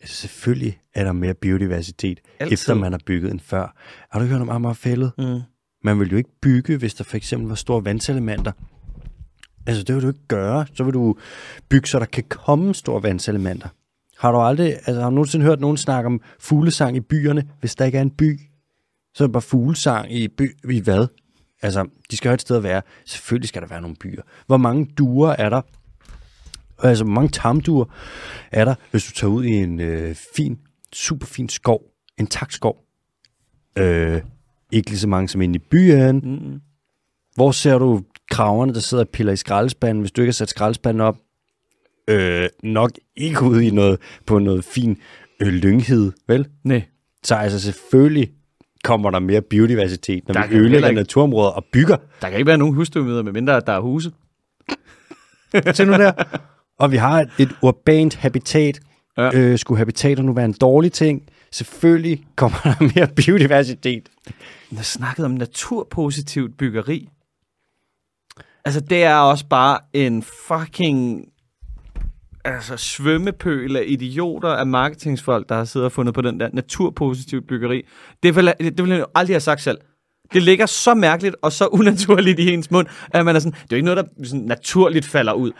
Altså 0.01 0.15
selvfølgelig 0.15 0.79
er 0.93 1.03
der 1.03 1.11
mere 1.11 1.33
biodiversitet, 1.33 2.19
Altid. 2.39 2.53
Efter 2.53 2.73
man 2.73 2.91
har 2.91 2.99
bygget 3.05 3.31
end 3.31 3.39
før. 3.39 3.75
Har 4.11 4.19
du 4.19 4.25
hørt 4.25 4.41
om 4.41 4.49
Amagerfællet? 4.49 5.11
Mm. 5.17 5.39
Man 5.83 5.99
vil 5.99 6.11
jo 6.11 6.17
ikke 6.17 6.39
bygge, 6.41 6.77
hvis 6.77 6.93
der 6.93 7.03
for 7.03 7.17
eksempel 7.17 7.47
var 7.49 7.55
store 7.55 7.85
vandselementer. 7.85 8.51
Altså, 9.67 9.83
det 9.83 9.95
vil 9.95 10.03
du 10.03 10.07
ikke 10.07 10.27
gøre. 10.27 10.65
Så 10.73 10.83
vil 10.83 10.93
du 10.93 11.15
bygge, 11.69 11.87
så 11.87 11.99
der 11.99 12.05
kan 12.05 12.23
komme 12.29 12.75
store 12.75 13.03
vandselementer. 13.03 13.67
Har 14.19 14.31
du 14.31 14.37
aldrig, 14.37 14.73
altså 14.73 15.01
har 15.01 15.09
du 15.09 15.15
nogensinde 15.15 15.45
hørt 15.45 15.59
nogen 15.59 15.77
snakke 15.77 16.07
om 16.07 16.21
fuglesang 16.39 16.97
i 16.97 16.99
byerne, 16.99 17.47
hvis 17.59 17.75
der 17.75 17.85
ikke 17.85 17.97
er 17.97 18.01
en 18.01 18.11
by? 18.11 18.39
Så 19.13 19.23
er 19.23 19.27
det 19.27 19.33
bare 19.33 19.41
fuglesang 19.41 20.13
i 20.13 20.27
by, 20.27 20.57
i 20.71 20.79
hvad? 20.79 21.07
Altså, 21.61 21.87
de 22.11 22.17
skal 22.17 22.29
have 22.29 22.33
et 22.33 22.41
sted 22.41 22.57
at 22.57 22.63
være. 22.63 22.81
Selvfølgelig 23.05 23.49
skal 23.49 23.61
der 23.61 23.67
være 23.67 23.81
nogle 23.81 23.95
byer. 23.95 24.21
Hvor 24.47 24.57
mange 24.57 24.85
duer 24.97 25.29
er 25.29 25.49
der? 25.49 25.61
Altså, 26.83 27.03
hvor 27.03 27.13
mange 27.13 27.29
tamduer 27.29 27.85
er 28.51 28.65
der, 28.65 28.75
hvis 28.91 29.03
du 29.05 29.11
tager 29.11 29.31
ud 29.31 29.43
i 29.43 29.51
en 29.51 29.79
øh, 29.79 30.15
fin, 30.35 30.57
super 30.93 31.27
fin 31.27 31.49
skov? 31.49 31.81
En 32.19 32.27
takskov. 32.27 32.77
Øh, 33.77 34.21
ikke 34.71 34.89
lige 34.89 34.99
så 34.99 35.07
mange 35.07 35.27
som 35.29 35.41
inde 35.41 35.55
i 35.55 35.59
byen. 35.71 36.15
Mm. 36.15 36.59
Hvor 37.35 37.51
ser 37.51 37.77
du 37.77 38.01
kraverne, 38.31 38.73
der 38.73 38.79
sidder 38.79 39.03
og 39.03 39.09
piller 39.09 39.33
i 39.33 39.35
skraldespanden, 39.35 40.01
hvis 40.01 40.11
du 40.11 40.21
ikke 40.21 40.27
har 40.29 40.33
sat 40.33 40.49
skraldespanden 40.49 41.01
op? 41.01 41.17
Øh, 42.07 42.49
nok 42.63 42.91
ikke 43.15 43.43
ude 43.43 43.67
i 43.67 43.69
noget, 43.71 43.99
på 44.25 44.39
noget 44.39 44.63
fin 44.65 44.97
øh, 45.41 45.47
lynghed, 45.47 46.11
vel? 46.27 46.47
Nej. 46.63 46.83
Så 47.23 47.35
altså 47.35 47.59
selvfølgelig 47.59 48.31
kommer 48.83 49.11
der 49.11 49.19
mere 49.19 49.41
biodiversitet, 49.41 50.27
når 50.27 50.33
Der 50.33 50.47
vi 50.47 50.55
ødelægger 50.55 50.87
ikke- 50.89 50.99
naturområder 51.01 51.49
og 51.49 51.65
bygger. 51.73 51.97
Der 52.21 52.29
kan 52.29 52.37
ikke 52.37 52.47
være 52.47 52.57
nogen 52.57 52.75
husdyrmøder, 52.75 53.23
medmindre 53.23 53.59
der 53.59 53.73
er 53.73 53.79
huse. 53.79 54.11
Se 55.73 55.85
nu 55.85 55.91
der. 55.91 56.11
Og 56.81 56.91
vi 56.91 56.97
har 56.97 57.25
et, 57.39 57.49
urbant 57.61 58.15
habitat. 58.15 58.79
Ja. 59.17 59.31
Øh, 59.33 59.59
skulle 59.59 59.77
habitater 59.77 60.23
nu 60.23 60.33
være 60.33 60.45
en 60.45 60.53
dårlig 60.53 60.91
ting? 60.91 61.23
Selvfølgelig 61.51 62.23
kommer 62.35 62.57
der 62.65 62.91
mere 62.95 63.07
biodiversitet. 63.07 64.09
Jeg 64.71 64.85
snakkede 64.85 65.25
om 65.25 65.31
naturpositivt 65.31 66.57
byggeri. 66.57 67.09
Altså, 68.65 68.81
det 68.81 69.03
er 69.03 69.15
også 69.15 69.45
bare 69.49 69.79
en 69.93 70.23
fucking 70.23 71.25
altså, 72.45 72.77
svømmepøl 72.77 73.75
af 73.75 73.83
idioter 73.87 74.49
af 74.49 74.67
marketingsfolk, 74.67 75.49
der 75.49 75.55
har 75.55 75.65
siddet 75.65 75.85
og 75.85 75.91
fundet 75.91 76.15
på 76.15 76.21
den 76.21 76.39
der 76.39 76.49
naturpositivt 76.53 77.47
byggeri. 77.47 77.81
Det 78.23 78.35
vil, 78.35 78.53
det 78.59 78.83
vil 78.83 78.89
jeg 78.89 78.99
jo 78.99 79.05
aldrig 79.15 79.33
have 79.33 79.41
sagt 79.41 79.61
selv. 79.61 79.77
Det 80.33 80.43
ligger 80.43 80.65
så 80.65 80.93
mærkeligt 80.93 81.35
og 81.41 81.51
så 81.51 81.67
unaturligt 81.67 82.39
i 82.39 82.53
ens 82.53 82.71
mund, 82.71 82.87
at 83.13 83.25
man 83.25 83.35
er 83.35 83.39
sådan, 83.39 83.51
det 83.51 83.61
er 83.61 83.67
jo 83.71 83.75
ikke 83.75 83.85
noget, 83.85 84.05
der 84.05 84.25
sådan 84.25 84.45
naturligt 84.45 85.05
falder 85.05 85.33
ud. 85.33 85.51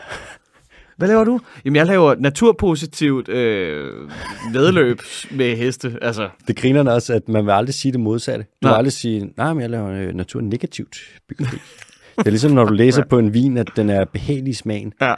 Hvad 0.96 1.08
laver 1.08 1.24
du? 1.24 1.40
Jamen, 1.64 1.76
jeg 1.76 1.86
laver 1.86 2.14
naturpositivt 2.18 3.28
øh, 3.28 4.10
vedløb 4.52 4.98
med 5.30 5.56
heste. 5.56 5.98
Altså, 6.02 6.28
Det 6.48 6.56
griner 6.56 6.92
også, 6.92 7.14
at 7.14 7.28
man 7.28 7.44
vil 7.46 7.52
aldrig 7.52 7.74
sige 7.74 7.92
det 7.92 8.00
modsatte. 8.00 8.44
Du 8.44 8.48
Nej. 8.62 8.72
vil 8.72 8.76
aldrig 8.76 8.92
sige, 8.92 9.32
nej, 9.36 9.52
men 9.52 9.60
jeg 9.60 9.70
laver 9.70 9.88
øh, 9.90 10.14
naturnegativt 10.14 10.96
byggeri. 11.28 11.56
det 12.18 12.26
er 12.26 12.30
ligesom, 12.30 12.52
når 12.52 12.64
du 12.64 12.72
læser 12.74 13.04
på 13.10 13.18
en 13.18 13.34
vin, 13.34 13.56
at 13.56 13.68
den 13.76 13.90
er 13.90 14.04
behagelig 14.04 14.50
i 14.50 14.54
smagen. 14.54 14.92
ja, 15.00 15.14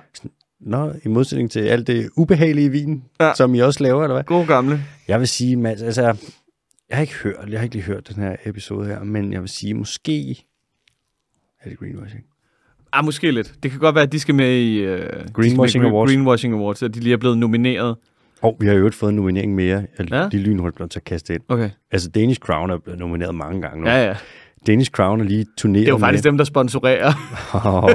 Nå, 0.60 0.92
i 1.04 1.08
modsætning 1.08 1.50
til 1.50 1.60
alt 1.60 1.86
det 1.86 2.10
ubehagelige 2.16 2.70
vin, 2.70 3.04
ja. 3.20 3.32
som 3.34 3.54
I 3.54 3.58
også 3.58 3.82
laver, 3.82 4.02
eller 4.02 4.14
hvad? 4.14 4.24
god 4.24 4.46
gamle. 4.46 4.80
Jeg 5.08 5.20
vil 5.20 5.28
sige, 5.28 5.56
Mads, 5.56 5.82
altså, 5.82 6.02
jeg 6.88 6.96
har 6.96 7.00
ikke 7.00 7.14
hørt, 7.14 7.48
jeg 7.48 7.58
har 7.58 7.64
ikke 7.64 7.74
lige 7.74 7.84
hørt 7.84 8.08
den 8.14 8.22
her 8.22 8.36
episode 8.44 8.86
her, 8.86 9.04
men 9.04 9.32
jeg 9.32 9.40
vil 9.40 9.48
sige, 9.48 9.74
måske 9.74 10.30
er 11.60 11.68
det 11.68 11.78
greenwashing. 11.78 12.24
Ah, 12.98 13.04
måske 13.04 13.30
lidt. 13.30 13.52
Det 13.62 13.70
kan 13.70 13.80
godt 13.80 13.94
være, 13.94 14.04
at 14.04 14.12
de 14.12 14.20
skal 14.20 14.34
med 14.34 14.56
i 14.56 14.76
øh, 14.78 14.98
de 14.98 15.32
Greenwashing 15.32 15.84
med 15.84 15.90
Awards. 15.90 16.10
Greenwashing 16.10 16.54
Awards, 16.54 16.82
at 16.82 16.94
de 16.94 17.00
lige 17.00 17.12
er 17.12 17.16
blevet 17.16 17.38
nomineret. 17.38 17.96
Og 18.42 18.56
vi 18.60 18.66
har 18.66 18.72
jo 18.72 18.78
øvrigt 18.78 18.94
fået 18.96 19.10
en 19.10 19.16
nominering 19.16 19.54
mere. 19.54 19.82
Ja. 20.10 20.28
lige 20.32 20.42
lynhurtigt 20.42 20.76
blevet 20.76 20.90
til 20.90 20.98
at 20.98 21.04
kaste 21.04 21.34
ind. 21.34 21.42
Okay. 21.48 21.70
Altså, 21.92 22.08
Danish 22.10 22.40
Crown 22.40 22.70
er 22.70 22.78
blevet 22.78 23.00
nomineret 23.00 23.34
mange 23.34 23.62
gange 23.62 23.82
nu. 23.84 23.88
Ja, 23.90 24.06
ja. 24.06 24.14
Danish 24.66 24.90
Crown 24.90 25.20
er 25.20 25.24
lige 25.24 25.46
turneret 25.58 25.86
Det 25.86 25.88
er 25.88 25.94
jo 25.94 25.98
faktisk 25.98 26.24
med. 26.24 26.30
dem, 26.32 26.38
der 26.38 26.44
sponsorerer. 26.44 27.12
Oh, 27.64 27.90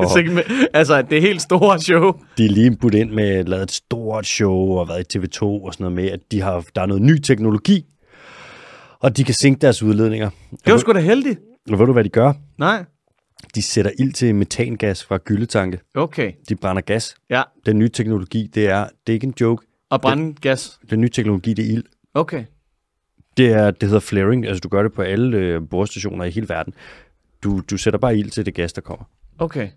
altså, 0.79 1.01
det 1.01 1.17
er 1.17 1.21
helt 1.21 1.41
store 1.41 1.79
show. 1.79 2.11
de 2.37 2.45
er 2.45 2.49
lige 2.49 2.77
budt 2.81 2.93
ind 2.93 3.11
med 3.11 3.43
lavet 3.43 3.63
et 3.63 3.71
stort 3.71 4.25
show 4.27 4.53
og 4.55 4.87
været 4.87 5.15
i 5.15 5.17
TV2 5.17 5.41
og 5.43 5.73
sådan 5.73 5.83
noget 5.83 5.95
med, 5.95 6.11
at 6.11 6.19
de 6.31 6.41
har, 6.41 6.63
der 6.75 6.81
er 6.81 6.85
noget 6.85 7.01
ny 7.03 7.17
teknologi, 7.17 7.85
og 8.99 9.17
de 9.17 9.23
kan 9.23 9.33
sænke 9.33 9.61
deres 9.61 9.83
udledninger. 9.83 10.29
Det 10.65 10.73
var 10.73 10.79
sgu 10.79 10.93
da 10.93 10.99
heldigt. 10.99 11.39
Og 11.71 11.79
ved 11.79 11.85
du, 11.85 11.93
hvad 11.93 12.03
de 12.03 12.09
gør? 12.09 12.33
Nej. 12.57 12.85
De 13.55 13.61
sætter 13.61 13.91
ild 13.99 14.13
til 14.13 14.35
metangas 14.35 15.03
fra 15.03 15.17
gyldetanke. 15.25 15.79
Okay. 15.95 16.31
De 16.49 16.55
brænder 16.55 16.81
gas. 16.81 17.15
Ja. 17.29 17.43
Den 17.65 17.79
nye 17.79 17.89
teknologi, 17.89 18.49
det 18.53 18.67
er, 18.67 18.87
det 19.07 19.13
er 19.13 19.13
ikke 19.13 19.27
en 19.27 19.33
joke. 19.41 19.65
Og 19.89 20.01
brænde 20.01 20.33
gas. 20.41 20.79
Den 20.89 21.01
nye 21.01 21.09
teknologi, 21.09 21.53
det 21.53 21.65
er 21.65 21.69
ild. 21.73 21.83
Okay. 22.13 22.45
Det, 23.37 23.47
er, 23.51 23.71
det 23.71 23.83
hedder 23.89 23.99
flaring, 23.99 24.45
altså 24.47 24.59
du 24.59 24.69
gør 24.69 24.83
det 24.83 24.93
på 24.93 25.01
alle 25.01 25.37
øh, 25.37 25.61
borestationer 25.69 26.25
i 26.25 26.29
hele 26.31 26.49
verden. 26.49 26.73
Du, 27.43 27.61
du 27.69 27.77
sætter 27.77 27.99
bare 27.99 28.17
ild 28.17 28.29
til 28.31 28.45
det 28.45 28.53
gas, 28.53 28.73
der 28.73 28.81
kommer. 28.81 29.05
Okay. 29.39 29.69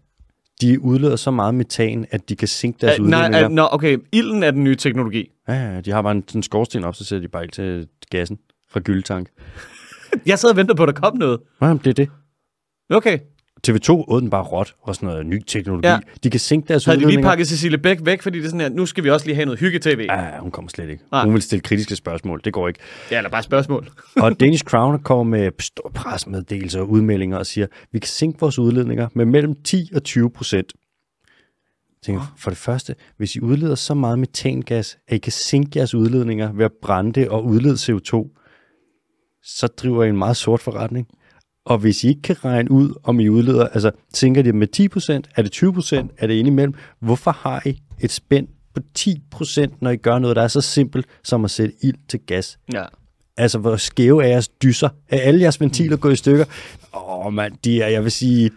De 0.61 0.81
udleder 0.81 1.17
så 1.17 1.31
meget 1.31 1.55
metan, 1.55 2.07
at 2.11 2.29
de 2.29 2.37
kan 2.37 2.49
sænke 2.49 2.79
deres 2.81 2.99
Uh, 3.01 3.07
nej, 3.07 3.19
udledninger. 3.29 3.49
uh, 3.49 3.53
nå, 3.55 3.69
okay. 3.73 3.99
Ilden 4.13 4.43
er 4.43 4.51
den 4.51 4.65
nye 4.65 4.77
teknologi. 4.77 5.31
Ja, 5.49 5.55
ja, 5.55 5.81
de 5.81 5.91
har 5.91 6.03
bare 6.03 6.13
en, 6.13 6.25
en 6.35 6.43
skorsten 6.43 6.85
op, 6.85 6.95
så 6.95 7.05
sætter 7.05 7.21
de 7.21 7.29
bare 7.29 7.45
ild 7.45 7.51
til 7.51 7.89
gassen 8.11 8.39
fra 8.71 8.81
gyldetank. 8.81 9.29
Jeg 10.27 10.39
sad 10.39 10.51
og 10.51 10.57
ventede 10.57 10.77
på, 10.77 10.83
at 10.83 10.87
der 10.87 11.01
kom 11.01 11.17
noget. 11.17 11.41
Nej, 11.61 11.73
det 11.73 11.87
er 11.87 11.93
det. 11.93 12.09
Okay. 12.91 13.19
TV2 13.69 14.05
åd 14.09 14.21
den 14.21 14.31
bare 14.31 14.43
råt 14.43 14.75
og 14.83 14.95
sådan 14.95 15.09
noget 15.09 15.27
ny 15.27 15.43
teknologi. 15.47 15.89
Ja. 15.89 15.99
De 16.23 16.31
kan 16.31 16.41
sænke 16.41 16.69
deres 16.69 16.85
Havde 16.85 17.01
de 17.01 17.07
lige 17.07 17.23
pakket 17.23 17.49
Cecilie 17.49 17.79
Bæk 17.79 17.99
væk, 18.03 18.23
fordi 18.23 18.39
det 18.39 18.45
er 18.45 18.49
sådan 18.49 18.61
her, 18.61 18.69
nu 18.69 18.87
skal 18.87 19.05
vi 19.05 19.11
også 19.11 19.27
lige 19.27 19.35
have 19.35 19.45
noget 19.45 19.61
hygge-tv. 19.61 20.07
Ja, 20.09 20.39
hun 20.39 20.51
kommer 20.51 20.69
slet 20.69 20.91
ikke. 20.91 21.05
Nej. 21.13 21.25
Hun 21.25 21.35
vil 21.35 21.43
stille 21.43 21.63
kritiske 21.63 21.97
spørgsmål. 21.97 22.41
Det 22.45 22.53
går 22.53 22.69
ikke. 22.69 22.81
Ja, 23.11 23.17
eller 23.17 23.31
bare 23.31 23.43
spørgsmål. 23.43 23.89
Og 24.17 24.33
Danish 24.41 24.65
Crown 24.65 24.99
kommer 25.03 25.25
med 25.25 25.51
stor 25.59 25.91
presmeddelelser 25.95 26.81
og 26.81 26.91
udmeldinger 26.91 27.39
og 27.39 27.47
siger, 27.47 27.67
vi 27.93 27.99
kan 27.99 28.09
sænke 28.09 28.41
vores 28.41 28.59
udledninger 28.59 29.09
med 29.15 29.25
mellem 29.25 29.55
10 29.65 29.91
og 29.95 30.03
20 30.03 30.31
procent. 30.31 30.73
Tænker, 32.05 32.35
for 32.39 32.51
det 32.51 32.59
første, 32.59 32.95
hvis 33.17 33.37
I 33.37 33.41
udleder 33.41 33.75
så 33.75 33.95
meget 33.95 34.19
metangas, 34.19 34.99
at 35.09 35.17
I 35.17 35.19
kan 35.19 35.33
sænke 35.33 35.71
jeres 35.79 35.95
udledninger 35.95 36.53
ved 36.53 36.65
at 36.65 36.73
brænde 36.83 37.13
det 37.13 37.29
og 37.29 37.45
udlede 37.45 37.75
CO2, 37.75 38.39
så 39.43 39.67
driver 39.67 40.05
I 40.05 40.09
en 40.09 40.17
meget 40.17 40.37
sort 40.37 40.61
forretning. 40.61 41.07
Og 41.65 41.79
hvis 41.79 42.05
I 42.05 42.09
ikke 42.09 42.23
kan 42.23 42.45
regne 42.45 42.71
ud, 42.71 42.95
om 43.03 43.21
I 43.21 43.29
udleder, 43.29 43.69
altså 43.69 43.91
tænker 44.13 44.43
de 44.43 44.53
med 44.53 44.69
10%, 44.77 45.31
er 45.37 45.43
det 45.43 45.63
20%, 45.63 46.15
er 46.19 46.27
det 46.27 46.35
indimellem, 46.35 46.75
hvorfor 47.01 47.31
har 47.31 47.63
I 47.67 47.83
et 48.01 48.13
spænd 48.13 48.49
på 48.75 48.81
10%, 48.99 49.67
når 49.81 49.91
I 49.91 49.97
gør 49.97 50.19
noget, 50.19 50.37
der 50.37 50.43
er 50.43 50.49
så 50.49 50.61
simpelt 50.61 51.07
som 51.23 51.45
at 51.45 51.51
sætte 51.51 51.75
ild 51.83 51.99
til 52.09 52.21
gas? 52.27 52.59
Ja. 52.73 52.85
Altså, 53.37 53.59
hvor 53.59 53.77
skæve 53.77 54.25
er 54.25 54.29
jeres 54.29 54.49
dyser? 54.49 54.89
Er 55.09 55.21
alle 55.21 55.41
jeres 55.41 55.61
ventiler 55.61 55.97
gået 55.97 56.13
i 56.13 56.17
stykker? 56.17 56.45
Åh, 56.95 57.33
mand, 57.33 57.53
de 57.65 57.83
er, 57.83 57.89
jeg 57.89 58.03
vil 58.05 58.13
sige, 58.13 58.51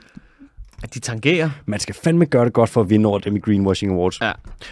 At 0.84 0.94
de 0.94 1.00
tangerer. 1.00 1.50
man 1.66 1.80
skal 1.80 1.96
fandme 1.96 2.26
gøre 2.26 2.46
det 2.46 2.54
godt 2.54 2.70
for 2.70 2.82
at 2.82 2.90
vinde 2.90 3.10
over 3.10 3.20
dem 3.20 3.36
i 3.36 3.40
Greenwashing 3.40 3.92
Awards. 3.92 4.22
Ja. 4.22 4.32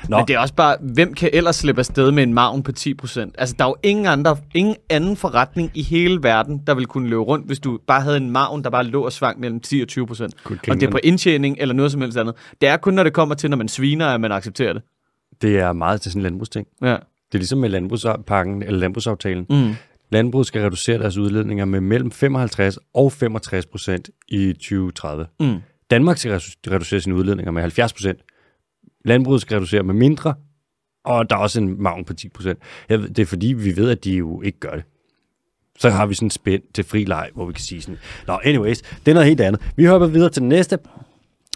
Nå. 0.10 0.18
Men 0.18 0.28
det 0.28 0.36
er 0.36 0.40
også 0.40 0.54
bare, 0.54 0.78
hvem 0.82 1.14
kan 1.14 1.30
ellers 1.34 1.56
slippe 1.56 1.80
afsted 1.80 2.12
med 2.12 2.24
en 2.24 2.34
maven 2.34 2.64
på 2.64 2.72
10%? 2.80 3.32
Altså, 3.38 3.56
der 3.60 3.66
er 3.66 3.70
jo 3.70 3.76
ingen, 3.84 4.06
andre, 4.06 4.38
ingen 4.54 4.76
anden 4.90 5.18
forretning 5.18 5.72
i 5.74 5.84
hele 5.84 6.24
verden, 6.24 6.62
der 6.68 6.74
ville 6.74 6.86
kunne 6.88 7.10
løbe 7.10 7.22
rundt, 7.22 7.48
hvis 7.48 7.60
du 7.60 7.80
bare 7.88 8.02
havde 8.02 8.18
en 8.18 8.30
maven, 8.30 8.64
der 8.64 8.70
bare 8.70 8.84
lå 8.84 9.02
og 9.02 9.12
svang 9.12 9.40
mellem 9.40 9.60
10 9.60 9.82
og 9.82 9.88
20%. 9.92 9.96
Good 10.44 10.70
Og 10.70 10.76
det 10.76 10.84
er 10.84 10.92
på 10.92 11.00
indtjening 11.04 11.58
eller 11.60 11.76
noget 11.76 11.92
som 11.92 12.02
helst 12.02 12.18
andet. 12.18 12.36
Det 12.62 12.70
er 12.70 12.78
kun, 12.78 12.94
når 12.94 13.04
det 13.04 13.14
kommer 13.14 13.36
til, 13.36 13.50
når 13.50 13.58
man 13.58 13.68
sviner, 13.68 14.08
at 14.08 14.22
man 14.22 14.32
accepterer 14.32 14.74
det. 14.74 14.82
Det 15.42 15.60
er 15.60 15.74
meget 15.74 16.02
til 16.02 16.12
sådan 16.12 16.20
en 16.20 16.24
landbrugsting. 16.24 16.68
Ja. 16.82 16.88
Det 16.88 17.38
er 17.38 17.38
ligesom 17.38 17.60
med 17.60 17.70
landbrugspakken, 17.70 18.64
eller 18.64 18.80
landbrugsaftalen. 18.80 19.46
Mm. 19.50 19.76
Landbruget 20.12 20.48
skal 20.48 20.62
reducere 20.62 20.98
deres 20.98 21.18
udledninger 21.18 21.66
med 21.66 21.82
mellem 21.82 22.12
55 22.12 22.78
og 22.94 23.12
65 23.12 23.66
procent 23.66 24.10
i 24.30 24.54
2030. 24.54 25.26
Mm. 25.40 25.60
Danmark 25.94 26.18
skal 26.18 26.32
redu- 26.40 26.72
reducere 26.72 27.02
sine 27.02 27.16
udledninger 27.16 27.52
med 27.52 27.62
70 27.62 27.94
procent. 27.94 28.20
Landbruget 29.06 29.42
skal 29.42 29.56
reducere 29.56 29.84
med 29.84 29.94
mindre, 29.94 30.34
og 31.06 31.30
der 31.30 31.36
er 31.36 31.40
også 31.40 31.62
en 31.62 31.84
maven 31.84 32.06
på 32.06 32.14
10 32.14 32.30
procent. 32.30 32.60
Det 32.90 33.20
er 33.20 33.26
fordi, 33.26 33.48
vi 33.48 33.76
ved, 33.76 33.90
at 33.90 34.04
de 34.04 34.12
jo 34.16 34.42
ikke 34.42 34.60
gør 34.60 34.72
det. 34.72 34.84
Så 35.80 35.90
har 35.90 36.06
vi 36.06 36.14
sådan 36.16 36.26
en 36.26 36.30
spænd 36.30 36.64
til 36.74 36.84
fri 36.84 37.04
leg, 37.04 37.30
hvor 37.36 37.46
vi 37.46 37.54
kan 37.54 37.62
sige 37.64 37.82
sådan, 37.82 37.98
Nå, 38.28 38.40
anyways, 38.44 38.82
det 38.82 39.08
er 39.08 39.14
noget 39.14 39.28
helt 39.28 39.42
andet. 39.42 39.62
Vi 39.76 39.86
hopper 39.86 40.08
videre 40.08 40.30
til 40.30 40.44
næste 40.44 40.78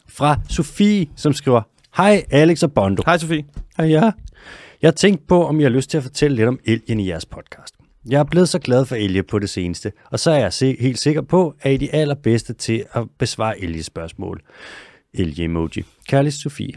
fra 0.10 0.40
Sofie, 0.50 1.08
som 1.16 1.34
skriver, 1.34 1.62
Hej 1.98 2.24
Alex 2.32 2.64
og 2.64 2.74
Bondo. 2.74 3.04
Hej 3.06 3.18
Sofie. 3.18 3.46
Hej 3.78 3.88
ja. 3.88 4.12
Jeg 4.82 4.88
har 4.88 4.92
tænkt 4.92 5.28
på, 5.28 5.48
om 5.48 5.60
jeg 5.60 5.66
har 5.66 5.76
lyst 5.76 5.90
til 5.90 5.98
at 5.98 6.04
fortælle 6.04 6.38
lidt 6.38 6.48
om 6.48 6.60
elgen 6.66 7.00
i 7.00 7.08
jeres 7.10 7.26
podcast. 7.26 7.76
Jeg 8.10 8.20
er 8.20 8.24
blevet 8.24 8.50
så 8.50 8.60
glad 8.60 8.86
for 8.86 8.96
elge 8.96 9.24
på 9.24 9.40
det 9.40 9.50
seneste, 9.50 9.92
og 10.12 10.20
så 10.20 10.32
er 10.32 10.38
jeg 10.38 10.76
helt 10.80 11.00
sikker 11.00 11.22
på, 11.22 11.56
at 11.62 11.72
I 11.72 11.76
er 11.76 11.78
de 11.78 11.94
allerbedste 11.94 12.54
til 12.54 12.86
at 12.94 13.08
besvare 13.18 13.64
elgespørgsmål. 13.64 14.42
Elge-emoji. 15.14 15.86
Kærlig 16.08 16.34
Sofie. 16.34 16.74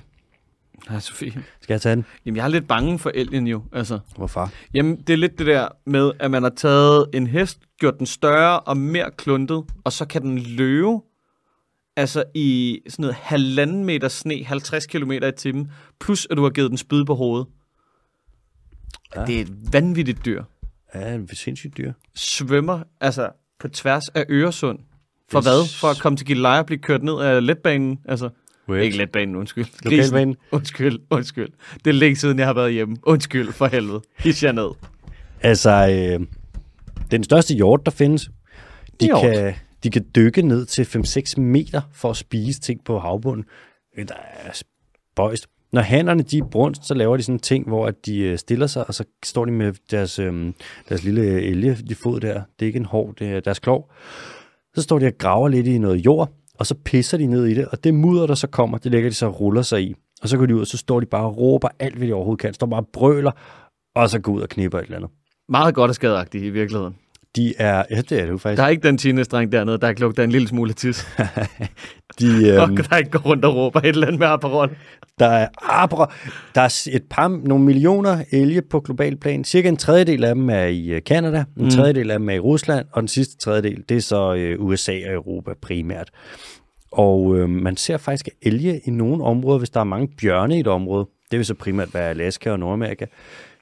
Hej 0.89 1.01
Sofie. 1.01 1.33
Skal 1.61 1.75
jeg 1.75 1.81
tage 1.81 1.97
den? 1.97 2.05
Jamen, 2.27 2.37
jeg 2.37 2.45
er 2.45 2.49
lidt 2.49 2.69
bange 2.69 2.99
for 2.99 3.11
elgen 3.15 3.47
jo. 3.47 3.63
Altså. 3.73 3.99
Hvorfor? 4.17 4.51
Jamen, 4.75 4.97
det 4.97 5.13
er 5.13 5.17
lidt 5.17 5.39
det 5.39 5.47
der 5.47 5.69
med, 5.87 6.13
at 6.19 6.31
man 6.31 6.43
har 6.43 6.53
taget 6.57 7.07
en 7.15 7.27
hest, 7.27 7.59
gjort 7.79 7.99
den 7.99 8.07
større 8.07 8.61
og 8.61 8.77
mere 8.77 9.11
kluntet, 9.17 9.65
og 9.85 9.93
så 9.93 10.05
kan 10.05 10.23
den 10.23 10.39
løbe 10.39 10.99
altså 11.97 12.25
i 12.35 12.81
sådan 12.89 13.03
noget 13.03 13.17
halvanden 13.17 13.85
meter 13.85 14.09
sne, 14.09 14.45
50 14.45 14.87
km 14.87 15.13
i 15.13 15.33
timen, 15.37 15.71
plus 16.01 16.27
at 16.31 16.37
du 16.37 16.43
har 16.43 16.51
givet 16.51 16.71
den 16.71 16.79
spyd 16.79 17.05
på 17.05 17.15
hovedet. 17.15 17.47
Ja. 19.15 19.21
Ja. 19.21 19.27
Det 19.27 19.37
er 19.37 19.41
et 19.41 19.73
vanvittigt 19.73 20.25
dyr. 20.25 20.45
Ja, 20.95 21.15
en 21.15 21.29
sindssygt 21.35 21.77
dyr. 21.77 21.93
Svømmer 22.15 22.81
altså 23.01 23.29
på 23.61 23.69
tværs 23.69 24.09
af 24.09 24.25
Øresund. 24.29 24.79
For 25.31 25.41
Det 25.41 25.49
hvad? 25.49 25.69
For 25.81 25.89
at 25.89 25.99
komme 25.99 26.17
til 26.17 26.27
Gilleleje 26.27 26.59
og 26.61 26.67
blive 26.67 26.79
kørt 26.79 27.03
ned 27.03 27.21
af 27.21 27.47
letbanen? 27.47 27.99
Altså, 28.09 28.29
Wait. 28.69 28.85
ikke 28.85 28.97
letbanen, 28.97 29.37
undskyld. 29.37 29.67
Lokalbanen. 29.85 30.37
Undskyld, 30.53 30.99
undskyld. 31.11 31.49
Det 31.85 31.91
er 31.91 31.95
længe 31.95 32.17
siden, 32.17 32.39
jeg 32.39 32.47
har 32.47 32.55
været 32.55 32.73
hjemme. 32.73 32.97
Undskyld, 33.03 33.53
for 33.53 33.67
helvede. 33.67 34.01
His 34.19 34.43
jer 34.45 34.53
ned. 34.53 34.71
Altså, 35.41 35.71
øh, 36.21 36.27
den 37.11 37.25
største 37.25 37.55
hjort, 37.55 37.81
der 37.87 37.91
findes, 37.91 38.31
de 39.01 39.07
Hjort. 39.07 39.21
kan, 39.23 39.55
de 39.83 39.91
kan 39.91 40.07
dykke 40.17 40.43
ned 40.43 40.67
til 40.67 40.83
5-6 41.37 41.41
meter 41.41 41.81
for 41.93 42.11
at 42.11 42.17
spise 42.17 42.61
ting 42.61 42.85
på 42.85 42.99
havbunden. 42.99 43.45
Det 43.97 44.11
er 44.45 44.53
spøjst. 45.13 45.47
Når 45.73 45.83
hænderne 45.83 46.23
de 46.23 46.39
er 46.39 46.45
brunst, 46.45 46.87
så 46.87 46.95
laver 46.95 47.17
de 47.17 47.23
sådan 47.23 47.35
en 47.35 47.41
ting, 47.41 47.69
hvor 47.69 47.87
at 47.87 48.07
de 48.07 48.19
øh, 48.19 48.39
stiller 48.39 48.67
sig, 48.67 48.89
og 48.89 48.95
så 48.95 49.05
står 49.25 49.45
de 49.45 49.53
med 49.53 49.73
deres, 49.91 50.19
øh, 50.19 50.53
deres 50.89 51.05
lille 51.05 51.23
øh, 51.23 51.43
elge, 51.43 51.75
de 51.75 51.95
fod 51.95 52.21
der. 52.21 52.33
Det 52.33 52.63
er 52.63 52.67
ikke 52.67 52.77
en 52.77 52.85
hår, 52.85 53.13
det 53.19 53.33
er 53.33 53.41
deres 53.41 53.59
klov. 53.59 53.93
Så 54.75 54.83
står 54.83 54.99
de 54.99 55.07
og 55.07 55.19
graver 55.19 55.49
lidt 55.49 55.67
i 55.67 55.79
noget 55.79 55.97
jord, 55.97 56.31
og 56.55 56.67
så 56.67 56.75
pisser 56.75 57.19
de 57.19 57.27
ned 57.27 57.47
i 57.47 57.55
det, 57.55 57.69
og 57.69 57.85
det 57.85 57.95
mudder, 57.95 58.27
der 58.27 58.35
så 58.35 58.47
kommer, 58.47 58.79
det 58.79 58.93
lægger 58.93 59.11
de 59.11 59.15
så 59.15 59.27
og 59.27 59.41
ruller 59.41 59.63
sig 59.63 59.83
i. 59.83 59.95
Og 60.23 60.29
så 60.29 60.37
går 60.37 60.47
de 60.47 60.55
ud, 60.55 60.61
og 60.61 60.67
så 60.67 60.77
står 60.77 61.01
de 61.01 61.07
bare 61.07 61.25
og 61.25 61.37
råber 61.37 61.69
alt, 61.79 61.97
hvad 61.97 62.09
de 62.09 62.13
overhovedet 62.13 62.41
kan. 62.41 62.55
Står 62.55 62.67
bare 62.67 62.81
og 62.81 62.89
brøler, 62.93 63.31
og 63.95 64.11
så 64.11 64.19
går 64.19 64.33
ud 64.33 64.41
og 64.41 64.49
knipper 64.49 64.79
et 64.79 64.85
eller 64.85 64.97
andet. 64.97 65.11
Meget 65.49 65.75
godt 65.75 65.89
og 65.89 65.95
skadeagtigt 65.95 66.45
i 66.45 66.51
virkeligheden. 66.51 66.97
De 67.37 67.55
er, 67.59 67.83
ja, 67.91 67.97
det 67.97 68.13
er 68.13 68.23
det 68.25 68.29
jo 68.33 68.39
faktisk. 68.39 68.59
Der 68.59 68.65
er 68.65 68.69
ikke 68.69 68.83
den 68.89 68.99
teenage-dreng 68.99 69.53
dernede, 69.53 69.79
der 69.79 69.93
kan 69.93 70.01
lugte 70.01 70.23
af 70.23 70.25
en 70.27 70.33
lille 70.33 70.49
smule 70.49 70.73
tis. 70.73 71.07
De, 72.21 72.59
Og 72.63 72.69
øhm, 72.69 72.77
der 72.77 72.97
ikke 72.97 73.11
går 73.11 73.19
rundt 73.19 73.45
og 73.45 73.55
råber 73.57 73.81
et 73.81 73.87
eller 73.87 74.07
andet 74.07 74.19
med 74.19 74.27
Aperol. 74.27 74.77
der 75.19 75.27
er 75.27 75.49
abra, 75.63 76.13
der 76.55 76.61
er 76.61 76.89
et 76.93 77.03
par, 77.11 77.29
nogle 77.45 77.65
millioner 77.65 78.25
elge 78.33 78.63
på 78.63 78.81
global 78.81 79.17
plan. 79.17 79.45
Cirka 79.45 79.69
en 79.69 79.77
tredjedel 79.77 80.25
af 80.25 80.35
dem 80.35 80.51
er 80.51 80.65
i 80.65 80.89
øh, 80.89 81.01
Canada, 81.01 81.39
en 81.57 81.65
Mm. 81.65 81.71
tredjedel 81.71 82.11
af 82.11 82.19
dem 82.19 82.29
er 82.29 82.35
i 82.35 82.39
Rusland, 82.39 82.87
og 82.93 83.03
den 83.03 83.09
sidste 83.09 83.37
tredjedel, 83.39 83.85
det 83.89 83.97
er 83.97 84.01
så 84.01 84.35
øh, 84.35 84.61
USA 84.65 84.93
og 85.07 85.13
Europa 85.15 85.51
primært. 85.63 86.11
Og 86.93 87.37
øh, 87.39 87.49
man 87.49 87.77
ser 87.77 87.97
faktisk 87.97 88.29
elge 88.43 88.81
i 88.85 88.91
nogle 88.91 89.25
områder, 89.25 89.59
hvis 89.59 89.71
der 89.71 89.81
er 89.81 89.85
mange 89.85 90.09
bjørne 90.21 90.57
i 90.57 90.61
et 90.61 90.67
område, 90.67 91.07
det 91.31 91.39
vil 91.39 91.47
så 91.47 91.55
primært 91.55 91.95
være 91.95 92.11
Alaska 92.11 92.51
og 92.51 92.59
Nordamerika, 92.59 93.05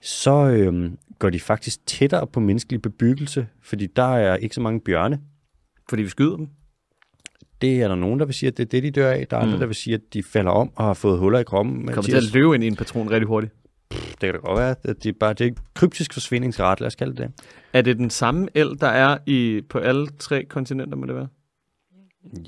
så 0.02 0.46
øh, 0.46 0.90
går 1.18 1.30
de 1.30 1.40
faktisk 1.40 1.86
tættere 1.86 2.26
på 2.26 2.40
menneskelig 2.40 2.82
bebyggelse, 2.82 3.48
fordi 3.62 3.86
der 3.86 4.16
er 4.16 4.36
ikke 4.36 4.54
så 4.54 4.60
mange 4.60 4.80
bjørne. 4.80 5.20
Fordi 5.88 6.02
vi 6.02 6.08
skyder 6.08 6.36
dem. 6.36 6.48
Det 7.60 7.82
er 7.82 7.88
der 7.88 7.94
nogen, 7.94 8.18
der 8.20 8.26
vil 8.26 8.34
sige, 8.34 8.48
at 8.48 8.56
det 8.56 8.62
er 8.62 8.68
det, 8.68 8.82
de 8.82 8.90
dør 8.90 9.10
af. 9.10 9.26
Der 9.30 9.36
er 9.36 9.40
andre, 9.40 9.54
Mm. 9.54 9.58
der 9.60 9.66
vil 9.66 9.74
sige, 9.76 9.94
at 9.94 10.00
de 10.12 10.22
falder 10.22 10.50
om 10.50 10.70
og 10.76 10.84
har 10.84 10.94
fået 10.94 11.18
huller 11.18 11.38
i 11.38 11.44
kroppen. 11.44 11.86
Kommer 11.86 12.02
til 12.02 12.16
at 12.16 12.32
løbe 12.34 12.54
ind 12.54 12.64
i 12.64 12.66
en 12.66 12.76
patron 12.76 13.10
rigtig 13.10 13.26
hurtigt. 13.28 13.52
det 13.90 14.18
kan 14.20 14.32
da 14.32 14.38
godt 14.38 14.58
være, 14.58 14.74
det 14.94 15.06
er 15.06 15.12
bare 15.20 15.32
det 15.32 15.46
er 15.46 15.52
kryptisk 15.74 16.12
forsvindingsret, 16.12 16.80
lad 16.80 16.86
os 16.86 16.94
kalde 16.94 17.16
det 17.16 17.18
det. 17.36 17.44
Er 17.72 17.82
det 17.82 17.96
den 17.98 18.10
samme 18.10 18.48
el, 18.54 18.80
der 18.80 18.86
er 18.86 19.18
i 19.26 19.60
på 19.68 19.78
alle 19.78 20.06
tre 20.18 20.44
kontinenter, 20.44 20.96
må 20.96 21.06
det 21.06 21.14
være? 21.14 21.28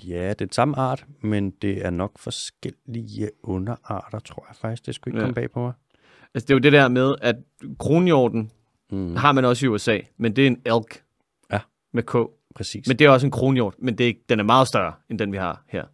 Ja, 0.08 0.22
det 0.22 0.30
er 0.30 0.34
den 0.34 0.52
samme 0.52 0.76
art, 0.76 1.04
men 1.22 1.50
det 1.50 1.86
er 1.86 1.90
nok 1.90 2.18
forskellige 2.18 3.30
underarter, 3.42 4.18
tror 4.18 4.46
jeg 4.48 4.56
faktisk. 4.56 4.86
Det 4.86 4.94
skulle 4.94 5.12
ikke 5.12 5.18
ja. 5.18 5.24
komme 5.24 5.34
bag 5.34 5.50
på 5.50 5.60
mig. 5.60 5.72
Altså, 6.34 6.46
det 6.46 6.50
er 6.50 6.54
jo 6.54 6.58
det 6.58 6.72
der 6.72 6.88
med, 6.88 7.14
at 7.22 7.36
kronhjorten 7.78 8.50
Mm, 8.92 9.16
har 9.16 9.32
man 9.32 9.44
også 9.44 9.66
i 9.66 9.68
USA, 9.68 9.98
men 10.18 10.36
det 10.36 10.42
er 10.42 10.46
en 10.46 10.60
elk. 10.66 11.02
Ja. 11.52 11.58
Med 11.92 12.02
K. 12.02 12.14
præcis. 12.54 12.88
Men 12.88 12.98
det 12.98 13.04
er 13.04 13.10
også 13.10 13.26
en 13.26 13.30
kronhjort, 13.30 13.74
men 13.78 13.98
det 13.98 14.08
er, 14.08 14.12
den 14.28 14.40
er 14.40 14.44
meget 14.44 14.68
større, 14.68 14.92
end 15.10 15.18
den 15.18 15.32
vi 15.32 15.36
har 15.36 15.62
her. 15.68 15.84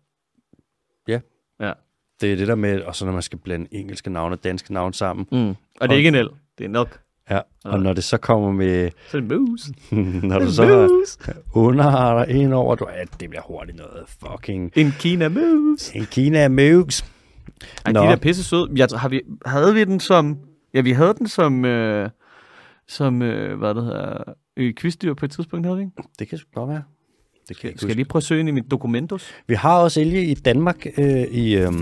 Det 2.20 2.32
er 2.32 2.36
det 2.36 2.48
der 2.48 2.54
med, 2.54 2.80
og 2.80 2.94
så 2.96 3.04
når 3.04 3.12
man 3.12 3.22
skal 3.22 3.38
blande 3.38 3.66
engelske 3.72 4.10
navne 4.10 4.34
og 4.34 4.44
danske 4.44 4.72
navne 4.72 4.94
sammen. 4.94 5.26
Mm. 5.32 5.48
Og 5.48 5.88
det 5.88 5.90
er 5.90 5.96
ikke 5.96 6.08
en 6.08 6.14
el, 6.14 6.28
det 6.58 6.64
er 6.64 6.68
en 6.68 6.76
elk. 6.76 7.00
Ja, 7.30 7.40
og 7.64 7.80
når 7.80 7.92
det 7.92 8.04
så 8.04 8.18
kommer 8.18 8.52
med, 8.52 8.90
Så 9.08 9.16
er 9.16 9.20
det 9.20 9.32
en 9.32 9.38
mus. 9.38 9.60
når 10.30 10.38
du 10.38 10.44
En 10.44 10.52
så 10.52 10.88
underarter 11.52 12.24
ind 12.34 12.54
over, 12.54 12.74
du, 12.74 12.86
ja, 12.96 13.04
det 13.20 13.30
bliver 13.30 13.42
hurtigt 13.42 13.76
noget 13.78 14.04
fucking 14.08 14.72
En 14.76 14.92
Kina 14.98 15.28
mus. 15.28 15.90
en 15.94 16.06
Kina 16.06 16.48
Moogs. 16.48 17.04
Ej, 17.84 17.92
Nå. 17.92 18.00
de 18.00 18.06
der 18.06 18.16
pisse 18.16 18.44
søde. 18.44 18.68
Jeg, 18.76 18.88
har 18.96 19.08
vi, 19.08 19.20
havde 19.46 19.74
vi 19.74 19.84
den 19.84 20.00
som... 20.00 20.38
Ja, 20.74 20.80
vi 20.80 20.92
havde 20.92 21.14
den 21.14 21.28
som... 21.28 21.64
Øh, 21.64 22.10
som, 22.88 23.22
øh, 23.22 23.58
hvad 23.58 23.74
det 23.74 23.84
hedder... 23.84 24.22
Øh, 24.56 24.74
quizdyr 24.74 25.14
på 25.14 25.24
et 25.24 25.30
tidspunkt, 25.30 25.66
havde 25.66 25.78
vi 25.78 25.82
ikke? 25.82 26.08
Det 26.18 26.28
kan 26.28 26.38
sgu 26.38 26.48
godt 26.54 26.70
være. 26.70 26.82
Det 27.48 27.60
kan 27.60 27.70
jeg, 27.70 27.78
Skal 27.78 27.88
jeg 27.88 27.96
lige 27.96 28.06
prøve 28.06 28.20
at 28.20 28.24
søge 28.24 28.40
ind 28.40 28.48
i 28.48 28.52
mit 28.52 28.70
dokumentos? 28.70 29.30
Vi 29.46 29.54
har 29.54 29.78
også 29.78 30.00
elge 30.00 30.24
i 30.24 30.34
Danmark, 30.34 30.86
øh, 30.98 31.22
i, 31.22 31.56
øh, 31.56 31.72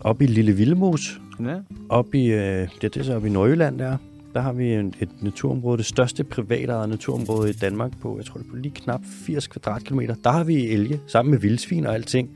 oppe 0.00 0.24
i 0.24 0.26
Lille 0.26 0.52
Vildemos. 0.52 1.20
Ja. 1.40 1.56
Oppe 1.88 2.18
i, 2.18 2.26
øh, 2.32 2.68
det, 2.82 2.82
det 2.82 2.96
er 2.96 3.02
så 3.02 3.14
oppe 3.16 3.28
i 3.28 3.30
Nordjylland 3.30 3.78
der. 3.78 3.96
Der 4.34 4.40
har 4.40 4.52
vi 4.52 4.72
et 4.74 5.08
naturområde, 5.20 5.78
det 5.78 5.86
største 5.86 6.24
private 6.24 6.88
naturområde 6.88 7.50
i 7.50 7.52
Danmark 7.52 7.92
på, 8.00 8.16
jeg 8.16 8.24
tror 8.24 8.38
det 8.38 8.46
er 8.46 8.50
på 8.50 8.56
lige 8.56 8.74
knap 8.74 9.00
80 9.26 9.46
kvadratkilometer. 9.46 10.14
Der 10.24 10.30
har 10.30 10.44
vi 10.44 10.68
elge, 10.68 11.00
sammen 11.06 11.30
med 11.30 11.38
vildsvin 11.38 11.86
og 11.86 11.94
alting. 11.94 12.30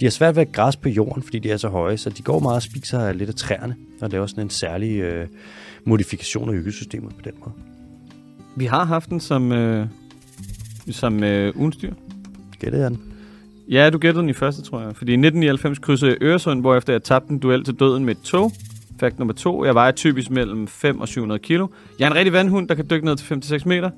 De 0.00 0.04
har 0.04 0.10
svært 0.10 0.36
ved 0.36 0.42
at 0.42 0.52
græsse 0.52 0.80
på 0.80 0.88
jorden, 0.88 1.22
fordi 1.22 1.38
de 1.38 1.50
er 1.50 1.56
så 1.56 1.68
høje, 1.68 1.96
så 1.96 2.10
de 2.10 2.22
går 2.22 2.38
meget 2.38 2.56
og 2.56 2.62
spiser 2.62 3.12
lidt 3.12 3.28
af 3.30 3.34
træerne. 3.34 3.76
Og 4.00 4.10
det 4.10 4.16
er 4.16 4.20
også 4.20 4.32
sådan 4.32 4.46
en 4.46 4.50
særlig 4.50 4.98
øh, 5.00 5.26
modifikation 5.84 6.48
af 6.48 6.52
økosystemet 6.52 7.14
på 7.14 7.22
den 7.24 7.32
måde. 7.40 7.52
Vi 8.56 8.64
har 8.64 8.84
haft 8.84 9.10
den 9.10 9.20
som, 9.20 9.52
øh, 9.52 9.86
som 10.90 11.24
øh, 11.24 11.56
ugenstyr. 11.56 11.94
Gættede 12.58 12.82
jeg 12.82 12.90
den? 12.90 13.00
Ja, 13.68 13.90
du 13.90 13.98
gættede 13.98 14.22
den 14.22 14.30
i 14.30 14.32
første, 14.32 14.62
tror 14.62 14.80
jeg. 14.80 14.96
Fordi 14.96 15.12
i 15.12 15.14
1999 15.14 15.78
krydsede 15.78 16.10
jeg 16.10 16.22
Øresund, 16.22 16.60
hvorefter 16.60 16.92
jeg 16.92 17.02
tabte 17.02 17.30
en 17.30 17.38
duel 17.38 17.64
til 17.64 17.74
døden 17.74 18.04
med 18.04 18.14
et 18.14 18.22
tog. 18.22 18.52
Fakt 19.00 19.18
nummer 19.18 19.34
to. 19.34 19.64
Jeg 19.64 19.74
vejer 19.74 19.90
typisk 19.90 20.30
mellem 20.30 20.68
5 20.68 21.00
og 21.00 21.08
700 21.08 21.38
kilo. 21.38 21.66
Jeg 21.98 22.06
er 22.06 22.10
en 22.10 22.16
rigtig 22.16 22.32
vandhund, 22.32 22.68
der 22.68 22.74
kan 22.74 22.86
dykke 22.90 23.04
ned 23.04 23.16
til 23.16 23.56
5-6 23.56 23.62
meter. 23.68 23.90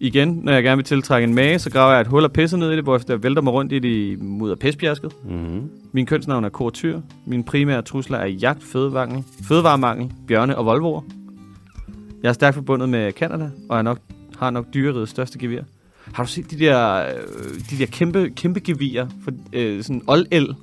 Igen, 0.00 0.40
når 0.42 0.52
jeg 0.52 0.62
gerne 0.62 0.76
vil 0.76 0.84
tiltrække 0.84 1.28
en 1.28 1.34
mage, 1.34 1.58
så 1.58 1.70
graver 1.70 1.92
jeg 1.92 2.00
et 2.00 2.06
hul 2.06 2.24
og 2.24 2.32
pisser 2.32 2.56
ned 2.56 2.72
i 2.72 2.76
det, 2.76 2.84
hvorefter 2.84 3.14
jeg 3.14 3.22
vælter 3.22 3.42
mig 3.42 3.52
rundt 3.52 3.72
i 3.72 3.78
det 3.78 3.88
i 3.88 4.16
mudder 4.16 4.54
pestbjasket. 4.54 5.12
Mm-hmm. 5.24 5.70
Min 5.92 6.06
kønsnavn 6.06 6.44
er 6.44 6.48
kortyr. 6.48 7.00
Mine 7.26 7.44
primære 7.44 7.82
trusler 7.82 8.18
er 8.18 8.26
jagt, 8.26 8.62
fødevangel, 8.62 9.24
fødevaremangel, 9.48 10.12
bjørne 10.28 10.58
og 10.58 10.66
voldvoer. 10.66 11.02
Jeg 12.22 12.28
er 12.28 12.32
stærkt 12.32 12.54
forbundet 12.54 12.88
med 12.88 13.12
Canada, 13.12 13.50
og 13.68 13.78
er 13.78 13.82
nok, 13.82 13.98
har 14.38 14.50
nok 14.50 14.66
dyreriget 14.74 15.08
største 15.08 15.38
gevir. 15.38 15.62
Har 16.12 16.24
du 16.24 16.28
set 16.28 16.50
de 16.50 16.58
der, 16.58 17.06
øh, 17.08 17.14
de 17.70 17.78
der 17.78 17.86
kæmpe, 17.86 18.30
kæmpe 18.36 18.60
gevier? 18.60 19.06
For, 19.24 19.32
øh, 19.52 19.82
sådan 19.82 20.02
old-el. 20.06 20.54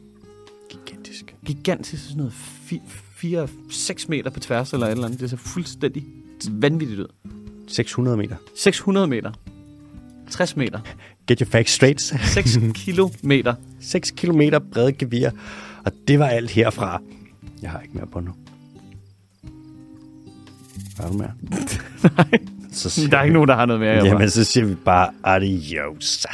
Gigantisk. 0.69 1.35
Gigantisk, 1.45 2.03
sådan 2.03 2.17
noget 2.17 2.33
4-6 3.25 4.05
meter 4.09 4.29
på 4.29 4.39
tværs 4.39 4.73
eller 4.73 4.87
et 4.87 4.91
eller 4.91 5.05
andet. 5.05 5.19
Det 5.19 5.29
ser 5.29 5.37
fuldstændig 5.37 6.03
vanvittigt 6.49 6.99
ud. 6.99 7.07
600 7.67 8.17
meter. 8.17 8.35
600 8.57 9.07
meter. 9.07 9.31
60 10.29 10.55
meter. 10.57 10.79
Get 11.27 11.39
your 11.39 11.49
facts 11.49 11.71
straight. 11.73 12.01
6 12.01 12.57
kilometer. 12.85 13.53
6 13.81 14.11
kilometer 14.11 14.59
brede 14.73 14.91
gevir. 14.93 15.29
Og 15.85 15.91
det 16.07 16.19
var 16.19 16.27
alt 16.27 16.51
herfra. 16.51 17.01
Jeg 17.61 17.71
har 17.71 17.79
ikke 17.79 17.93
mere 17.93 18.07
på 18.07 18.19
nu. 18.19 18.31
Har 20.99 21.07
du 21.07 21.13
mere? 21.17 21.31
Nej, 22.17 22.39
Så 22.71 23.07
der 23.11 23.17
er 23.17 23.23
ikke 23.23 23.33
nogen, 23.33 23.49
der 23.49 23.55
har 23.55 23.65
noget 23.65 23.79
mere. 23.79 24.05
Jamen, 24.05 24.29
så 24.29 24.43
siger 24.43 24.65
vi 24.65 24.75
bare 24.75 25.09
adios. 25.23 26.25